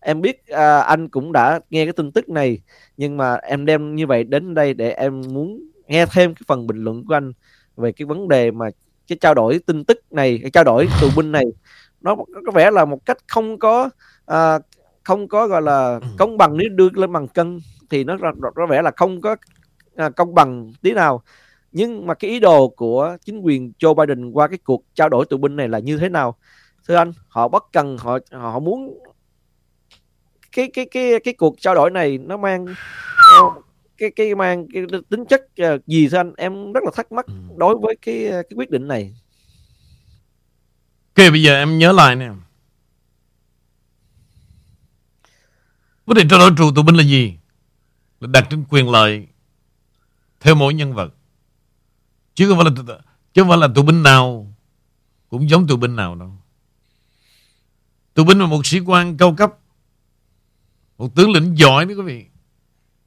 em 0.01 0.21
biết 0.21 0.43
uh, 0.53 0.85
anh 0.87 1.09
cũng 1.09 1.33
đã 1.33 1.61
nghe 1.71 1.87
cái 1.87 1.93
tin 1.93 2.13
tức 2.13 2.29
này 2.29 2.59
nhưng 2.97 3.17
mà 3.17 3.35
em 3.35 3.67
đem 3.67 3.95
như 3.95 4.07
vậy 4.07 4.25
đến 4.25 4.55
đây 4.55 4.75
để 4.75 4.91
em 4.91 5.23
muốn 5.33 5.71
nghe 5.87 6.07
thêm 6.07 6.35
cái 6.35 6.43
phần 6.47 6.67
bình 6.67 6.85
luận 6.85 7.05
của 7.09 7.15
anh 7.15 7.33
về 7.77 7.93
cái 7.93 8.07
vấn 8.07 8.29
đề 8.29 8.51
mà 8.51 8.71
cái 9.09 9.19
trao 9.21 9.35
đổi 9.35 9.61
tin 9.67 9.85
tức 9.85 10.01
này 10.11 10.39
cái 10.43 10.51
trao 10.51 10.65
đổi 10.65 10.89
tù 11.01 11.09
binh 11.17 11.33
này 11.33 11.45
nó 12.05 12.17
có 12.47 12.53
vẻ 12.53 12.71
là 12.71 12.85
một 12.85 13.07
cách 13.07 13.19
không 13.29 13.59
có 13.59 13.91
à, 14.27 14.59
không 15.03 15.29
có 15.29 15.47
gọi 15.47 15.63
là 15.63 16.01
ừ. 16.03 16.07
công 16.19 16.39
bằng 16.39 16.57
nếu 16.57 16.69
đưa 16.69 16.89
lên 16.95 17.13
bằng 17.13 17.29
cân 17.29 17.61
thì 17.91 18.05
nó 18.05 18.17
có 18.55 18.67
vẻ 18.67 18.83
là 18.83 18.91
không 18.97 19.21
có 19.21 19.37
à, 19.97 20.11
công 20.11 20.35
bằng 20.35 20.73
tí 20.83 20.93
nào 20.93 21.23
nhưng 21.73 22.07
mà 22.07 22.15
cái 22.15 22.31
ý 22.31 22.41
đồ 22.41 22.69
của 22.69 23.17
chính 23.25 23.41
quyền 23.41 23.73
Joe 23.79 23.95
Biden 23.95 24.31
qua 24.31 24.49
cái 24.49 24.59
cuộc 24.65 24.85
trao 24.95 25.09
đổi 25.09 25.27
tù 25.27 25.37
binh 25.37 25.57
này 25.57 25.69
là 25.69 25.79
như 25.79 25.99
thế 25.99 26.09
nào 26.09 26.37
thưa 26.89 26.97
anh 26.97 27.13
họ 27.29 27.49
bất 27.49 27.65
cần 27.73 27.97
họ 27.99 28.19
họ 28.33 28.59
muốn 28.59 28.99
cái 30.53 30.71
cái 30.73 30.87
cái 30.91 31.21
cái 31.25 31.35
cuộc 31.35 31.61
trao 31.61 31.75
đổi 31.75 31.91
này 31.91 32.19
nó 32.19 32.37
mang 32.37 32.67
cái 33.99 34.11
cái 34.11 34.35
mang 34.35 34.67
cái 34.73 34.83
tính 35.11 35.25
chất 35.25 35.43
uh, 35.75 35.87
gì 35.87 36.09
thưa 36.09 36.19
anh 36.19 36.33
em 36.37 36.73
rất 36.73 36.85
là 36.85 36.91
thắc 36.95 37.13
mắc 37.13 37.27
ừ. 37.27 37.35
đối 37.57 37.77
với 37.79 37.97
cái 38.03 38.29
cái 38.31 38.55
quyết 38.57 38.71
định 38.71 38.89
này 38.89 39.15
Ok 41.17 41.31
bây 41.33 41.43
giờ 41.43 41.55
em 41.55 41.79
nhớ 41.79 41.93
lại 41.93 42.17
nè 42.17 42.31
Vấn 46.07 46.17
đề 46.17 46.25
trao 46.31 46.39
đổi 46.39 46.51
trù 46.59 46.73
tù 46.75 46.83
binh 46.83 46.97
là 46.97 47.03
gì? 47.03 47.39
Là 48.21 48.29
đặt 48.33 48.47
trên 48.51 48.65
quyền 48.69 48.91
lợi 48.91 49.27
theo 50.41 50.55
mỗi 50.55 50.75
nhân 50.75 50.95
vật. 50.95 51.15
Chứ 52.35 52.49
không 52.49 52.59
phải 52.59 52.65
là 52.65 52.99
chứ 53.35 53.43
không 53.43 53.49
phải 53.49 53.59
là 53.59 53.69
tù 53.75 53.83
binh 53.83 54.03
nào 54.03 54.55
cũng 55.29 55.51
giống 55.51 55.67
tù 55.67 55.77
binh 55.77 55.97
nào 55.97 56.15
đâu. 56.15 56.39
Tù 58.15 58.25
binh 58.25 58.39
là 58.39 58.47
một 58.47 58.67
sĩ 58.67 58.81
quan 58.81 59.17
cao 59.17 59.35
cấp, 59.35 59.53
một 60.99 61.15
tướng 61.15 61.31
lĩnh 61.31 61.59
giỏi 61.59 61.85
đó 61.85 61.95
quý 61.97 62.03
vị. 62.03 62.27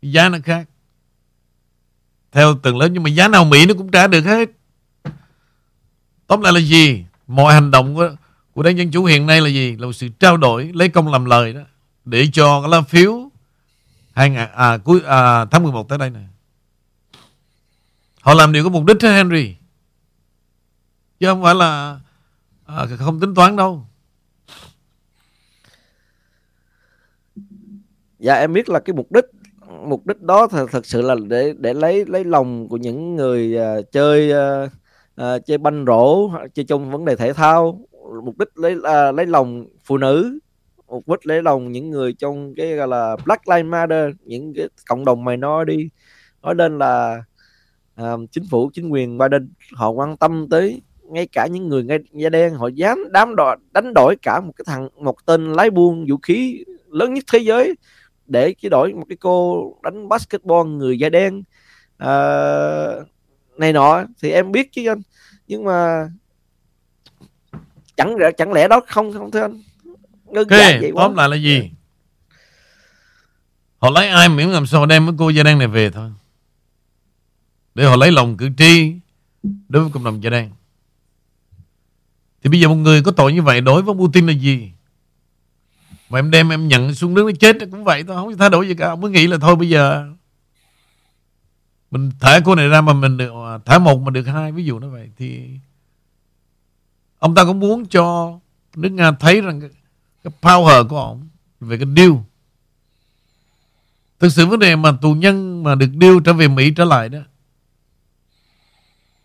Giá 0.02 0.30
nó 0.30 0.38
khác. 0.44 0.70
Theo 2.32 2.60
từng 2.64 2.78
lớp 2.78 2.88
nhưng 2.92 3.04
mà 3.04 3.10
giá 3.10 3.28
nào 3.28 3.46
Mỹ 3.46 3.66
nó 3.66 3.74
cũng 3.74 3.92
trả 3.92 4.08
được 4.08 4.22
hết. 4.22 4.50
Tóm 6.28 6.42
lại 6.42 6.54
là 6.54 6.60
gì? 6.60 7.06
Mọi 7.28 7.54
hành 7.54 7.72
động 7.72 7.96
của, 7.96 8.16
của 8.54 8.64
đảng 8.64 8.78
Dân 8.78 8.92
Chủ 8.92 9.06
hiện 9.06 9.26
nay 9.26 9.42
là 9.42 9.48
gì? 9.48 9.76
Là 9.76 9.86
một 9.86 9.94
sự 9.94 10.08
trao 10.20 10.38
đổi, 10.38 10.72
lấy 10.74 10.90
công 10.90 11.12
làm 11.12 11.26
lời 11.26 11.54
đó 11.54 11.62
để 12.06 12.28
cho 12.34 12.62
cái 12.62 12.70
lá 12.70 12.82
phiếu 12.82 13.30
hai 14.14 14.30
ngàn, 14.30 14.52
à, 14.54 14.78
cuối 14.78 15.02
à, 15.06 15.46
tháng 15.46 15.64
11 15.64 15.90
tới 15.90 15.98
đây 15.98 16.10
này 16.10 16.28
họ 18.22 18.34
làm 18.34 18.52
điều 18.52 18.64
có 18.64 18.70
mục 18.70 18.86
đích 18.86 18.98
thế 19.00 19.10
Henry? 19.10 19.56
Chứ 21.20 21.28
không 21.28 21.44
phải 21.44 21.56
là 21.56 22.00
à, 22.66 22.86
không 22.98 23.20
tính 23.20 23.36
toán 23.36 23.56
đâu. 23.56 23.86
Dạ 28.20 28.36
em 28.36 28.54
biết 28.54 28.70
là 28.70 28.80
cái 28.80 28.94
mục 28.94 29.12
đích 29.12 29.26
mục 29.84 30.08
đích 30.08 30.22
đó 30.22 30.48
thật, 30.48 30.68
thật 30.72 30.86
sự 30.86 31.02
là 31.02 31.16
để 31.28 31.54
để 31.58 31.74
lấy 31.74 32.06
lấy 32.06 32.24
lòng 32.24 32.68
của 32.70 32.78
những 32.78 33.16
người 33.16 33.58
uh, 33.58 33.92
chơi 33.92 34.32
uh, 34.32 34.72
uh, 35.22 35.46
chơi 35.46 35.58
banh 35.58 35.86
rổ 35.88 36.30
chơi 36.54 36.66
trong 36.66 36.92
vấn 36.92 37.06
đề 37.06 37.16
thể 37.16 37.34
thao 37.34 37.80
mục 38.24 38.38
đích 38.38 38.58
lấy 38.58 38.76
uh, 38.76 39.16
lấy 39.16 39.26
lòng 39.26 39.66
phụ 39.86 39.98
nữ 39.98 40.40
mục 40.88 41.10
đích 41.10 41.26
lấy 41.28 41.44
lòng 41.44 41.72
những 41.72 41.90
người 41.90 42.14
trong 42.14 42.54
cái 42.58 42.76
gọi 42.76 42.88
là 42.88 43.16
Black 43.26 43.48
Lives 43.48 43.66
Matter 43.66 44.16
những 44.24 44.54
cái 44.54 44.70
cộng 44.88 45.06
đồng 45.06 45.24
mày 45.24 45.38
nói 45.38 45.66
đi. 45.66 45.90
Nói 46.42 46.56
lên 46.56 46.78
là 46.78 47.24
uh, 48.02 48.32
chính 48.32 48.44
phủ 48.50 48.70
chính 48.74 48.90
quyền 48.90 49.18
Biden 49.18 49.50
họ 49.74 49.90
quan 49.90 50.18
tâm 50.18 50.48
tới 50.50 50.82
ngay 51.02 51.28
cả 51.28 51.48
những 51.48 51.68
người 51.68 51.84
ngay 51.84 52.00
da 52.14 52.30
đen 52.30 52.54
họ 52.54 52.68
dám 52.68 53.04
đám 53.12 53.36
đo, 53.36 53.56
đánh 53.72 53.94
đổi 53.96 54.16
cả 54.22 54.42
một 54.42 54.52
cái 54.56 54.66
thằng 54.68 54.90
một 54.96 55.26
tên 55.26 55.54
lái 55.54 55.70
buôn 55.70 56.06
vũ 56.10 56.18
khí 56.24 56.64
lớn 56.90 57.14
nhất 57.14 57.24
thế 57.34 57.40
giới 57.40 57.76
để 58.26 58.54
chỉ 58.54 58.70
đổi 58.70 58.94
một 58.94 59.06
cái 59.10 59.18
cô 59.18 59.74
đánh 59.84 60.10
basketball 60.10 60.70
người 60.70 61.00
da 61.00 61.10
đen. 61.10 61.44
Uh, 62.04 63.08
này 63.60 63.74
nọ 63.74 64.04
thì 64.22 64.32
em 64.32 64.52
biết 64.52 64.72
chứ 64.72 64.88
anh. 64.88 65.02
Nhưng 65.48 65.64
mà 65.64 66.10
chẳng 67.98 68.16
chẳng 68.38 68.54
lẽ 68.54 68.68
đó 68.68 68.82
không 68.88 69.14
không 69.14 69.32
thưa 69.32 69.42
anh? 69.42 69.62
Đơn 70.34 70.48
okay, 70.50 70.80
vậy 70.82 70.92
tóm 70.96 71.16
lại 71.16 71.30
là 71.30 71.36
gì? 71.36 71.72
Họ 73.78 73.90
lấy 73.90 74.08
ai 74.08 74.30
miễn 74.30 74.50
làm 74.50 74.66
sao 74.66 74.86
đem 74.86 75.06
cái 75.06 75.16
cô 75.18 75.30
da 75.30 75.44
đen 75.44 75.58
này 75.58 75.68
về 75.68 75.90
thôi. 75.90 76.10
Để 77.76 77.86
họ 77.86 77.96
lấy 77.96 78.12
lòng 78.12 78.38
cử 78.38 78.50
tri 78.58 78.94
đối 79.44 79.84
với 79.84 79.92
cộng 79.92 80.04
đồng 80.04 80.24
da 80.24 80.30
đen. 80.30 80.52
Thì 82.44 82.50
bây 82.50 82.60
giờ 82.60 82.68
một 82.68 82.76
người 82.76 83.04
có 83.04 83.12
tội 83.12 83.34
như 83.34 83.42
vậy 83.42 83.62
đối 83.62 83.82
với 83.82 83.96
Putin 83.96 84.28
là 84.28 84.34
gì? 84.34 84.72
Mà 86.10 86.20
em 86.20 86.32
đem 86.32 86.50
em 86.50 86.68
nhận 86.68 86.96
xuống 86.96 87.14
nước 87.14 87.26
nó 87.26 87.32
chết 87.40 87.58
cũng 87.72 87.84
vậy 87.84 88.04
thôi 88.08 88.16
không 88.16 88.38
thay 88.38 88.50
đổi 88.50 88.68
gì 88.68 88.76
cả. 88.76 88.88
Ông 88.88 89.02
mới 89.02 89.12
nghĩ 89.12 89.28
là 89.28 89.38
thôi 89.38 89.56
bây 89.56 89.70
giờ 89.70 90.08
mình 91.92 92.12
thả 92.20 92.40
cô 92.46 92.56
này 92.56 92.68
ra 92.68 92.82
mà 92.82 92.94
mình 92.94 93.18
được 93.18 93.32
à, 93.46 93.58
thả 93.66 93.80
một 93.80 94.02
mà 94.02 94.12
được 94.12 94.24
hai 94.24 94.52
ví 94.52 94.66
dụ 94.66 94.80
như 94.80 94.90
vậy 94.90 95.10
thì 95.18 95.50
ông 97.20 97.36
ta 97.36 97.44
cũng 97.44 97.60
muốn 97.60 97.86
cho 97.86 98.34
nước 98.76 98.90
Nga 98.90 99.12
thấy 99.12 99.42
rằng 99.42 99.62
cái 100.24 100.34
power 100.42 100.88
của 100.88 101.00
ông 101.00 101.28
về 101.60 101.78
cái 101.78 101.88
deal. 101.96 102.12
Thực 104.20 104.30
sự 104.30 104.46
vấn 104.46 104.60
đề 104.60 104.76
mà 104.76 104.92
tù 105.02 105.14
nhân 105.14 105.64
mà 105.64 105.76
được 105.76 105.90
deal 106.02 106.16
trở 106.26 106.34
về 106.34 106.48
Mỹ 106.48 106.72
trở 106.72 106.86
lại 106.86 107.10
đó 107.10 107.20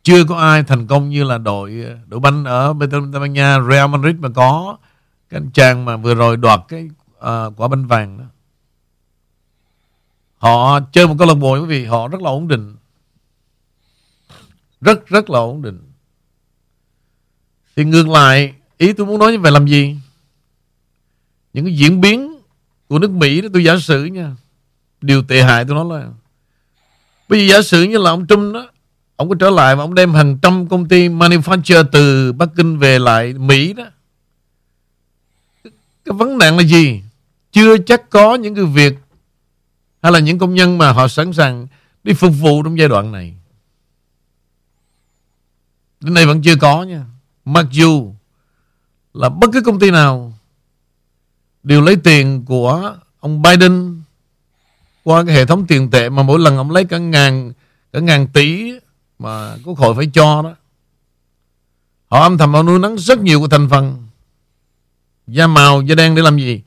chưa 0.03 0.25
có 0.25 0.37
ai 0.37 0.63
thành 0.63 0.87
công 0.87 1.09
như 1.09 1.25
là 1.25 1.39
đội 1.39 1.85
à, 1.89 1.99
đội 2.07 2.21
banh 2.21 2.45
ở 2.45 2.75
Tây 2.91 3.21
Ban 3.21 3.33
Nha 3.33 3.59
Real 3.71 3.89
Madrid 3.89 4.17
mà 4.17 4.29
có. 4.29 4.77
Cái 5.31 5.41
anh 5.41 5.51
chàng 5.51 5.85
mà 5.85 5.97
vừa 5.97 6.15
rồi 6.15 6.37
đoạt 6.37 6.61
cái 6.69 6.91
uh, 7.19 7.53
quả 7.57 7.69
banh 7.69 7.87
vàng 7.87 8.19
đó 8.19 8.25
họ 10.43 10.81
chơi 10.93 11.07
một 11.07 11.15
câu 11.19 11.29
lạc 11.29 11.35
bộ, 11.35 11.61
quý 11.61 11.67
vị, 11.67 11.85
họ 11.85 12.09
rất 12.09 12.21
là 12.21 12.31
ổn 12.31 12.49
định. 12.49 12.77
Rất 14.81 15.07
rất 15.07 15.31
là 15.31 15.39
ổn 15.39 15.63
định. 15.63 15.81
Thì 17.77 17.85
ngược 17.85 18.09
lại, 18.09 18.55
ý 18.79 18.93
tôi 18.93 19.07
muốn 19.07 19.19
nói 19.19 19.33
như 19.33 19.39
vậy 19.39 19.53
làm 19.53 19.67
gì? 19.67 19.97
Những 21.53 21.65
cái 21.65 21.77
diễn 21.77 22.01
biến 22.01 22.41
của 22.89 22.99
nước 22.99 23.11
Mỹ 23.11 23.41
đó, 23.41 23.49
tôi 23.53 23.65
giả 23.65 23.79
sử 23.79 24.05
nha, 24.05 24.37
điều 25.01 25.23
tệ 25.23 25.43
hại 25.43 25.65
tôi 25.65 25.75
nói 25.75 25.99
là, 25.99 26.09
bây 27.29 27.49
giờ 27.49 27.55
giả 27.55 27.63
sử 27.63 27.83
như 27.83 27.99
là 27.99 28.11
ông 28.11 28.27
Trump 28.27 28.55
đó, 28.55 28.69
ông 29.17 29.29
có 29.29 29.35
trở 29.41 29.51
lại 29.51 29.77
và 29.77 29.85
ông 29.85 29.95
đem 29.95 30.15
hàng 30.15 30.39
trăm 30.43 30.69
công 30.69 30.89
ty 30.89 31.09
manufacture 31.09 31.85
từ 31.93 32.33
Bắc 32.33 32.49
Kinh 32.57 32.79
về 32.79 32.99
lại 32.99 33.33
Mỹ 33.33 33.73
đó, 33.73 33.85
cái 36.05 36.13
vấn 36.13 36.39
nạn 36.39 36.57
là 36.57 36.63
gì? 36.63 37.03
Chưa 37.53 37.79
chắc 37.79 38.11
có 38.11 38.35
những 38.35 38.55
cái 38.55 38.65
việc 38.65 38.95
hay 40.03 40.13
là 40.13 40.19
những 40.19 40.39
công 40.39 40.55
nhân 40.55 40.79
mà 40.79 40.93
họ 40.93 41.09
sẵn 41.09 41.33
sàng 41.33 41.67
đi 42.05 42.15
phục 42.15 42.33
vụ 42.41 42.63
trong 42.63 42.79
giai 42.79 42.89
đoạn 42.89 43.13
này? 43.13 43.35
Đến 46.01 46.15
nay 46.15 46.27
vẫn 46.27 46.43
chưa 46.43 46.57
có 46.57 46.83
nha. 46.83 47.05
Mặc 47.45 47.67
dù 47.71 48.15
là 49.15 49.29
bất 49.29 49.51
cứ 49.53 49.63
công 49.63 49.79
ty 49.79 49.91
nào 49.91 50.33
đều 51.63 51.81
lấy 51.81 51.97
tiền 51.97 52.45
của 52.45 52.97
ông 53.21 53.43
Biden 53.43 54.03
qua 55.05 55.25
cái 55.25 55.35
hệ 55.35 55.47
thống 55.47 55.67
tiền 55.67 55.91
tệ 55.91 56.09
mà 56.09 56.23
mỗi 56.23 56.41
lần 56.41 56.57
ông 56.57 56.71
lấy 56.71 56.85
cả 56.85 56.99
ngàn 56.99 57.53
cả 57.93 58.01
ngàn 58.01 58.29
tỷ 58.29 58.73
mà 59.19 59.57
quốc 59.65 59.79
hội 59.79 59.95
phải 59.95 60.11
cho 60.15 60.43
đó. 60.43 60.55
Họ 62.09 62.21
âm 62.21 62.39
thầm 62.39 62.55
họ 62.55 62.63
nuôi 62.63 62.79
nắng 62.79 62.97
rất 62.99 63.21
nhiều 63.21 63.41
của 63.41 63.49
thành 63.49 63.69
phần. 63.71 64.07
Da 65.27 65.47
màu, 65.47 65.83
da 65.83 65.95
đen 65.95 66.15
để 66.15 66.23
làm 66.23 66.39
gì? 66.39 66.63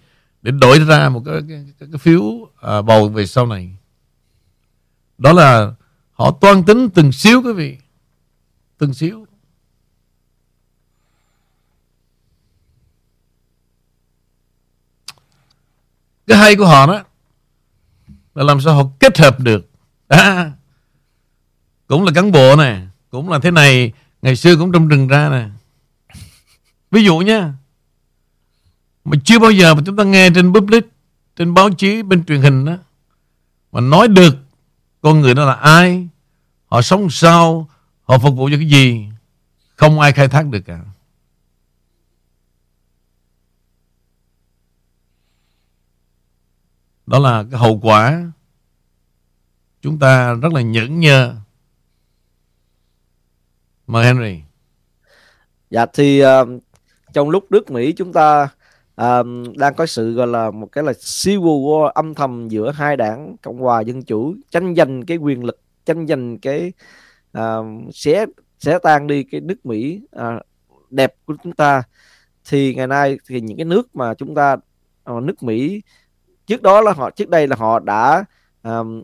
Để 0.46 0.52
đổi 0.52 0.80
ra 0.80 1.10
một 1.10 1.22
cái, 1.26 1.42
cái, 1.50 1.66
cái, 1.80 1.90
cái 1.92 1.98
phiếu 1.98 2.22
à, 2.62 2.82
bầu 2.82 3.10
về 3.10 3.26
sau 3.26 3.46
này. 3.46 3.78
Đó 5.18 5.34
là 5.34 5.74
họ 6.12 6.32
toan 6.42 6.64
tính 6.64 6.90
từng 6.90 7.12
xíu 7.12 7.42
quý 7.46 7.54
vị. 7.54 7.78
Từng 8.78 8.94
xíu. 8.94 9.26
Cái 16.28 16.38
hay 16.38 16.56
của 16.56 16.66
họ 16.66 16.88
đó 16.88 17.04
là 18.36 18.44
làm 18.44 18.62
sao 18.62 18.76
họ 18.76 18.90
kết 19.00 19.18
hợp 19.18 19.40
được. 19.40 19.70
À, 20.08 20.52
cũng 21.88 22.04
là 22.06 22.12
cán 22.16 22.32
bộ 22.32 22.56
này 22.56 22.88
cũng 23.10 23.30
là 23.30 23.40
thế 23.40 23.52
này 23.52 23.94
ngày 24.22 24.36
xưa 24.36 24.56
cũng 24.56 24.72
trong 24.72 24.88
rừng 24.88 25.08
ra 25.08 25.30
nè. 25.30 25.50
Ví 26.92 27.04
dụ 27.04 27.18
nha 27.18 27.54
mà 29.06 29.18
chưa 29.24 29.40
bao 29.40 29.52
giờ 29.52 29.76
mà 29.76 29.82
chúng 29.86 29.96
ta 29.96 30.04
nghe 30.04 30.30
trên 30.36 30.54
public 30.54 30.86
trên 31.36 31.54
báo 31.54 31.70
chí 31.78 32.04
bên 32.04 32.26
truyền 32.26 32.42
hình 32.42 32.66
đó 32.66 32.78
mà 33.72 33.82
nói 33.82 34.08
được 34.08 34.36
con 35.02 35.22
người 35.22 35.34
đó 35.34 35.46
là 35.46 35.54
ai 35.54 36.08
họ 36.66 36.82
sống 36.82 37.10
sao 37.10 37.70
họ 38.04 38.18
phục 38.18 38.36
vụ 38.36 38.50
cho 38.52 38.58
cái 38.58 38.70
gì 38.70 39.08
không 39.76 40.00
ai 40.00 40.12
khai 40.12 40.28
thác 40.28 40.46
được 40.46 40.62
cả. 40.66 40.80
Đó 47.06 47.20
là 47.20 47.44
cái 47.52 47.60
hậu 47.60 47.80
quả 47.84 48.32
chúng 49.82 50.00
ta 50.00 50.34
rất 50.34 50.54
là 50.54 50.62
nhẫn 50.62 51.00
nhơ. 51.00 51.36
Mời 53.88 54.06
Henry. 54.06 54.42
Dạ 55.70 55.86
thì 55.94 56.24
uh, 56.26 56.48
trong 57.14 57.30
lúc 57.30 57.52
nước 57.52 57.72
Mỹ 57.72 57.94
chúng 57.98 58.14
ta 58.14 58.50
uh, 59.02 59.58
đang 59.58 59.74
có 59.78 59.86
sự 59.86 60.14
gọi 60.14 60.28
là 60.28 60.52
một 60.52 60.68
cái 60.72 60.84
là 60.84 60.94
civil 61.24 61.48
war 61.48 61.88
âm 61.88 62.14
thầm 62.14 62.48
giữa 62.48 62.72
hai 62.72 62.98
đảng 62.98 63.36
cộng 63.42 63.58
hòa 63.58 63.82
dân 63.82 64.04
chủ 64.04 64.36
tranh 64.52 64.76
giành 64.76 65.06
cái 65.06 65.18
quyền 65.18 65.44
lực 65.44 65.60
tranh 65.86 66.08
giành 66.08 66.40
cái 66.40 66.74
uh, 67.38 67.66
sẽ 67.94 68.26
sẽ 68.60 68.80
tan 68.84 69.08
đi 69.08 69.24
cái 69.24 69.42
nước 69.42 69.66
Mỹ 69.66 70.02
uh, 70.16 70.42
đẹp 70.90 71.16
của 71.26 71.36
chúng 71.44 71.54
ta. 71.54 71.84
Thì 72.50 72.76
ngày 72.76 72.88
nay 72.88 73.18
thì 73.30 73.42
những 73.42 73.58
cái 73.58 73.66
nước 73.66 73.96
mà 73.96 74.14
chúng 74.14 74.36
ta 74.36 74.58
uh, 75.12 75.24
nước 75.24 75.44
Mỹ 75.44 75.82
trước 76.46 76.62
đó 76.62 76.82
là 76.82 76.92
họ 76.92 77.10
trước 77.10 77.30
đây 77.30 77.48
là 77.48 77.56
họ 77.56 77.80
đã 77.80 78.26
um, 78.64 79.04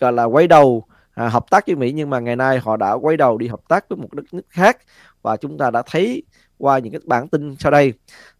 gọi 0.00 0.12
là 0.12 0.24
quay 0.24 0.46
đầu 0.46 0.84
à, 1.14 1.28
hợp 1.28 1.50
tác 1.50 1.66
với 1.66 1.76
Mỹ 1.76 1.92
nhưng 1.92 2.10
mà 2.10 2.18
ngày 2.20 2.36
nay 2.36 2.58
họ 2.58 2.76
đã 2.76 2.92
quay 2.92 3.16
đầu 3.16 3.38
đi 3.38 3.46
hợp 3.46 3.60
tác 3.68 3.88
với 3.88 3.98
một 3.98 4.14
đất 4.14 4.24
nước 4.32 4.46
khác. 4.48 4.78
Và 5.22 5.36
chúng 5.36 5.58
ta 5.58 5.70
đã 5.70 5.82
thấy 5.86 6.22
qua 6.58 6.78
những 6.78 6.92
cái 6.92 7.00
bản 7.04 7.28
tin 7.28 7.56
sau 7.58 7.72
đây 7.72 7.92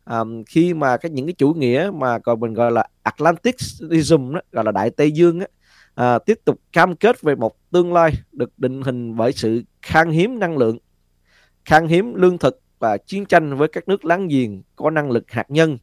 um, 0.05 0.45
khi 0.45 0.75
mà 0.75 0.97
cái 0.97 1.11
những 1.11 1.27
cái 1.27 1.35
chủ 1.39 1.55
nghĩa 1.55 1.91
mà 1.95 2.19
còn 2.19 2.41
mình 2.41 2.55
gọi 2.55 2.73
là 2.73 2.87
Atlanticism 3.03 4.33
đó, 4.35 4.41
gọi 4.53 4.65
là 4.65 4.73
Đại 4.73 4.91
Tây 4.91 5.13
Dương 5.13 5.39
đó, 5.39 5.47
à, 5.95 6.13
ờ, 6.13 6.19
tiếp 6.19 6.39
tục 6.45 6.61
cam 6.73 6.97
kết 6.97 7.21
về 7.21 7.35
một 7.35 7.71
tương 7.71 7.93
lai 7.93 8.13
được 8.33 8.59
định 8.59 8.83
hình 8.83 9.17
bởi 9.17 9.33
sự 9.33 9.63
khan 9.83 10.11
hiếm 10.11 10.39
năng 10.39 10.57
lượng, 10.57 10.79
khan 11.65 11.87
hiếm 11.87 12.15
lương 12.15 12.39
thực 12.39 12.61
và 12.79 12.97
chiến 12.97 13.27
tranh 13.27 13.57
với 13.57 13.69
các 13.69 13.89
nước 13.89 14.05
láng 14.05 14.29
giềng 14.29 14.63
có 14.77 14.91
năng 14.91 15.11
lực 15.11 15.31
hạt 15.31 15.51
nhân. 15.51 15.79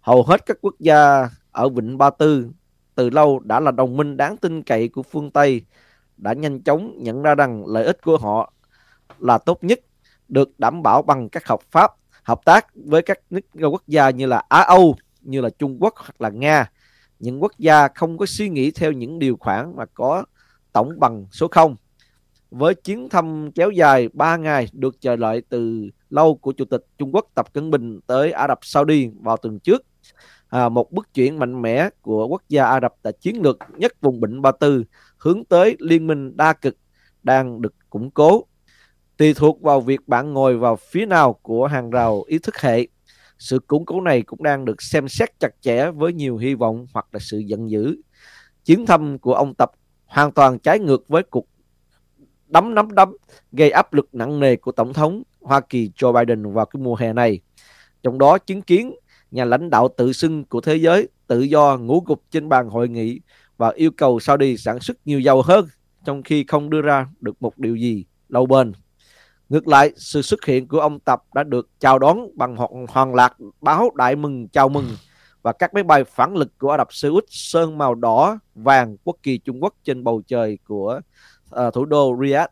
Hầu 0.00 0.22
hết 0.22 0.46
các 0.46 0.56
quốc 0.60 0.74
gia 0.78 1.28
ở 1.52 1.68
Vịnh 1.68 1.98
Ba 1.98 2.10
Tư 2.10 2.48
từ 2.94 3.10
lâu 3.10 3.38
đã 3.38 3.60
là 3.60 3.70
đồng 3.70 3.96
minh 3.96 4.16
đáng 4.16 4.36
tin 4.36 4.62
cậy 4.62 4.88
của 4.88 5.02
phương 5.02 5.30
Tây 5.30 5.62
đã 6.16 6.32
nhanh 6.32 6.62
chóng 6.62 6.94
nhận 6.98 7.22
ra 7.22 7.34
rằng 7.34 7.66
lợi 7.66 7.84
ích 7.84 8.02
của 8.02 8.16
họ 8.16 8.52
là 9.18 9.38
tốt 9.38 9.64
nhất 9.64 9.80
được 10.30 10.58
đảm 10.58 10.82
bảo 10.82 11.02
bằng 11.02 11.28
các 11.28 11.46
hợp 11.46 11.60
pháp 11.70 11.90
hợp 12.22 12.40
tác 12.44 12.66
với 12.74 13.02
các 13.02 13.18
nước 13.30 13.40
quốc 13.70 13.82
gia 13.86 14.10
như 14.10 14.26
là 14.26 14.42
Á 14.48 14.60
Âu 14.60 14.96
như 15.20 15.40
là 15.40 15.50
Trung 15.58 15.76
Quốc 15.80 15.94
hoặc 15.96 16.20
là 16.20 16.28
Nga 16.28 16.70
những 17.18 17.42
quốc 17.42 17.52
gia 17.58 17.88
không 17.88 18.18
có 18.18 18.26
suy 18.26 18.48
nghĩ 18.48 18.70
theo 18.70 18.92
những 18.92 19.18
điều 19.18 19.36
khoản 19.36 19.76
mà 19.76 19.84
có 19.94 20.24
tổng 20.72 21.00
bằng 21.00 21.26
số 21.32 21.48
0 21.48 21.76
với 22.50 22.74
chuyến 22.74 23.08
thăm 23.08 23.52
kéo 23.52 23.70
dài 23.70 24.08
3 24.12 24.36
ngày 24.36 24.66
được 24.72 25.00
chờ 25.00 25.16
đợi 25.16 25.42
từ 25.48 25.90
lâu 26.10 26.34
của 26.34 26.52
Chủ 26.52 26.64
tịch 26.64 26.84
Trung 26.98 27.14
Quốc 27.14 27.26
Tập 27.34 27.52
Cận 27.52 27.70
Bình 27.70 28.00
tới 28.06 28.32
Ả 28.32 28.48
Rập 28.48 28.58
Saudi 28.62 29.10
vào 29.20 29.36
tuần 29.36 29.58
trước 29.58 29.82
à, 30.48 30.68
một 30.68 30.92
bước 30.92 31.14
chuyển 31.14 31.38
mạnh 31.38 31.62
mẽ 31.62 31.88
của 32.02 32.26
quốc 32.26 32.42
gia 32.48 32.64
Ả 32.64 32.80
Rập 32.80 32.94
tại 33.02 33.12
chiến 33.20 33.42
lược 33.42 33.58
nhất 33.76 33.92
vùng 34.00 34.20
Vịnh 34.20 34.42
Ba 34.42 34.52
Tư 34.52 34.84
hướng 35.18 35.44
tới 35.44 35.76
liên 35.78 36.06
minh 36.06 36.36
đa 36.36 36.52
cực 36.52 36.76
đang 37.22 37.62
được 37.62 37.74
củng 37.90 38.10
cố. 38.10 38.44
Tùy 39.20 39.34
thuộc 39.34 39.62
vào 39.62 39.80
việc 39.80 40.08
bạn 40.08 40.32
ngồi 40.32 40.56
vào 40.56 40.76
phía 40.76 41.06
nào 41.06 41.32
của 41.32 41.66
hàng 41.66 41.90
rào 41.90 42.22
ý 42.26 42.38
thức 42.38 42.60
hệ, 42.60 42.86
sự 43.38 43.58
củng 43.58 43.84
cố 43.84 44.00
này 44.00 44.22
cũng 44.22 44.42
đang 44.42 44.64
được 44.64 44.82
xem 44.82 45.08
xét 45.08 45.40
chặt 45.40 45.50
chẽ 45.60 45.90
với 45.90 46.12
nhiều 46.12 46.36
hy 46.36 46.54
vọng 46.54 46.86
hoặc 46.94 47.06
là 47.12 47.20
sự 47.22 47.38
giận 47.38 47.70
dữ. 47.70 47.96
Chuyến 48.64 48.86
thăm 48.86 49.18
của 49.18 49.34
ông 49.34 49.54
Tập 49.54 49.70
hoàn 50.06 50.32
toàn 50.32 50.58
trái 50.58 50.78
ngược 50.78 51.08
với 51.08 51.22
cuộc 51.22 51.46
đấm 52.48 52.74
nắm 52.74 52.94
đấm 52.94 53.16
gây 53.52 53.70
áp 53.70 53.94
lực 53.94 54.14
nặng 54.14 54.40
nề 54.40 54.56
của 54.56 54.72
Tổng 54.72 54.92
thống 54.92 55.22
Hoa 55.40 55.60
Kỳ 55.60 55.90
Joe 55.96 56.12
Biden 56.12 56.52
vào 56.52 56.66
cái 56.66 56.82
mùa 56.82 56.96
hè 56.96 57.12
này. 57.12 57.40
Trong 58.02 58.18
đó 58.18 58.38
chứng 58.38 58.62
kiến 58.62 58.94
nhà 59.30 59.44
lãnh 59.44 59.70
đạo 59.70 59.88
tự 59.96 60.12
xưng 60.12 60.44
của 60.44 60.60
thế 60.60 60.76
giới 60.76 61.08
tự 61.26 61.40
do 61.40 61.78
ngủ 61.78 62.02
gục 62.06 62.22
trên 62.30 62.48
bàn 62.48 62.68
hội 62.68 62.88
nghị 62.88 63.20
và 63.56 63.72
yêu 63.74 63.90
cầu 63.90 64.20
Saudi 64.20 64.56
sản 64.56 64.80
xuất 64.80 64.96
nhiều 65.04 65.20
dầu 65.20 65.42
hơn 65.42 65.66
trong 66.04 66.22
khi 66.22 66.44
không 66.48 66.70
đưa 66.70 66.82
ra 66.82 67.06
được 67.20 67.42
một 67.42 67.58
điều 67.58 67.76
gì 67.76 68.04
lâu 68.28 68.46
bền. 68.46 68.72
Ngược 69.50 69.68
lại, 69.68 69.92
sự 69.96 70.22
xuất 70.22 70.44
hiện 70.44 70.68
của 70.68 70.80
ông 70.80 71.00
Tập 71.00 71.22
đã 71.34 71.42
được 71.42 71.68
chào 71.78 71.98
đón 71.98 72.28
bằng 72.34 72.56
hoàng 72.88 73.14
lạc 73.14 73.36
báo 73.60 73.90
đại 73.94 74.16
mừng 74.16 74.48
chào 74.48 74.68
mừng 74.68 74.86
và 75.42 75.52
các 75.52 75.74
máy 75.74 75.82
bay 75.82 76.04
phản 76.04 76.36
lực 76.36 76.58
của 76.58 76.70
Ả 76.70 76.78
Rập 76.78 76.92
Xê 76.92 77.08
Út 77.08 77.24
sơn 77.28 77.78
màu 77.78 77.94
đỏ 77.94 78.38
vàng 78.54 78.96
quốc 79.04 79.16
kỳ 79.22 79.38
Trung 79.38 79.62
Quốc 79.62 79.74
trên 79.84 80.04
bầu 80.04 80.22
trời 80.26 80.58
của 80.64 81.00
uh, 81.44 81.74
thủ 81.74 81.84
đô 81.84 82.16
Riyadh. 82.20 82.50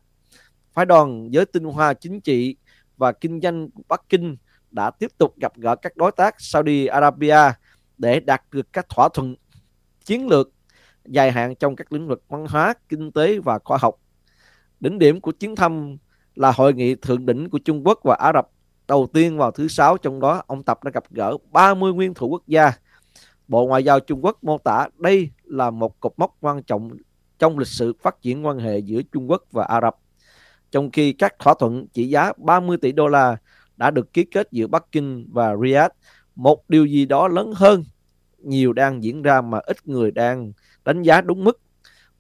Phái 0.73 0.87
đoàn 0.87 1.29
giới 1.31 1.47
tinh 1.47 1.65
hoa 1.65 1.95
chính 1.95 2.21
trị 2.21 2.57
và 2.97 3.13
kinh 3.13 3.41
doanh 3.41 3.69
Bắc 3.89 4.03
Kinh 4.09 4.37
đã 4.71 4.91
tiếp 4.91 5.11
tục 5.19 5.35
gặp 5.37 5.53
gỡ 5.57 5.77
các 5.77 5.97
đối 5.97 6.13
tác 6.13 6.35
Saudi 6.39 6.87
Arabia 6.87 7.53
để 7.99 8.21
đạt 8.21 8.43
được 8.51 8.73
các 8.73 8.89
thỏa 8.89 9.09
thuận 9.09 9.35
chiến 10.05 10.29
lược 10.29 10.51
dài 11.05 11.33
hạn 11.33 11.55
trong 11.55 11.77
các 11.77 11.93
lĩnh 11.93 12.09
vực 12.09 12.23
văn 12.29 12.47
hóa, 12.49 12.75
kinh 12.89 13.13
tế 13.13 13.39
và 13.39 13.59
khoa 13.59 13.79
học. 13.81 13.95
Đỉnh 14.81 14.99
điểm 14.99 15.21
của 15.21 15.33
chuyến 15.33 15.57
thăm 15.57 15.97
là 16.39 16.53
hội 16.53 16.75
nghị 16.75 16.95
thượng 16.95 17.27
đỉnh 17.27 17.51
của 17.51 17.59
Trung 17.59 17.87
Quốc 17.87 18.01
và 18.05 18.15
Ả 18.15 18.33
Rập 18.35 18.49
đầu 18.89 19.09
tiên 19.13 19.39
vào 19.39 19.51
thứ 19.51 19.69
sáu 19.69 19.99
trong 19.99 20.21
đó 20.21 20.43
ông 20.47 20.63
Tập 20.63 20.85
đã 20.85 20.91
gặp 20.95 21.05
gỡ 21.11 21.37
30 21.53 21.93
nguyên 21.93 22.15
thủ 22.15 22.29
quốc 22.29 22.43
gia. 22.47 22.73
Bộ 23.49 23.67
Ngoại 23.67 23.85
giao 23.85 24.01
Trung 24.01 24.25
Quốc 24.25 24.45
mô 24.45 24.59
tả 24.59 24.89
đây 24.99 25.31
là 25.45 25.71
một 25.71 26.01
cột 26.01 26.13
mốc 26.17 26.37
quan 26.41 26.63
trọng 26.63 26.91
trong 27.39 27.59
lịch 27.59 27.69
sử 27.69 27.93
phát 28.03 28.23
triển 28.23 28.47
quan 28.47 28.59
hệ 28.59 28.79
giữa 28.79 29.01
Trung 29.13 29.31
Quốc 29.31 29.43
và 29.53 29.65
Ả 29.65 29.81
Rập. 29.81 29.97
Trong 30.71 30.91
khi 30.91 31.13
các 31.13 31.39
thỏa 31.39 31.55
thuận 31.59 31.87
trị 31.93 32.09
giá 32.09 32.33
30 32.37 32.77
tỷ 32.77 32.93
đô 32.93 33.07
la 33.07 33.37
đã 33.77 33.91
được 33.91 34.13
ký 34.13 34.25
kết 34.25 34.49
giữa 34.51 34.67
Bắc 34.67 34.93
Kinh 34.93 35.27
và 35.33 35.57
Riyadh, 35.57 35.93
một 36.37 36.69
điều 36.69 36.87
gì 36.87 37.07
đó 37.07 37.29
lớn 37.29 37.53
hơn 37.57 37.85
nhiều 38.39 38.73
đang 38.73 39.03
diễn 39.03 39.23
ra 39.23 39.41
mà 39.41 39.59
ít 39.59 39.77
người 39.89 40.11
đang 40.11 40.53
đánh 40.85 41.03
giá 41.03 41.21
đúng 41.21 41.45
mức. 41.45 41.61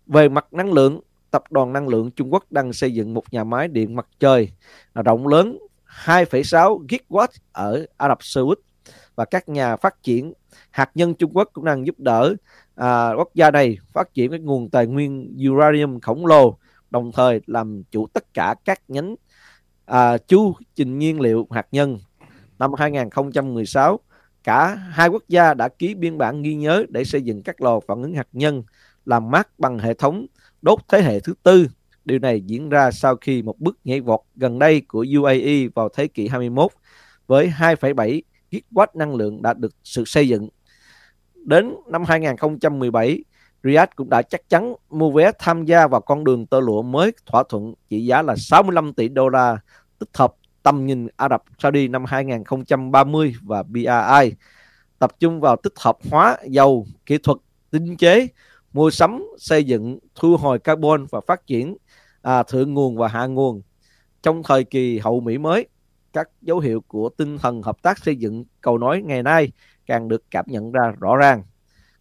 Về 0.06 0.28
mặt 0.28 0.52
năng 0.52 0.72
lượng, 0.72 1.00
Tập 1.30 1.44
đoàn 1.50 1.72
Năng 1.72 1.88
lượng 1.88 2.10
Trung 2.10 2.32
Quốc 2.32 2.44
đang 2.50 2.72
xây 2.72 2.94
dựng 2.94 3.14
một 3.14 3.32
nhà 3.32 3.44
máy 3.44 3.68
điện 3.68 3.96
mặt 3.96 4.06
trời 4.20 4.52
rộng 4.94 5.26
lớn 5.26 5.58
2,6 6.04 6.86
gigawatt 6.86 7.28
ở 7.52 7.86
Ả 7.96 8.08
Rập 8.08 8.22
Xê 8.22 8.40
Út. 8.40 8.60
Và 9.14 9.24
các 9.24 9.48
nhà 9.48 9.76
phát 9.76 10.02
triển 10.02 10.32
hạt 10.70 10.90
nhân 10.94 11.14
Trung 11.14 11.30
Quốc 11.34 11.48
cũng 11.52 11.64
đang 11.64 11.86
giúp 11.86 11.94
đỡ 11.98 12.34
à, 12.74 13.12
quốc 13.16 13.28
gia 13.34 13.50
này 13.50 13.78
phát 13.92 14.14
triển 14.14 14.30
cái 14.30 14.40
nguồn 14.40 14.70
tài 14.70 14.86
nguyên 14.86 15.36
uranium 15.50 16.00
khổng 16.00 16.26
lồ 16.26 16.58
đồng 16.90 17.12
thời 17.12 17.40
làm 17.46 17.82
chủ 17.90 18.06
tất 18.06 18.34
cả 18.34 18.54
các 18.64 18.80
nhánh 18.88 19.14
à, 19.86 20.18
chu 20.18 20.54
trình 20.74 20.98
nhiên 20.98 21.20
liệu 21.20 21.46
hạt 21.50 21.66
nhân. 21.72 21.98
Năm 22.58 22.72
2016 22.78 24.00
cả 24.44 24.74
hai 24.74 25.08
quốc 25.08 25.22
gia 25.28 25.54
đã 25.54 25.68
ký 25.68 25.94
biên 25.94 26.18
bản 26.18 26.42
ghi 26.42 26.54
nhớ 26.54 26.84
để 26.88 27.04
xây 27.04 27.22
dựng 27.22 27.42
các 27.42 27.60
lò 27.60 27.80
phản 27.80 28.02
ứng 28.02 28.14
hạt 28.14 28.28
nhân 28.32 28.62
làm 29.04 29.30
mát 29.30 29.48
bằng 29.58 29.78
hệ 29.78 29.94
thống 29.94 30.26
đốt 30.62 30.78
thế 30.88 31.02
hệ 31.02 31.20
thứ 31.20 31.34
tư. 31.42 31.68
Điều 32.04 32.18
này 32.18 32.40
diễn 32.40 32.68
ra 32.68 32.90
sau 32.90 33.16
khi 33.16 33.42
một 33.42 33.58
bước 33.58 33.78
nhảy 33.84 34.00
vọt 34.00 34.20
gần 34.36 34.58
đây 34.58 34.80
của 34.80 35.06
UAE 35.16 35.68
vào 35.74 35.88
thế 35.88 36.06
kỷ 36.06 36.28
21 36.28 36.70
với 37.26 37.52
2,7 37.58 38.20
gigawatt 38.50 38.86
năng 38.94 39.14
lượng 39.14 39.42
đã 39.42 39.54
được 39.54 39.74
sự 39.84 40.04
xây 40.04 40.28
dựng. 40.28 40.48
Đến 41.34 41.74
năm 41.86 42.04
2017, 42.04 43.24
Riyadh 43.64 43.90
cũng 43.96 44.10
đã 44.10 44.22
chắc 44.22 44.48
chắn 44.48 44.74
mua 44.90 45.10
vé 45.10 45.32
tham 45.38 45.64
gia 45.64 45.86
vào 45.86 46.00
con 46.00 46.24
đường 46.24 46.46
tơ 46.46 46.60
lụa 46.60 46.82
mới 46.82 47.12
thỏa 47.26 47.42
thuận 47.48 47.74
trị 47.90 48.06
giá 48.06 48.22
là 48.22 48.34
65 48.36 48.92
tỷ 48.92 49.08
đô 49.08 49.28
la 49.28 49.58
tích 49.98 50.10
hợp 50.14 50.34
tầm 50.62 50.86
nhìn 50.86 51.06
Ả 51.16 51.28
Rập 51.28 51.42
Saudi 51.58 51.88
năm 51.88 52.04
2030 52.04 53.34
và 53.42 53.62
BRI 53.62 54.34
tập 54.98 55.12
trung 55.20 55.40
vào 55.40 55.56
tích 55.56 55.72
hợp 55.78 55.98
hóa 56.10 56.36
dầu, 56.48 56.86
kỹ 57.06 57.18
thuật, 57.18 57.38
tinh 57.70 57.96
chế, 57.96 58.26
mua 58.72 58.90
sắm, 58.90 59.24
xây 59.38 59.64
dựng, 59.64 59.98
thu 60.14 60.36
hồi 60.36 60.58
carbon 60.58 61.06
và 61.10 61.20
phát 61.26 61.46
triển 61.46 61.76
à, 62.22 62.42
thượng 62.42 62.74
nguồn 62.74 62.96
và 62.96 63.08
hạ 63.08 63.26
nguồn. 63.26 63.62
Trong 64.22 64.42
thời 64.42 64.64
kỳ 64.64 64.98
hậu 64.98 65.20
Mỹ 65.20 65.38
mới, 65.38 65.66
các 66.12 66.28
dấu 66.42 66.58
hiệu 66.58 66.80
của 66.88 67.08
tinh 67.08 67.38
thần 67.38 67.62
hợp 67.62 67.82
tác 67.82 67.98
xây 67.98 68.16
dựng 68.16 68.44
cầu 68.60 68.78
nói 68.78 69.02
ngày 69.04 69.22
nay 69.22 69.52
càng 69.86 70.08
được 70.08 70.22
cảm 70.30 70.44
nhận 70.48 70.72
ra 70.72 70.92
rõ 71.00 71.16
ràng. 71.16 71.42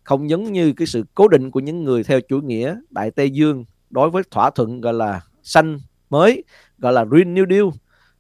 Không 0.04 0.30
giống 0.30 0.52
như 0.52 0.74
cái 0.74 0.88
sự 0.88 1.06
cố 1.14 1.28
định 1.28 1.52
của 1.52 1.60
những 1.60 1.84
người 1.84 2.04
theo 2.04 2.22
chủ 2.22 2.42
nghĩa 2.42 2.76
Đại 2.90 3.12
Tây 3.12 3.32
Dương 3.32 3.66
đối 3.90 4.10
với 4.10 4.24
thỏa 4.32 4.50
thuận 4.50 4.82
gọi 4.82 4.94
là 4.94 5.22
xanh 5.44 5.80
mới, 6.10 6.44
gọi 6.78 6.94
là 6.94 7.04
Green 7.04 7.36
New 7.36 7.50
Deal 7.50 7.66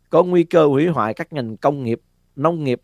có 0.09 0.23
nguy 0.23 0.43
cơ 0.43 0.65
hủy 0.65 0.87
hoại 0.87 1.13
các 1.13 1.33
ngành 1.33 1.57
công 1.57 1.83
nghiệp, 1.83 2.01
nông 2.35 2.63
nghiệp, 2.63 2.81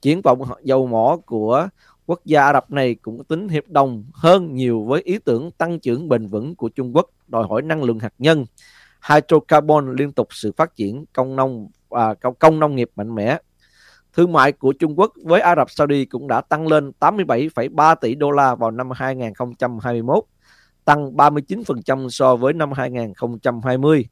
triển 0.00 0.22
vọng 0.22 0.42
dầu 0.62 0.86
mỏ 0.86 1.18
của 1.26 1.68
quốc 2.06 2.20
gia 2.24 2.42
Ả 2.42 2.52
Rập 2.52 2.70
này 2.70 2.94
cũng 2.94 3.24
tính 3.24 3.48
hiệp 3.48 3.68
đồng 3.68 4.04
hơn 4.14 4.54
nhiều 4.54 4.84
với 4.84 5.02
ý 5.02 5.18
tưởng 5.18 5.50
tăng 5.50 5.80
trưởng 5.80 6.08
bền 6.08 6.26
vững 6.26 6.54
của 6.54 6.68
Trung 6.68 6.96
Quốc 6.96 7.06
đòi 7.28 7.46
hỏi 7.48 7.62
năng 7.62 7.82
lượng 7.82 7.98
hạt 7.98 8.14
nhân, 8.18 8.44
hydrocarbon 9.08 9.94
liên 9.96 10.12
tục 10.12 10.28
sự 10.30 10.52
phát 10.56 10.76
triển 10.76 11.04
công 11.12 11.36
nông 11.36 11.68
và 11.88 12.14
công 12.14 12.58
nông 12.58 12.76
nghiệp 12.76 12.90
mạnh 12.96 13.14
mẽ. 13.14 13.38
Thương 14.12 14.32
mại 14.32 14.52
của 14.52 14.72
Trung 14.72 14.98
Quốc 14.98 15.12
với 15.24 15.40
Ả 15.40 15.54
Rập 15.56 15.70
Saudi 15.70 16.04
cũng 16.04 16.28
đã 16.28 16.40
tăng 16.40 16.66
lên 16.66 16.92
87,3 17.00 17.96
tỷ 17.96 18.14
đô 18.14 18.30
la 18.30 18.54
vào 18.54 18.70
năm 18.70 18.90
2021, 18.90 20.24
tăng 20.84 21.16
39% 21.16 22.08
so 22.08 22.36
với 22.36 22.52
năm 22.52 22.72
2020 22.72 24.08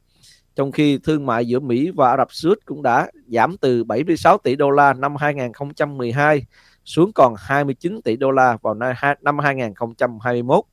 trong 0.55 0.71
khi 0.71 0.97
thương 1.03 1.25
mại 1.25 1.47
giữa 1.47 1.59
Mỹ 1.59 1.91
và 1.95 2.09
Ả 2.09 2.17
Rập 2.17 2.31
Xê 2.31 2.49
Út 2.49 2.59
cũng 2.65 2.83
đã 2.83 3.11
giảm 3.27 3.57
từ 3.57 3.83
76 3.83 4.37
tỷ 4.37 4.55
đô 4.55 4.69
la 4.69 4.93
năm 4.93 5.15
2012 5.15 6.45
xuống 6.85 7.13
còn 7.13 7.35
29 7.37 8.01
tỷ 8.01 8.15
đô 8.15 8.31
la 8.31 8.57
vào 8.61 8.73
năm 9.21 9.39
2021. 9.39 10.63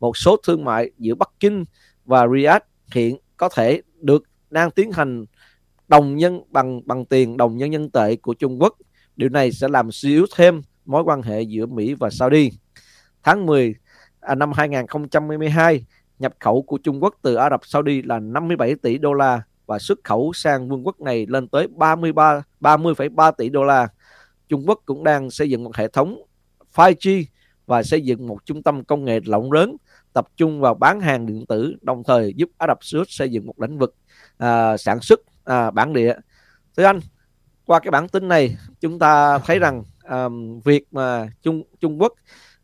Một 0.00 0.16
số 0.16 0.36
thương 0.46 0.64
mại 0.64 0.90
giữa 0.98 1.14
Bắc 1.14 1.30
Kinh 1.40 1.64
và 2.04 2.26
Riyadh 2.28 2.64
hiện 2.92 3.18
có 3.36 3.48
thể 3.48 3.82
được 4.00 4.22
đang 4.50 4.70
tiến 4.70 4.92
hành 4.92 5.24
đồng 5.88 6.16
nhân 6.16 6.40
bằng 6.48 6.80
bằng 6.86 7.04
tiền 7.04 7.36
đồng 7.36 7.56
nhân 7.56 7.72
dân 7.72 7.90
tệ 7.90 8.16
của 8.16 8.34
Trung 8.34 8.62
Quốc. 8.62 8.76
Điều 9.16 9.28
này 9.28 9.52
sẽ 9.52 9.68
làm 9.68 9.90
suy 9.90 10.10
yếu 10.10 10.26
thêm 10.36 10.62
mối 10.84 11.02
quan 11.02 11.22
hệ 11.22 11.42
giữa 11.42 11.66
Mỹ 11.66 11.94
và 11.94 12.10
Saudi. 12.10 12.50
Tháng 13.22 13.46
10 13.46 13.74
à, 14.20 14.34
năm 14.34 14.52
2022, 14.52 15.84
nhập 16.18 16.32
khẩu 16.40 16.62
của 16.62 16.78
Trung 16.78 17.02
Quốc 17.02 17.14
từ 17.22 17.34
Ả 17.34 17.50
Rập 17.50 17.60
Saudi 17.64 18.02
là 18.02 18.18
57 18.18 18.74
tỷ 18.82 18.98
đô 18.98 19.12
la 19.12 19.42
và 19.66 19.78
xuất 19.78 19.98
khẩu 20.04 20.32
sang 20.34 20.68
vương 20.68 20.86
quốc 20.86 21.00
này 21.00 21.26
lên 21.28 21.48
tới 21.48 21.68
33 21.76 22.42
30,3 22.60 23.32
tỷ 23.32 23.48
đô 23.48 23.64
la. 23.64 23.88
Trung 24.50 24.64
Quốc 24.66 24.80
cũng 24.86 25.04
đang 25.04 25.30
xây 25.30 25.50
dựng 25.50 25.64
một 25.64 25.76
hệ 25.76 25.88
thống 25.88 26.22
5G 26.74 27.24
và 27.66 27.82
xây 27.82 28.00
dựng 28.00 28.26
một 28.26 28.46
trung 28.46 28.62
tâm 28.62 28.84
công 28.84 29.04
nghệ 29.04 29.20
rộng 29.20 29.52
lớn 29.52 29.76
tập 30.12 30.28
trung 30.36 30.60
vào 30.60 30.74
bán 30.74 31.00
hàng 31.00 31.26
điện 31.26 31.46
tử 31.46 31.76
đồng 31.82 32.02
thời 32.04 32.34
giúp 32.36 32.50
Ả 32.58 32.66
Rập 32.66 32.84
Xê 32.84 32.98
Út 32.98 33.06
xây 33.10 33.30
dựng 33.30 33.46
một 33.46 33.60
lĩnh 33.60 33.78
vực 33.78 33.94
à, 34.38 34.76
sản 34.76 35.00
xuất 35.00 35.20
à, 35.44 35.70
bản 35.70 35.92
địa. 35.92 36.14
Thưa 36.76 36.84
anh, 36.84 37.00
qua 37.66 37.80
cái 37.80 37.90
bản 37.90 38.08
tin 38.08 38.28
này 38.28 38.56
chúng 38.80 38.98
ta 38.98 39.38
thấy 39.38 39.58
rằng 39.58 39.82
à, 40.02 40.28
việc 40.64 40.84
mà 40.90 41.30
Trung 41.42 41.62
Trung 41.80 42.00
Quốc 42.00 42.12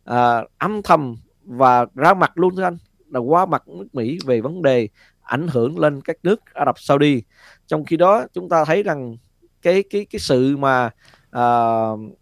à, 0.04 0.44
âm 0.58 0.82
thầm 0.82 1.16
và 1.44 1.86
ra 1.94 2.14
mặt 2.14 2.38
luôn 2.38 2.56
thưa 2.56 2.62
anh 2.62 2.78
là 3.10 3.20
qua 3.20 3.46
mặt 3.46 3.68
nước 3.68 3.86
Mỹ 3.92 4.18
về 4.24 4.40
vấn 4.40 4.62
đề 4.62 4.88
ảnh 5.22 5.48
hưởng 5.48 5.78
lên 5.78 6.00
các 6.00 6.16
nước 6.22 6.40
Ả 6.54 6.64
Rập 6.66 6.78
Saudi. 6.78 7.22
Trong 7.66 7.84
khi 7.84 7.96
đó 7.96 8.26
chúng 8.32 8.48
ta 8.48 8.64
thấy 8.64 8.82
rằng 8.82 9.16
cái 9.62 9.84
cái 9.90 10.06
cái 10.10 10.20
sự 10.20 10.56
mà 10.56 10.90
uh, 11.36 12.16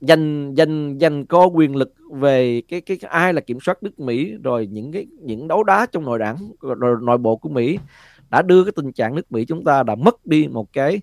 danh 0.00 0.54
danh 0.54 0.98
danh 0.98 1.26
có 1.26 1.46
quyền 1.46 1.76
lực 1.76 1.94
về 2.10 2.62
cái 2.68 2.80
cái 2.80 2.98
ai 3.08 3.32
là 3.32 3.40
kiểm 3.40 3.58
soát 3.60 3.82
nước 3.82 3.98
Mỹ 3.98 4.34
rồi 4.42 4.66
những 4.66 4.92
cái 4.92 5.06
những 5.20 5.48
đấu 5.48 5.64
đá 5.64 5.86
trong 5.92 6.04
nội 6.04 6.18
đảng 6.18 6.52
rồi 6.60 6.96
nội 7.02 7.18
bộ 7.18 7.36
của 7.36 7.48
Mỹ 7.48 7.78
đã 8.30 8.42
đưa 8.42 8.64
cái 8.64 8.72
tình 8.76 8.92
trạng 8.92 9.14
nước 9.14 9.32
Mỹ 9.32 9.44
chúng 9.44 9.64
ta 9.64 9.82
đã 9.82 9.94
mất 9.94 10.26
đi 10.26 10.48
một 10.48 10.72
cái 10.72 11.00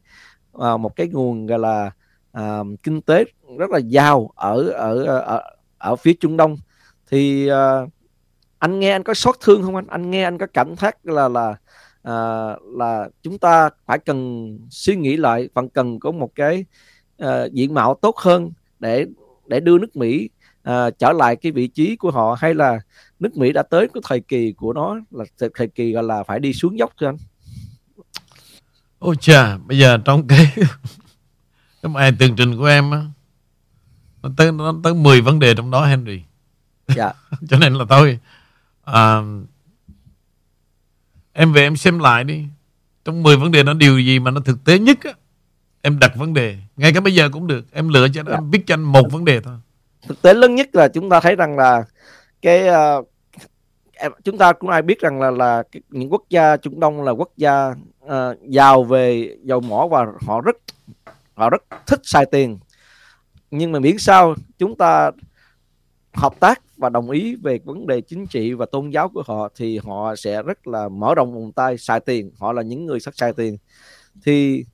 uh, 0.57 0.79
một 0.79 0.95
cái 0.95 1.07
nguồn 1.07 1.45
gọi 1.45 1.59
là 1.59 1.91
uh, 2.37 2.67
kinh 2.83 3.01
tế 3.01 3.25
rất 3.57 3.69
là 3.69 3.77
giàu 3.77 4.31
ở 4.35 4.69
ở 4.69 5.03
ở 5.03 5.41
ở 5.77 5.95
phía 5.95 6.13
Trung 6.13 6.37
Đông. 6.37 6.57
Thì 7.11 7.51
uh, 7.51 7.89
anh 8.59 8.79
nghe 8.79 8.91
anh 8.91 9.03
có 9.03 9.13
xót 9.13 9.35
thương 9.41 9.63
không 9.63 9.75
anh? 9.75 9.87
Anh 9.87 10.11
nghe 10.11 10.23
anh 10.23 10.37
có 10.37 10.47
cảm 10.53 10.75
giác 10.75 11.05
là 11.05 11.27
là 11.27 11.49
uh, 12.07 12.77
là 12.77 13.09
chúng 13.21 13.37
ta 13.37 13.69
phải 13.85 13.99
cần 13.99 14.49
suy 14.69 14.95
nghĩ 14.95 15.17
lại 15.17 15.49
phần 15.53 15.69
cần 15.69 15.99
có 15.99 16.11
một 16.11 16.35
cái 16.35 16.65
à, 17.19 17.45
diện 17.51 17.73
mạo 17.73 17.97
tốt 18.01 18.17
hơn 18.17 18.51
để 18.79 19.05
để 19.47 19.59
đưa 19.59 19.77
nước 19.77 19.95
Mỹ 19.95 20.29
à, 20.63 20.89
trở 20.89 21.11
lại 21.11 21.35
cái 21.35 21.51
vị 21.51 21.67
trí 21.67 21.95
của 21.95 22.11
họ 22.11 22.37
hay 22.39 22.53
là 22.53 22.79
nước 23.19 23.37
Mỹ 23.37 23.51
đã 23.51 23.63
tới 23.63 23.87
cái 23.93 24.01
thời 24.07 24.19
kỳ 24.19 24.51
của 24.51 24.73
nó 24.73 24.99
là 25.11 25.25
thời 25.55 25.67
kỳ 25.67 25.91
gọi 25.91 26.03
là 26.03 26.23
phải 26.23 26.39
đi 26.39 26.53
xuống 26.53 26.79
dốc 26.79 26.93
thưa 26.99 27.07
anh? 27.07 27.17
Ôi 28.99 29.15
chà 29.19 29.57
bây 29.57 29.77
giờ 29.77 29.97
trong 30.05 30.27
cái 30.27 30.53
cái 31.81 31.91
bài 31.93 32.11
tường 32.19 32.35
trình 32.35 32.57
của 32.57 32.65
em 32.65 32.91
á 32.91 33.05
nó 34.23 34.29
tới 34.37 34.51
nó 34.51 34.75
tới 34.83 34.93
10 34.93 35.21
vấn 35.21 35.39
đề 35.39 35.53
trong 35.55 35.71
đó 35.71 35.85
Henry. 35.85 36.21
Dạ. 36.87 37.13
Cho 37.49 37.57
nên 37.57 37.73
là 37.73 37.85
thôi 37.89 38.19
à, 38.83 39.21
em 41.33 41.53
về 41.53 41.61
em 41.61 41.75
xem 41.75 41.99
lại 41.99 42.23
đi. 42.23 42.45
Trong 43.05 43.23
10 43.23 43.37
vấn 43.37 43.51
đề 43.51 43.63
nó 43.63 43.73
điều 43.73 43.99
gì 43.99 44.19
mà 44.19 44.31
nó 44.31 44.41
thực 44.41 44.65
tế 44.65 44.79
nhất 44.79 44.97
á 45.03 45.11
em 45.81 45.99
đặt 45.99 46.11
vấn 46.15 46.33
đề. 46.33 46.57
Ngay 46.77 46.93
cả 46.93 46.99
bây 46.99 47.13
giờ 47.13 47.29
cũng 47.33 47.47
được. 47.47 47.65
Em 47.71 47.89
lựa 47.89 48.07
cho 48.13 48.23
dạ. 48.27 48.33
em 48.33 48.51
biết 48.51 48.59
cho 48.67 48.73
anh 48.73 48.81
một 48.81 49.11
vấn 49.11 49.25
đề 49.25 49.39
thôi. 49.41 49.55
Thực 50.07 50.21
tế 50.21 50.33
lớn 50.33 50.55
nhất 50.55 50.69
là 50.73 50.87
chúng 50.87 51.09
ta 51.09 51.19
thấy 51.19 51.35
rằng 51.35 51.57
là 51.57 51.83
cái 52.41 52.67
uh, 52.69 53.07
chúng 54.23 54.37
ta 54.37 54.53
cũng 54.53 54.69
ai 54.69 54.81
biết 54.81 54.99
rằng 54.99 55.21
là 55.21 55.31
là 55.31 55.63
những 55.89 56.11
quốc 56.11 56.23
gia 56.29 56.57
Trung 56.57 56.79
Đông 56.79 57.03
là 57.03 57.11
quốc 57.11 57.31
gia 57.37 57.75
uh, 58.05 58.11
giàu 58.49 58.83
về 58.83 59.35
dầu 59.43 59.59
mỏ 59.59 59.87
và 59.91 60.05
họ 60.21 60.41
rất 60.41 60.57
họ 61.33 61.49
rất 61.49 61.63
thích 61.87 61.99
xài 62.03 62.25
tiền. 62.25 62.59
Nhưng 63.51 63.71
mà 63.71 63.79
miễn 63.79 63.97
sao 63.97 64.35
chúng 64.57 64.77
ta 64.77 65.11
hợp 66.13 66.39
tác 66.39 66.61
và 66.77 66.89
đồng 66.89 67.09
ý 67.09 67.35
về 67.35 67.59
vấn 67.63 67.87
đề 67.87 68.01
chính 68.01 68.27
trị 68.27 68.53
và 68.53 68.65
tôn 68.65 68.89
giáo 68.89 69.09
của 69.09 69.23
họ 69.27 69.49
thì 69.55 69.77
họ 69.77 70.15
sẽ 70.15 70.43
rất 70.43 70.67
là 70.67 70.89
mở 70.89 71.15
rộng 71.15 71.33
vòng 71.33 71.51
tay 71.51 71.77
xài 71.77 71.99
tiền. 71.99 72.31
Họ 72.39 72.53
là 72.53 72.61
những 72.61 72.85
người 72.85 72.99
sắp 72.99 73.13
xài 73.17 73.33
tiền. 73.33 73.57
Thì 74.25 74.65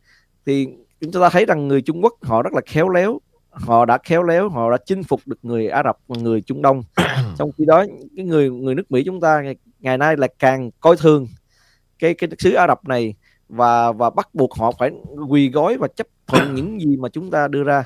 thì 0.45 0.68
chúng 1.11 1.22
ta 1.22 1.30
thấy 1.30 1.45
rằng 1.45 1.68
người 1.68 1.82
Trung 1.82 2.03
Quốc 2.03 2.14
họ 2.22 2.41
rất 2.41 2.53
là 2.53 2.61
khéo 2.65 2.90
léo. 2.90 3.19
Họ 3.49 3.86
đã 3.86 3.98
khéo 4.03 4.23
léo 4.23 4.49
họ 4.49 4.72
đã 4.72 4.77
chinh 4.86 5.03
phục 5.03 5.22
được 5.26 5.40
người 5.41 5.68
Ả 5.68 5.84
Rập 5.84 5.98
và 6.07 6.15
người 6.22 6.41
Trung 6.41 6.61
Đông. 6.61 6.84
Trong 7.38 7.52
khi 7.57 7.65
đó 7.65 7.86
cái 8.15 8.26
người 8.26 8.52
người 8.52 8.76
nước 8.76 8.91
Mỹ 8.91 9.03
chúng 9.06 9.22
ta 9.22 9.41
ngày, 9.41 9.56
ngày 9.80 9.98
nay 9.98 10.18
là 10.18 10.27
càng 10.40 10.72
coi 10.80 10.98
thường 10.98 11.27
cái 11.99 12.14
cái 12.14 12.30
xứ 12.40 12.53
Ả 12.53 12.68
Rập 12.68 12.86
này 12.86 13.15
và 13.49 13.91
và 13.91 14.10
bắt 14.10 14.36
buộc 14.36 14.53
họ 14.53 14.72
phải 14.80 14.91
quỳ 15.30 15.49
gói 15.49 15.77
và 15.77 15.88
chấp 15.95 16.07
thuận 16.27 16.56
những 16.56 16.82
gì 16.82 16.98
mà 16.98 17.10
chúng 17.10 17.32
ta 17.32 17.48
đưa 17.48 17.64
ra. 17.64 17.84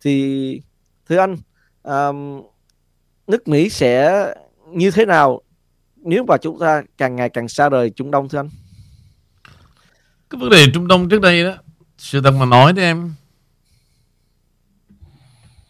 Thì 0.00 0.60
thưa 1.08 1.16
anh 1.18 1.36
um, 1.82 2.42
nước 3.26 3.48
Mỹ 3.48 3.68
sẽ 3.68 4.26
như 4.72 4.90
thế 4.90 5.06
nào 5.06 5.40
nếu 5.96 6.24
mà 6.24 6.36
chúng 6.36 6.58
ta 6.58 6.82
càng 6.98 7.16
ngày 7.16 7.28
càng 7.28 7.48
xa 7.48 7.68
rời 7.68 7.90
Trung 7.90 8.10
Đông 8.10 8.28
thưa 8.28 8.38
anh? 8.38 8.48
Cái 10.30 10.40
vấn 10.40 10.50
đề 10.50 10.66
Trung 10.74 10.88
Đông 10.88 11.08
trước 11.08 11.20
đây 11.20 11.44
đó, 11.44 11.54
sự 12.02 12.20
thật 12.20 12.30
mà 12.30 12.46
nói 12.46 12.72
đấy 12.72 12.84
em, 12.84 13.14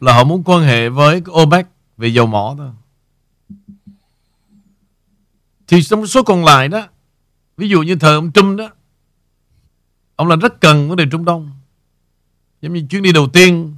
là 0.01 0.15
họ 0.15 0.25
muốn 0.25 0.43
quan 0.45 0.63
hệ 0.63 0.89
với 0.89 1.23
OPEC 1.31 1.67
về 1.97 2.09
dầu 2.09 2.27
mỏ 2.27 2.55
thôi. 2.59 2.71
Thì 5.67 5.83
trong 5.83 6.07
số 6.07 6.23
còn 6.23 6.45
lại 6.45 6.69
đó, 6.69 6.87
ví 7.57 7.69
dụ 7.69 7.83
như 7.83 7.97
thời 7.97 8.15
ông 8.15 8.33
Trump 8.33 8.59
đó, 8.59 8.69
ông 10.17 10.29
là 10.29 10.37
rất 10.37 10.61
cần 10.61 10.89
vấn 10.89 10.97
đề 10.97 11.05
Trung 11.11 11.25
Đông. 11.25 11.51
Giống 12.63 12.73
như 12.73 12.87
chuyến 12.91 13.03
đi 13.03 13.13
đầu 13.13 13.29
tiên 13.29 13.77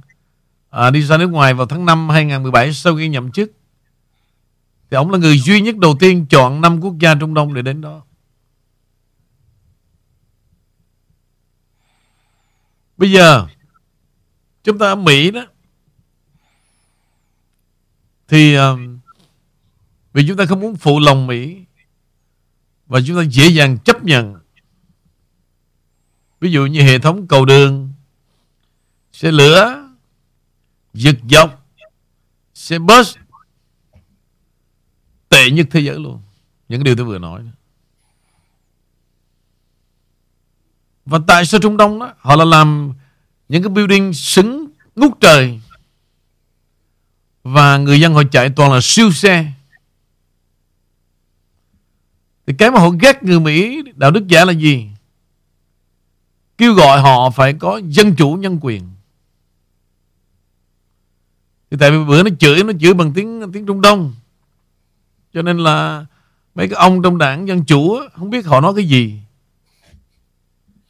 à, 0.69 0.89
đi 0.89 1.01
ra 1.01 1.17
nước 1.17 1.27
ngoài 1.27 1.53
vào 1.53 1.65
tháng 1.65 1.85
5 1.85 2.09
2017 2.09 2.73
sau 2.73 2.95
khi 2.95 3.09
nhậm 3.09 3.31
chức 3.31 3.51
thì 4.91 4.95
ông 4.95 5.11
là 5.11 5.17
người 5.17 5.39
duy 5.39 5.61
nhất 5.61 5.77
đầu 5.77 5.95
tiên 5.99 6.25
chọn 6.29 6.61
năm 6.61 6.81
quốc 6.81 6.99
gia 6.99 7.15
Trung 7.15 7.33
Đông 7.33 7.53
để 7.53 7.61
đến 7.61 7.81
đó. 7.81 8.01
Bây 12.97 13.11
giờ 13.11 13.47
chúng 14.63 14.77
ta 14.77 14.87
ở 14.87 14.95
Mỹ 14.95 15.31
đó 15.31 15.45
thì 18.27 18.55
um, 18.55 18.99
vì 20.13 20.27
chúng 20.27 20.37
ta 20.37 20.45
không 20.45 20.59
muốn 20.59 20.75
phụ 20.75 20.99
lòng 20.99 21.27
Mỹ 21.27 21.65
và 22.87 22.99
chúng 23.07 23.17
ta 23.17 23.23
dễ 23.31 23.47
dàng 23.47 23.77
chấp 23.77 24.03
nhận. 24.03 24.35
Ví 26.39 26.51
dụ 26.51 26.65
như 26.65 26.81
hệ 26.81 26.99
thống 26.99 27.27
cầu 27.27 27.45
đường 27.45 27.93
xe 29.11 29.31
lửa 29.31 29.89
giật 30.93 31.15
dọc 31.29 31.67
xe 32.53 32.79
bus 32.79 33.17
tệ 35.29 35.51
nhất 35.51 35.67
thế 35.71 35.79
giới 35.79 35.99
luôn. 35.99 36.21
Những 36.69 36.83
điều 36.83 36.95
tôi 36.95 37.05
vừa 37.05 37.19
nói 37.19 37.43
và 41.05 41.19
tại 41.27 41.45
sao 41.45 41.59
Trung 41.59 41.77
Đông 41.77 41.99
đó, 41.99 42.13
họ 42.19 42.35
là 42.35 42.45
làm 42.45 42.93
những 43.49 43.63
cái 43.63 43.69
building 43.69 44.13
xứng 44.13 44.67
ngút 44.95 45.11
trời? 45.19 45.59
Và 47.43 47.77
người 47.77 47.99
dân 47.99 48.13
họ 48.13 48.23
chạy 48.31 48.49
toàn 48.49 48.71
là 48.71 48.79
siêu 48.81 49.11
xe. 49.11 49.51
Thì 52.47 52.53
cái 52.57 52.71
mà 52.71 52.79
họ 52.79 52.89
ghét 52.89 53.23
người 53.23 53.39
Mỹ, 53.39 53.81
đạo 53.95 54.11
đức 54.11 54.27
giả 54.27 54.45
là 54.45 54.53
gì? 54.53 54.87
Kêu 56.57 56.73
gọi 56.73 57.01
họ 57.01 57.29
phải 57.29 57.53
có 57.53 57.81
dân 57.87 58.15
chủ, 58.15 58.33
nhân 58.33 58.59
quyền. 58.61 58.89
Thì 61.71 61.77
tại 61.79 61.91
vì 61.91 61.97
bữa 62.05 62.23
nó 62.23 62.29
chửi 62.39 62.63
nó 62.63 62.73
chửi 62.81 62.93
bằng 62.93 63.13
tiếng 63.13 63.51
tiếng 63.53 63.65
Trung 63.65 63.81
Đông. 63.81 64.13
Cho 65.33 65.41
nên 65.41 65.57
là 65.57 66.05
mấy 66.55 66.67
cái 66.67 66.75
ông 66.75 67.01
trong 67.01 67.17
đảng, 67.17 67.47
Dân 67.47 67.65
Chủ 67.65 67.99
không 68.13 68.29
biết 68.29 68.45
họ 68.45 68.61
nói 68.61 68.73
cái 68.75 68.85
gì. 68.85 69.19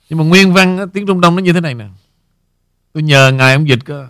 Nhưng 0.09 0.19
mà 0.19 0.25
nguyên 0.25 0.53
văn 0.53 0.89
tiếng 0.93 1.05
Trung 1.05 1.21
Đông 1.21 1.35
nó 1.35 1.41
như 1.41 1.53
thế 1.53 1.61
này 1.61 1.73
nè. 1.73 1.87
Tôi 2.93 3.03
nhờ 3.03 3.31
ngài 3.31 3.53
ông 3.53 3.67
dịch 3.67 3.79
cơ. 3.85 4.07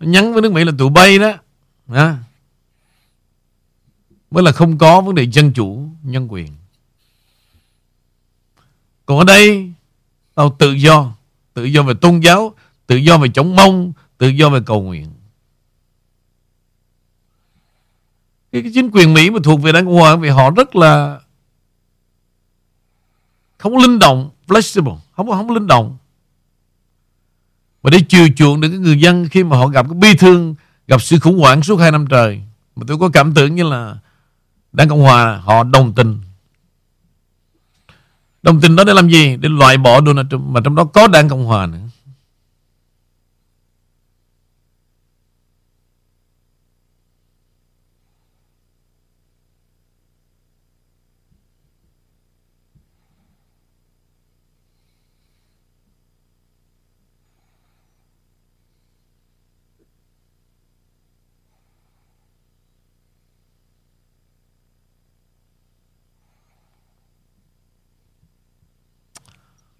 nhắn 0.00 0.32
với 0.32 0.42
nước 0.42 0.52
Mỹ 0.52 0.64
là 0.64 0.72
tụi 0.78 0.90
bay 0.90 1.18
đó. 1.18 1.32
À, 1.88 2.18
mới 4.30 4.42
là 4.42 4.52
không 4.52 4.78
có 4.78 5.00
vấn 5.00 5.14
đề 5.14 5.26
dân 5.26 5.52
chủ 5.52 5.88
nhân 6.02 6.32
quyền. 6.32 6.52
Còn 9.06 9.18
ở 9.18 9.24
đây 9.24 9.72
tao 10.34 10.56
tự 10.58 10.72
do. 10.72 11.12
Tự 11.54 11.64
do 11.64 11.82
về 11.82 11.94
tôn 12.00 12.20
giáo 12.20 12.54
tự 12.86 12.96
do 12.96 13.18
về 13.18 13.28
chống 13.34 13.56
mông 13.56 13.92
tự 14.18 14.28
do 14.28 14.50
về 14.50 14.60
cầu 14.66 14.82
nguyện. 14.82 15.10
Cái, 18.52 18.62
cái 18.62 18.70
chính 18.74 18.90
quyền 18.90 19.14
Mỹ 19.14 19.30
mà 19.30 19.38
thuộc 19.44 19.62
về 19.62 19.72
đảng 19.72 19.84
Cộng 19.84 19.94
hòa 19.94 20.16
vì 20.16 20.28
họ 20.28 20.50
rất 20.50 20.76
là 20.76 21.20
không 23.58 23.76
linh 23.76 23.98
động, 23.98 24.30
flexible. 24.46 24.98
Không 25.16 25.30
không 25.30 25.50
linh 25.50 25.66
động. 25.66 25.96
Và 27.82 27.90
để 27.90 27.98
chiều 28.08 28.28
chuộng 28.36 28.60
được 28.60 28.68
cái 28.68 28.78
người 28.78 29.00
dân 29.00 29.28
khi 29.28 29.44
mà 29.44 29.56
họ 29.56 29.66
gặp 29.66 29.86
cái 29.88 29.98
bi 29.98 30.16
thương, 30.18 30.54
gặp 30.88 31.02
sự 31.02 31.18
khủng 31.18 31.38
hoảng 31.38 31.62
suốt 31.62 31.76
hai 31.76 31.90
năm 31.90 32.06
trời. 32.06 32.42
Mà 32.76 32.84
tôi 32.88 32.98
có 32.98 33.08
cảm 33.08 33.34
tưởng 33.34 33.54
như 33.54 33.62
là 33.62 33.96
đảng 34.72 34.88
cộng 34.88 35.00
hòa, 35.00 35.40
họ 35.44 35.64
đồng 35.64 35.92
tình. 35.92 36.20
Đồng 38.42 38.60
tình 38.60 38.76
đó 38.76 38.84
để 38.84 38.94
làm 38.94 39.08
gì? 39.08 39.36
Để 39.36 39.48
loại 39.48 39.78
bỏ 39.78 40.00
Donald 40.06 40.30
Trump. 40.30 40.44
Mà 40.48 40.60
trong 40.64 40.74
đó 40.74 40.84
có 40.84 41.06
đảng 41.06 41.28
cộng 41.28 41.44
hòa 41.44 41.66
nữa. 41.66 41.85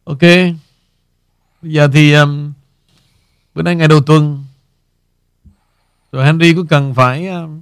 Ok. 0.06 0.20
Bây 1.62 1.72
giờ 1.72 1.88
thì 1.92 2.12
um, 2.12 2.52
bữa 3.54 3.62
nay 3.62 3.76
ngày 3.76 3.88
đầu 3.88 4.00
tuần. 4.00 4.44
Rồi 6.12 6.26
Henry 6.26 6.54
có 6.54 6.62
cần 6.68 6.94
phải 6.94 7.28
um, 7.28 7.60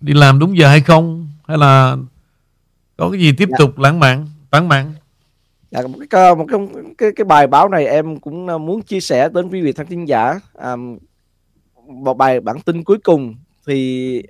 đi 0.00 0.12
làm 0.12 0.38
đúng 0.38 0.58
giờ 0.58 0.68
hay 0.68 0.80
không? 0.80 1.28
Hay 1.48 1.58
là 1.58 1.96
có 2.96 3.10
cái 3.10 3.20
gì 3.20 3.32
tiếp 3.32 3.48
dạ. 3.50 3.56
tục 3.58 3.78
lãng 3.78 4.00
mạn 4.00 4.28
tán 4.50 4.68
mạn? 4.68 4.94
Dạ, 5.70 5.86
một 5.86 5.98
cái 6.10 6.34
một 6.34 6.46
cái, 6.48 6.58
cái 6.98 7.10
cái 7.16 7.24
bài 7.24 7.46
báo 7.46 7.68
này 7.68 7.86
em 7.86 8.20
cũng 8.20 8.46
uh, 8.54 8.60
muốn 8.60 8.82
chia 8.82 9.00
sẻ 9.00 9.28
đến 9.28 9.48
quý 9.48 9.60
vị 9.60 9.72
thân 9.72 9.86
thính 9.86 10.08
giả. 10.08 10.40
Um, 10.54 10.98
một 11.86 12.14
bài 12.14 12.40
bản 12.40 12.60
tin 12.60 12.84
cuối 12.84 12.98
cùng 12.98 13.34
thì 13.66 14.22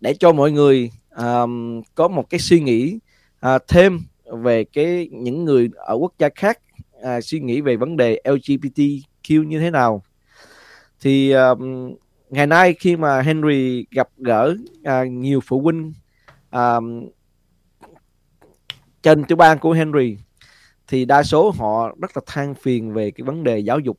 để 0.00 0.14
cho 0.14 0.32
mọi 0.32 0.52
người 0.52 0.90
um, 1.16 1.82
có 1.94 2.08
một 2.08 2.30
cái 2.30 2.40
suy 2.40 2.60
nghĩ 2.60 2.98
uh, 3.46 3.62
thêm 3.68 4.00
về 4.36 4.64
cái 4.64 5.08
những 5.12 5.44
người 5.44 5.68
ở 5.76 5.94
quốc 5.94 6.12
gia 6.18 6.28
khác 6.34 6.58
à, 7.02 7.20
suy 7.20 7.40
nghĩ 7.40 7.60
về 7.60 7.76
vấn 7.76 7.96
đề 7.96 8.20
LGBTQ 8.24 9.44
như 9.44 9.60
thế 9.60 9.70
nào. 9.70 10.02
Thì 11.00 11.32
um, 11.32 11.92
ngày 12.30 12.46
nay 12.46 12.74
khi 12.74 12.96
mà 12.96 13.20
Henry 13.20 13.86
gặp 13.90 14.08
gỡ 14.16 14.54
à, 14.84 15.04
nhiều 15.04 15.40
phụ 15.46 15.60
huynh 15.60 15.92
à, 16.50 16.74
trên 19.02 19.24
tiểu 19.24 19.36
bang 19.36 19.58
của 19.58 19.72
Henry 19.72 20.16
thì 20.88 21.04
đa 21.04 21.22
số 21.22 21.50
họ 21.50 21.94
rất 22.00 22.10
là 22.16 22.22
than 22.26 22.54
phiền 22.54 22.92
về 22.92 23.10
cái 23.10 23.24
vấn 23.24 23.44
đề 23.44 23.58
giáo 23.58 23.78
dục 23.78 23.98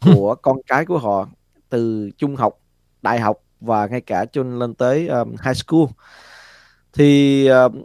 của 0.00 0.34
con 0.42 0.56
cái 0.66 0.86
của 0.86 0.98
họ 0.98 1.28
từ 1.68 2.10
trung 2.18 2.36
học, 2.36 2.60
đại 3.02 3.20
học 3.20 3.36
và 3.60 3.86
ngay 3.86 4.00
cả 4.00 4.24
cho 4.32 4.42
lên 4.42 4.74
tới 4.74 5.08
um, 5.08 5.34
high 5.44 5.56
school. 5.56 5.84
Thì 6.92 7.46
um, 7.46 7.82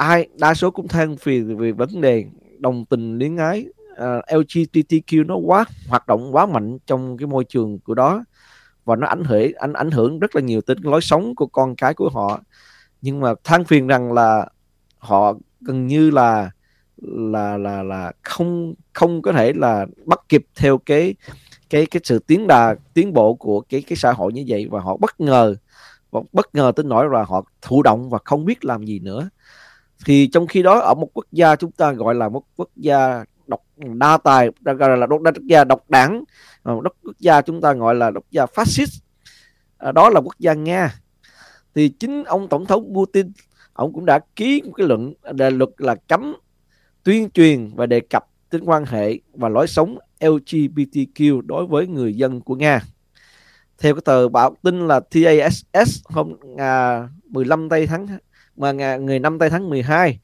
ai 0.00 0.28
đa 0.38 0.54
số 0.54 0.70
cũng 0.70 0.88
than 0.88 1.16
phiền 1.16 1.56
về 1.56 1.72
vấn 1.72 2.00
đề 2.00 2.24
đồng 2.58 2.84
tình 2.84 3.18
luyến 3.18 3.36
ái. 3.36 3.66
À, 3.96 4.16
uh, 4.16 4.24
LGBTQ 4.24 5.26
nó 5.26 5.36
quá 5.36 5.64
hoạt 5.88 6.06
động 6.06 6.34
quá 6.34 6.46
mạnh 6.46 6.78
trong 6.86 7.16
cái 7.16 7.26
môi 7.26 7.44
trường 7.44 7.78
của 7.78 7.94
đó 7.94 8.24
và 8.84 8.96
nó 8.96 9.06
ảnh 9.06 9.24
hưởng 9.24 9.52
ảnh 9.52 9.72
ảnh 9.72 9.90
hưởng 9.90 10.18
rất 10.18 10.36
là 10.36 10.42
nhiều 10.42 10.60
tới 10.60 10.76
lối 10.82 11.00
sống 11.00 11.34
của 11.34 11.46
con 11.46 11.76
cái 11.76 11.94
của 11.94 12.08
họ. 12.08 12.40
Nhưng 13.02 13.20
mà 13.20 13.34
than 13.44 13.64
phiền 13.64 13.86
rằng 13.86 14.12
là 14.12 14.48
họ 14.98 15.34
gần 15.60 15.86
như 15.86 16.10
là 16.10 16.50
là 17.02 17.56
là 17.56 17.82
là 17.82 18.12
không 18.22 18.74
không 18.92 19.22
có 19.22 19.32
thể 19.32 19.52
là 19.52 19.86
bắt 20.06 20.20
kịp 20.28 20.44
theo 20.56 20.78
cái 20.78 21.14
cái 21.70 21.86
cái 21.86 22.00
sự 22.04 22.18
tiến 22.18 22.46
đà 22.46 22.74
tiến 22.94 23.12
bộ 23.12 23.34
của 23.34 23.60
cái 23.60 23.82
cái 23.82 23.96
xã 23.96 24.12
hội 24.12 24.32
như 24.32 24.44
vậy 24.48 24.68
và 24.70 24.80
họ 24.80 24.96
bất 24.96 25.20
ngờ 25.20 25.54
và 26.10 26.20
bất 26.32 26.54
ngờ 26.54 26.72
tới 26.76 26.84
nỗi 26.84 27.06
là 27.12 27.22
họ 27.22 27.44
thụ 27.62 27.82
động 27.82 28.10
và 28.10 28.18
không 28.24 28.44
biết 28.44 28.64
làm 28.64 28.84
gì 28.84 28.98
nữa 28.98 29.28
thì 30.06 30.26
trong 30.26 30.46
khi 30.46 30.62
đó 30.62 30.80
ở 30.80 30.94
một 30.94 31.10
quốc 31.14 31.26
gia 31.32 31.56
chúng 31.56 31.72
ta 31.72 31.92
gọi 31.92 32.14
là 32.14 32.28
một 32.28 32.42
quốc 32.56 32.68
gia 32.76 33.24
độc 33.46 33.60
đa 33.76 34.18
tài 34.24 34.48
gọi 34.64 34.96
là 34.96 35.06
đa 35.06 35.16
quốc 35.16 35.34
gia 35.46 35.64
độc 35.64 35.90
đảng 35.90 36.24
ờ, 36.62 36.74
một 36.74 36.82
quốc 37.02 37.16
gia 37.18 37.42
chúng 37.42 37.60
ta 37.60 37.72
gọi 37.72 37.94
là 37.94 38.10
quốc 38.10 38.30
gia 38.30 38.46
phát 38.46 38.68
xít 38.68 38.88
ờ, 39.78 39.92
đó 39.92 40.10
là 40.10 40.20
quốc 40.20 40.38
gia 40.38 40.54
nga 40.54 40.94
thì 41.74 41.88
chính 41.88 42.24
ông 42.24 42.48
tổng 42.48 42.66
thống 42.66 42.92
Putin 42.94 43.32
ông 43.72 43.92
cũng 43.92 44.06
đã 44.06 44.20
ký 44.36 44.62
một 44.64 44.72
cái 44.76 44.86
luận 44.86 45.14
đề 45.32 45.50
luật 45.50 45.70
là 45.78 45.94
cấm 45.94 46.34
tuyên 47.02 47.30
truyền 47.30 47.70
và 47.74 47.86
đề 47.86 48.00
cập 48.00 48.26
đến 48.52 48.64
quan 48.64 48.84
hệ 48.84 49.18
và 49.34 49.48
lối 49.48 49.66
sống 49.66 49.98
LGBTQ 50.20 51.40
đối 51.40 51.66
với 51.66 51.86
người 51.86 52.14
dân 52.14 52.40
của 52.40 52.54
Nga. 52.54 52.80
Theo 53.78 53.94
cái 53.94 54.02
tờ 54.04 54.28
báo 54.28 54.56
tin 54.62 54.88
là 54.88 55.00
TASS 55.00 56.02
hôm 56.04 56.36
à, 56.58 57.08
15 57.28 57.68
tây 57.68 57.86
tháng 57.86 58.06
mà 58.60 58.72
ngày 58.72 59.18
5 59.18 59.38
tây 59.38 59.50
tháng 59.50 59.70
12 59.70 60.18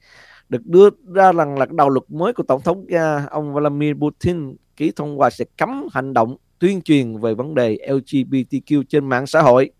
được 0.49 0.65
đưa 0.65 0.89
ra 1.13 1.31
rằng 1.31 1.57
là 1.57 1.65
đạo 1.71 1.89
luật 1.89 2.03
mới 2.09 2.33
của 2.33 2.43
tổng 2.43 2.61
thống 2.61 2.85
Nga 2.87 3.27
ông 3.31 3.53
Vladimir 3.53 3.95
Putin 3.95 4.55
ký 4.75 4.91
thông 4.95 5.19
qua 5.19 5.29
sẽ 5.29 5.45
cấm 5.57 5.87
hành 5.91 6.13
động 6.13 6.37
tuyên 6.59 6.81
truyền 6.81 7.17
về 7.17 7.33
vấn 7.33 7.55
đề 7.55 7.77
LGBTQ 7.87 8.83
trên 8.89 9.09
mạng 9.09 9.27
xã 9.27 9.41
hội, 9.41 9.71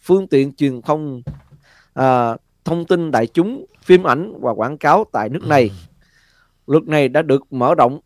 phương 0.00 0.28
tiện 0.28 0.54
truyền 0.54 0.82
thông 0.82 1.22
à, 1.94 2.36
thông 2.64 2.86
tin 2.86 3.10
đại 3.10 3.26
chúng, 3.26 3.66
phim 3.82 4.06
ảnh 4.06 4.40
và 4.40 4.52
quảng 4.52 4.78
cáo 4.78 5.04
tại 5.12 5.28
nước 5.28 5.46
này. 5.46 5.70
Luật 6.66 6.84
này 6.84 7.08
đã 7.08 7.22
được 7.22 7.52
mở 7.52 7.74
rộng 7.74 8.00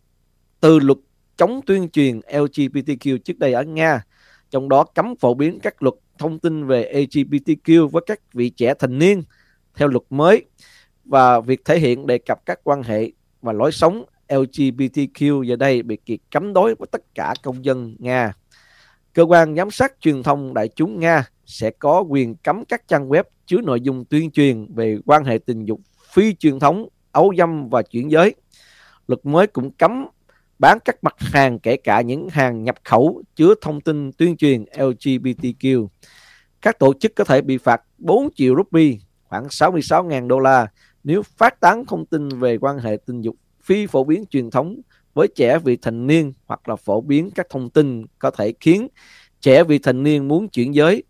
từ 0.61 0.79
luật 0.79 0.99
chống 1.37 1.61
tuyên 1.67 1.89
truyền 1.89 2.21
LGBTQ 2.21 3.19
trước 3.19 3.39
đây 3.39 3.53
ở 3.53 3.62
Nga, 3.62 4.05
trong 4.51 4.69
đó 4.69 4.85
cấm 4.85 5.15
phổ 5.21 5.35
biến 5.35 5.59
các 5.62 5.83
luật 5.83 5.95
thông 6.19 6.39
tin 6.39 6.67
về 6.67 6.93
LGBTQ 6.93 7.89
với 7.89 8.03
các 8.07 8.21
vị 8.33 8.51
trẻ 8.51 8.75
thành 8.79 8.99
niên 8.99 9.23
theo 9.81 9.89
luật 9.89 10.02
mới 10.11 10.44
và 11.05 11.40
việc 11.40 11.65
thể 11.65 11.78
hiện 11.78 12.07
đề 12.07 12.19
cập 12.19 12.47
các 12.47 12.61
quan 12.65 12.82
hệ 12.82 13.11
và 13.43 13.52
lối 13.52 13.73
sống 13.73 14.05
LGBTQ 14.28 15.43
giờ 15.43 15.57
đây 15.57 15.82
bị 15.82 15.97
kiệt 15.97 16.19
cấm 16.31 16.52
đối 16.52 16.74
với 16.74 16.89
tất 16.93 17.02
cả 17.15 17.35
công 17.43 17.65
dân 17.65 17.97
Nga. 17.98 18.32
Cơ 19.12 19.23
quan 19.23 19.57
giám 19.57 19.70
sát 19.70 19.93
truyền 20.01 20.23
thông 20.23 20.55
đại 20.55 20.69
chúng 20.69 21.01
Nga 21.01 21.28
sẽ 21.47 21.70
có 21.70 22.01
quyền 22.01 22.35
cấm 22.35 22.65
các 22.65 22.89
trang 22.89 23.09
web 23.09 23.24
chứa 23.47 23.61
nội 23.61 23.81
dung 23.81 24.05
tuyên 24.05 24.31
truyền 24.31 24.74
về 24.74 24.98
quan 25.07 25.24
hệ 25.24 25.39
tình 25.39 25.65
dục 25.65 25.81
phi 26.12 26.35
truyền 26.35 26.59
thống, 26.59 26.89
ấu 27.12 27.32
dâm 27.39 27.69
và 27.69 27.82
chuyển 27.82 28.11
giới. 28.11 28.35
Luật 29.07 29.27
mới 29.27 29.47
cũng 29.47 29.70
cấm 29.70 30.07
bán 30.59 30.78
các 30.85 31.05
mặt 31.05 31.15
hàng 31.19 31.59
kể 31.59 31.77
cả 31.77 32.01
những 32.01 32.28
hàng 32.28 32.65
nhập 32.65 32.77
khẩu 32.85 33.23
chứa 33.36 33.55
thông 33.61 33.81
tin 33.81 34.12
tuyên 34.12 34.36
truyền 34.36 34.65
LGBTQ. 34.65 35.86
Các 36.61 36.78
tổ 36.78 36.93
chức 37.01 37.12
có 37.16 37.24
thể 37.24 37.43
bị 37.43 37.59
phạt 37.59 37.82
4 37.98 38.28
triệu 38.35 38.57
rupee 38.57 39.10
khoảng 39.31 39.47
66.000 39.47 40.28
đô 40.28 40.39
la 40.39 40.66
nếu 41.05 41.23
phát 41.23 41.61
tán 41.61 41.85
thông 41.86 42.07
tin 42.07 42.28
về 42.28 42.59
quan 42.59 42.78
hệ 42.78 42.97
tình 43.07 43.20
dục 43.20 43.36
phi 43.62 43.86
phổ 43.86 44.05
biến 44.05 44.24
truyền 44.31 44.51
thống 44.51 44.81
với 45.15 45.28
trẻ 45.36 45.59
vị 45.59 45.77
thành 45.82 46.07
niên 46.07 46.32
hoặc 46.47 46.69
là 46.69 46.77
phổ 46.77 47.01
biến 47.01 47.31
các 47.35 47.47
thông 47.51 47.70
tin 47.70 48.07
có 48.19 48.31
thể 48.31 48.52
khiến 48.61 48.89
trẻ 49.40 49.65
vị 49.65 49.78
thành 49.78 50.02
niên 50.02 50.28
muốn 50.28 50.48
chuyển 50.48 50.74
giới. 50.74 51.02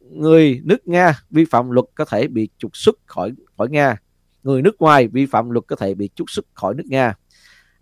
Người 0.00 0.60
nước 0.64 0.88
Nga 0.88 1.22
vi 1.30 1.44
phạm 1.44 1.70
luật 1.70 1.86
có 1.94 2.04
thể 2.04 2.28
bị 2.28 2.48
trục 2.58 2.76
xuất 2.76 2.96
khỏi 3.06 3.32
khỏi 3.56 3.68
Nga. 3.70 3.96
Người 4.42 4.62
nước 4.62 4.76
ngoài 4.78 5.08
vi 5.08 5.26
phạm 5.26 5.50
luật 5.50 5.64
có 5.66 5.76
thể 5.76 5.94
bị 5.94 6.10
trục 6.14 6.30
xuất 6.30 6.44
khỏi 6.54 6.74
nước 6.74 6.84
Nga. 6.86 7.14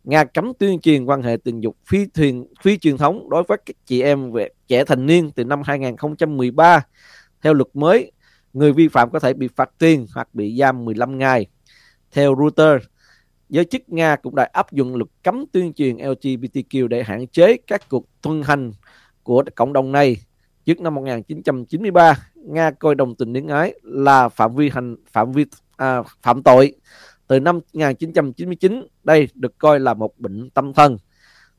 Nga 0.05 0.25
cấm 0.25 0.53
tuyên 0.59 0.81
truyền 0.81 1.05
quan 1.05 1.23
hệ 1.23 1.37
tình 1.45 1.61
dục 1.61 1.77
phi 1.87 2.07
thuyền, 2.07 2.47
phi 2.63 2.79
truyền 2.79 2.97
thống 2.97 3.31
đối 3.31 3.43
với 3.43 3.59
các 3.67 3.77
chị 3.87 4.03
em 4.03 4.33
về, 4.33 4.51
trẻ 4.69 4.85
thành 4.85 5.07
niên 5.07 5.31
từ 5.31 5.45
năm 5.45 5.63
2013 5.65 6.87
theo 7.43 7.55
luật 7.55 7.69
mới 7.75 8.13
người 8.53 8.73
vi 8.73 8.89
phạm 8.89 9.11
có 9.11 9.19
thể 9.19 9.33
bị 9.33 9.49
phạt 9.57 9.71
tiền 9.79 10.07
hoặc 10.15 10.29
bị 10.35 10.57
giam 10.59 10.85
15 10.85 11.19
ngày. 11.19 11.47
Theo 12.13 12.37
Reuters, 12.39 12.87
giới 13.49 13.65
chức 13.65 13.83
Nga 13.89 14.17
cũng 14.17 14.35
đã 14.35 14.49
áp 14.53 14.73
dụng 14.73 14.97
luật 14.97 15.09
cấm 15.23 15.45
tuyên 15.53 15.73
truyền 15.73 15.97
LGBTQ 15.97 16.89
để 16.89 17.03
hạn 17.03 17.27
chế 17.27 17.57
các 17.67 17.89
cuộc 17.89 18.07
tuân 18.23 18.43
hành 18.43 18.73
của 19.23 19.45
cộng 19.55 19.73
đồng 19.73 19.93
này. 19.93 20.17
Trước 20.65 20.81
năm 20.81 20.95
1993, 20.95 22.19
Nga 22.35 22.71
coi 22.71 22.95
đồng 22.95 23.15
tình 23.15 23.33
luyến 23.33 23.47
ái 23.47 23.75
là 23.83 24.29
phạm 24.29 24.55
vi 24.55 24.71
hành 24.71 24.97
phạm 25.13 25.33
vi 25.33 25.45
à, 25.77 26.03
phạm 26.23 26.43
tội. 26.43 26.75
Từ 27.27 27.41
năm 27.41 27.61
1999, 27.73 28.87
đây 29.05 29.29
được 29.35 29.59
coi 29.59 29.81
là 29.81 29.95
một 29.95 30.19
bệnh 30.19 30.51
tâm 30.51 30.73
thần. 30.73 30.97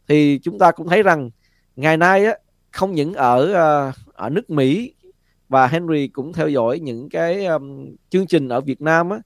Thì 0.07 0.39
chúng 0.43 0.59
ta 0.59 0.71
cũng 0.71 0.87
thấy 0.87 1.03
rằng 1.03 1.29
ngày 1.75 1.97
nay 1.97 2.25
á, 2.25 2.35
không 2.71 2.91
những 2.91 3.13
ở 3.13 3.53
à, 3.53 3.93
ở 4.13 4.29
nước 4.29 4.49
Mỹ 4.49 4.93
và 5.51 5.67
Henry 5.67 6.07
cũng 6.07 6.33
theo 6.33 6.49
dõi 6.49 6.79
những 6.79 7.09
cái 7.09 7.45
um, 7.45 7.95
chương 8.09 8.27
trình 8.27 8.49
ở 8.49 8.61
Việt 8.61 8.81
Nam 8.81 9.09
á. 9.09 9.19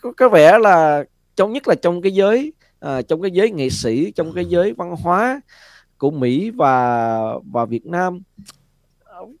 Có, 0.00 0.12
có 0.16 0.28
vẻ 0.28 0.58
là 0.58 1.04
trong 1.36 1.52
nhất 1.52 1.68
là 1.68 1.74
trong 1.74 2.02
cái 2.02 2.12
giới 2.14 2.52
uh, 2.86 3.08
trong 3.08 3.22
cái 3.22 3.30
giới 3.30 3.50
nghệ 3.50 3.70
sĩ 3.70 4.10
trong 4.10 4.32
cái 4.32 4.44
giới 4.44 4.72
văn 4.72 4.96
hóa 4.96 5.40
của 5.98 6.10
Mỹ 6.10 6.50
và 6.50 7.18
và 7.52 7.64
Việt 7.64 7.86
Nam 7.86 8.22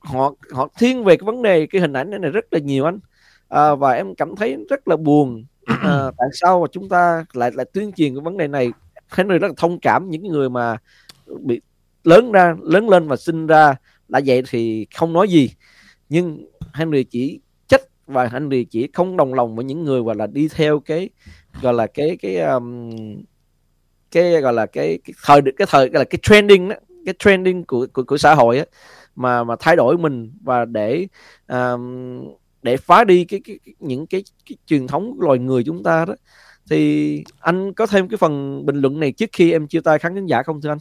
họ 0.00 0.34
họ 0.52 0.68
thiên 0.78 1.04
về 1.04 1.16
cái 1.16 1.24
vấn 1.24 1.42
đề 1.42 1.66
cái 1.66 1.80
hình 1.80 1.92
ảnh 1.92 2.10
này, 2.10 2.18
này 2.18 2.30
rất 2.30 2.52
là 2.52 2.58
nhiều 2.58 2.84
anh. 2.84 2.98
À, 3.48 3.74
và 3.74 3.92
em 3.92 4.14
cảm 4.14 4.36
thấy 4.36 4.56
rất 4.70 4.88
là 4.88 4.96
buồn 4.96 5.44
à, 5.66 6.10
tại 6.18 6.28
sao 6.32 6.60
mà 6.60 6.66
chúng 6.72 6.88
ta 6.88 7.24
lại 7.32 7.50
lại 7.54 7.66
tuyên 7.72 7.92
truyền 7.92 8.14
cái 8.14 8.20
vấn 8.24 8.36
đề 8.36 8.48
này. 8.48 8.72
Henry 9.08 9.38
rất 9.38 9.48
là 9.48 9.54
thông 9.56 9.80
cảm 9.80 10.10
những 10.10 10.22
người 10.22 10.50
mà 10.50 10.76
bị 11.40 11.60
lớn 12.04 12.32
ra 12.32 12.56
lớn 12.62 12.88
lên 12.88 13.08
và 13.08 13.16
sinh 13.16 13.46
ra. 13.46 13.76
Đã 14.08 14.20
vậy 14.26 14.42
thì 14.50 14.86
không 14.94 15.12
nói 15.12 15.28
gì 15.28 15.50
nhưng 16.08 16.46
Henry 16.74 17.04
chỉ 17.04 17.40
trách 17.68 17.82
và 18.06 18.26
Henry 18.26 18.64
chỉ 18.64 18.88
không 18.92 19.16
đồng 19.16 19.34
lòng 19.34 19.56
với 19.56 19.64
những 19.64 19.84
người 19.84 20.02
gọi 20.02 20.14
là 20.16 20.26
đi 20.26 20.48
theo 20.48 20.80
cái 20.80 21.08
gọi 21.62 21.74
là 21.74 21.86
cái 21.86 22.16
cái 22.22 22.36
um, 22.36 22.90
cái 24.10 24.40
gọi 24.40 24.52
là 24.52 24.66
cái, 24.66 24.98
cái 25.04 25.14
thời 25.24 25.42
cái 25.56 25.66
thời 25.70 25.88
gọi 25.88 26.00
là 26.00 26.04
cái 26.04 26.18
trending 26.22 26.68
đó, 26.68 26.76
cái 27.04 27.14
trending 27.18 27.64
của 27.64 27.86
của, 27.92 28.02
của 28.02 28.18
xã 28.18 28.34
hội 28.34 28.58
á 28.58 28.64
mà 29.16 29.44
mà 29.44 29.56
thay 29.60 29.76
đổi 29.76 29.98
mình 29.98 30.32
và 30.42 30.64
để 30.64 31.06
um, 31.48 32.24
để 32.62 32.76
phá 32.76 33.04
đi 33.04 33.24
cái, 33.24 33.40
cái, 33.44 33.58
cái 33.64 33.74
những 33.80 34.06
cái, 34.06 34.24
cái 34.48 34.56
truyền 34.66 34.86
thống 34.86 35.16
loài 35.20 35.38
người 35.38 35.64
chúng 35.64 35.82
ta 35.82 36.04
đó 36.04 36.14
thì 36.70 37.24
anh 37.40 37.72
có 37.72 37.86
thêm 37.86 38.08
cái 38.08 38.16
phần 38.16 38.66
bình 38.66 38.76
luận 38.76 39.00
này 39.00 39.12
trước 39.12 39.30
khi 39.32 39.52
em 39.52 39.66
chia 39.66 39.80
tay 39.80 39.98
khán 39.98 40.26
giả 40.26 40.42
không 40.42 40.60
thưa 40.60 40.68
anh? 40.68 40.78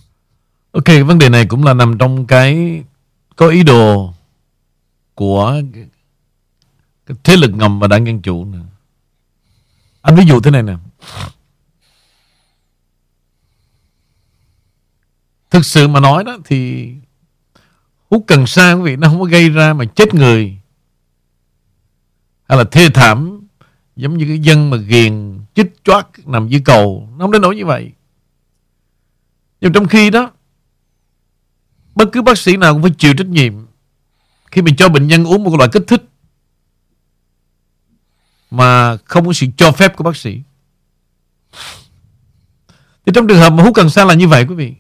Ok, 0.72 1.08
vấn 1.08 1.20
đề 1.20 1.30
này 1.30 1.46
cũng 1.50 1.64
là 1.64 1.74
nằm 1.74 1.98
trong 2.00 2.28
cái 2.28 2.84
có 3.36 3.48
ý 3.48 3.64
đồ 3.64 4.10
của 5.16 5.62
cái 7.06 7.18
thế 7.24 7.36
lực 7.36 7.52
ngầm 7.54 7.80
và 7.80 7.88
đảng 7.88 8.08
Dân 8.08 8.22
Chủ 8.22 8.46
nữa. 8.46 8.66
Anh 10.02 10.16
ví 10.16 10.26
dụ 10.26 10.42
thế 10.42 10.52
này 10.52 10.64
nè. 10.64 10.76
Thực 15.50 15.66
sự 15.66 15.88
mà 15.88 16.00
nói 16.00 16.24
đó 16.24 16.38
thì 16.46 16.92
hút 18.10 18.24
cần 18.28 18.48
sa 18.48 18.74
quý 18.74 18.82
vị, 18.82 18.96
nó 18.96 19.08
không 19.08 19.20
có 19.20 19.26
gây 19.26 19.50
ra 19.50 19.74
mà 19.74 19.86
chết 19.86 20.14
người 20.14 20.58
hay 22.50 22.58
là 22.58 22.64
thê 22.72 22.90
thảm, 22.90 23.48
giống 23.96 24.18
như 24.18 24.26
cái 24.26 24.40
dân 24.40 24.70
mà 24.70 24.78
ghiền, 24.78 25.40
chích 25.56 25.84
choát 25.84 26.08
nằm 26.26 26.48
dưới 26.48 26.62
cầu 26.66 27.10
nó 27.18 27.24
không 27.24 27.32
đến 27.32 27.42
nỗi 27.42 27.56
như 27.56 27.66
vậy 27.66 27.92
nhưng 29.62 29.74
trong 29.74 29.88
khi 29.88 30.10
đó, 30.10 30.32
bất 31.96 32.10
cứ 32.12 32.22
bác 32.22 32.38
sĩ 32.38 32.58
nào 32.58 32.74
cũng 32.74 32.82
phải 32.82 32.92
chịu 32.98 33.14
trách 33.18 33.28
nhiệm 33.28 33.65
khi 34.56 34.62
mình 34.62 34.76
cho 34.76 34.90
bệnh 34.90 35.08
nhân 35.08 35.24
uống 35.24 35.44
một 35.44 35.56
loại 35.58 35.70
kích 35.74 35.84
thích 35.88 36.04
mà 38.52 38.98
không 38.98 39.26
có 39.26 39.34
sự 39.34 39.48
cho 39.58 39.72
phép 39.72 39.96
của 39.96 40.04
bác 40.04 40.16
sĩ. 40.16 40.42
Thì 43.06 43.12
trong 43.14 43.28
trường 43.28 43.38
hợp 43.38 43.50
mà 43.50 43.64
hút 43.64 43.76
cần 43.76 43.90
sa 43.90 44.06
là 44.06 44.14
như 44.14 44.28
vậy, 44.28 44.46
quý 44.50 44.56
vị, 44.56 44.74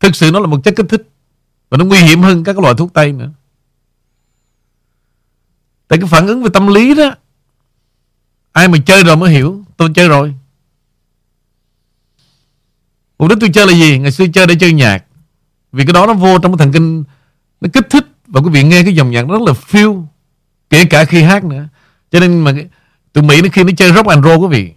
thực 0.00 0.16
sự 0.16 0.30
nó 0.30 0.40
là 0.40 0.46
một 0.46 0.60
chất 0.64 0.74
kích 0.76 0.86
thích 0.88 1.08
và 1.70 1.78
nó 1.78 1.84
nguy 1.84 1.98
hiểm 1.98 2.22
hơn 2.22 2.44
các 2.44 2.58
loại 2.58 2.74
thuốc 2.78 2.94
tây 2.94 3.12
nữa. 3.12 3.30
Tại 5.88 5.98
cái 5.98 6.08
phản 6.08 6.26
ứng 6.26 6.42
về 6.42 6.50
tâm 6.54 6.66
lý 6.66 6.94
đó, 6.94 7.14
ai 8.52 8.68
mà 8.68 8.78
chơi 8.86 9.04
rồi 9.04 9.16
mới 9.16 9.30
hiểu, 9.30 9.64
tôi 9.76 9.90
chơi 9.94 10.08
rồi. 10.08 10.34
Mục 13.18 13.28
đích 13.28 13.38
tôi 13.40 13.50
chơi 13.54 13.66
là 13.66 13.72
gì? 13.72 13.98
Ngày 13.98 14.12
xưa 14.12 14.26
chơi 14.34 14.46
để 14.46 14.54
chơi 14.60 14.72
nhạc. 14.72 15.04
Vì 15.72 15.84
cái 15.84 15.92
đó 15.92 16.06
nó 16.06 16.14
vô 16.14 16.38
trong 16.38 16.52
cái 16.52 16.58
thần 16.58 16.72
kinh, 16.72 17.04
nó 17.60 17.68
kích 17.72 17.86
thích 17.90 18.04
và 18.30 18.40
quý 18.40 18.50
vị 18.50 18.62
nghe 18.62 18.82
cái 18.82 18.94
dòng 18.94 19.10
nhạc 19.10 19.28
rất 19.28 19.42
là 19.42 19.52
feel 19.52 20.04
kể 20.70 20.84
cả 20.84 21.04
khi 21.04 21.22
hát 21.22 21.44
nữa. 21.44 21.68
Cho 22.10 22.20
nên 22.20 22.40
mà 22.40 22.52
tụi 23.12 23.24
Mỹ 23.24 23.42
nó 23.42 23.48
khi 23.52 23.64
nó 23.64 23.70
chơi 23.76 23.92
rock 23.92 24.08
and 24.08 24.24
roll 24.24 24.38
quý 24.38 24.48
vị 24.48 24.72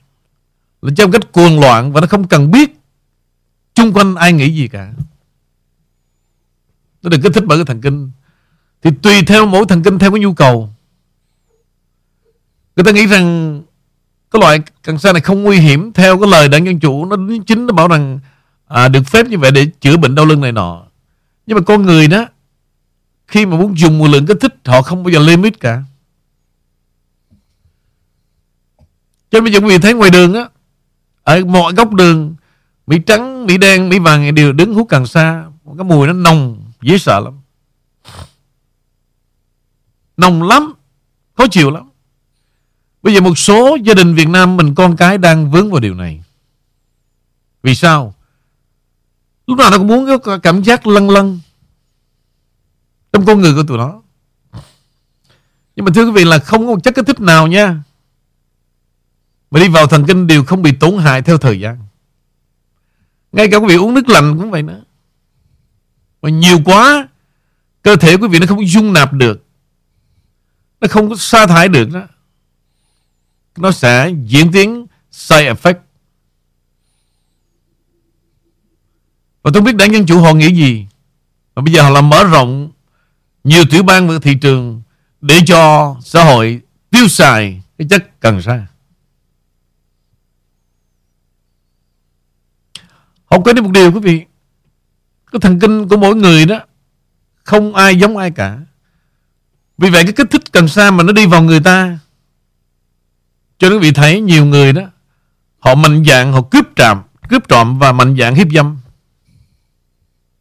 là 0.82 0.92
trong 0.98 1.12
cách 1.12 1.32
cuồng 1.32 1.60
loạn 1.60 1.92
và 1.92 2.02
nó 2.02 2.08
không 2.08 2.28
cần 2.28 2.52
biết 2.52 2.80
chung 3.76 3.94
quanh 3.94 4.16
ai 4.16 4.34
nghĩ 4.34 4.56
gì 4.56 4.68
cả. 4.68 4.94
Nó 7.02 7.10
được 7.10 7.18
kích 7.24 7.32
thích 7.34 7.44
bởi 7.48 7.58
cái 7.58 7.66
thần 7.66 7.82
kinh. 7.82 8.12
Thì 8.82 8.92
tùy 9.02 9.22
theo 9.28 9.46
mỗi 9.46 9.66
thần 9.66 9.84
kinh 9.84 10.00
theo 10.00 10.12
cái 10.12 10.20
nhu 10.20 10.34
cầu. 10.34 10.70
Người 12.76 12.84
ta 12.84 12.92
nghĩ 12.92 13.08
rằng 13.08 13.62
cái 14.32 14.40
loại 14.40 14.60
cần 14.82 15.00
sa 15.00 15.14
này 15.14 15.22
không 15.22 15.44
nguy 15.44 15.58
hiểm 15.58 15.94
theo 15.94 16.20
cái 16.20 16.30
lời 16.30 16.48
đảng 16.48 16.66
dân 16.66 16.80
chủ 16.80 17.06
nó 17.06 17.18
chính 17.48 17.68
nó 17.68 17.74
bảo 17.74 17.88
rằng 17.88 18.20
à, 18.68 18.88
được 18.88 19.04
phép 19.08 19.28
như 19.28 19.38
vậy 19.38 19.52
để 19.52 19.66
chữa 19.82 19.98
bệnh 19.98 20.16
đau 20.16 20.26
lưng 20.26 20.42
này 20.42 20.52
nọ. 20.52 20.86
Nhưng 21.46 21.58
mà 21.58 21.64
con 21.64 21.82
người 21.82 22.08
đó 22.08 22.26
khi 23.34 23.46
mà 23.46 23.58
muốn 23.58 23.78
dùng 23.78 24.00
một 24.00 24.08
lượng 24.08 24.26
kích 24.26 24.38
thích, 24.42 24.56
họ 24.66 24.82
không 24.82 25.04
bao 25.04 25.12
giờ 25.12 25.20
limit 25.20 25.60
cả. 25.60 25.84
Cho 29.32 29.40
nên 29.40 29.44
bây 29.44 29.54
giờ 29.54 29.60
quý 29.60 29.70
vị 29.70 29.78
thấy 29.78 29.94
ngoài 29.94 30.10
đường 30.10 30.34
á, 30.34 30.50
ở 31.24 31.46
mọi 31.46 31.74
góc 31.74 31.94
đường, 31.94 32.36
mỹ 32.88 32.98
trắng, 33.06 33.46
mỹ 33.46 33.58
đen, 33.58 33.90
mỹ 33.90 34.00
vàng 34.00 34.36
đều 34.36 34.54
đứng 34.54 34.74
hút 34.74 34.88
cần 34.90 35.08
sa 35.08 35.46
cái 35.78 35.84
mùi 35.84 36.08
nó 36.08 36.14
nồng, 36.14 36.72
dễ 36.82 36.98
sợ 36.98 37.20
lắm. 37.20 37.34
Nồng 40.18 40.44
lắm, 40.44 40.74
khó 41.38 41.48
chịu 41.48 41.72
lắm. 41.72 41.90
Bây 43.04 43.14
giờ 43.14 43.22
một 43.22 43.38
số 43.38 43.78
gia 43.84 43.94
đình 43.94 44.16
Việt 44.16 44.28
Nam 44.28 44.58
mình, 44.58 44.76
con 44.76 44.96
cái 44.96 45.18
đang 45.18 45.52
vướng 45.52 45.72
vào 45.72 45.80
điều 45.80 45.94
này. 45.94 46.24
Vì 47.64 47.76
sao? 47.76 48.14
Lúc 49.48 49.58
nào 49.58 49.72
nó 49.72 49.78
cũng 49.78 49.88
muốn 49.88 50.20
có 50.24 50.38
cảm 50.38 50.64
giác 50.64 50.88
lân 50.88 51.10
lân 51.10 51.40
trong 53.14 53.26
con 53.26 53.42
người 53.42 53.54
của 53.54 53.64
tụi 53.64 53.78
nó. 53.78 54.02
Nhưng 55.76 55.86
mà 55.86 55.92
thưa 55.96 56.06
quý 56.06 56.12
vị 56.12 56.24
là 56.24 56.40
không 56.40 56.62
có 56.62 56.74
một 56.74 56.84
chất 56.84 56.96
kích 56.96 57.06
thích 57.08 57.20
nào 57.20 57.48
nha. 57.48 57.84
Mà 59.52 59.60
đi 59.60 59.68
vào 59.68 59.88
thần 59.88 60.06
kinh 60.08 60.28
đều 60.28 60.44
không 60.44 60.62
bị 60.62 60.72
tổn 60.72 60.98
hại 60.98 61.22
theo 61.22 61.38
thời 61.38 61.60
gian. 61.60 61.78
Ngay 63.32 63.48
cả 63.52 63.58
quý 63.58 63.68
vị 63.68 63.76
uống 63.76 63.94
nước 63.94 64.10
lạnh 64.10 64.38
cũng 64.40 64.52
vậy 64.52 64.64
nữa. 64.64 64.84
Mà 66.22 66.30
nhiều 66.30 66.60
quá, 66.66 67.08
cơ 67.82 67.96
thể 67.96 68.18
quý 68.18 68.28
vị 68.28 68.40
nó 68.40 68.46
không 68.48 68.68
dung 68.68 68.94
nạp 68.94 69.14
được. 69.14 69.46
Nó 70.82 70.88
không 70.88 71.10
có 71.10 71.16
sa 71.16 71.48
thải 71.48 71.68
được 71.68 71.90
đó. 71.94 72.08
Nó 73.58 73.72
sẽ 73.72 74.14
diễn 74.26 74.52
tiến 74.52 74.86
side 75.12 75.54
effect. 75.54 75.80
Và 79.44 79.52
tôi 79.54 79.62
biết 79.62 79.76
đảng 79.76 79.94
Dân 79.94 80.06
Chủ 80.06 80.22
họ 80.22 80.34
nghĩ 80.34 80.56
gì. 80.56 80.88
Và 81.56 81.62
bây 81.62 81.74
giờ 81.74 81.84
họ 81.84 81.90
làm 81.90 82.10
mở 82.10 82.24
rộng 82.24 82.63
nhiều 83.44 83.64
tiểu 83.72 83.84
bang 83.84 84.08
vào 84.08 84.20
thị 84.20 84.36
trường 84.36 84.82
để 85.22 85.40
cho 85.46 85.96
xã 86.04 86.24
hội 86.24 86.62
tiêu 86.90 87.08
xài 87.08 87.64
cái 87.78 87.88
chất 87.90 88.20
cần 88.20 88.42
sa. 88.42 88.68
Học 93.26 93.42
quên 93.44 93.56
đi 93.56 93.62
một 93.62 93.72
điều 93.72 93.92
quý 93.92 94.00
vị. 94.00 94.26
Cái 95.32 95.40
thần 95.40 95.60
kinh 95.60 95.88
của 95.88 95.98
mỗi 95.98 96.16
người 96.16 96.46
đó, 96.46 96.60
không 97.44 97.76
ai 97.76 97.96
giống 97.96 98.18
ai 98.18 98.32
cả. 98.32 98.60
Vì 99.78 99.90
vậy 99.90 100.04
cái 100.04 100.14
kích 100.14 100.28
thích 100.32 100.52
cần 100.52 100.68
sa 100.68 100.92
mà 100.92 101.04
nó 101.04 101.14
đi 101.14 101.26
vào 101.26 101.44
người 101.44 101.60
ta, 101.60 101.98
cho 103.58 103.70
nên 103.70 103.80
quý 103.80 103.88
vị 103.88 103.94
thấy 103.94 104.22
nhiều 104.22 104.46
người 104.46 104.74
đó, 104.74 104.82
họ 105.60 105.76
mạnh 105.76 106.04
dạng 106.06 106.34
họ 106.34 106.42
cướp 106.52 106.66
trạm 106.76 107.02
cướp 107.30 107.48
trộm 107.48 107.80
và 107.80 107.92
mạnh 107.92 108.16
dạng 108.20 108.36
hiếp 108.36 108.48
dâm 108.56 108.78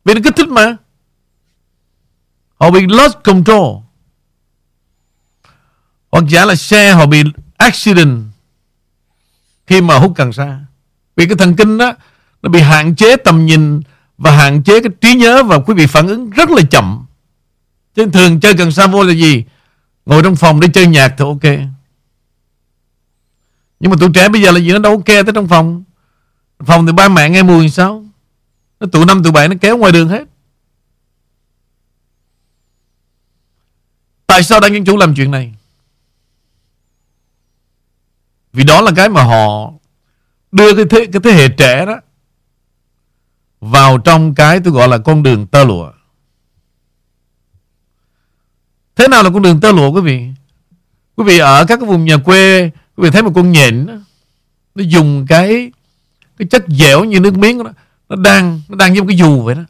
vì 0.05 0.15
nó 0.15 0.21
kích 0.25 0.37
thích 0.37 0.49
mà 0.49 0.77
họ 2.63 2.71
bị 2.71 2.87
lost 2.87 3.15
control. 3.25 3.77
Hoặc 6.13 6.25
giả 6.29 6.45
là 6.45 6.55
xe 6.55 6.93
họ 6.93 7.07
bị 7.07 7.23
accident 7.57 8.25
khi 9.67 9.81
mà 9.81 9.99
hút 9.99 10.13
cần 10.17 10.33
sa. 10.33 10.61
Vì 11.17 11.27
cái 11.27 11.37
thần 11.37 11.57
kinh 11.57 11.79
đó, 11.79 11.95
nó 12.43 12.49
bị 12.49 12.61
hạn 12.61 12.95
chế 12.95 13.17
tầm 13.17 13.47
nhìn 13.47 13.81
và 14.19 14.31
hạn 14.31 14.63
chế 14.63 14.81
cái 14.81 14.91
trí 15.01 15.15
nhớ 15.15 15.43
và 15.43 15.59
quý 15.59 15.75
vị 15.75 15.87
phản 15.87 16.07
ứng 16.07 16.31
rất 16.31 16.51
là 16.51 16.63
chậm. 16.71 17.07
Chứ 17.95 18.07
thường 18.13 18.41
chơi 18.41 18.55
cần 18.55 18.73
sa 18.73 18.87
vô 18.87 19.03
là 19.03 19.13
gì? 19.13 19.45
Ngồi 20.07 20.23
trong 20.23 20.37
phòng 20.37 20.61
để 20.61 20.69
chơi 20.75 20.87
nhạc 20.87 21.15
thì 21.19 21.25
ok. 21.25 21.45
Nhưng 23.81 23.91
mà 23.91 23.97
tụi 24.01 24.11
trẻ 24.15 24.29
bây 24.29 24.43
giờ 24.43 24.51
là 24.51 24.59
gì? 24.59 24.73
Nó 24.73 24.79
đâu 24.79 24.93
ok 24.93 25.07
tới 25.07 25.33
trong 25.35 25.49
phòng. 25.49 25.85
Phòng 26.67 26.87
thì 26.87 26.93
ba 26.93 27.09
mẹ 27.09 27.31
nghe 27.31 27.43
mùi 27.43 27.71
sao? 27.71 28.05
Nó 28.81 28.87
tụi 28.93 29.07
năm, 29.07 29.23
tụi 29.23 29.33
bảy 29.33 29.49
nó 29.49 29.55
kéo 29.61 29.77
ngoài 29.77 29.93
đường 29.93 30.09
hết. 30.09 30.32
Tại 34.33 34.43
sao 34.43 34.61
đảng 34.61 34.75
dân 34.75 34.85
chủ 34.85 34.97
làm 34.97 35.15
chuyện 35.15 35.31
này? 35.31 35.55
Vì 38.53 38.65
đó 38.65 38.81
là 38.81 38.93
cái 38.97 39.09
mà 39.09 39.23
họ 39.23 39.73
đưa 40.53 40.75
cái 40.77 40.85
thế 40.91 41.07
cái 41.13 41.21
thế 41.25 41.33
hệ 41.33 41.49
trẻ 41.49 41.87
đó 41.87 42.01
vào 43.61 43.99
trong 43.99 44.35
cái 44.35 44.61
tôi 44.65 44.73
gọi 44.73 44.89
là 44.89 44.99
con 44.99 45.23
đường 45.23 45.47
tơ 45.47 45.65
lụa. 45.65 45.93
Thế 48.97 49.09
nào 49.09 49.23
là 49.23 49.31
con 49.31 49.43
đường 49.43 49.61
tơ 49.61 49.73
lụa 49.73 49.91
quý 49.91 50.01
vị? 50.01 50.29
Quý 51.17 51.25
vị 51.25 51.39
ở 51.39 51.65
các 51.69 51.77
cái 51.77 51.89
vùng 51.89 52.05
nhà 52.05 52.17
quê 52.17 52.71
quý 52.97 53.03
vị 53.05 53.11
thấy 53.11 53.23
một 53.23 53.33
con 53.35 53.53
nhện 53.53 53.87
đó, 53.87 53.95
nó 54.75 54.85
dùng 54.85 55.27
cái 55.29 55.73
cái 56.37 56.49
chất 56.49 56.65
dẻo 56.69 57.05
như 57.05 57.21
nước 57.21 57.39
miếng 57.39 57.65
đó, 57.65 57.71
nó 58.09 58.17
đang 58.17 58.63
nó 58.69 58.77
đang 58.77 58.97
giống 58.97 59.07
cái 59.07 59.17
dù 59.17 59.43
vậy 59.43 59.55
đó. 59.55 59.63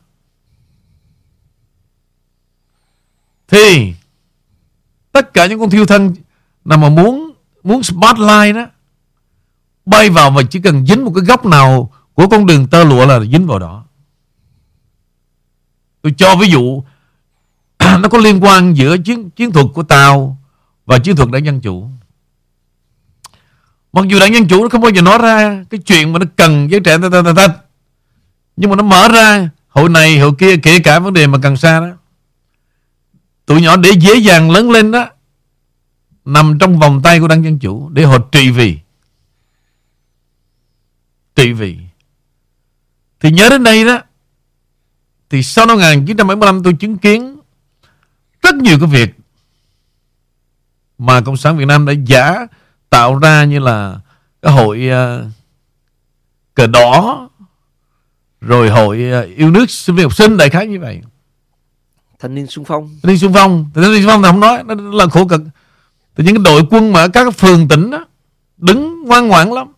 Thì 3.48 3.94
tất 5.12 5.34
cả 5.34 5.46
những 5.46 5.60
con 5.60 5.70
thiêu 5.70 5.86
thân 5.86 6.14
nào 6.64 6.78
mà 6.78 6.88
muốn 6.88 7.32
muốn 7.62 7.82
spotlight 7.82 8.54
đó 8.54 8.66
bay 9.86 10.10
vào 10.10 10.30
và 10.30 10.42
chỉ 10.50 10.60
cần 10.60 10.86
dính 10.86 11.04
một 11.04 11.12
cái 11.14 11.24
góc 11.24 11.46
nào 11.46 11.92
của 12.14 12.28
con 12.28 12.46
đường 12.46 12.66
tơ 12.66 12.84
lụa 12.84 13.06
là 13.06 13.20
dính 13.20 13.46
vào 13.46 13.58
đó. 13.58 13.84
Tôi 16.02 16.14
cho 16.18 16.36
ví 16.36 16.50
dụ 16.50 16.82
nó 18.00 18.08
có 18.08 18.18
liên 18.18 18.44
quan 18.44 18.74
giữa 18.74 18.96
chiến 18.98 19.30
chiến 19.30 19.52
thuật 19.52 19.66
của 19.74 19.82
tàu 19.82 20.38
và 20.86 20.98
chiến 20.98 21.16
thuật 21.16 21.30
đảng 21.30 21.44
dân 21.44 21.60
chủ. 21.60 21.88
Mặc 23.92 24.04
dù 24.08 24.20
đảng 24.20 24.34
dân 24.34 24.48
chủ 24.48 24.62
nó 24.62 24.68
không 24.68 24.80
bao 24.80 24.90
giờ 24.90 25.02
nói 25.02 25.18
ra 25.18 25.64
cái 25.70 25.80
chuyện 25.80 26.12
mà 26.12 26.18
nó 26.18 26.26
cần 26.36 26.70
giới 26.70 26.80
trẻ 26.80 26.98
ta, 26.98 27.08
ta, 27.12 27.22
ta, 27.22 27.32
ta. 27.36 27.48
nhưng 28.56 28.70
mà 28.70 28.76
nó 28.76 28.82
mở 28.82 29.08
ra 29.08 29.50
hội 29.68 29.88
này 29.88 30.18
hội 30.18 30.32
kia 30.38 30.56
kể 30.56 30.78
cả 30.78 30.98
vấn 30.98 31.12
đề 31.12 31.26
mà 31.26 31.38
cần 31.42 31.56
xa 31.56 31.80
đó 31.80 31.88
tụi 33.52 33.62
nhỏ 33.62 33.76
để 33.76 33.90
dễ 34.00 34.14
dàng 34.14 34.50
lớn 34.50 34.70
lên 34.70 34.90
đó 34.90 35.08
nằm 36.24 36.58
trong 36.58 36.78
vòng 36.78 37.00
tay 37.02 37.20
của 37.20 37.28
đảng 37.28 37.44
dân 37.44 37.58
chủ 37.58 37.88
để 37.88 38.04
họ 38.04 38.18
trị 38.32 38.50
vì. 38.50 38.78
Trị 41.36 41.52
vì. 41.52 41.78
Thì 43.20 43.30
nhớ 43.30 43.48
đến 43.50 43.64
đây 43.64 43.84
đó 43.84 43.98
thì 45.30 45.42
sau 45.42 45.66
năm 45.66 45.76
1975 45.76 46.62
tôi 46.62 46.72
chứng 46.72 46.98
kiến 46.98 47.38
rất 48.42 48.54
nhiều 48.54 48.78
cái 48.80 48.88
việc 48.88 49.14
mà 50.98 51.20
Cộng 51.20 51.36
sản 51.36 51.56
Việt 51.56 51.66
Nam 51.66 51.86
đã 51.86 51.92
giả 51.92 52.46
tạo 52.90 53.18
ra 53.18 53.44
như 53.44 53.58
là 53.58 54.00
cái 54.42 54.52
hội 54.52 54.88
uh, 54.88 55.32
cờ 56.54 56.66
đỏ 56.66 57.28
rồi 58.40 58.70
hội 58.70 59.04
uh, 59.22 59.36
yêu 59.36 59.50
nước 59.50 59.70
sinh 59.70 59.96
viên 59.96 60.04
học 60.04 60.14
sinh 60.16 60.36
đại 60.36 60.50
khái 60.50 60.66
như 60.66 60.80
vậy 60.80 61.02
thanh 62.22 62.34
niên 62.34 62.46
xung 62.46 62.64
phong. 62.64 62.88
Thanh 63.02 63.12
niên 63.12 63.18
xung 63.18 63.32
phong. 63.32 63.70
Thanh 63.74 63.84
niên 63.84 64.02
xung 64.02 64.10
phong 64.10 64.22
thì 64.22 64.28
không 64.28 64.40
nói. 64.40 64.64
Nó 64.64 64.74
là 64.74 65.06
khổ 65.06 65.26
cực. 65.26 65.40
Thì 66.16 66.24
những 66.24 66.34
cái 66.34 66.44
đội 66.44 66.62
quân 66.70 66.92
mà 66.92 67.00
ở 67.00 67.08
các 67.08 67.34
phường 67.34 67.68
tỉnh 67.68 67.90
đó, 67.90 68.06
đứng 68.56 69.04
ngoan 69.04 69.28
ngoãn 69.28 69.50
lắm. 69.50 69.72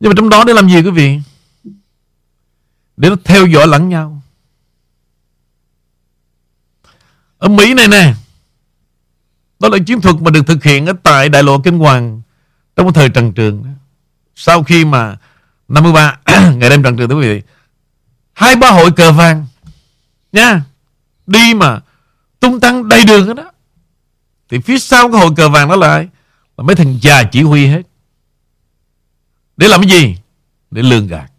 Nhưng 0.00 0.10
mà 0.10 0.14
trong 0.16 0.28
đó 0.28 0.44
để 0.46 0.52
làm 0.52 0.68
gì 0.68 0.82
quý 0.82 0.90
vị? 0.90 1.20
Để 2.96 3.10
nó 3.10 3.16
theo 3.24 3.46
dõi 3.46 3.66
lẫn 3.66 3.88
nhau. 3.88 4.22
Ở 7.38 7.48
Mỹ 7.48 7.74
này 7.74 7.88
nè, 7.88 8.14
đó 9.58 9.68
là 9.68 9.78
chiến 9.86 10.00
thuật 10.00 10.16
mà 10.20 10.30
được 10.30 10.46
thực 10.46 10.64
hiện 10.64 10.86
ở 10.86 10.92
tại 11.02 11.28
đại 11.28 11.42
lộ 11.42 11.58
Kinh 11.58 11.78
Hoàng 11.78 12.22
trong 12.76 12.92
thời 12.92 13.08
Trần 13.08 13.32
Trường 13.32 13.64
sau 14.34 14.62
khi 14.62 14.84
mà 14.84 15.16
53 15.68 16.18
ngày 16.56 16.70
đêm 16.70 16.82
Trần 16.82 16.96
Trường 16.96 17.10
quý 17.10 17.28
vị, 17.28 17.42
hai 18.32 18.56
ba 18.56 18.70
hội 18.70 18.90
cờ 18.92 19.12
vàng 19.12 19.46
nha 20.32 20.62
đi 21.26 21.54
mà 21.54 21.80
tung 22.40 22.60
tăng 22.60 22.88
đầy 22.88 23.04
đường 23.04 23.26
hết 23.26 23.34
đó 23.34 23.50
thì 24.48 24.60
phía 24.60 24.78
sau 24.78 25.10
cái 25.10 25.20
hội 25.20 25.30
cờ 25.36 25.48
vàng 25.48 25.68
đó 25.68 25.76
lại 25.76 26.08
là 26.56 26.64
mấy 26.64 26.76
thằng 26.76 26.98
già 27.02 27.22
chỉ 27.32 27.42
huy 27.42 27.66
hết. 27.66 27.82
Để 29.56 29.68
làm 29.68 29.80
cái 29.80 29.90
gì? 29.90 30.16
Để 30.70 30.82
lường 30.82 31.06
gạt. 31.06 31.32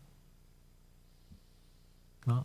Đó. 2.26 2.44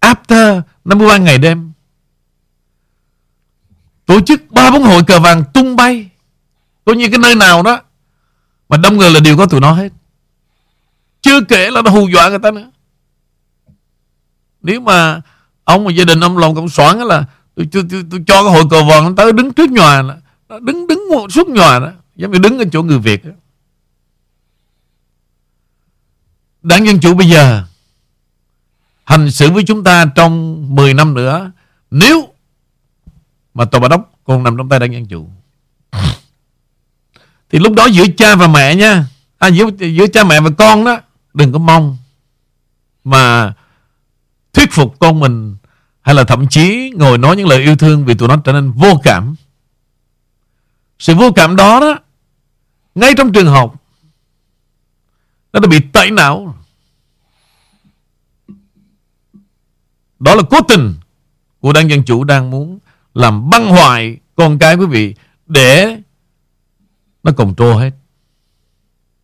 after 0.00 0.62
53 0.84 1.16
ngày 1.16 1.38
đêm, 1.38 1.72
tổ 4.06 4.20
chức 4.20 4.42
ba 4.50 4.70
bốn 4.70 4.82
hội 4.82 5.02
cờ 5.06 5.20
vàng 5.20 5.44
tung 5.54 5.76
bay. 5.76 6.10
Coi 6.84 6.96
như 6.96 7.08
cái 7.08 7.18
nơi 7.18 7.34
nào 7.34 7.62
đó 7.62 7.82
mà 8.68 8.76
đông 8.76 8.96
người 8.96 9.10
là 9.10 9.20
đều 9.20 9.36
có 9.36 9.46
tụi 9.46 9.60
nó 9.60 9.72
hết. 9.72 9.92
Chưa 11.22 11.40
kể 11.48 11.70
là 11.70 11.82
nó 11.82 11.90
hù 11.90 12.08
dọa 12.08 12.28
người 12.28 12.38
ta 12.38 12.50
nữa. 12.50 12.70
Nếu 14.62 14.80
mà 14.80 15.20
ông 15.70 15.84
mà 15.84 15.90
gia 15.92 16.04
đình 16.04 16.20
ông 16.20 16.38
lòng 16.38 16.54
cộng 16.54 16.68
soạn 16.68 16.98
là 16.98 17.24
tôi, 17.54 17.68
tôi, 17.72 17.84
tôi, 17.90 18.04
tôi 18.10 18.20
cho 18.26 18.42
cái 18.44 18.52
hội 18.52 18.64
cờ 18.70 18.84
vàng 18.84 19.16
tới 19.16 19.32
đứng 19.32 19.52
trước 19.52 19.70
nhòa 19.70 20.02
đứng 20.60 20.86
đứng 20.86 21.08
một 21.10 21.32
suốt 21.32 21.48
nhòa 21.48 21.78
đó 21.78 21.90
giống 22.16 22.32
như 22.32 22.38
đứng 22.38 22.58
ở 22.58 22.64
chỗ 22.72 22.82
người 22.82 22.98
việt 22.98 23.24
đó. 23.24 23.32
đảng 26.62 26.86
dân 26.86 27.00
chủ 27.00 27.14
bây 27.14 27.28
giờ 27.28 27.64
hành 29.04 29.30
xử 29.30 29.50
với 29.50 29.64
chúng 29.66 29.84
ta 29.84 30.06
trong 30.14 30.66
10 30.74 30.94
năm 30.94 31.14
nữa 31.14 31.50
nếu 31.90 32.28
mà 33.54 33.64
tòa 33.64 33.80
bà 33.80 33.88
đốc 33.88 34.12
còn 34.24 34.42
nằm 34.42 34.56
trong 34.56 34.68
tay 34.68 34.78
đảng 34.78 34.92
dân 34.92 35.06
chủ 35.06 35.30
thì 37.50 37.58
lúc 37.58 37.72
đó 37.72 37.86
giữa 37.86 38.04
cha 38.16 38.36
và 38.36 38.48
mẹ 38.48 38.74
nha 38.74 39.04
à, 39.38 39.48
giữa, 39.48 39.66
giữa 39.78 40.06
cha 40.06 40.24
mẹ 40.24 40.40
và 40.40 40.50
con 40.58 40.84
đó 40.84 41.00
đừng 41.34 41.52
có 41.52 41.58
mong 41.58 41.96
mà 43.04 43.54
thuyết 44.52 44.72
phục 44.72 44.98
con 44.98 45.20
mình 45.20 45.56
hay 46.02 46.14
là 46.14 46.24
thậm 46.24 46.48
chí 46.48 46.92
ngồi 46.96 47.18
nói 47.18 47.36
những 47.36 47.48
lời 47.48 47.62
yêu 47.62 47.76
thương 47.76 48.04
vì 48.04 48.14
tụi 48.14 48.28
nó 48.28 48.36
trở 48.44 48.52
nên 48.52 48.72
vô 48.72 49.00
cảm. 49.02 49.34
Sự 50.98 51.14
vô 51.14 51.32
cảm 51.32 51.56
đó 51.56 51.80
đó 51.80 51.98
ngay 52.94 53.14
trong 53.16 53.32
trường 53.32 53.46
học 53.46 53.74
nó 55.52 55.60
đã 55.60 55.68
bị 55.68 55.80
tẩy 55.92 56.10
não. 56.10 56.56
Đó 60.18 60.34
là 60.34 60.42
cố 60.50 60.60
tình 60.68 60.94
của 61.60 61.72
đảng 61.72 61.90
dân 61.90 62.04
chủ 62.04 62.24
đang 62.24 62.50
muốn 62.50 62.78
làm 63.14 63.50
băng 63.50 63.68
hoại 63.68 64.18
con 64.36 64.58
cái 64.58 64.74
quý 64.74 64.86
vị 64.86 65.14
để 65.46 65.98
nó 67.22 67.32
cùng 67.36 67.54
trô 67.54 67.74
hết. 67.74 67.90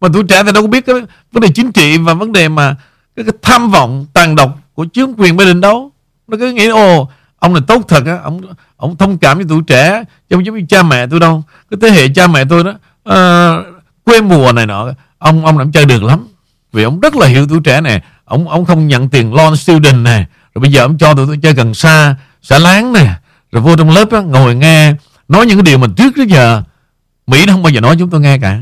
Mà 0.01 0.09
tuổi 0.13 0.23
trẻ 0.29 0.43
thì 0.43 0.53
đâu 0.53 0.63
có 0.63 0.69
biết 0.69 0.87
cái 0.87 0.95
vấn 1.33 1.41
đề 1.41 1.49
chính 1.55 1.73
trị 1.73 1.99
và 1.99 2.15
vấn 2.15 2.33
đề 2.33 2.49
mà 2.49 2.77
cái, 3.17 3.25
cái 3.25 3.35
tham 3.43 3.71
vọng 3.71 4.07
tàn 4.13 4.37
độc 4.37 4.59
của 4.75 4.85
chính 4.85 5.15
quyền 5.19 5.37
Biden 5.37 5.61
đâu 5.61 5.93
nó 6.29 6.37
cứ 6.41 6.53
nghĩ 6.53 6.67
ồ 6.67 7.11
ông 7.39 7.55
là 7.55 7.61
tốt 7.67 7.83
thật 7.89 8.07
á 8.07 8.19
ông 8.23 8.41
ông 8.77 8.97
thông 8.97 9.19
cảm 9.19 9.37
với 9.37 9.47
tuổi 9.49 9.63
trẻ 9.67 10.05
giống 10.31 10.47
giống 10.47 10.59
như 10.59 10.67
cha 10.69 10.83
mẹ 10.83 11.07
tôi 11.07 11.21
đâu. 11.21 11.45
Cái 11.71 11.79
thế 11.83 11.91
hệ 11.91 12.09
cha 12.09 12.27
mẹ 12.27 12.45
tôi 12.45 12.65
đó 12.65 12.71
uh, 13.09 13.67
quê 14.05 14.21
mùa 14.21 14.53
này 14.53 14.67
nọ 14.67 14.89
ông 15.19 15.47
ông 15.47 15.59
làm 15.59 15.73
chơi 15.73 15.85
được 15.85 16.03
lắm. 16.03 16.29
Vì 16.73 16.83
ông 16.83 17.01
rất 17.01 17.17
là 17.17 17.27
hiểu 17.27 17.47
tuổi 17.49 17.61
trẻ 17.65 17.81
này 17.81 18.03
ông 18.25 18.49
ông 18.49 18.65
không 18.65 18.89
nhận 18.89 19.09
tiền 19.09 19.35
loan 19.35 19.57
student 19.57 20.05
này 20.05 20.27
rồi 20.55 20.61
bây 20.61 20.73
giờ 20.73 20.83
ông 20.83 20.99
cho 20.99 21.15
tụi 21.15 21.27
tôi 21.27 21.39
chơi 21.43 21.53
gần 21.53 21.75
xa 21.75 22.17
xả 22.43 22.59
láng 22.59 22.93
nè 22.93 23.15
rồi 23.53 23.63
vô 23.63 23.77
trong 23.77 23.91
lớp 23.91 24.13
đó, 24.13 24.23
ngồi 24.23 24.55
nghe 24.55 24.95
nói 25.29 25.47
những 25.47 25.59
cái 25.59 25.63
điều 25.63 25.79
mình 25.79 25.95
trước 25.97 26.17
đến 26.17 26.29
giờ 26.29 26.63
Mỹ 27.27 27.47
nó 27.47 27.53
không 27.53 27.63
bao 27.63 27.71
giờ 27.71 27.81
nói 27.81 27.97
chúng 27.99 28.11
tôi 28.11 28.21
nghe 28.21 28.39
cả. 28.39 28.59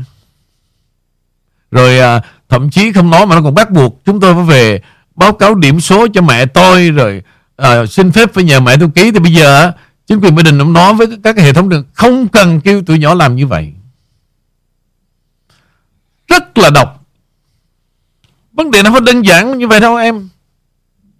Rồi 1.71 1.99
à, 1.99 2.21
thậm 2.49 2.69
chí 2.69 2.91
không 2.91 3.09
nói 3.09 3.25
mà 3.25 3.35
nó 3.35 3.41
còn 3.41 3.55
bắt 3.55 3.71
buộc 3.71 4.01
chúng 4.05 4.19
tôi 4.19 4.33
phải 4.33 4.43
về 4.43 4.81
báo 5.15 5.33
cáo 5.33 5.55
điểm 5.55 5.79
số 5.79 6.07
cho 6.13 6.21
mẹ 6.21 6.45
tôi 6.45 6.89
rồi 6.89 7.21
à, 7.55 7.85
xin 7.85 8.11
phép 8.11 8.33
phải 8.33 8.43
nhờ 8.43 8.59
mẹ 8.59 8.77
tôi 8.77 8.89
ký. 8.95 9.11
Thì 9.11 9.19
bây 9.19 9.33
giờ 9.33 9.71
chính 10.07 10.19
quyền 10.19 10.35
Biden 10.35 10.59
cũng 10.59 10.73
nói 10.73 10.93
với 10.93 11.07
các 11.23 11.35
cái 11.35 11.45
hệ 11.45 11.53
thống 11.53 11.69
đường 11.69 11.83
không 11.93 12.27
cần 12.27 12.61
kêu 12.61 12.81
tụi 12.81 12.99
nhỏ 12.99 13.13
làm 13.13 13.35
như 13.35 13.47
vậy. 13.47 13.73
Rất 16.27 16.57
là 16.57 16.69
độc. 16.69 17.05
Vấn 18.51 18.71
đề 18.71 18.83
nó 18.83 18.91
không 18.91 19.05
đơn 19.05 19.21
giản 19.21 19.57
như 19.57 19.67
vậy 19.67 19.79
đâu 19.79 19.95
em. 19.95 20.29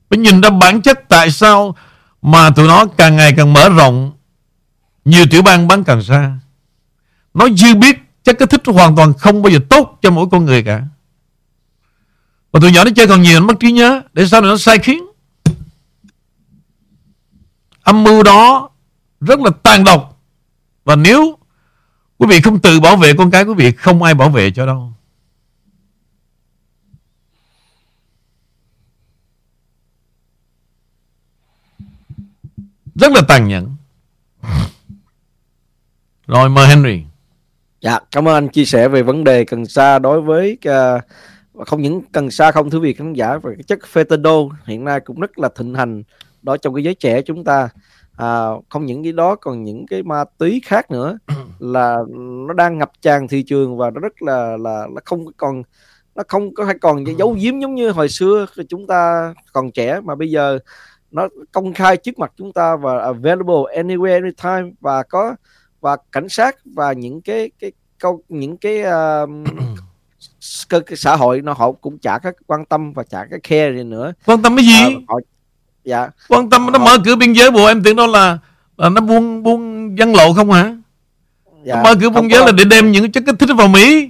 Phải 0.10 0.20
nhìn 0.20 0.42
ra 0.42 0.50
bản 0.50 0.82
chất 0.82 1.00
tại 1.10 1.32
sao 1.32 1.76
mà 2.22 2.50
tụi 2.50 2.68
nó 2.68 2.86
càng 2.98 3.16
ngày 3.16 3.34
càng 3.38 3.54
mở 3.54 3.70
rộng 3.70 4.12
nhiều 5.06 5.26
tiểu 5.32 5.42
bang 5.42 5.68
bán 5.68 5.84
càng 5.84 6.04
xa. 6.04 6.38
Nó 7.34 7.50
dư 7.50 7.76
biết 7.76 7.98
chất 8.24 8.36
kích 8.40 8.50
thích 8.50 8.62
hoàn 8.66 8.96
toàn 8.96 9.14
không 9.14 9.42
bao 9.42 9.54
giờ 9.54 9.60
tốt 9.70 10.00
cho 10.02 10.12
mỗi 10.12 10.28
con 10.32 10.46
người 10.46 10.64
cả. 10.64 10.84
Và 12.52 12.60
tụi 12.60 12.72
nhỏ 12.72 12.84
nó 12.84 12.92
chơi 12.96 13.08
còn 13.08 13.22
nhiều 13.22 13.40
nó 13.40 13.46
mất 13.46 13.54
trí 13.60 13.72
nhớ. 13.72 14.02
Để 14.14 14.28
sau 14.28 14.42
này 14.42 14.50
nó 14.50 14.58
sai 14.58 14.80
khiến 14.80 15.05
âm 17.86 18.04
mưu 18.04 18.24
đó 18.24 18.70
rất 19.22 19.40
là 19.40 19.52
tàn 19.64 19.84
độc. 19.84 20.22
Và 20.86 20.96
nếu 20.96 21.38
quý 22.18 22.28
vị 22.30 22.42
không 22.42 22.60
tự 22.60 22.80
bảo 22.80 22.98
vệ 22.98 23.14
con 23.18 23.32
cái 23.32 23.44
quý 23.44 23.54
vị 23.54 23.72
không 23.72 24.04
ai 24.04 24.14
bảo 24.14 24.30
vệ 24.30 24.52
cho 24.52 24.66
đâu. 24.66 24.92
Rất 32.96 33.12
là 33.12 33.22
tàn 33.28 33.48
nhẫn. 33.48 33.76
Rồi 36.28 36.50
mời 36.50 36.68
Henry. 36.68 37.04
Dạ 37.82 38.00
cảm 38.12 38.28
ơn 38.28 38.34
anh 38.34 38.50
chia 38.50 38.66
sẻ 38.66 38.88
về 38.88 39.04
vấn 39.04 39.24
đề 39.24 39.46
cần 39.46 39.66
sa 39.66 40.00
đối 40.00 40.22
với 40.22 40.58
uh, 40.70 41.68
không 41.68 41.82
những 41.82 42.02
cần 42.12 42.32
sa 42.32 42.52
không 42.52 42.70
thưa 42.70 42.80
vị 42.80 42.94
khán 42.94 43.14
giả 43.14 43.38
về 43.38 43.54
cái 43.56 43.64
chất 43.64 43.80
fentanyl 43.94 44.50
hiện 44.66 44.86
nay 44.86 45.00
cũng 45.00 45.20
rất 45.20 45.40
là 45.40 45.50
thịnh 45.56 45.74
hành 45.74 46.04
đó 46.46 46.58
trong 46.58 46.74
cái 46.74 46.84
giới 46.84 46.96
trẻ 46.96 47.22
chúng 47.22 47.44
ta 47.44 47.70
à, 48.18 48.48
không 48.70 48.86
những 48.86 49.04
cái 49.04 49.12
đó 49.12 49.36
còn 49.36 49.64
những 49.64 49.86
cái 49.88 50.04
ma 50.04 50.24
túy 50.38 50.62
khác 50.66 50.92
nữa 50.92 51.18
là 51.60 51.98
nó 52.48 52.54
đang 52.54 52.78
ngập 52.78 52.92
tràn 53.02 53.28
thị 53.28 53.44
trường 53.44 53.78
và 53.78 53.90
nó 53.92 54.00
rất 54.00 54.22
là 54.22 54.58
là 54.58 54.88
nó 54.94 55.02
không 55.06 55.26
còn 55.38 55.64
nó 56.16 56.24
không 56.28 56.54
có 56.54 56.66
hay 56.66 56.76
còn 56.82 57.04
giấu 57.18 57.38
giếm 57.42 57.60
giống 57.60 57.76
như 57.76 57.90
hồi 57.90 58.10
xưa 58.10 58.46
chúng 58.70 58.88
ta 58.88 59.34
còn 59.54 59.72
trẻ. 59.72 60.00
Mà 60.04 60.16
bây 60.16 60.30
giờ 60.30 60.60
nó 61.12 61.28
công 61.52 61.74
khai 61.74 61.98
trước 61.98 62.20
mặt 62.20 62.32
chúng 62.38 62.54
ta 62.54 62.76
và 62.76 63.00
available 63.00 63.82
anywhere 63.84 64.22
anytime 64.22 64.72
và 64.82 65.04
có 65.04 65.36
và 65.82 65.98
cảnh 66.12 66.30
sát 66.30 66.56
và 66.66 66.94
những 66.94 67.22
cái 67.22 67.52
cái 67.60 67.72
câu 68.00 68.22
những 68.30 68.58
cái 68.58 68.82
uh, 68.82 69.30
cái, 70.70 70.80
cái 70.82 70.98
xã 70.98 71.16
hội 71.16 71.42
nó 71.42 71.54
họ 71.54 71.72
cũng 71.72 71.98
chả 71.98 72.20
có 72.20 72.32
quan 72.48 72.66
tâm 72.66 72.94
và 72.94 73.04
chả 73.04 73.26
cái 73.32 73.40
care 73.40 73.78
gì 73.78 73.84
nữa. 73.84 74.14
Quan 74.26 74.42
tâm 74.42 74.56
cái 74.56 74.66
gì? 74.66 74.80
À, 74.80 74.90
họ, 75.08 75.20
dạ. 75.86 76.10
Quan 76.28 76.50
tâm 76.50 76.72
nó 76.72 76.80
mở 76.80 76.98
cửa 77.06 77.16
biên 77.16 77.34
giới 77.34 77.52
bộ 77.52 77.66
em 77.66 77.84
tưởng 77.84 77.96
đó 77.96 78.08
là 78.08 78.38
là 78.78 78.90
nó 78.90 79.02
buôn 79.02 79.44
buôn 79.44 79.96
văn 79.96 80.14
lộ 80.14 80.34
không 80.34 80.52
hả? 80.52 80.76
Dạ, 81.66 81.82
mở 81.84 81.96
cửa 82.02 82.10
buôn 82.10 82.32
giới 82.32 82.46
là 82.46 82.52
để 82.52 82.64
đem 82.64 82.92
những 82.92 83.12
chất 83.12 83.24
kích 83.26 83.36
thích 83.40 83.50
vào 83.58 83.68
Mỹ. 83.68 84.10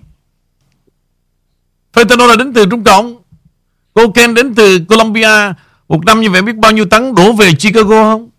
Fentanyl 1.94 2.28
là 2.28 2.36
đến 2.36 2.54
từ 2.54 2.66
Trung 2.66 2.84
Cộng. 2.84 3.16
Cocaine 3.94 4.34
đến 4.34 4.56
từ 4.56 4.80
Colombia. 4.80 5.54
Một 5.88 6.06
năm 6.06 6.22
như 6.22 6.30
vậy 6.30 6.42
biết 6.42 6.56
bao 6.56 6.72
nhiêu 6.72 6.86
tấn 6.86 7.16
đổ 7.16 7.34
về 7.34 7.52
Chicago 7.54 8.04
không? 8.04 8.30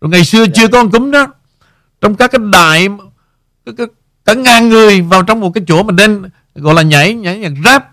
Rồi 0.00 0.10
ngày 0.10 0.24
xưa 0.24 0.44
dạ. 0.44 0.52
chưa 0.54 0.68
có 0.68 0.78
con 0.78 0.90
cúm 0.90 1.10
đó. 1.10 1.26
Trong 2.00 2.14
các 2.14 2.30
cái 2.30 2.40
đại 2.52 2.88
cả 4.24 4.34
ngàn 4.34 4.68
người 4.68 5.00
vào 5.00 5.22
trong 5.22 5.40
một 5.40 5.50
cái 5.54 5.64
chỗ 5.66 5.82
mà 5.82 5.92
nên 5.92 6.22
gọi 6.54 6.74
là 6.74 6.82
nhảy 6.82 7.14
nhảy 7.14 7.38
nhạc 7.38 7.52
rap. 7.64 7.90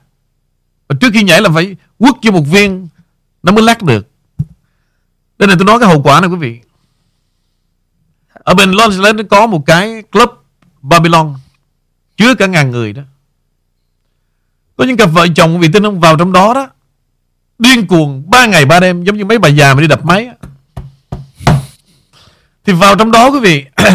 Và 0.87 0.95
trước 0.99 1.09
khi 1.13 1.23
nhảy 1.23 1.41
là 1.41 1.49
phải 1.49 1.75
quất 1.97 2.13
cho 2.21 2.31
một 2.31 2.43
viên 2.51 2.87
nó 3.43 3.51
mới 3.51 3.63
lắc 3.63 3.83
được 3.83 4.10
đây 5.41 5.47
này 5.47 5.55
tôi 5.59 5.65
nói 5.65 5.79
cái 5.79 5.89
hậu 5.89 6.01
quả 6.01 6.21
này, 6.21 6.29
quý 6.29 6.35
vị. 6.35 6.59
Ở 8.33 8.53
bên 8.53 8.71
Los 8.71 8.99
Angeles 8.99 9.25
có 9.29 9.47
một 9.47 9.65
cái 9.65 10.03
club 10.11 10.29
Babylon. 10.81 11.33
Chứa 12.17 12.35
cả 12.35 12.45
ngàn 12.45 12.71
người 12.71 12.93
đó. 12.93 13.01
Có 14.77 14.83
những 14.83 14.97
cặp 14.97 15.09
vợ 15.11 15.27
chồng, 15.35 15.53
quý 15.53 15.67
vị 15.67 15.73
tin 15.73 15.83
không? 15.83 15.99
Vào 15.99 16.17
trong 16.17 16.33
đó 16.33 16.53
đó, 16.53 16.67
điên 17.59 17.87
cuồng, 17.87 18.29
ba 18.29 18.45
ngày 18.45 18.65
ba 18.65 18.79
đêm, 18.79 19.03
giống 19.03 19.17
như 19.17 19.25
mấy 19.25 19.39
bà 19.39 19.49
già 19.49 19.73
mà 19.73 19.81
đi 19.81 19.87
đập 19.87 20.05
máy 20.05 20.29
thì 22.65 22.73
vào 22.73 22.95
trong 22.95 23.11
đó, 23.11 23.29
quý 23.31 23.39
vị, 23.39 23.65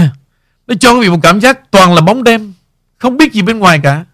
nó 0.67 0.75
cho 0.81 0.93
quý 0.93 1.01
vị 1.01 1.09
một 1.09 1.19
cảm 1.23 1.41
giác 1.41 1.71
toàn 1.71 1.95
là 1.95 2.01
bóng 2.01 2.25
đêm, 2.25 2.53
không 2.99 3.17
biết 3.17 3.33
gì 3.33 3.43
bên 3.43 3.59
ngoài 3.59 3.81
cả. 3.83 4.05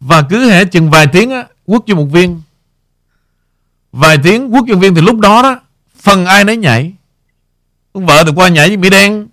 Và 0.00 0.22
cứ 0.22 0.50
hệ 0.50 0.64
chừng 0.64 0.90
vài 0.90 1.06
tiếng 1.06 1.30
á, 1.30 1.46
quất 1.66 1.82
cho 1.86 1.94
một 1.94 2.04
viên 2.04 2.40
vài 3.92 4.18
tiếng 4.22 4.54
quốc 4.54 4.66
dân 4.66 4.80
viên 4.80 4.94
thì 4.94 5.00
lúc 5.00 5.18
đó 5.18 5.42
đó, 5.42 5.60
phần 6.00 6.26
ai 6.26 6.44
nấy 6.44 6.56
nhảy. 6.56 6.92
Con 7.92 8.06
vợ 8.06 8.24
thì 8.26 8.32
qua 8.34 8.48
nhảy 8.48 8.68
với 8.68 8.76
Mỹ 8.76 8.90
đen, 8.90 9.28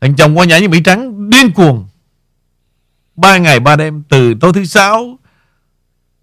thằng 0.00 0.16
chồng 0.16 0.38
qua 0.38 0.44
nhảy 0.44 0.60
với 0.60 0.68
Mỹ 0.68 0.80
trắng, 0.84 1.30
điên 1.30 1.52
cuồng. 1.52 1.88
Ba 3.16 3.38
ngày 3.38 3.60
ba 3.60 3.76
đêm, 3.76 4.02
từ 4.08 4.34
tối 4.40 4.52
thứ 4.52 4.64
sáu, 4.64 5.18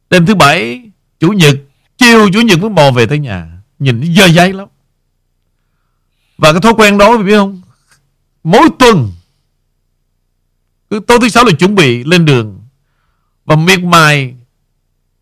đêm 0.09 0.25
thứ 0.25 0.35
bảy, 0.35 0.89
chủ 1.19 1.29
nhật, 1.29 1.55
chiều 1.97 2.29
chủ 2.33 2.41
nhật 2.41 2.59
mới 2.59 2.69
bò 2.69 2.91
về 2.91 3.05
tới 3.05 3.19
nhà. 3.19 3.61
Nhìn 3.79 4.15
dơ 4.15 4.25
dây 4.25 4.53
lắm. 4.53 4.67
Và 6.37 6.51
cái 6.51 6.61
thói 6.61 6.73
quen 6.73 6.97
đó, 6.97 7.17
biết 7.17 7.35
không? 7.35 7.61
Mỗi 8.43 8.69
tuần, 8.79 9.11
cứ 10.89 10.99
tối 11.07 11.17
thứ 11.21 11.29
sáu 11.29 11.43
là 11.43 11.51
chuẩn 11.51 11.75
bị 11.75 12.03
lên 12.03 12.25
đường. 12.25 12.61
Và 13.45 13.55
miệt 13.55 13.79
mài 13.83 14.35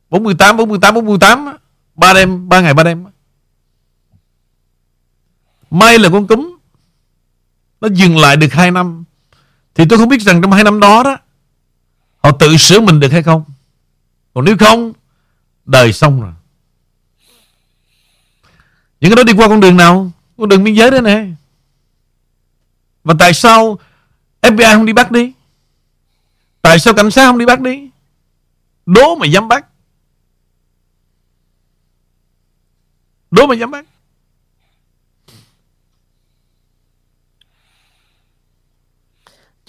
48 0.10 0.58
48 0.58 0.94
48 0.94 1.58
ba 2.00 2.14
đêm, 2.14 2.50
ba 2.50 2.62
ngày, 2.62 2.74
ba 2.74 2.84
đêm. 2.84 3.06
May 5.70 6.00
là 6.00 6.10
con 6.10 6.28
cúm. 6.28 6.58
Nó 7.82 7.88
dừng 7.94 8.18
lại 8.18 8.38
được 8.38 8.54
hai 8.54 8.72
năm. 8.72 9.04
Thì 9.76 9.86
tôi 9.90 10.00
không 10.00 10.10
biết 10.10 10.22
rằng 10.22 10.42
trong 10.42 10.52
hai 10.52 10.64
năm 10.64 10.80
đó 10.80 11.04
đó, 11.04 11.18
họ 12.18 12.32
tự 12.32 12.58
sửa 12.58 12.80
mình 12.80 13.00
được 13.00 13.12
hay 13.12 13.24
không. 13.24 13.44
Còn 14.34 14.46
nếu 14.46 14.58
không, 14.60 14.94
đời 15.66 15.94
xong 15.94 16.22
rồi. 16.22 16.34
Những 19.02 19.12
cái 19.12 19.16
đó 19.16 19.24
đi 19.24 19.34
qua 19.34 19.48
con 19.48 19.60
đường 19.60 19.78
nào? 19.78 20.12
Con 20.38 20.50
đường 20.50 20.64
biên 20.64 20.74
giới 20.74 20.92
đấy 20.92 21.02
nè. 21.02 21.26
Và 23.04 23.14
tại 23.20 23.34
sao 23.34 23.80
FBI 24.42 24.76
không 24.76 24.86
đi 24.86 24.94
bắt 24.94 25.12
đi? 25.12 25.34
Tại 26.62 26.80
sao 26.80 26.94
cảnh 26.94 27.12
sát 27.12 27.26
không 27.26 27.38
đi 27.38 27.46
bắt 27.46 27.62
đi? 27.62 27.90
Đố 28.86 29.16
mà 29.16 29.26
dám 29.26 29.48
bắt. 29.48 29.66
Đố 33.32 33.48
mà 33.48 33.56
dám 33.56 33.72
bán. 33.72 33.86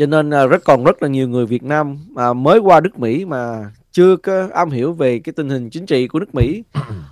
cho 0.00 0.06
nên 0.06 0.30
à, 0.30 0.46
rất 0.46 0.64
còn 0.64 0.84
rất 0.84 1.02
là 1.02 1.08
nhiều 1.08 1.28
người 1.28 1.46
Việt 1.46 1.62
Nam 1.62 1.98
mà 2.10 2.32
mới 2.32 2.58
qua 2.58 2.80
nước 2.80 2.98
Mỹ 2.98 3.24
mà 3.24 3.70
chưa 3.90 4.16
có 4.16 4.48
am 4.54 4.70
hiểu 4.70 4.92
về 4.92 5.18
cái 5.18 5.32
tình 5.32 5.48
hình 5.48 5.70
chính 5.70 5.86
trị 5.86 6.08
của 6.08 6.18
nước 6.18 6.34
Mỹ 6.34 6.62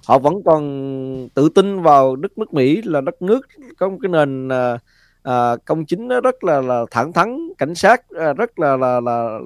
họ 0.05 0.19
vẫn 0.19 0.43
còn 0.45 1.29
tự 1.35 1.49
tin 1.49 1.83
vào 1.83 2.17
đất 2.17 2.39
nước 2.39 2.55
Mỹ 2.55 2.83
là 2.85 3.01
đất 3.01 3.23
nước 3.23 3.47
có 3.79 3.89
một 3.89 3.99
cái 4.03 4.09
nền 4.13 4.49
à, 4.53 4.79
à, 5.23 5.57
công 5.65 5.87
chính 5.87 6.09
nó 6.09 6.21
rất 6.21 6.45
là 6.45 6.61
là 6.61 6.85
thẳng 6.91 7.13
thắn 7.13 7.49
cảnh 7.59 7.75
sát 7.75 8.03
à, 8.09 8.33
rất 8.33 8.59
là 8.59 8.77
là, 8.77 9.01
là 9.01 9.39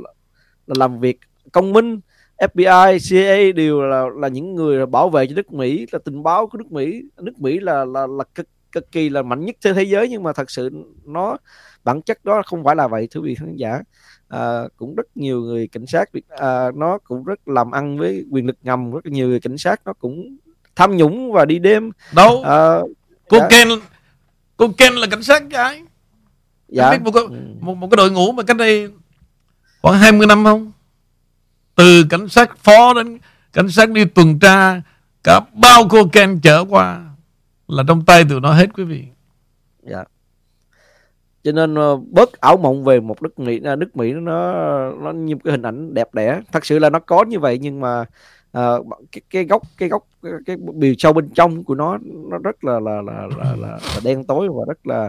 là 0.67 0.75
làm 0.79 1.01
việc 1.01 1.19
công 1.53 1.73
minh 1.73 2.01
FBI, 2.43 2.99
CIA 2.99 3.53
đều 3.53 3.83
là 3.83 4.05
là 4.17 4.29
những 4.29 4.55
người 4.55 4.87
bảo 4.87 5.11
vệ 5.11 5.27
cho 5.27 5.35
nước 5.35 5.53
Mỹ 5.53 5.87
là 5.93 5.99
tình 6.05 6.23
báo 6.23 6.47
của 6.47 6.59
nước 6.59 6.73
Mỹ 6.73 7.03
nước 7.17 7.41
Mỹ 7.41 7.61
là 7.61 7.85
là 7.85 8.07
là 8.07 8.25
cực 8.35 8.47
cực 8.73 8.93
kỳ 8.93 9.09
là 9.09 9.23
mạnh 9.23 9.45
nhất 9.45 9.57
trên 9.61 9.75
thế 9.75 9.83
giới 9.83 10.09
nhưng 10.09 10.23
mà 10.23 10.33
thật 10.33 10.51
sự 10.51 10.71
nó 11.05 11.37
bản 11.85 12.03
chất 12.03 12.25
đó 12.25 12.43
không 12.47 12.65
phải 12.65 12.77
là 12.77 12.89
vậy 12.89 13.09
thưa 13.11 13.21
vị 13.21 13.35
khán 13.35 13.57
giả 13.57 13.81
à, 14.29 14.63
cũng 14.77 14.95
rất 14.95 15.17
nhiều 15.17 15.41
người 15.41 15.69
cảnh 15.69 15.87
sát 15.87 16.11
à, 16.29 16.71
nó 16.75 16.99
cũng 16.99 17.25
rất 17.25 17.49
làm 17.49 17.71
ăn 17.71 17.99
với 17.99 18.25
quyền 18.31 18.47
lực 18.47 18.57
ngầm 18.63 18.93
rất 18.93 19.07
nhiều 19.07 19.29
người 19.29 19.41
cảnh 19.41 19.59
sát 19.59 19.81
nó 19.85 19.93
cũng 19.93 20.37
tham 20.77 20.97
nhũng 20.97 21.33
và 21.33 21.45
đi 21.45 21.59
đêm 21.59 21.91
đâu 22.15 22.43
à, 22.43 22.81
cô 23.29 23.39
dạ. 23.39 23.49
Ken 23.51 23.69
cô 24.57 24.69
Ken 24.79 24.93
là 24.93 25.07
cảnh 25.11 25.23
sát 25.23 25.43
cái 25.51 25.83
dạ. 26.69 26.91
biết 26.91 27.03
một, 27.03 27.15
ừ. 27.15 27.29
một, 27.61 27.75
một 27.75 27.89
cái 27.91 27.97
đội 27.97 28.11
ngũ 28.11 28.33
mà 28.33 28.43
cách 28.43 28.57
đây 28.57 28.89
khoảng 29.83 29.99
20 29.99 30.27
năm 30.27 30.45
không 30.45 30.73
từ 31.75 32.05
cảnh 32.11 32.29
sát 32.29 32.59
phó 32.59 32.95
đến 32.95 33.19
cảnh 33.53 33.69
sát 33.69 33.91
đi 33.91 34.05
tuần 34.05 34.39
tra 34.39 34.83
cả 35.25 35.41
bao 35.55 35.89
cô 35.91 36.07
Ken 36.13 36.41
chở 36.43 36.65
qua 36.69 37.01
là 37.69 37.83
trong 37.89 38.05
tay 38.05 38.25
tụi 38.29 38.41
nó 38.41 38.53
hết 38.53 38.67
quý 38.75 38.85
vị. 38.85 39.05
Dạ. 39.83 40.05
Cho 41.45 41.53
nên 41.53 41.75
ờ, 41.75 41.97
bớt 41.97 42.41
ảo 42.41 42.57
mộng 42.57 42.85
về 42.85 43.01
một 43.01 43.23
nước 43.23 43.39
Mỹ 43.39 43.61
à, 43.65 43.77
nước 43.77 43.97
Mỹ 43.97 44.13
nó 44.13 44.53
nó 44.93 45.13
như 45.13 45.35
cái 45.45 45.51
hình 45.51 45.63
ảnh 45.63 45.95
đẹp 45.95 46.15
đẽ. 46.15 46.41
Thật 46.53 46.67
sự 46.67 46.79
là 46.79 46.91
nó 46.91 46.99
có 46.99 47.25
như 47.25 47.39
vậy 47.39 47.59
nhưng 47.59 47.81
mà 47.81 48.05
uh, 48.59 48.87
cái 49.13 49.23
cái 49.31 49.45
góc 49.45 49.63
cái 49.79 49.89
góc 49.89 50.07
cái, 50.23 50.33
cái 50.47 50.57
bìu 50.57 50.95
sâu 50.99 51.13
bên 51.13 51.31
trong 51.35 51.65
của 51.65 51.75
nó 51.75 51.99
nó 52.31 52.39
rất 52.39 52.65
là 52.65 52.81
là 52.81 53.03
là 53.03 53.27
là, 53.39 53.57
là, 53.57 53.69
là 53.69 54.01
đen 54.05 54.25
tối 54.25 54.49
và 54.49 54.65
rất 54.69 54.87
là 54.87 55.09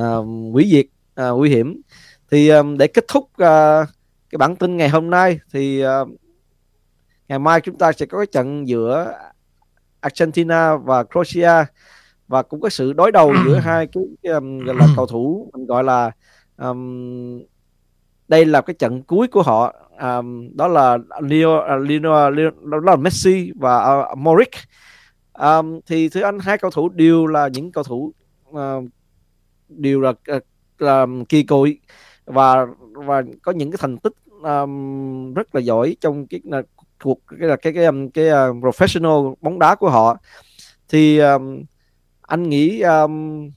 uh, 0.00 0.52
hủy 0.52 0.68
diệt 0.70 0.86
uh, 1.28 1.38
nguy 1.38 1.50
hiểm. 1.50 1.80
Thì 2.30 2.48
um, 2.48 2.78
để 2.78 2.86
kết 2.86 3.04
thúc 3.08 3.30
uh, 3.42 3.88
cái 4.34 4.38
bản 4.38 4.56
tin 4.56 4.76
ngày 4.76 4.88
hôm 4.88 5.10
nay 5.10 5.40
thì 5.52 5.84
uh, 5.86 6.08
ngày 7.28 7.38
mai 7.38 7.60
chúng 7.60 7.78
ta 7.78 7.92
sẽ 7.92 8.06
có 8.06 8.18
cái 8.18 8.26
trận 8.26 8.68
giữa 8.68 9.18
Argentina 10.00 10.76
và 10.76 11.04
Croatia 11.04 11.64
và 12.28 12.42
cũng 12.42 12.60
có 12.60 12.68
sự 12.68 12.92
đối 12.92 13.12
đầu 13.12 13.34
giữa 13.46 13.56
hai 13.64 13.86
cái, 13.86 14.04
cái 14.22 14.32
um, 14.32 14.58
gọi 14.58 14.76
là 14.76 14.86
cầu 14.96 15.06
thủ 15.06 15.50
mình 15.52 15.66
gọi 15.66 15.84
là 15.84 16.10
um, 16.56 17.42
đây 18.28 18.44
là 18.44 18.60
cái 18.60 18.74
trận 18.74 19.02
cuối 19.02 19.28
của 19.28 19.42
họ 19.42 19.74
um, 20.00 20.56
đó 20.56 20.68
là 20.68 20.98
Leo, 21.20 21.50
uh, 21.50 21.88
Leo, 21.88 22.30
Leo 22.30 22.50
đó 22.50 22.78
là 22.82 22.96
Messi 22.96 23.52
và 23.56 24.02
uh, 24.12 24.18
Modric. 24.18 24.50
Um, 25.32 25.80
thì 25.86 26.08
thưa 26.08 26.22
anh 26.22 26.38
hai 26.38 26.58
cầu 26.58 26.70
thủ 26.70 26.88
đều 26.88 27.26
là 27.26 27.48
những 27.48 27.72
cầu 27.72 27.84
thủ 27.84 28.12
uh, 28.50 28.84
đều 29.68 30.00
là, 30.00 30.10
uh, 30.10 30.42
là 30.78 31.06
kỳ 31.28 31.42
cựu 31.42 31.66
và 32.24 32.66
và 32.92 33.22
có 33.42 33.52
những 33.52 33.70
cái 33.70 33.78
thành 33.80 33.98
tích 33.98 34.12
um, 34.44 35.34
rất 35.34 35.54
là 35.54 35.60
giỏi 35.60 35.96
trong 36.00 36.26
cái 36.26 36.40
cuộc 37.02 37.18
cái 37.28 37.38
cái 37.40 37.48
cái 37.48 37.72
cái, 37.72 37.84
cái, 37.84 38.08
cái 38.14 38.50
uh, 38.50 38.56
professional 38.56 39.34
bóng 39.40 39.58
đá 39.58 39.74
của 39.74 39.90
họ. 39.90 40.16
Thì 40.88 41.18
um, 41.18 41.62
anh 42.22 42.48
nghĩ 42.48 42.80
um, 42.80 43.50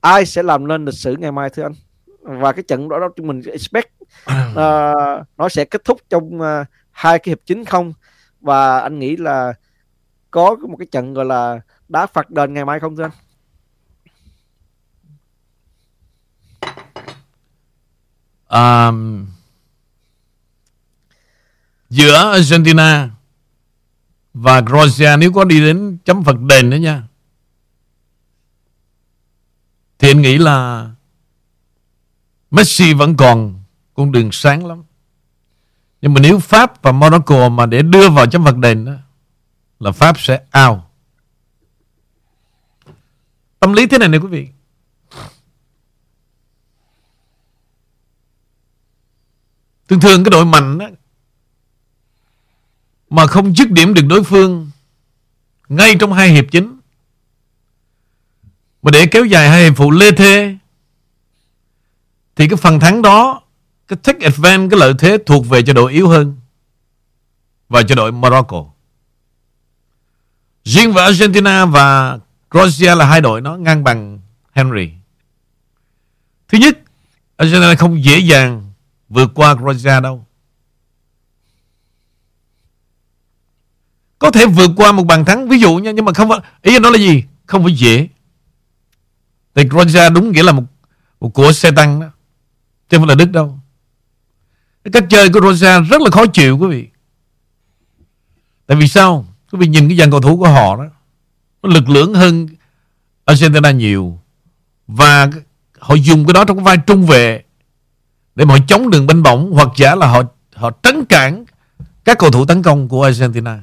ai 0.00 0.26
sẽ 0.26 0.42
làm 0.42 0.68
nên 0.68 0.84
lịch 0.84 0.94
sử 0.94 1.16
ngày 1.16 1.32
mai 1.32 1.50
thưa 1.50 1.62
anh? 1.62 1.74
Và 2.20 2.52
cái 2.52 2.62
trận 2.68 2.88
đó 2.88 2.98
đó 2.98 3.08
chúng 3.16 3.26
mình 3.26 3.42
expect 3.52 3.88
uh, 4.50 5.26
nó 5.36 5.48
sẽ 5.50 5.64
kết 5.64 5.84
thúc 5.84 6.00
trong 6.08 6.40
uh, 6.40 6.66
hai 6.90 7.18
cái 7.18 7.30
hiệp 7.30 7.38
chính 7.46 7.64
không? 7.64 7.92
Và 8.40 8.78
anh 8.78 8.98
nghĩ 8.98 9.16
là 9.16 9.54
có 10.30 10.56
một 10.68 10.76
cái 10.78 10.86
trận 10.90 11.14
gọi 11.14 11.24
là 11.24 11.60
đá 11.88 12.06
phạt 12.06 12.30
đền 12.30 12.54
ngày 12.54 12.64
mai 12.64 12.80
không 12.80 12.96
thưa 12.96 13.02
anh? 13.02 13.10
Um, 18.50 19.26
giữa 21.90 22.14
Argentina 22.14 23.10
và 24.34 24.62
Croatia 24.62 25.16
nếu 25.16 25.32
có 25.32 25.44
đi 25.44 25.60
đến 25.60 25.98
chấm 26.04 26.24
phật 26.24 26.40
đền 26.40 26.70
nữa 26.70 26.76
nha 26.76 27.02
thì 29.98 30.10
anh 30.10 30.22
nghĩ 30.22 30.38
là 30.38 30.90
Messi 32.50 32.92
vẫn 32.92 33.16
còn 33.16 33.62
con 33.94 34.12
đường 34.12 34.32
sáng 34.32 34.66
lắm. 34.66 34.84
Nhưng 36.00 36.14
mà 36.14 36.20
nếu 36.20 36.38
Pháp 36.38 36.82
và 36.82 36.92
Monaco 36.92 37.48
mà 37.48 37.66
để 37.66 37.82
đưa 37.82 38.10
vào 38.10 38.26
chấm 38.26 38.44
phật 38.44 38.56
đền 38.56 38.84
đó 38.84 38.92
là 39.80 39.92
Pháp 39.92 40.20
sẽ 40.20 40.44
out. 40.68 40.78
Tâm 43.60 43.72
lý 43.72 43.86
thế 43.86 43.98
này 43.98 44.08
nè 44.08 44.18
quý 44.18 44.28
vị. 44.28 44.48
Thường 49.88 50.00
thường 50.00 50.24
cái 50.24 50.30
đội 50.30 50.44
mạnh 50.44 50.78
đó, 50.78 50.88
mà 53.10 53.26
không 53.26 53.56
dứt 53.56 53.70
điểm 53.70 53.94
được 53.94 54.06
đối 54.06 54.24
phương 54.24 54.70
ngay 55.68 55.96
trong 56.00 56.12
hai 56.12 56.28
hiệp 56.28 56.44
chính. 56.50 56.78
Mà 58.82 58.90
để 58.90 59.06
kéo 59.06 59.24
dài 59.24 59.48
hai 59.48 59.64
hiệp 59.64 59.76
phụ 59.76 59.90
lê 59.90 60.12
thê, 60.12 60.56
Thì 62.36 62.48
cái 62.48 62.56
phần 62.56 62.80
thắng 62.80 63.02
đó, 63.02 63.42
Cái 63.88 63.96
take 64.02 64.24
advantage, 64.24 64.68
Cái 64.70 64.80
lợi 64.80 64.94
thế 64.98 65.18
thuộc 65.26 65.48
về 65.48 65.62
cho 65.62 65.72
đội 65.72 65.92
yếu 65.92 66.08
hơn 66.08 66.36
Và 67.68 67.82
cho 67.82 67.94
đội 67.94 68.12
Morocco. 68.12 68.64
Riêng 70.64 70.92
với 70.92 71.04
Argentina 71.04 71.64
và 71.64 72.18
Croatia 72.50 72.94
là 72.94 73.06
hai 73.06 73.20
đội 73.20 73.40
nó 73.40 73.56
ngang 73.56 73.84
bằng 73.84 74.18
Henry. 74.52 74.90
Thứ 76.48 76.58
nhất, 76.58 76.78
Argentina 77.36 77.74
không 77.74 78.04
dễ 78.04 78.18
dàng 78.18 78.72
vượt 79.08 79.30
qua 79.34 79.54
Croatia 79.54 80.00
đâu. 80.00 80.26
Có 84.18 84.30
thể 84.30 84.46
vượt 84.46 84.70
qua 84.76 84.92
một 84.92 85.04
bàn 85.04 85.24
thắng 85.24 85.48
Ví 85.48 85.58
dụ 85.58 85.76
nha 85.76 85.90
Nhưng 85.90 86.04
mà 86.04 86.12
không 86.12 86.28
phải 86.28 86.38
Ý 86.62 86.78
nói 86.78 86.92
là 86.92 86.98
gì? 86.98 87.24
Không 87.46 87.62
phải 87.62 87.72
dễ. 87.72 88.08
Thì 89.54 89.68
Croatia 89.68 90.10
đúng 90.10 90.32
nghĩa 90.32 90.42
là 90.42 90.52
một, 90.52 90.62
một 91.20 91.34
của 91.34 91.52
xe 91.52 91.70
tăng 91.70 92.00
đó 92.00 92.06
Chứ 92.88 92.96
không 92.96 93.06
phải 93.06 93.16
là 93.16 93.24
Đức 93.24 93.30
đâu. 93.32 93.58
Cái 94.84 94.92
cách 94.92 95.04
chơi 95.10 95.28
của 95.28 95.40
Croatia 95.40 95.88
rất 95.88 96.00
là 96.02 96.10
khó 96.10 96.26
chịu 96.26 96.58
quý 96.58 96.68
vị. 96.68 96.88
Tại 98.66 98.76
vì 98.76 98.88
sao? 98.88 99.26
Quý 99.52 99.58
vị 99.58 99.66
nhìn 99.66 99.88
cái 99.88 99.96
dàn 99.98 100.10
cầu 100.10 100.20
thủ 100.20 100.36
của 100.36 100.48
họ 100.48 100.76
đó 100.76 100.84
Nó 101.62 101.70
lực 101.70 101.88
lượng 101.88 102.14
hơn 102.14 102.48
Argentina 103.24 103.70
nhiều. 103.70 104.20
Và 104.86 105.30
họ 105.78 105.94
dùng 105.94 106.26
cái 106.26 106.34
đó 106.34 106.44
trong 106.44 106.56
cái 106.56 106.64
vai 106.64 106.76
trung 106.86 107.06
vệ 107.06 107.42
Để 108.34 108.44
mà 108.44 108.54
họ 108.54 108.60
chống 108.68 108.90
đường 108.90 109.06
bên 109.06 109.22
bóng 109.22 109.52
Hoặc 109.52 109.68
giả 109.76 109.94
là 109.94 110.06
họ 110.06 110.22
họ 110.54 110.70
trấn 110.82 111.04
cản 111.04 111.44
Các 112.04 112.18
cầu 112.18 112.30
thủ 112.30 112.46
tấn 112.46 112.62
công 112.62 112.88
của 112.88 113.04
Argentina. 113.04 113.62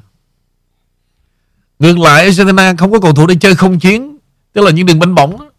Ngược 1.80 1.98
lại 1.98 2.24
Argentina 2.24 2.74
không 2.78 2.92
có 2.92 3.00
cầu 3.00 3.14
thủ 3.14 3.28
để 3.28 3.36
chơi 3.42 3.56
không 3.56 3.80
chiến 3.80 4.18
Tức 4.54 4.62
là 4.62 4.72
những 4.72 4.86
đường 4.86 5.00
bánh 5.00 5.16
bóng 5.16 5.50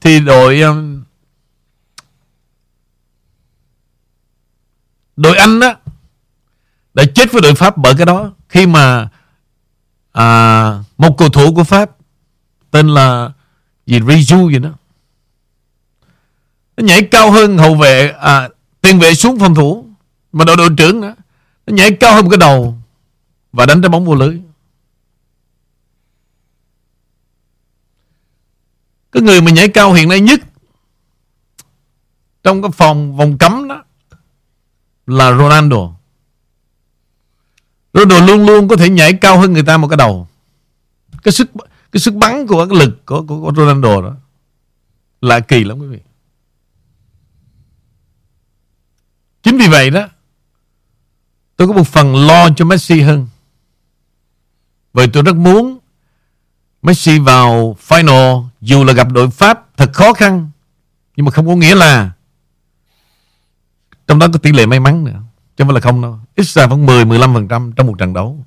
Thì 0.00 0.20
đội 0.20 0.60
um, 0.60 1.02
Đội 5.16 5.36
Anh 5.36 5.60
á 5.60 5.76
Đã 6.94 7.04
chết 7.14 7.32
với 7.32 7.42
đội 7.42 7.54
Pháp 7.54 7.76
bởi 7.76 7.94
cái 7.96 8.06
đó. 8.06 8.32
Khi 8.48 8.66
mà 8.66 9.08
à, 10.12 10.78
Một 10.98 11.18
cầu 11.18 11.28
thủ 11.28 11.54
của 11.54 11.64
Pháp 11.64 11.90
Tên 12.70 12.88
là 12.88 13.30
gì 13.86 14.00
Rizu 14.00 14.50
gì 14.52 14.58
đó 14.58 14.70
Nó 16.76 16.84
nhảy 16.84 17.02
cao 17.02 17.30
hơn 17.30 17.58
hậu 17.58 17.74
vệ 17.74 18.10
à, 18.20 18.48
Tiền 18.80 18.98
vệ 18.98 19.14
xuống 19.14 19.38
phòng 19.38 19.54
thủ 19.54 19.86
Mà 20.32 20.44
đội 20.44 20.56
đội 20.56 20.68
trưởng 20.76 21.00
nữa 21.00 21.14
Nó 21.66 21.74
nhảy 21.74 21.90
cao 22.00 22.14
hơn 22.14 22.30
cái 22.30 22.38
đầu 22.38 22.78
và 23.54 23.66
đánh 23.66 23.82
trái 23.82 23.88
bóng 23.88 24.04
vô 24.04 24.14
lưới. 24.14 24.40
Cái 29.12 29.22
người 29.22 29.40
mà 29.40 29.50
nhảy 29.50 29.68
cao 29.68 29.92
hiện 29.92 30.08
nay 30.08 30.20
nhất 30.20 30.40
trong 32.42 32.62
cái 32.62 32.70
phòng 32.70 33.16
vòng 33.16 33.38
cấm 33.38 33.68
đó 33.68 33.84
là 35.06 35.30
Ronaldo. 35.38 35.96
Ronaldo 37.94 38.26
luôn 38.26 38.46
luôn 38.46 38.68
có 38.68 38.76
thể 38.76 38.88
nhảy 38.88 39.12
cao 39.12 39.40
hơn 39.40 39.52
người 39.52 39.62
ta 39.62 39.76
một 39.76 39.88
cái 39.88 39.96
đầu. 39.96 40.28
Cái 41.22 41.32
sức 41.32 41.50
cái 41.92 42.00
sức 42.00 42.14
bắn 42.14 42.46
của 42.46 42.66
cái 42.66 42.78
lực 42.78 43.06
của, 43.06 43.24
của, 43.28 43.40
của 43.40 43.52
Ronaldo 43.56 44.02
đó 44.02 44.16
là 45.20 45.40
kỳ 45.40 45.64
lắm 45.64 45.78
quý 45.78 45.86
vị. 45.86 46.00
Chính 49.42 49.58
vì 49.58 49.68
vậy 49.68 49.90
đó 49.90 50.08
tôi 51.56 51.68
có 51.68 51.74
một 51.74 51.88
phần 51.88 52.26
lo 52.26 52.48
cho 52.56 52.64
Messi 52.64 53.00
hơn. 53.00 53.28
Vậy 54.94 55.08
tôi 55.12 55.22
rất 55.22 55.36
muốn 55.36 55.78
Messi 56.82 57.18
vào 57.18 57.76
final 57.88 58.44
dù 58.60 58.84
là 58.84 58.92
gặp 58.92 59.12
đội 59.12 59.30
Pháp 59.30 59.76
thật 59.76 59.90
khó 59.92 60.12
khăn 60.12 60.50
nhưng 61.16 61.26
mà 61.26 61.30
không 61.32 61.46
có 61.46 61.54
nghĩa 61.54 61.74
là 61.74 62.10
trong 64.06 64.18
đó 64.18 64.26
có 64.32 64.38
tỷ 64.38 64.52
lệ 64.52 64.66
may 64.66 64.80
mắn 64.80 65.04
nữa 65.04 65.20
chứ 65.56 65.64
không 65.64 65.68
phải 65.68 65.74
là 65.74 65.80
không 65.80 66.02
đâu. 66.02 66.18
Ít 66.34 66.46
ra 66.46 66.66
vẫn 66.66 66.86
10-15% 66.86 67.72
trong 67.72 67.86
một 67.86 67.98
trận 67.98 68.14
đấu. 68.14 68.44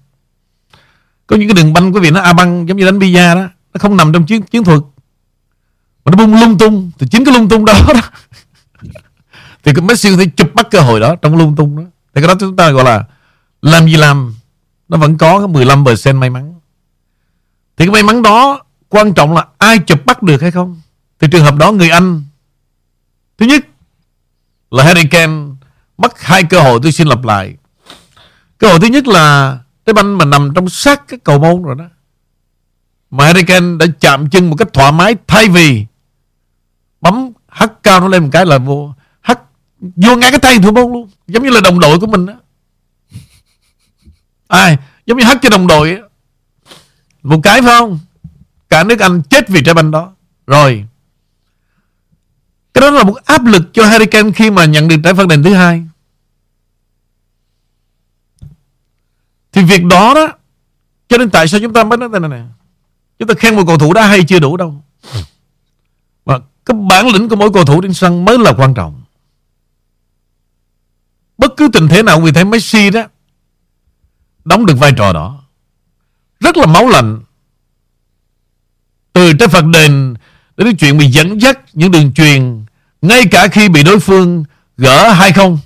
Có 1.28 1.36
những 1.36 1.50
cái 1.50 1.56
đường 1.56 1.74
banh 1.74 1.94
quý 1.94 2.00
vị 2.00 2.12
nó 2.12 2.22
a 2.22 2.34
băng 2.34 2.68
giống 2.68 2.78
như 2.78 2.86
đánh 2.86 3.00
bia 3.00 3.36
đó 3.36 3.50
nó 3.74 3.80
không 3.80 3.98
nằm 3.98 4.14
trong 4.14 4.26
chiến 4.26 4.42
chiến 4.42 4.64
thuật. 4.64 4.80
Mà 6.06 6.12
nó 6.12 6.18
bung 6.18 6.42
lung 6.42 6.58
tung 6.58 6.92
thì 7.00 7.08
chính 7.08 7.26
cái 7.26 7.34
lung 7.34 7.50
tung 7.50 7.66
đó, 7.66 7.74
đó. 7.94 8.02
Thì 9.64 9.74
cái 9.76 9.86
Messi 9.86 10.12
có 10.12 10.18
thể 10.18 10.26
chụp 10.36 10.56
bắt 10.56 10.68
cơ 10.72 10.80
hội 10.80 11.00
đó 11.00 11.16
trong 11.16 11.38
lung 11.38 11.56
tung 11.56 11.78
đó. 11.78 11.84
Thì 12.16 12.22
cái 12.22 12.28
đó 12.28 12.34
chúng 12.40 12.56
ta 12.56 12.72
gọi 12.72 12.84
là 12.84 13.04
làm 13.62 13.86
gì 13.86 13.98
làm? 13.98 14.36
Nó 14.90 14.98
vẫn 14.98 15.18
có 15.18 15.40
cái 15.40 15.48
15% 15.48 16.16
may 16.16 16.30
mắn. 16.30 16.54
Thì 17.78 17.86
cái 17.86 17.92
may 17.92 18.04
mắn 18.04 18.22
đó, 18.22 18.62
quan 18.90 19.14
trọng 19.14 19.34
là 19.34 19.46
ai 19.58 19.80
chụp 19.80 20.06
bắt 20.06 20.24
được 20.24 20.42
hay 20.42 20.52
không. 20.52 20.82
Thì 21.20 21.28
trường 21.32 21.44
hợp 21.44 21.56
đó, 21.56 21.72
người 21.72 21.90
Anh 21.90 22.24
thứ 23.38 23.46
nhất 23.46 23.66
là 24.72 24.84
Harry 24.84 25.08
Kane 25.08 25.34
mất 25.98 26.22
hai 26.22 26.44
cơ 26.44 26.60
hội, 26.60 26.80
tôi 26.84 26.92
xin 26.92 27.08
lặp 27.08 27.24
lại. 27.24 27.56
Cơ 28.58 28.68
hội 28.68 28.80
thứ 28.80 28.88
nhất 28.88 29.08
là 29.08 29.58
cái 29.86 29.94
banh 29.94 30.18
mà 30.18 30.26
nằm 30.26 30.54
trong 30.56 30.70
sát 30.70 31.08
cái 31.08 31.20
cầu 31.24 31.40
môn 31.40 31.64
rồi 31.64 31.76
đó. 31.76 31.86
Mà 33.10 33.26
Harry 33.26 33.44
Kane 33.44 33.78
đã 33.80 33.86
chạm 34.00 34.30
chân 34.30 34.50
một 34.50 34.56
cách 34.56 34.68
thoải 34.74 34.92
mái 34.92 35.16
thay 35.28 35.50
vì 35.50 35.86
bấm 37.02 37.32
hất 37.48 37.84
cao 37.84 38.00
nó 38.00 38.08
lên 38.08 38.24
một 38.24 38.30
cái 38.32 38.46
là 38.46 38.58
vô 38.58 38.94
hất 39.22 39.42
vô 39.80 40.16
ngay 40.16 40.32
cái 40.32 40.40
tay 40.40 40.60
thủ 40.60 40.72
môn 40.72 40.92
luôn 40.92 41.10
giống 41.28 41.44
như 41.44 41.50
là 41.50 41.62
đồng 41.64 41.80
đội 41.80 42.00
của 42.00 42.08
mình 42.08 42.26
đó 42.26 42.34
Ai? 44.48 44.78
Giống 45.06 45.18
như 45.18 45.24
hát 45.24 45.38
cho 45.42 45.50
đồng 45.50 45.68
đội. 45.68 46.02
Một 47.24 47.40
cái, 47.44 47.62
phải 47.62 47.80
không? 47.80 48.00
Cả 48.70 48.84
nước 48.84 49.00
Anh 49.00 49.22
chết 49.30 49.50
vì 49.50 49.64
trái 49.64 49.74
banh 49.74 49.92
đó. 49.92 50.14
Rồi. 50.48 50.86
Cái 52.74 52.82
đó 52.82 52.90
là 52.90 53.04
một 53.04 53.16
áp 53.26 53.46
lực 53.46 53.64
cho 53.74 53.86
Harry 53.86 54.06
Kane 54.06 54.32
Khi 54.32 54.52
mà 54.52 54.66
nhận 54.66 54.88
được 54.88 54.96
trái 55.04 55.14
phân 55.14 55.28
đền 55.28 55.44
thứ 55.44 55.54
hai. 55.54 55.84
Thì 59.52 59.64
việc 59.64 59.84
đó 59.86 60.14
đó, 60.14 60.28
Cho 61.10 61.18
nên 61.18 61.30
tại 61.30 61.48
sao 61.48 61.60
chúng 61.60 61.74
ta 61.74 61.84
mới 61.84 61.98
nói 61.98 62.10
này 62.20 62.30
nè? 62.30 62.44
Chúng 63.20 63.28
ta 63.28 63.34
khen 63.34 63.56
một 63.56 63.64
cầu 63.68 63.78
thủ 63.78 63.94
đã 63.94 64.08
hay 64.08 64.24
chưa 64.24 64.40
đủ 64.40 64.58
đâu. 64.58 64.84
Mà 66.26 66.40
cái 66.66 66.78
bản 66.90 67.08
lĩnh 67.08 67.30
của 67.30 67.36
mỗi 67.36 67.54
cầu 67.54 67.66
thủ 67.66 67.82
trên 67.82 67.94
sân 67.94 68.26
mới 68.26 68.38
là 68.38 68.54
quan 68.58 68.74
trọng. 68.74 69.02
Bất 71.38 71.54
cứ 71.58 71.70
tình 71.74 71.88
thế 71.88 72.04
nào, 72.04 72.20
Vì 72.22 72.32
thấy 72.32 72.46
Messi 72.46 72.90
đó 72.90 73.04
đóng 74.48 74.66
được 74.66 74.78
vai 74.78 74.92
trò 74.98 75.14
đó. 75.14 75.44
Rất 76.40 76.58
là 76.58 76.66
máu 76.66 76.88
lạnh. 76.88 77.22
Từ 79.14 79.34
trái 79.34 79.48
Phật 79.48 79.66
đền 79.66 80.14
đến 80.58 80.68
cái 80.68 80.74
chuyện 80.74 80.98
bị 80.98 81.08
dẫn 81.08 81.42
dắt 81.42 81.60
những 81.74 81.92
đường 81.92 82.14
truyền, 82.14 82.66
ngay 83.02 83.26
cả 83.32 83.48
khi 83.48 83.70
bị 83.70 83.84
đối 83.84 84.00
phương 84.00 84.46
gỡ 84.78 85.12
hay 85.12 85.32
không, 85.32 85.60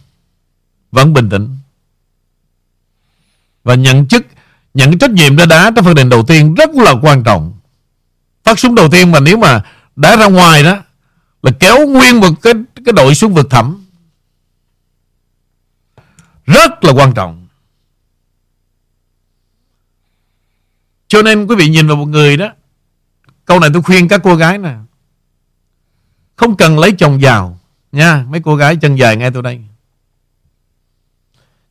vẫn 0.91 1.13
bình 1.13 1.29
tĩnh 1.29 1.57
và 3.63 3.75
nhận 3.75 4.07
chức, 4.07 4.25
nhận 4.73 4.97
trách 4.97 5.11
nhiệm 5.11 5.35
ra 5.35 5.45
đá 5.45 5.71
trong 5.75 5.85
Phật 5.85 5.93
đền 5.93 6.09
đầu 6.09 6.23
tiên 6.23 6.53
rất 6.53 6.69
là 6.69 6.93
quan 7.01 7.23
trọng. 7.23 7.53
Phát 8.43 8.59
súng 8.59 8.75
đầu 8.75 8.89
tiên 8.89 9.11
mà 9.11 9.19
nếu 9.19 9.37
mà 9.37 9.61
đá 9.95 10.15
ra 10.15 10.27
ngoài 10.27 10.63
đó, 10.63 10.77
là 11.43 11.51
kéo 11.59 11.87
nguyên 11.87 12.19
một 12.19 12.41
cái 12.41 12.53
cái 12.85 12.93
đội 12.93 13.15
xuống 13.15 13.33
vực 13.33 13.47
thẳm 13.49 13.85
rất 16.45 16.83
là 16.83 16.93
quan 16.93 17.13
trọng 17.13 17.40
Cho 21.11 21.21
nên 21.21 21.47
quý 21.47 21.55
vị 21.55 21.69
nhìn 21.69 21.87
vào 21.87 21.97
một 21.97 22.05
người 22.05 22.37
đó, 22.37 22.53
Câu 23.45 23.59
này 23.59 23.69
tôi 23.73 23.81
khuyên 23.81 24.07
các 24.07 24.21
cô 24.23 24.35
gái 24.35 24.57
nè, 24.57 24.75
Không 26.35 26.57
cần 26.57 26.79
lấy 26.79 26.91
chồng 26.97 27.21
giàu 27.21 27.59
Nha, 27.91 28.25
Mấy 28.29 28.41
cô 28.41 28.55
gái 28.55 28.75
chân 28.75 28.95
dài 28.95 29.17
nghe 29.17 29.31
tôi 29.31 29.43
đây. 29.43 29.61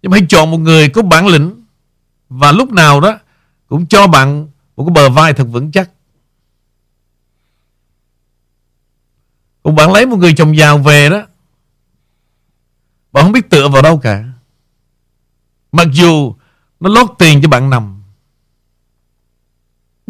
Nhưng 0.03 0.11
mà 0.11 0.17
hãy 0.19 0.27
chọn 0.29 0.51
một 0.51 0.59
người 0.59 0.89
có 0.89 1.03
bản 1.03 1.27
lĩnh 1.27 1.65
Và 2.29 2.53
lúc 2.53 2.73
nào 2.73 3.01
đó 3.01 3.19
Cũng 3.69 3.87
cho 3.87 4.07
bạn 4.07 4.49
một 4.77 4.85
cái 4.85 4.93
bờ 4.93 5.11
vai 5.11 5.33
thật 5.33 5.45
vững 5.45 5.73
chắc. 5.73 5.91
Còn 9.62 9.75
bạn 9.75 9.93
lấy 9.93 10.07
một 10.07 10.17
người 10.17 10.35
chồng 10.37 10.57
giàu 10.57 10.79
về 10.79 11.09
đó, 11.09 11.27
Bạn 13.12 13.25
không 13.25 13.33
biết 13.33 13.51
tựa 13.51 13.69
vào 13.69 13.83
đâu 13.83 13.99
cả. 13.99 14.25
Mặc 15.73 15.87
dù 15.93 16.35
Nó 16.81 16.91
lót 16.91 17.11
tiền 17.19 17.43
cho 17.43 17.49
bạn 17.49 17.71
nằm 17.71 17.99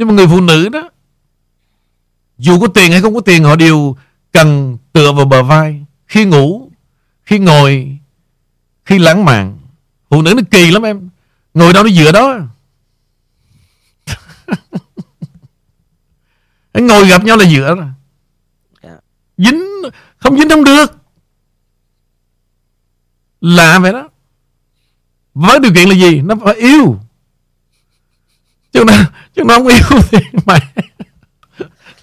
nhưng 0.00 0.08
mà 0.08 0.14
người 0.14 0.26
phụ 0.26 0.40
nữ 0.40 0.68
đó 0.68 0.90
Dù 2.38 2.60
có 2.60 2.66
tiền 2.68 2.92
hay 2.92 3.00
không 3.00 3.14
có 3.14 3.20
tiền 3.20 3.44
Họ 3.44 3.56
đều 3.56 3.96
cần 4.32 4.78
tựa 4.92 5.12
vào 5.12 5.24
bờ 5.24 5.42
vai. 5.42 5.84
Khi 6.06 6.24
ngủ 6.24 6.70
Khi 7.22 7.38
ngồi 7.38 7.98
Khi 8.84 8.98
lãng 8.98 9.24
mạn. 9.24 9.58
Phụ 10.10 10.22
nữ 10.22 10.34
nó 10.36 10.42
kỳ 10.50 10.70
lắm 10.70 10.82
em. 10.82 11.08
Ngồi 11.54 11.72
đâu 11.72 11.84
nó 11.84 11.90
dựa 11.90 12.12
đó. 12.12 12.38
Ngồi 16.74 17.08
gặp 17.08 17.24
nhau 17.24 17.36
là 17.36 17.44
dựa 17.50 17.74
rồi 17.74 17.88
dạ. 18.82 18.96
Dính 19.36 19.64
Không 20.16 20.38
dính 20.38 20.48
không 20.48 20.64
được. 20.64 20.96
Lạ 23.40 23.78
vậy 23.78 23.92
đó. 23.92 24.08
Với 25.34 25.60
điều 25.60 25.74
kiện 25.74 25.88
là 25.88 25.94
gì? 25.94 26.20
Nó 26.20 26.34
phải 26.44 26.54
yêu 26.54 27.00
chứ 28.72 28.84
nó 28.86 28.92
chứ 29.36 29.42
nó 29.44 29.54
không 29.54 29.66
yêu 29.66 29.80
thì 30.10 30.18
mày 30.46 30.60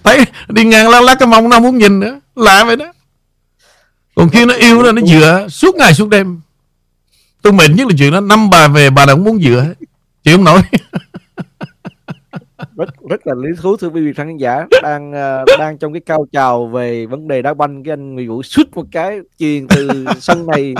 thấy 0.04 0.24
đi 0.48 0.64
ngang 0.64 0.88
lát 0.88 1.00
lát 1.00 1.14
cái 1.18 1.28
mông 1.28 1.48
nó 1.48 1.60
muốn 1.60 1.78
nhìn 1.78 2.00
nữa. 2.00 2.20
Lạ 2.34 2.64
vậy 2.64 2.76
đó. 2.76 2.92
Còn 4.14 4.28
khi 4.28 4.44
nó 4.44 4.54
yêu 4.54 4.82
nó 4.82 4.92
nó 4.92 5.02
dựa 5.02 5.46
suốt 5.50 5.74
ngày 5.74 5.94
suốt 5.94 6.08
đêm. 6.08 6.40
Tôi 7.42 7.52
mệt 7.52 7.68
nhất 7.74 7.86
là 7.86 7.94
chuyện 7.98 8.12
đó 8.12 8.20
năm 8.20 8.50
bà 8.50 8.68
về 8.68 8.90
bà 8.90 9.06
nào 9.06 9.16
cũng 9.16 9.24
muốn 9.24 9.42
dựa. 9.42 9.66
Chịu 10.24 10.36
không 10.36 10.44
nổi. 10.44 10.60
Rất 12.76 12.88
rất 13.10 13.26
là 13.26 13.34
lý 13.34 13.48
thú 13.60 13.76
thưa 13.76 13.88
quý 13.88 14.00
vị 14.00 14.12
khán 14.12 14.36
giả. 14.36 14.66
Đang 14.82 15.10
uh, 15.10 15.58
đang 15.58 15.78
trong 15.78 15.92
cái 15.92 16.00
cao 16.06 16.26
trào 16.32 16.66
về 16.66 17.06
vấn 17.06 17.28
đề 17.28 17.42
đá 17.42 17.54
banh. 17.54 17.84
Cái 17.84 17.92
anh 17.92 18.14
người 18.14 18.28
vũ 18.28 18.42
xuất 18.42 18.76
một 18.76 18.86
cái 18.92 19.18
truyền 19.38 19.68
từ 19.68 20.04
sân 20.20 20.46
này 20.46 20.74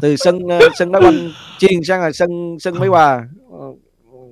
từ 0.00 0.16
sân 0.16 0.36
uh, 0.36 0.62
sân 0.74 0.92
đá 0.92 1.00
banh 1.00 1.30
truyền 1.58 1.82
sang 1.84 2.00
là 2.00 2.12
sân 2.12 2.56
sân 2.60 2.78
mấy 2.78 2.88
hòa. 2.88 3.28
Uh, 3.48 3.80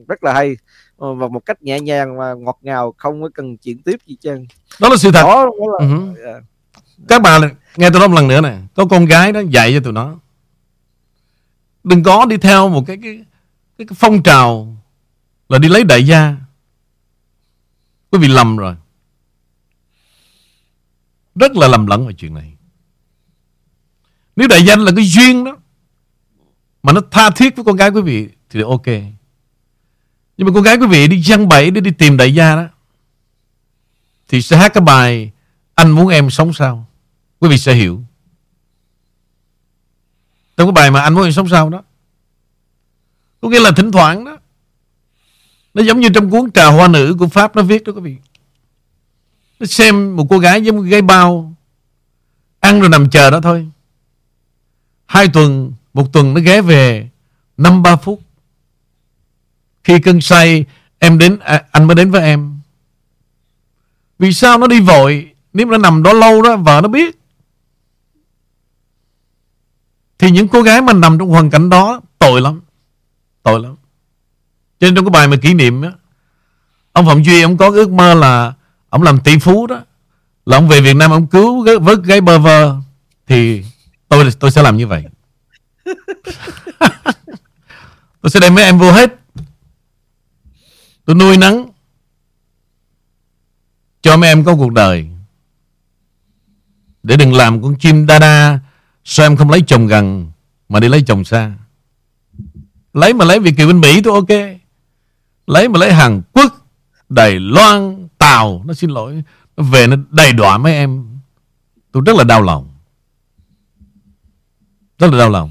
rất 0.08 0.24
là 0.24 0.32
hay 0.32 0.56
và 1.00 1.28
một 1.28 1.46
cách 1.46 1.62
nhẹ 1.62 1.80
nhàng 1.80 2.18
và 2.18 2.34
ngọt 2.34 2.58
ngào 2.62 2.94
không 2.96 3.22
có 3.22 3.28
cần 3.34 3.56
chuyển 3.56 3.82
tiếp 3.82 3.96
gì 4.06 4.16
trơn. 4.20 4.46
Đó 4.80 4.88
là 4.88 4.96
sự 4.96 5.10
thật. 5.12 5.22
Đó, 5.22 5.44
đó 5.44 5.50
là, 5.78 5.86
uh-huh. 5.86 6.24
yeah. 6.24 6.42
các 7.08 7.22
bà 7.22 7.38
nghe 7.76 7.90
tôi 7.90 8.00
nói 8.00 8.08
một 8.08 8.14
lần 8.14 8.28
nữa 8.28 8.40
này 8.40 8.62
có 8.74 8.86
con 8.90 9.04
gái 9.04 9.32
đó 9.32 9.40
dạy 9.50 9.72
cho 9.74 9.80
tụi 9.80 9.92
nó. 9.92 10.18
Đừng 11.84 12.02
có 12.02 12.26
đi 12.26 12.36
theo 12.36 12.68
một 12.68 12.84
cái 12.86 12.98
cái 13.02 13.24
cái, 13.78 13.86
cái 13.86 13.96
phong 13.98 14.22
trào 14.22 14.76
là 15.48 15.58
đi 15.58 15.68
lấy 15.68 15.84
đại 15.84 16.06
gia. 16.06 16.36
Quý 18.10 18.18
vị 18.18 18.28
lầm 18.28 18.56
rồi. 18.56 18.76
Rất 21.34 21.56
là 21.56 21.68
lầm 21.68 21.86
lẫn 21.86 22.06
về 22.06 22.14
chuyện 22.14 22.34
này. 22.34 22.52
Nếu 24.36 24.48
đại 24.48 24.62
danh 24.66 24.80
là 24.80 24.92
cái 24.96 25.04
duyên 25.04 25.44
đó 25.44 25.56
mà 26.82 26.92
nó 26.92 27.00
tha 27.10 27.30
thiết 27.30 27.56
với 27.56 27.64
con 27.64 27.76
gái 27.76 27.90
quý 27.90 28.02
vị 28.02 28.28
thì 28.50 28.60
ok 28.62 28.86
nhưng 30.40 30.46
mà 30.46 30.54
con 30.54 30.62
gái 30.62 30.76
quý 30.76 30.86
vị 30.86 31.08
đi 31.08 31.22
giăng 31.22 31.48
bẫy 31.48 31.70
để 31.70 31.80
đi 31.80 31.90
tìm 31.90 32.16
đại 32.16 32.34
gia 32.34 32.56
đó 32.56 32.64
thì 34.28 34.42
sẽ 34.42 34.56
hát 34.56 34.74
cái 34.74 34.82
bài 34.82 35.30
anh 35.74 35.90
muốn 35.90 36.08
em 36.08 36.30
sống 36.30 36.52
sao 36.52 36.86
quý 37.40 37.48
vị 37.48 37.58
sẽ 37.58 37.74
hiểu 37.74 38.02
trong 40.56 40.66
cái 40.66 40.72
bài 40.72 40.90
mà 40.90 41.00
anh 41.00 41.14
muốn 41.14 41.24
em 41.24 41.32
sống 41.32 41.48
sao 41.48 41.70
đó 41.70 41.82
có 43.40 43.48
nghĩa 43.48 43.60
là 43.60 43.70
thỉnh 43.76 43.92
thoảng 43.92 44.24
đó 44.24 44.38
nó 45.74 45.82
giống 45.82 46.00
như 46.00 46.08
trong 46.14 46.30
cuốn 46.30 46.52
Trà 46.52 46.66
Hoa 46.66 46.88
Nữ 46.88 47.16
của 47.18 47.28
Pháp 47.28 47.56
nó 47.56 47.62
viết 47.62 47.84
đó 47.84 47.92
quý 47.92 48.00
vị. 48.00 48.16
Nó 49.60 49.66
xem 49.66 50.16
một 50.16 50.26
cô 50.30 50.38
gái 50.38 50.62
giống 50.62 50.76
một 50.76 50.82
gái 50.82 51.02
bao. 51.02 51.54
Ăn 52.60 52.80
rồi 52.80 52.88
nằm 52.88 53.10
chờ 53.10 53.30
đó 53.30 53.40
thôi. 53.40 53.68
Hai 55.06 55.28
tuần, 55.28 55.72
một 55.94 56.12
tuần 56.12 56.34
nó 56.34 56.40
ghé 56.40 56.62
về 56.62 57.08
năm 57.56 57.82
ba 57.82 57.96
phút. 57.96 58.20
Khi 59.84 60.00
cơn 60.00 60.20
say, 60.20 60.64
em 60.98 61.18
đến 61.18 61.38
à, 61.38 61.62
anh 61.70 61.84
mới 61.84 61.94
đến 61.94 62.10
với 62.10 62.22
em. 62.22 62.60
Vì 64.18 64.32
sao 64.32 64.58
nó 64.58 64.66
đi 64.66 64.80
vội? 64.80 65.34
Nếu 65.52 65.66
nó 65.66 65.78
nằm 65.78 66.02
đó 66.02 66.12
lâu 66.12 66.42
đó, 66.42 66.56
vợ 66.56 66.80
nó 66.82 66.88
biết. 66.88 67.20
Thì 70.18 70.30
những 70.30 70.48
cô 70.48 70.62
gái 70.62 70.82
mà 70.82 70.92
nằm 70.92 71.18
trong 71.18 71.28
hoàn 71.28 71.50
cảnh 71.50 71.70
đó 71.70 72.00
tội 72.18 72.40
lắm. 72.40 72.60
Tội 73.42 73.60
lắm. 73.60 73.76
Cho 74.80 74.86
nên 74.86 74.94
trong 74.94 75.04
cái 75.04 75.10
bài 75.10 75.28
mà 75.28 75.36
kỷ 75.36 75.54
niệm 75.54 75.82
á 75.82 75.92
Ông 76.92 77.06
Phạm 77.06 77.22
Duy 77.22 77.42
ông 77.42 77.56
có 77.56 77.70
ước 77.70 77.90
mơ 77.90 78.14
là 78.14 78.52
Ông 78.88 79.02
làm 79.02 79.20
tỷ 79.20 79.38
phú 79.38 79.66
đó 79.66 79.80
Là 80.46 80.56
ông 80.56 80.68
về 80.68 80.80
Việt 80.80 80.96
Nam 80.96 81.10
ông 81.10 81.26
cứu 81.26 81.64
với 81.80 81.96
gái 82.04 82.20
bơ 82.20 82.38
vơ 82.38 82.76
Thì 83.26 83.64
tôi 84.08 84.30
tôi 84.40 84.50
sẽ 84.50 84.62
làm 84.62 84.76
như 84.76 84.86
vậy 84.86 85.04
Tôi 88.22 88.30
sẽ 88.30 88.40
đem 88.40 88.54
mấy 88.54 88.64
em 88.64 88.78
vô 88.78 88.92
hết 88.92 89.19
Tôi 91.10 91.14
nuôi 91.14 91.36
nắng. 91.36 91.66
Cho 94.02 94.16
mấy 94.16 94.28
em 94.28 94.44
có 94.44 94.56
cuộc 94.56 94.72
đời. 94.72 95.08
Để 97.02 97.16
đừng 97.16 97.32
làm 97.34 97.62
con 97.62 97.76
chim 97.78 98.06
đa 98.06 98.18
đa, 98.18 98.58
Sao 99.04 99.26
em 99.26 99.36
không 99.36 99.50
lấy 99.50 99.62
chồng 99.66 99.86
gần 99.86 100.30
Mà 100.68 100.80
đi 100.80 100.88
lấy 100.88 101.02
chồng 101.06 101.24
xa? 101.24 101.52
Lấy 102.92 103.14
mà 103.14 103.24
lấy 103.24 103.40
Việt 103.40 103.54
Kiều 103.56 103.66
bên 103.66 103.80
Mỹ 103.80 104.02
tôi 104.04 104.14
ok. 104.14 104.60
Lấy 105.46 105.68
mà 105.68 105.78
lấy 105.78 105.92
Hàn 105.92 106.22
Quốc, 106.32 106.66
Đài 107.08 107.40
Loan, 107.40 108.08
Tàu, 108.18 108.62
nó 108.66 108.74
xin 108.74 108.90
lỗi. 108.90 109.22
Nó 109.56 109.64
về 109.64 109.86
nó 109.86 109.96
đầy 110.10 110.32
đọa 110.32 110.58
mấy 110.58 110.72
em. 110.72 111.18
Tôi 111.92 112.02
rất 112.06 112.16
là 112.16 112.24
đau 112.24 112.42
lòng. 112.42 112.70
Rất 114.98 115.10
là 115.12 115.18
đau 115.18 115.30
lòng. 115.30 115.50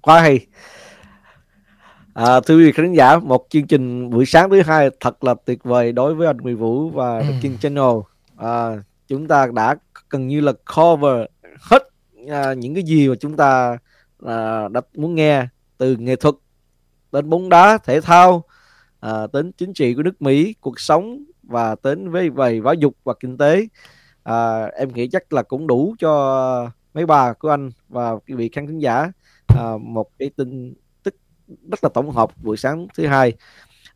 Quá 0.00 0.20
hay 0.20 0.46
à, 2.14 2.40
thưa 2.40 2.56
quý 2.56 2.64
vị 2.64 2.72
khán 2.72 2.92
giả 2.92 3.18
một 3.18 3.46
chương 3.50 3.66
trình 3.66 4.10
buổi 4.10 4.26
sáng 4.26 4.50
thứ 4.50 4.62
hai 4.62 4.90
thật 5.00 5.24
là 5.24 5.34
tuyệt 5.44 5.64
vời 5.64 5.92
đối 5.92 6.14
với 6.14 6.26
anh 6.26 6.36
Nguyễn 6.36 6.56
Vũ 6.56 6.90
và 6.90 7.18
ừ. 7.18 7.24
King 7.42 7.58
Channel. 7.58 7.94
À, 8.36 8.82
chúng 9.08 9.28
ta 9.28 9.46
đã 9.54 9.76
gần 10.10 10.28
như 10.28 10.40
là 10.40 10.52
cover 10.76 11.26
hết 11.60 11.82
à, 12.30 12.52
những 12.52 12.74
cái 12.74 12.82
gì 12.82 13.08
mà 13.08 13.14
chúng 13.20 13.36
ta 13.36 13.78
à, 14.26 14.68
đã 14.68 14.80
muốn 14.94 15.14
nghe 15.14 15.46
từ 15.78 15.96
nghệ 15.96 16.16
thuật 16.16 16.34
đến 17.12 17.30
bóng 17.30 17.48
đá 17.48 17.78
thể 17.78 18.00
thao 18.00 18.44
à, 19.00 19.26
đến 19.32 19.52
chính 19.52 19.72
trị 19.72 19.94
của 19.94 20.02
nước 20.02 20.22
Mỹ 20.22 20.54
cuộc 20.60 20.80
sống 20.80 21.24
và 21.42 21.76
đến 21.84 22.10
với 22.10 22.30
về 22.30 22.60
giáo 22.64 22.74
dục 22.74 22.94
và 23.04 23.14
kinh 23.20 23.38
tế. 23.38 23.66
À, 24.22 24.64
em 24.64 24.88
nghĩ 24.94 25.08
chắc 25.08 25.32
là 25.32 25.42
cũng 25.42 25.66
đủ 25.66 25.94
cho 25.98 26.70
mấy 26.94 27.06
bà 27.06 27.32
của 27.32 27.50
anh 27.50 27.70
và 27.88 28.12
quý 28.16 28.34
vị 28.34 28.48
khán 28.52 28.66
thính 28.66 28.78
giả. 28.78 29.12
À, 29.58 29.64
một 29.80 30.18
cái 30.18 30.30
tin 30.36 30.74
rất 31.70 31.84
là 31.84 31.90
tổng 31.94 32.10
hợp 32.10 32.30
buổi 32.42 32.56
sáng 32.56 32.86
thứ 32.96 33.06
hai. 33.06 33.32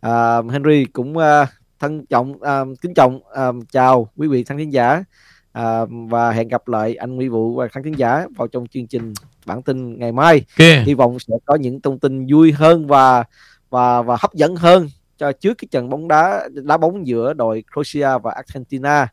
À, 0.01 0.43
Henry 0.53 0.85
cũng 0.85 1.19
à, 1.19 1.47
thân 1.79 2.07
trọng 2.07 2.43
à, 2.43 2.65
kính 2.81 2.95
trọng 2.95 3.21
à, 3.35 3.53
chào 3.71 4.09
quý 4.17 4.29
vị 4.29 4.45
khán 4.45 4.59
thính 4.59 4.73
giả. 4.73 5.05
À, 5.53 5.81
và 6.09 6.31
hẹn 6.31 6.49
gặp 6.49 6.69
lại 6.69 6.95
anh 6.95 7.17
Mỹ 7.17 7.29
Vũ 7.29 7.55
và 7.55 7.69
khán 7.69 7.83
thính 7.83 7.99
giả 7.99 8.27
vào 8.37 8.49
trong 8.49 8.67
chương 8.67 8.87
trình 8.87 9.13
bản 9.47 9.63
tin 9.63 9.99
ngày 9.99 10.13
mai. 10.13 10.45
Okay. 10.59 10.85
hy 10.85 10.95
vọng 10.95 11.19
sẽ 11.19 11.35
có 11.45 11.55
những 11.55 11.81
thông 11.81 11.99
tin 11.99 12.27
vui 12.33 12.53
hơn 12.53 12.87
và 12.87 13.25
và 13.71 14.03
và 14.03 14.17
hấp 14.21 14.35
dẫn 14.35 14.57
hơn 14.57 14.89
cho 15.19 15.33
trước 15.33 15.55
cái 15.59 15.69
trận 15.71 15.89
bóng 15.89 16.09
đá 16.09 16.49
đá 16.53 16.77
bóng 16.77 17.07
giữa 17.07 17.33
đội 17.33 17.65
Croatia 17.73 18.19
và 18.23 18.33
Argentina. 18.33 19.09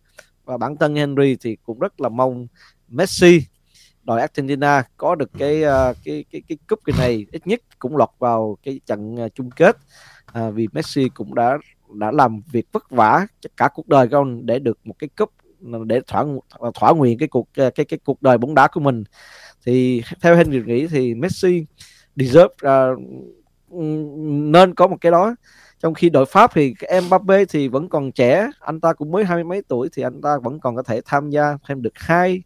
Và 0.46 0.58
bản 0.58 0.78
thân 0.78 0.96
Henry 0.96 1.38
thì 1.42 1.58
cũng 1.64 1.80
rất 1.80 2.02
là 2.02 2.10
mong 2.10 2.48
Messi 2.90 3.42
đội 4.04 4.22
Argentina 4.22 4.84
có 4.98 5.16
được 5.16 5.30
cái 5.38 5.64
uh, 5.64 5.98
cái 6.04 6.26
cái 6.32 6.42
cái 6.48 6.58
cúp 6.68 6.80
cái 6.86 6.96
này 7.00 7.26
ít 7.32 7.48
nhất 7.48 7.62
cũng 7.80 7.98
lọt 7.98 8.10
vào 8.20 8.58
cái 8.64 8.80
trận 8.86 9.16
uh, 9.26 9.36
chung 9.36 9.50
kết. 9.52 9.78
À, 10.26 10.50
vì 10.50 10.68
Messi 10.72 11.10
cũng 11.10 11.36
đã 11.36 11.58
đã 11.94 12.12
làm 12.12 12.42
việc 12.52 12.66
vất 12.72 12.90
vả 12.90 13.28
cả 13.58 13.70
cuộc 13.74 13.88
đời 13.88 14.08
của 14.08 14.18
ông 14.18 14.46
để 14.46 14.60
được 14.60 14.80
một 14.84 14.96
cái 15.00 15.10
cúp 15.18 15.32
để 15.86 16.02
thỏa 16.08 16.26
thỏa 16.76 16.94
nguyện 16.94 17.18
cái 17.18 17.28
cuộc 17.28 17.48
cái 17.54 17.72
cái 17.72 18.00
cuộc 18.06 18.22
đời 18.22 18.38
bóng 18.38 18.56
đá 18.56 18.68
của 18.68 18.80
mình. 18.80 19.04
Thì 19.66 20.04
theo 20.22 20.36
Henry 20.36 20.62
nghĩ 20.62 20.88
thì 20.88 21.14
Messi 21.14 21.66
deserve 22.16 22.46
uh, 22.46 23.00
nên 24.52 24.74
có 24.76 24.88
một 24.88 24.98
cái 25.02 25.12
đó. 25.12 25.36
Trong 25.80 25.94
khi 25.94 26.10
đội 26.10 26.26
Pháp 26.26 26.52
thì 26.54 26.74
Mbappe 27.08 27.46
thì 27.46 27.68
vẫn 27.68 27.90
còn 27.90 28.12
trẻ 28.12 28.50
anh 28.60 28.82
ta 28.82 28.94
cũng 28.94 29.12
mới 29.12 29.26
hai 29.26 29.36
mươi 29.36 29.44
mấy 29.44 29.62
tuổi 29.68 29.90
thì 29.94 30.04
anh 30.04 30.22
ta 30.22 30.38
vẫn 30.44 30.60
còn 30.60 30.76
có 30.76 30.84
thể 30.84 31.02
tham 31.06 31.30
gia 31.30 31.58
thêm 31.68 31.82
được 31.82 31.94
hai 31.96 32.44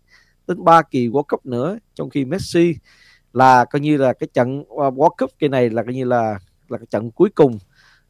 đến 0.47 0.63
ba 0.63 0.81
kỳ 0.81 1.09
World 1.09 1.23
Cup 1.23 1.45
nữa 1.45 1.77
trong 1.95 2.09
khi 2.09 2.25
Messi 2.25 2.75
là 3.33 3.65
coi 3.65 3.79
như 3.79 3.97
là 3.97 4.13
cái 4.13 4.27
trận 4.33 4.63
à, 4.69 4.89
World 4.89 5.15
Cup 5.17 5.31
kỳ 5.39 5.47
này 5.47 5.69
là 5.69 5.83
coi 5.83 5.93
như 5.93 6.05
là 6.05 6.39
là 6.69 6.77
cái 6.77 6.87
trận 6.89 7.11
cuối 7.11 7.29
cùng. 7.35 7.57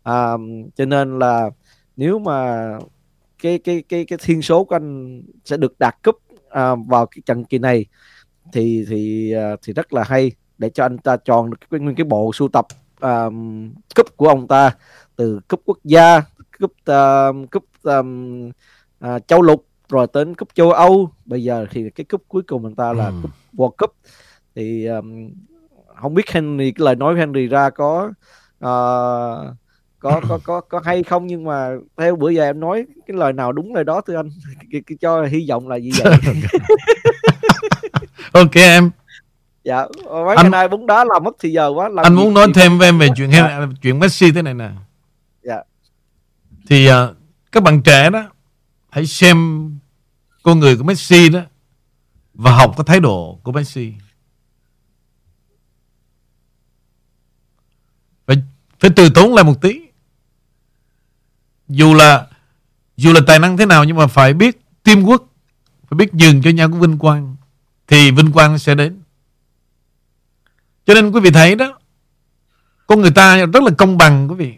À, 0.03 0.31
cho 0.75 0.85
nên 0.85 1.19
là 1.19 1.49
nếu 1.97 2.19
mà 2.19 2.69
cái 3.41 3.59
cái 3.59 3.83
cái 3.89 4.05
cái 4.05 4.19
thiên 4.23 4.41
số 4.41 4.63
của 4.63 4.75
anh 4.75 5.21
sẽ 5.45 5.57
được 5.57 5.79
đạt 5.79 5.95
cúp 6.03 6.15
à, 6.49 6.75
vào 6.87 7.05
cái 7.05 7.21
trận 7.25 7.45
kỳ 7.45 7.57
này 7.57 7.85
thì 8.53 8.85
thì 8.89 9.31
à, 9.31 9.55
thì 9.61 9.73
rất 9.73 9.93
là 9.93 10.03
hay 10.03 10.31
để 10.57 10.69
cho 10.69 10.85
anh 10.85 10.97
ta 10.97 11.17
tròn 11.17 11.49
được 11.49 11.57
cái 11.71 11.79
nguyên 11.79 11.95
cái 11.95 12.05
bộ 12.05 12.31
sưu 12.33 12.47
tập 12.47 12.65
um, 13.01 13.73
cúp 13.95 14.17
của 14.17 14.27
ông 14.27 14.47
ta 14.47 14.71
từ 15.15 15.39
cúp 15.47 15.61
quốc 15.65 15.77
gia 15.83 16.21
cúp 16.59 16.71
uh, 16.71 17.51
cúp 17.51 17.63
um, 17.83 18.49
uh, 19.05 19.27
châu 19.27 19.41
lục 19.41 19.65
rồi 19.89 20.07
đến 20.13 20.35
cúp 20.35 20.49
châu 20.53 20.71
Âu. 20.71 21.11
Bây 21.25 21.43
giờ 21.43 21.65
thì 21.71 21.89
cái 21.89 22.05
cúp 22.05 22.23
cuối 22.27 22.43
cùng 22.47 22.63
người 22.63 22.73
ta 22.77 22.93
là 22.93 23.05
ừ. 23.05 23.13
cúp 23.21 23.31
World 23.53 23.75
Cup. 23.77 23.95
Thì 24.55 24.85
um, 24.85 25.29
không 26.01 26.13
biết 26.13 26.29
Henry 26.29 26.71
cái 26.71 26.85
lời 26.85 26.95
nói 26.95 27.13
của 27.13 27.19
Henry 27.19 27.47
ra 27.47 27.69
có 27.69 28.11
uh, 28.57 29.55
có 29.99 30.21
có 30.29 30.39
có 30.43 30.61
có 30.61 30.81
hay 30.85 31.03
không? 31.03 31.27
Nhưng 31.27 31.43
mà 31.43 31.69
theo 31.97 32.15
bữa 32.15 32.29
giờ 32.29 32.43
em 32.43 32.59
nói 32.59 32.85
cái 33.07 33.17
lời 33.17 33.33
nào 33.33 33.51
đúng 33.51 33.75
lời 33.75 33.83
đó 33.83 34.01
thưa 34.01 34.15
anh? 34.15 34.29
Cho 35.01 35.25
hy 35.25 35.45
vọng 35.49 35.67
là 35.67 35.75
gì 35.75 35.91
vậy. 36.03 36.13
Ok 38.31 38.55
em. 38.55 38.91
Dạ 39.63 39.85
mấy 40.09 40.35
anh, 40.35 40.43
ngày 40.43 40.49
nay 40.49 40.67
bóng 40.67 40.85
đá 40.85 41.05
làm 41.05 41.23
mất 41.23 41.35
thì 41.39 41.51
giờ 41.51 41.71
quá 41.75 41.89
làm 41.89 42.05
anh 42.05 42.15
muốn 42.15 42.33
nói 42.33 42.47
thêm 42.55 42.77
với 42.77 42.87
em 42.87 42.99
về 42.99 43.07
chuyện 43.15 43.31
dạ. 43.31 43.67
chuyện 43.81 43.99
Messi 43.99 44.31
thế 44.31 44.41
này 44.41 44.53
nè. 44.53 44.69
Dạ. 45.43 45.61
Thì 46.69 46.89
uh, 46.89 46.93
các 47.51 47.63
bạn 47.63 47.81
trẻ 47.81 48.09
đó 48.09 48.23
hãy 48.89 49.05
xem 49.05 49.69
con 50.43 50.59
người 50.59 50.77
của 50.77 50.83
Messi 50.83 51.29
đó 51.29 51.41
và 52.33 52.51
học 52.55 52.73
cái 52.77 52.83
thái 52.87 52.99
độ 52.99 53.39
của 53.43 53.51
Messi. 53.51 53.93
Phải 58.27 58.37
phải 58.79 58.91
từ 58.95 59.09
tốn 59.09 59.33
lại 59.33 59.43
một 59.43 59.61
tí. 59.61 59.81
Dù 61.67 61.93
là 61.93 62.27
dù 62.97 63.13
là 63.13 63.21
tài 63.27 63.39
năng 63.39 63.57
thế 63.57 63.65
nào 63.65 63.83
nhưng 63.83 63.97
mà 63.97 64.07
phải 64.07 64.33
biết 64.33 64.61
tiêm 64.83 65.03
quốc 65.03 65.23
phải 65.89 65.97
biết 65.97 66.13
nhường 66.13 66.41
cho 66.41 66.49
nhau 66.49 66.69
cái 66.69 66.79
vinh 66.79 66.97
quang 66.97 67.35
thì 67.87 68.11
vinh 68.11 68.31
quang 68.31 68.59
sẽ 68.59 68.75
đến. 68.75 69.01
Cho 70.85 70.93
nên 70.93 71.11
quý 71.11 71.19
vị 71.19 71.31
thấy 71.31 71.55
đó, 71.55 71.79
con 72.87 73.01
người 73.01 73.11
ta 73.11 73.45
rất 73.45 73.63
là 73.63 73.71
công 73.77 73.97
bằng 73.97 74.27
quý 74.29 74.35
vị. 74.35 74.53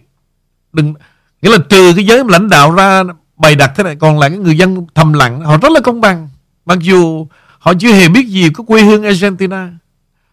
Đừng, 0.73 0.93
nghĩa 1.41 1.49
là 1.49 1.57
trừ 1.69 1.93
cái 1.95 2.06
giới 2.06 2.23
lãnh 2.27 2.49
đạo 2.49 2.76
ra 2.76 3.03
bày 3.40 3.56
đặt 3.56 3.72
thế 3.76 3.84
này, 3.84 3.95
còn 3.95 4.20
lại 4.20 4.30
cái 4.30 4.40
người 4.40 4.57
dân 4.57 4.88
thầm 4.95 5.14
lặng, 5.14 5.41
họ 5.41 5.57
rất 5.57 5.72
là 5.72 5.80
công 5.80 6.02
bằng. 6.02 6.30
Mặc 6.66 6.80
dù 6.82 7.28
họ 7.60 7.74
chưa 7.80 7.94
hề 7.94 8.10
biết 8.10 8.28
gì 8.28 8.49
có 8.53 8.64
quê 8.64 8.82
hương 8.82 9.03
Argentina, 9.03 9.70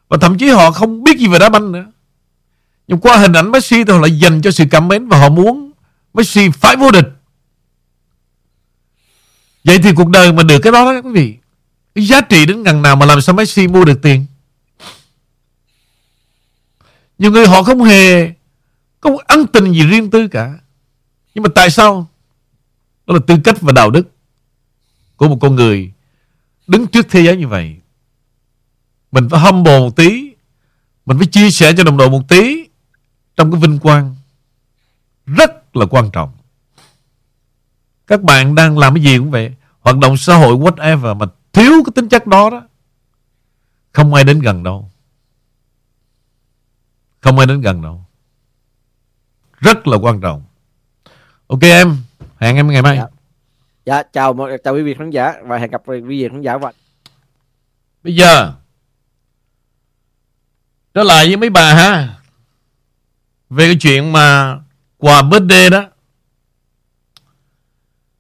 và 0.09 0.16
thậm 0.20 0.39
chí 0.39 0.49
họ 0.49 0.70
không 0.70 1.05
biết 1.05 1.19
gì 1.19 1.28
về 1.28 1.39
đá 1.39 1.49
banh 1.49 1.73
nữa. 1.73 1.87
Nhưng 2.89 2.99
qua 2.99 3.16
hình 3.16 3.33
ảnh 3.33 3.51
Messi 3.51 3.85
thì 3.85 3.93
họ 3.93 3.99
lại 3.99 4.19
dành 4.19 4.43
cho 4.43 4.51
sự 4.51 4.65
cảm 4.70 4.89
mến 4.89 5.09
và 5.09 5.19
họ 5.19 5.28
muốn 5.28 5.73
Messi 6.15 6.51
phải 6.51 6.77
vô 6.77 6.91
địch. 6.91 7.09
Vậy 9.65 9.78
thì 9.78 9.93
cuộc 9.93 10.09
đời 10.09 10.33
mà 10.33 10.43
được 10.43 10.59
cái 10.59 10.73
đó 10.73 10.93
đó, 10.93 11.01
quý 11.05 11.11
vị, 11.12 11.37
cái 11.95 12.07
giá 12.07 12.20
trị 12.20 12.47
đến 12.47 12.62
ngần 12.62 12.83
nào 12.83 12.97
mà 12.97 13.07
làm 13.07 13.20
sao 13.20 13.35
Messi 13.35 13.69
mua 13.69 13.85
được 13.85 14.03
tiền? 14.03 14.27
Nhiều 17.19 17.31
người 17.31 17.47
họ 17.47 17.62
không 17.62 17.83
hề 17.83 18.31
có 19.01 19.19
ân 19.27 19.47
tình 19.47 19.73
gì 19.73 19.87
riêng 19.87 20.11
tư 20.11 20.28
cả. 20.28 20.55
Nhưng 21.35 21.43
mà 21.43 21.49
tại 21.55 21.70
sao 21.70 22.09
đó 23.07 23.15
là 23.15 23.20
tư 23.27 23.37
cách 23.45 23.61
và 23.61 23.73
đạo 23.73 23.91
đức 23.91 24.11
Của 25.16 25.28
một 25.28 25.39
con 25.41 25.55
người 25.55 25.93
Đứng 26.66 26.87
trước 26.87 27.07
thế 27.11 27.20
giới 27.20 27.37
như 27.37 27.49
vậy. 27.49 27.77
Mình 29.12 29.28
phải 29.28 29.41
humble 29.41 29.78
một 29.78 29.97
tí, 29.97 30.35
Mình 31.07 31.19
phải 31.19 31.27
chia 31.27 31.51
sẻ 31.51 31.73
cho 31.77 31.85
đồng 31.85 31.97
đội 31.97 32.11
một 32.11 32.23
tí 32.28 32.69
Trong 33.37 33.53
cái 33.53 33.61
vinh 33.61 33.78
quang 33.78 34.16
Rất 35.27 35.77
là 35.77 35.87
quan 35.91 36.11
trọng. 36.11 36.33
Các 38.07 38.23
bạn 38.23 38.55
đang 38.55 38.78
làm 38.78 38.95
cái 38.95 39.03
gì 39.03 39.19
cũng 39.19 39.31
vậy, 39.31 39.55
Hoạt 39.81 39.99
động 39.99 40.16
xã 40.16 40.37
hội, 40.37 40.57
whatever, 40.57 41.16
Mà 41.16 41.27
thiếu 41.53 41.73
cái 41.85 41.93
tính 41.95 42.09
chất 42.09 42.27
đó 42.27 42.51
đó, 42.51 42.62
Không 43.93 44.15
ai 44.15 44.24
đến 44.24 44.41
gần 44.41 44.62
đâu. 44.62 44.91
Không 47.20 47.39
ai 47.39 47.47
đến 47.47 47.61
gần 47.61 47.83
đâu. 47.83 48.05
Rất 49.61 49.87
là 49.87 49.97
quan 49.97 50.20
trọng. 50.20 50.43
Ok 51.47 51.61
em 51.62 51.97
Hẹn 52.37 52.57
em 52.57 52.69
ngày 52.69 52.83
mai. 52.83 52.97
Dạ, 52.97 53.07
dạ 53.85 54.03
chào 54.03 54.37
chào 54.65 54.75
quý 54.75 54.83
vị 54.83 54.95
khán 54.95 55.11
giả 55.11 55.35
Và 55.43 55.59
hẹn 55.59 55.71
gặp 55.71 55.83
quý 55.87 56.01
vị 56.01 56.29
khán 56.29 56.43
giả 56.43 56.57
và 56.57 56.73
Bây 58.03 58.15
giờ 58.15 58.53
Trở 60.95 61.03
lại 61.03 61.27
với 61.27 61.37
mấy 61.37 61.51
bà 61.51 61.75
ha 61.75 62.19
Về 63.51 63.67
cái 63.67 63.77
chuyện 63.81 64.13
mà 64.13 64.59
Quà 64.99 65.23
birthday 65.23 65.71
đó. 65.71 65.85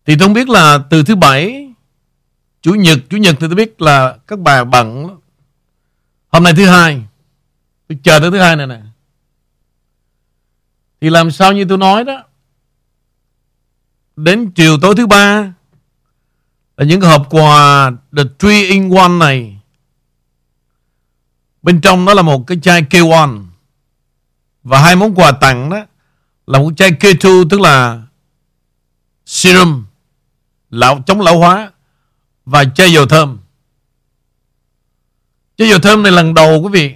Thì 0.04 0.16
tôi 0.18 0.26
không 0.26 0.34
biết 0.34 0.48
là 0.48 0.78
từ 0.90 1.02
thứ 1.02 1.16
bảy 1.16 1.72
Chủ 2.62 2.74
nhật 2.74 2.98
Chủ 3.10 3.16
nhật 3.16 3.36
thì 3.40 3.46
tôi 3.46 3.54
biết 3.54 3.82
là 3.82 4.18
Các 4.26 4.38
bà 4.38 4.64
bận 4.64 5.18
Hôm 6.28 6.44
nay 6.44 6.52
thứ 6.56 6.66
hai 6.66 7.02
Tôi 7.88 7.98
chờ 8.02 8.18
tới 8.20 8.30
thứ 8.30 8.38
hai 8.38 8.56
này 8.56 8.66
nè. 8.66 8.80
Thì 11.00 11.10
làm 11.10 11.30
sao 11.30 11.52
như 11.52 11.64
tôi 11.68 11.78
nói 11.78 12.04
đó 12.04 12.22
Đến 14.16 14.50
chiều 14.50 14.78
tối 14.82 14.94
thứ 14.96 15.06
ba 15.06 15.52
Là 16.76 16.84
những 16.84 17.00
hộp 17.00 17.26
quà 17.30 17.90
The 18.16 18.22
Three 18.38 18.62
in 18.62 18.90
One 18.94 19.08
này. 19.08 19.60
Bên 21.62 21.80
trong 21.80 22.04
đó 22.04 22.14
là 22.14 22.22
một 22.22 22.46
cái 22.46 22.58
chai 22.62 22.82
K1 22.82 23.44
Và 24.62 24.80
hai 24.80 24.96
món 24.96 25.14
quà 25.14 25.32
tặng 25.32 25.70
đó 25.70 25.86
Là 26.46 26.58
một 26.58 26.72
chai 26.76 26.90
K2 26.90 27.48
Tức 27.48 27.60
là 27.60 28.02
Serum 29.26 29.84
lão, 30.70 31.02
Chống 31.06 31.20
lão 31.20 31.38
hóa 31.38 31.72
Và 32.44 32.64
chai 32.64 32.92
dầu 32.92 33.06
thơm. 33.06 33.38
Chai 35.56 35.68
dầu 35.68 35.78
thơm 35.78 36.02
này 36.02 36.12
lần 36.12 36.34
đầu 36.34 36.62
quý 36.62 36.68
vị 36.72 36.94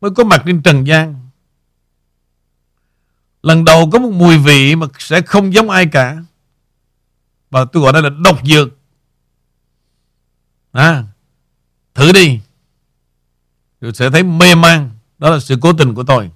Mới 0.00 0.10
có 0.10 0.24
mặt 0.24 0.42
trên 0.46 0.62
trần 0.62 0.86
gian. 0.86 1.21
Lần 3.42 3.64
đầu 3.64 3.90
có 3.92 3.98
một 3.98 4.10
mùi 4.12 4.38
vị 4.38 4.74
mà 4.74 4.86
sẽ 4.98 5.20
không 5.20 5.54
giống 5.54 5.70
ai 5.70 5.86
cả. 5.86 6.22
Và 7.50 7.64
tôi 7.64 7.82
gọi 7.82 7.92
đây 7.92 8.02
là 8.02 8.10
độc 8.24 8.46
dược. 8.46 8.68
À, 10.72 11.04
thử 11.94 12.12
đi. 12.12 12.40
Tôi 13.80 13.92
sẽ 13.94 14.10
thấy 14.10 14.22
mê 14.22 14.54
man. 14.54 14.90
Đó 15.18 15.30
là 15.30 15.40
sự 15.40 15.56
cố 15.60 15.72
tình 15.72 15.94
của 15.94 16.02
tôi. 16.02 16.30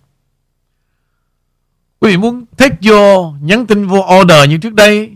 Quý 2.01 2.11
vị 2.11 2.17
muốn 2.17 2.45
thích 2.57 2.73
vô, 2.83 3.33
nhắn 3.41 3.67
tin 3.67 3.87
vô 3.87 4.07
order 4.21 4.49
như 4.49 4.59
trước 4.59 4.75
đây 4.75 5.11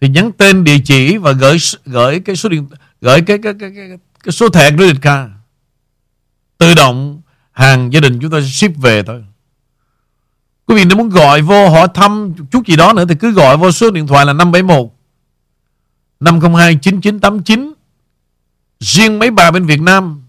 thì 0.00 0.08
nhắn 0.08 0.30
tên 0.38 0.64
địa 0.64 0.78
chỉ 0.84 1.16
và 1.16 1.32
gửi 1.32 1.58
gửi 1.84 2.20
cái 2.20 2.36
số 2.36 2.48
điện 2.48 2.66
gửi 3.00 3.22
cái 3.22 3.38
cái 3.42 3.52
cái 3.60 3.70
cái, 3.76 3.88
cái 4.24 4.32
số 4.32 4.48
thẻ 4.48 4.70
credit 4.70 5.02
card. 5.02 5.32
Tự 6.58 6.74
động 6.74 7.22
hàng 7.52 7.92
gia 7.92 8.00
đình 8.00 8.18
chúng 8.20 8.30
ta 8.30 8.40
ship 8.40 8.76
về 8.76 9.02
thôi. 9.02 9.24
Quý 10.66 10.74
vị 10.74 10.84
nếu 10.84 10.98
muốn 10.98 11.08
gọi 11.08 11.42
vô 11.42 11.70
hỏi 11.70 11.88
thăm 11.94 12.34
chút 12.50 12.66
gì 12.66 12.76
đó 12.76 12.92
nữa 12.92 13.04
thì 13.08 13.14
cứ 13.14 13.32
gọi 13.32 13.56
vô 13.56 13.72
số 13.72 13.90
điện 13.90 14.06
thoại 14.06 14.26
là 14.26 14.32
571 14.32 14.92
502 16.20 16.78
9989. 16.82 17.72
Riêng 18.80 19.18
mấy 19.18 19.30
bà 19.30 19.50
bên 19.50 19.66
Việt 19.66 19.80
Nam 19.80 20.22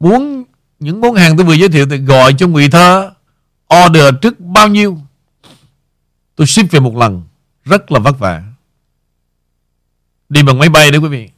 muốn 0.00 0.44
những 0.78 1.00
món 1.00 1.14
hàng 1.14 1.36
tôi 1.36 1.46
vừa 1.46 1.54
giới 1.54 1.68
thiệu 1.68 1.86
thì 1.90 1.96
gọi 1.96 2.34
cho 2.38 2.46
Ngụy 2.46 2.68
Thơ, 2.68 3.12
order 3.84 4.14
trước 4.22 4.40
bao 4.40 4.68
nhiêu. 4.68 4.98
Tôi 6.36 6.46
ship 6.46 6.70
về 6.70 6.80
một 6.80 6.96
lần, 6.96 7.22
rất 7.64 7.92
là 7.92 7.98
vất 7.98 8.18
vả. 8.18 8.42
Đi 10.28 10.42
bằng 10.42 10.58
máy 10.58 10.68
bay 10.68 10.90
đấy 10.90 11.00
quý 11.00 11.08
vị. 11.08 11.28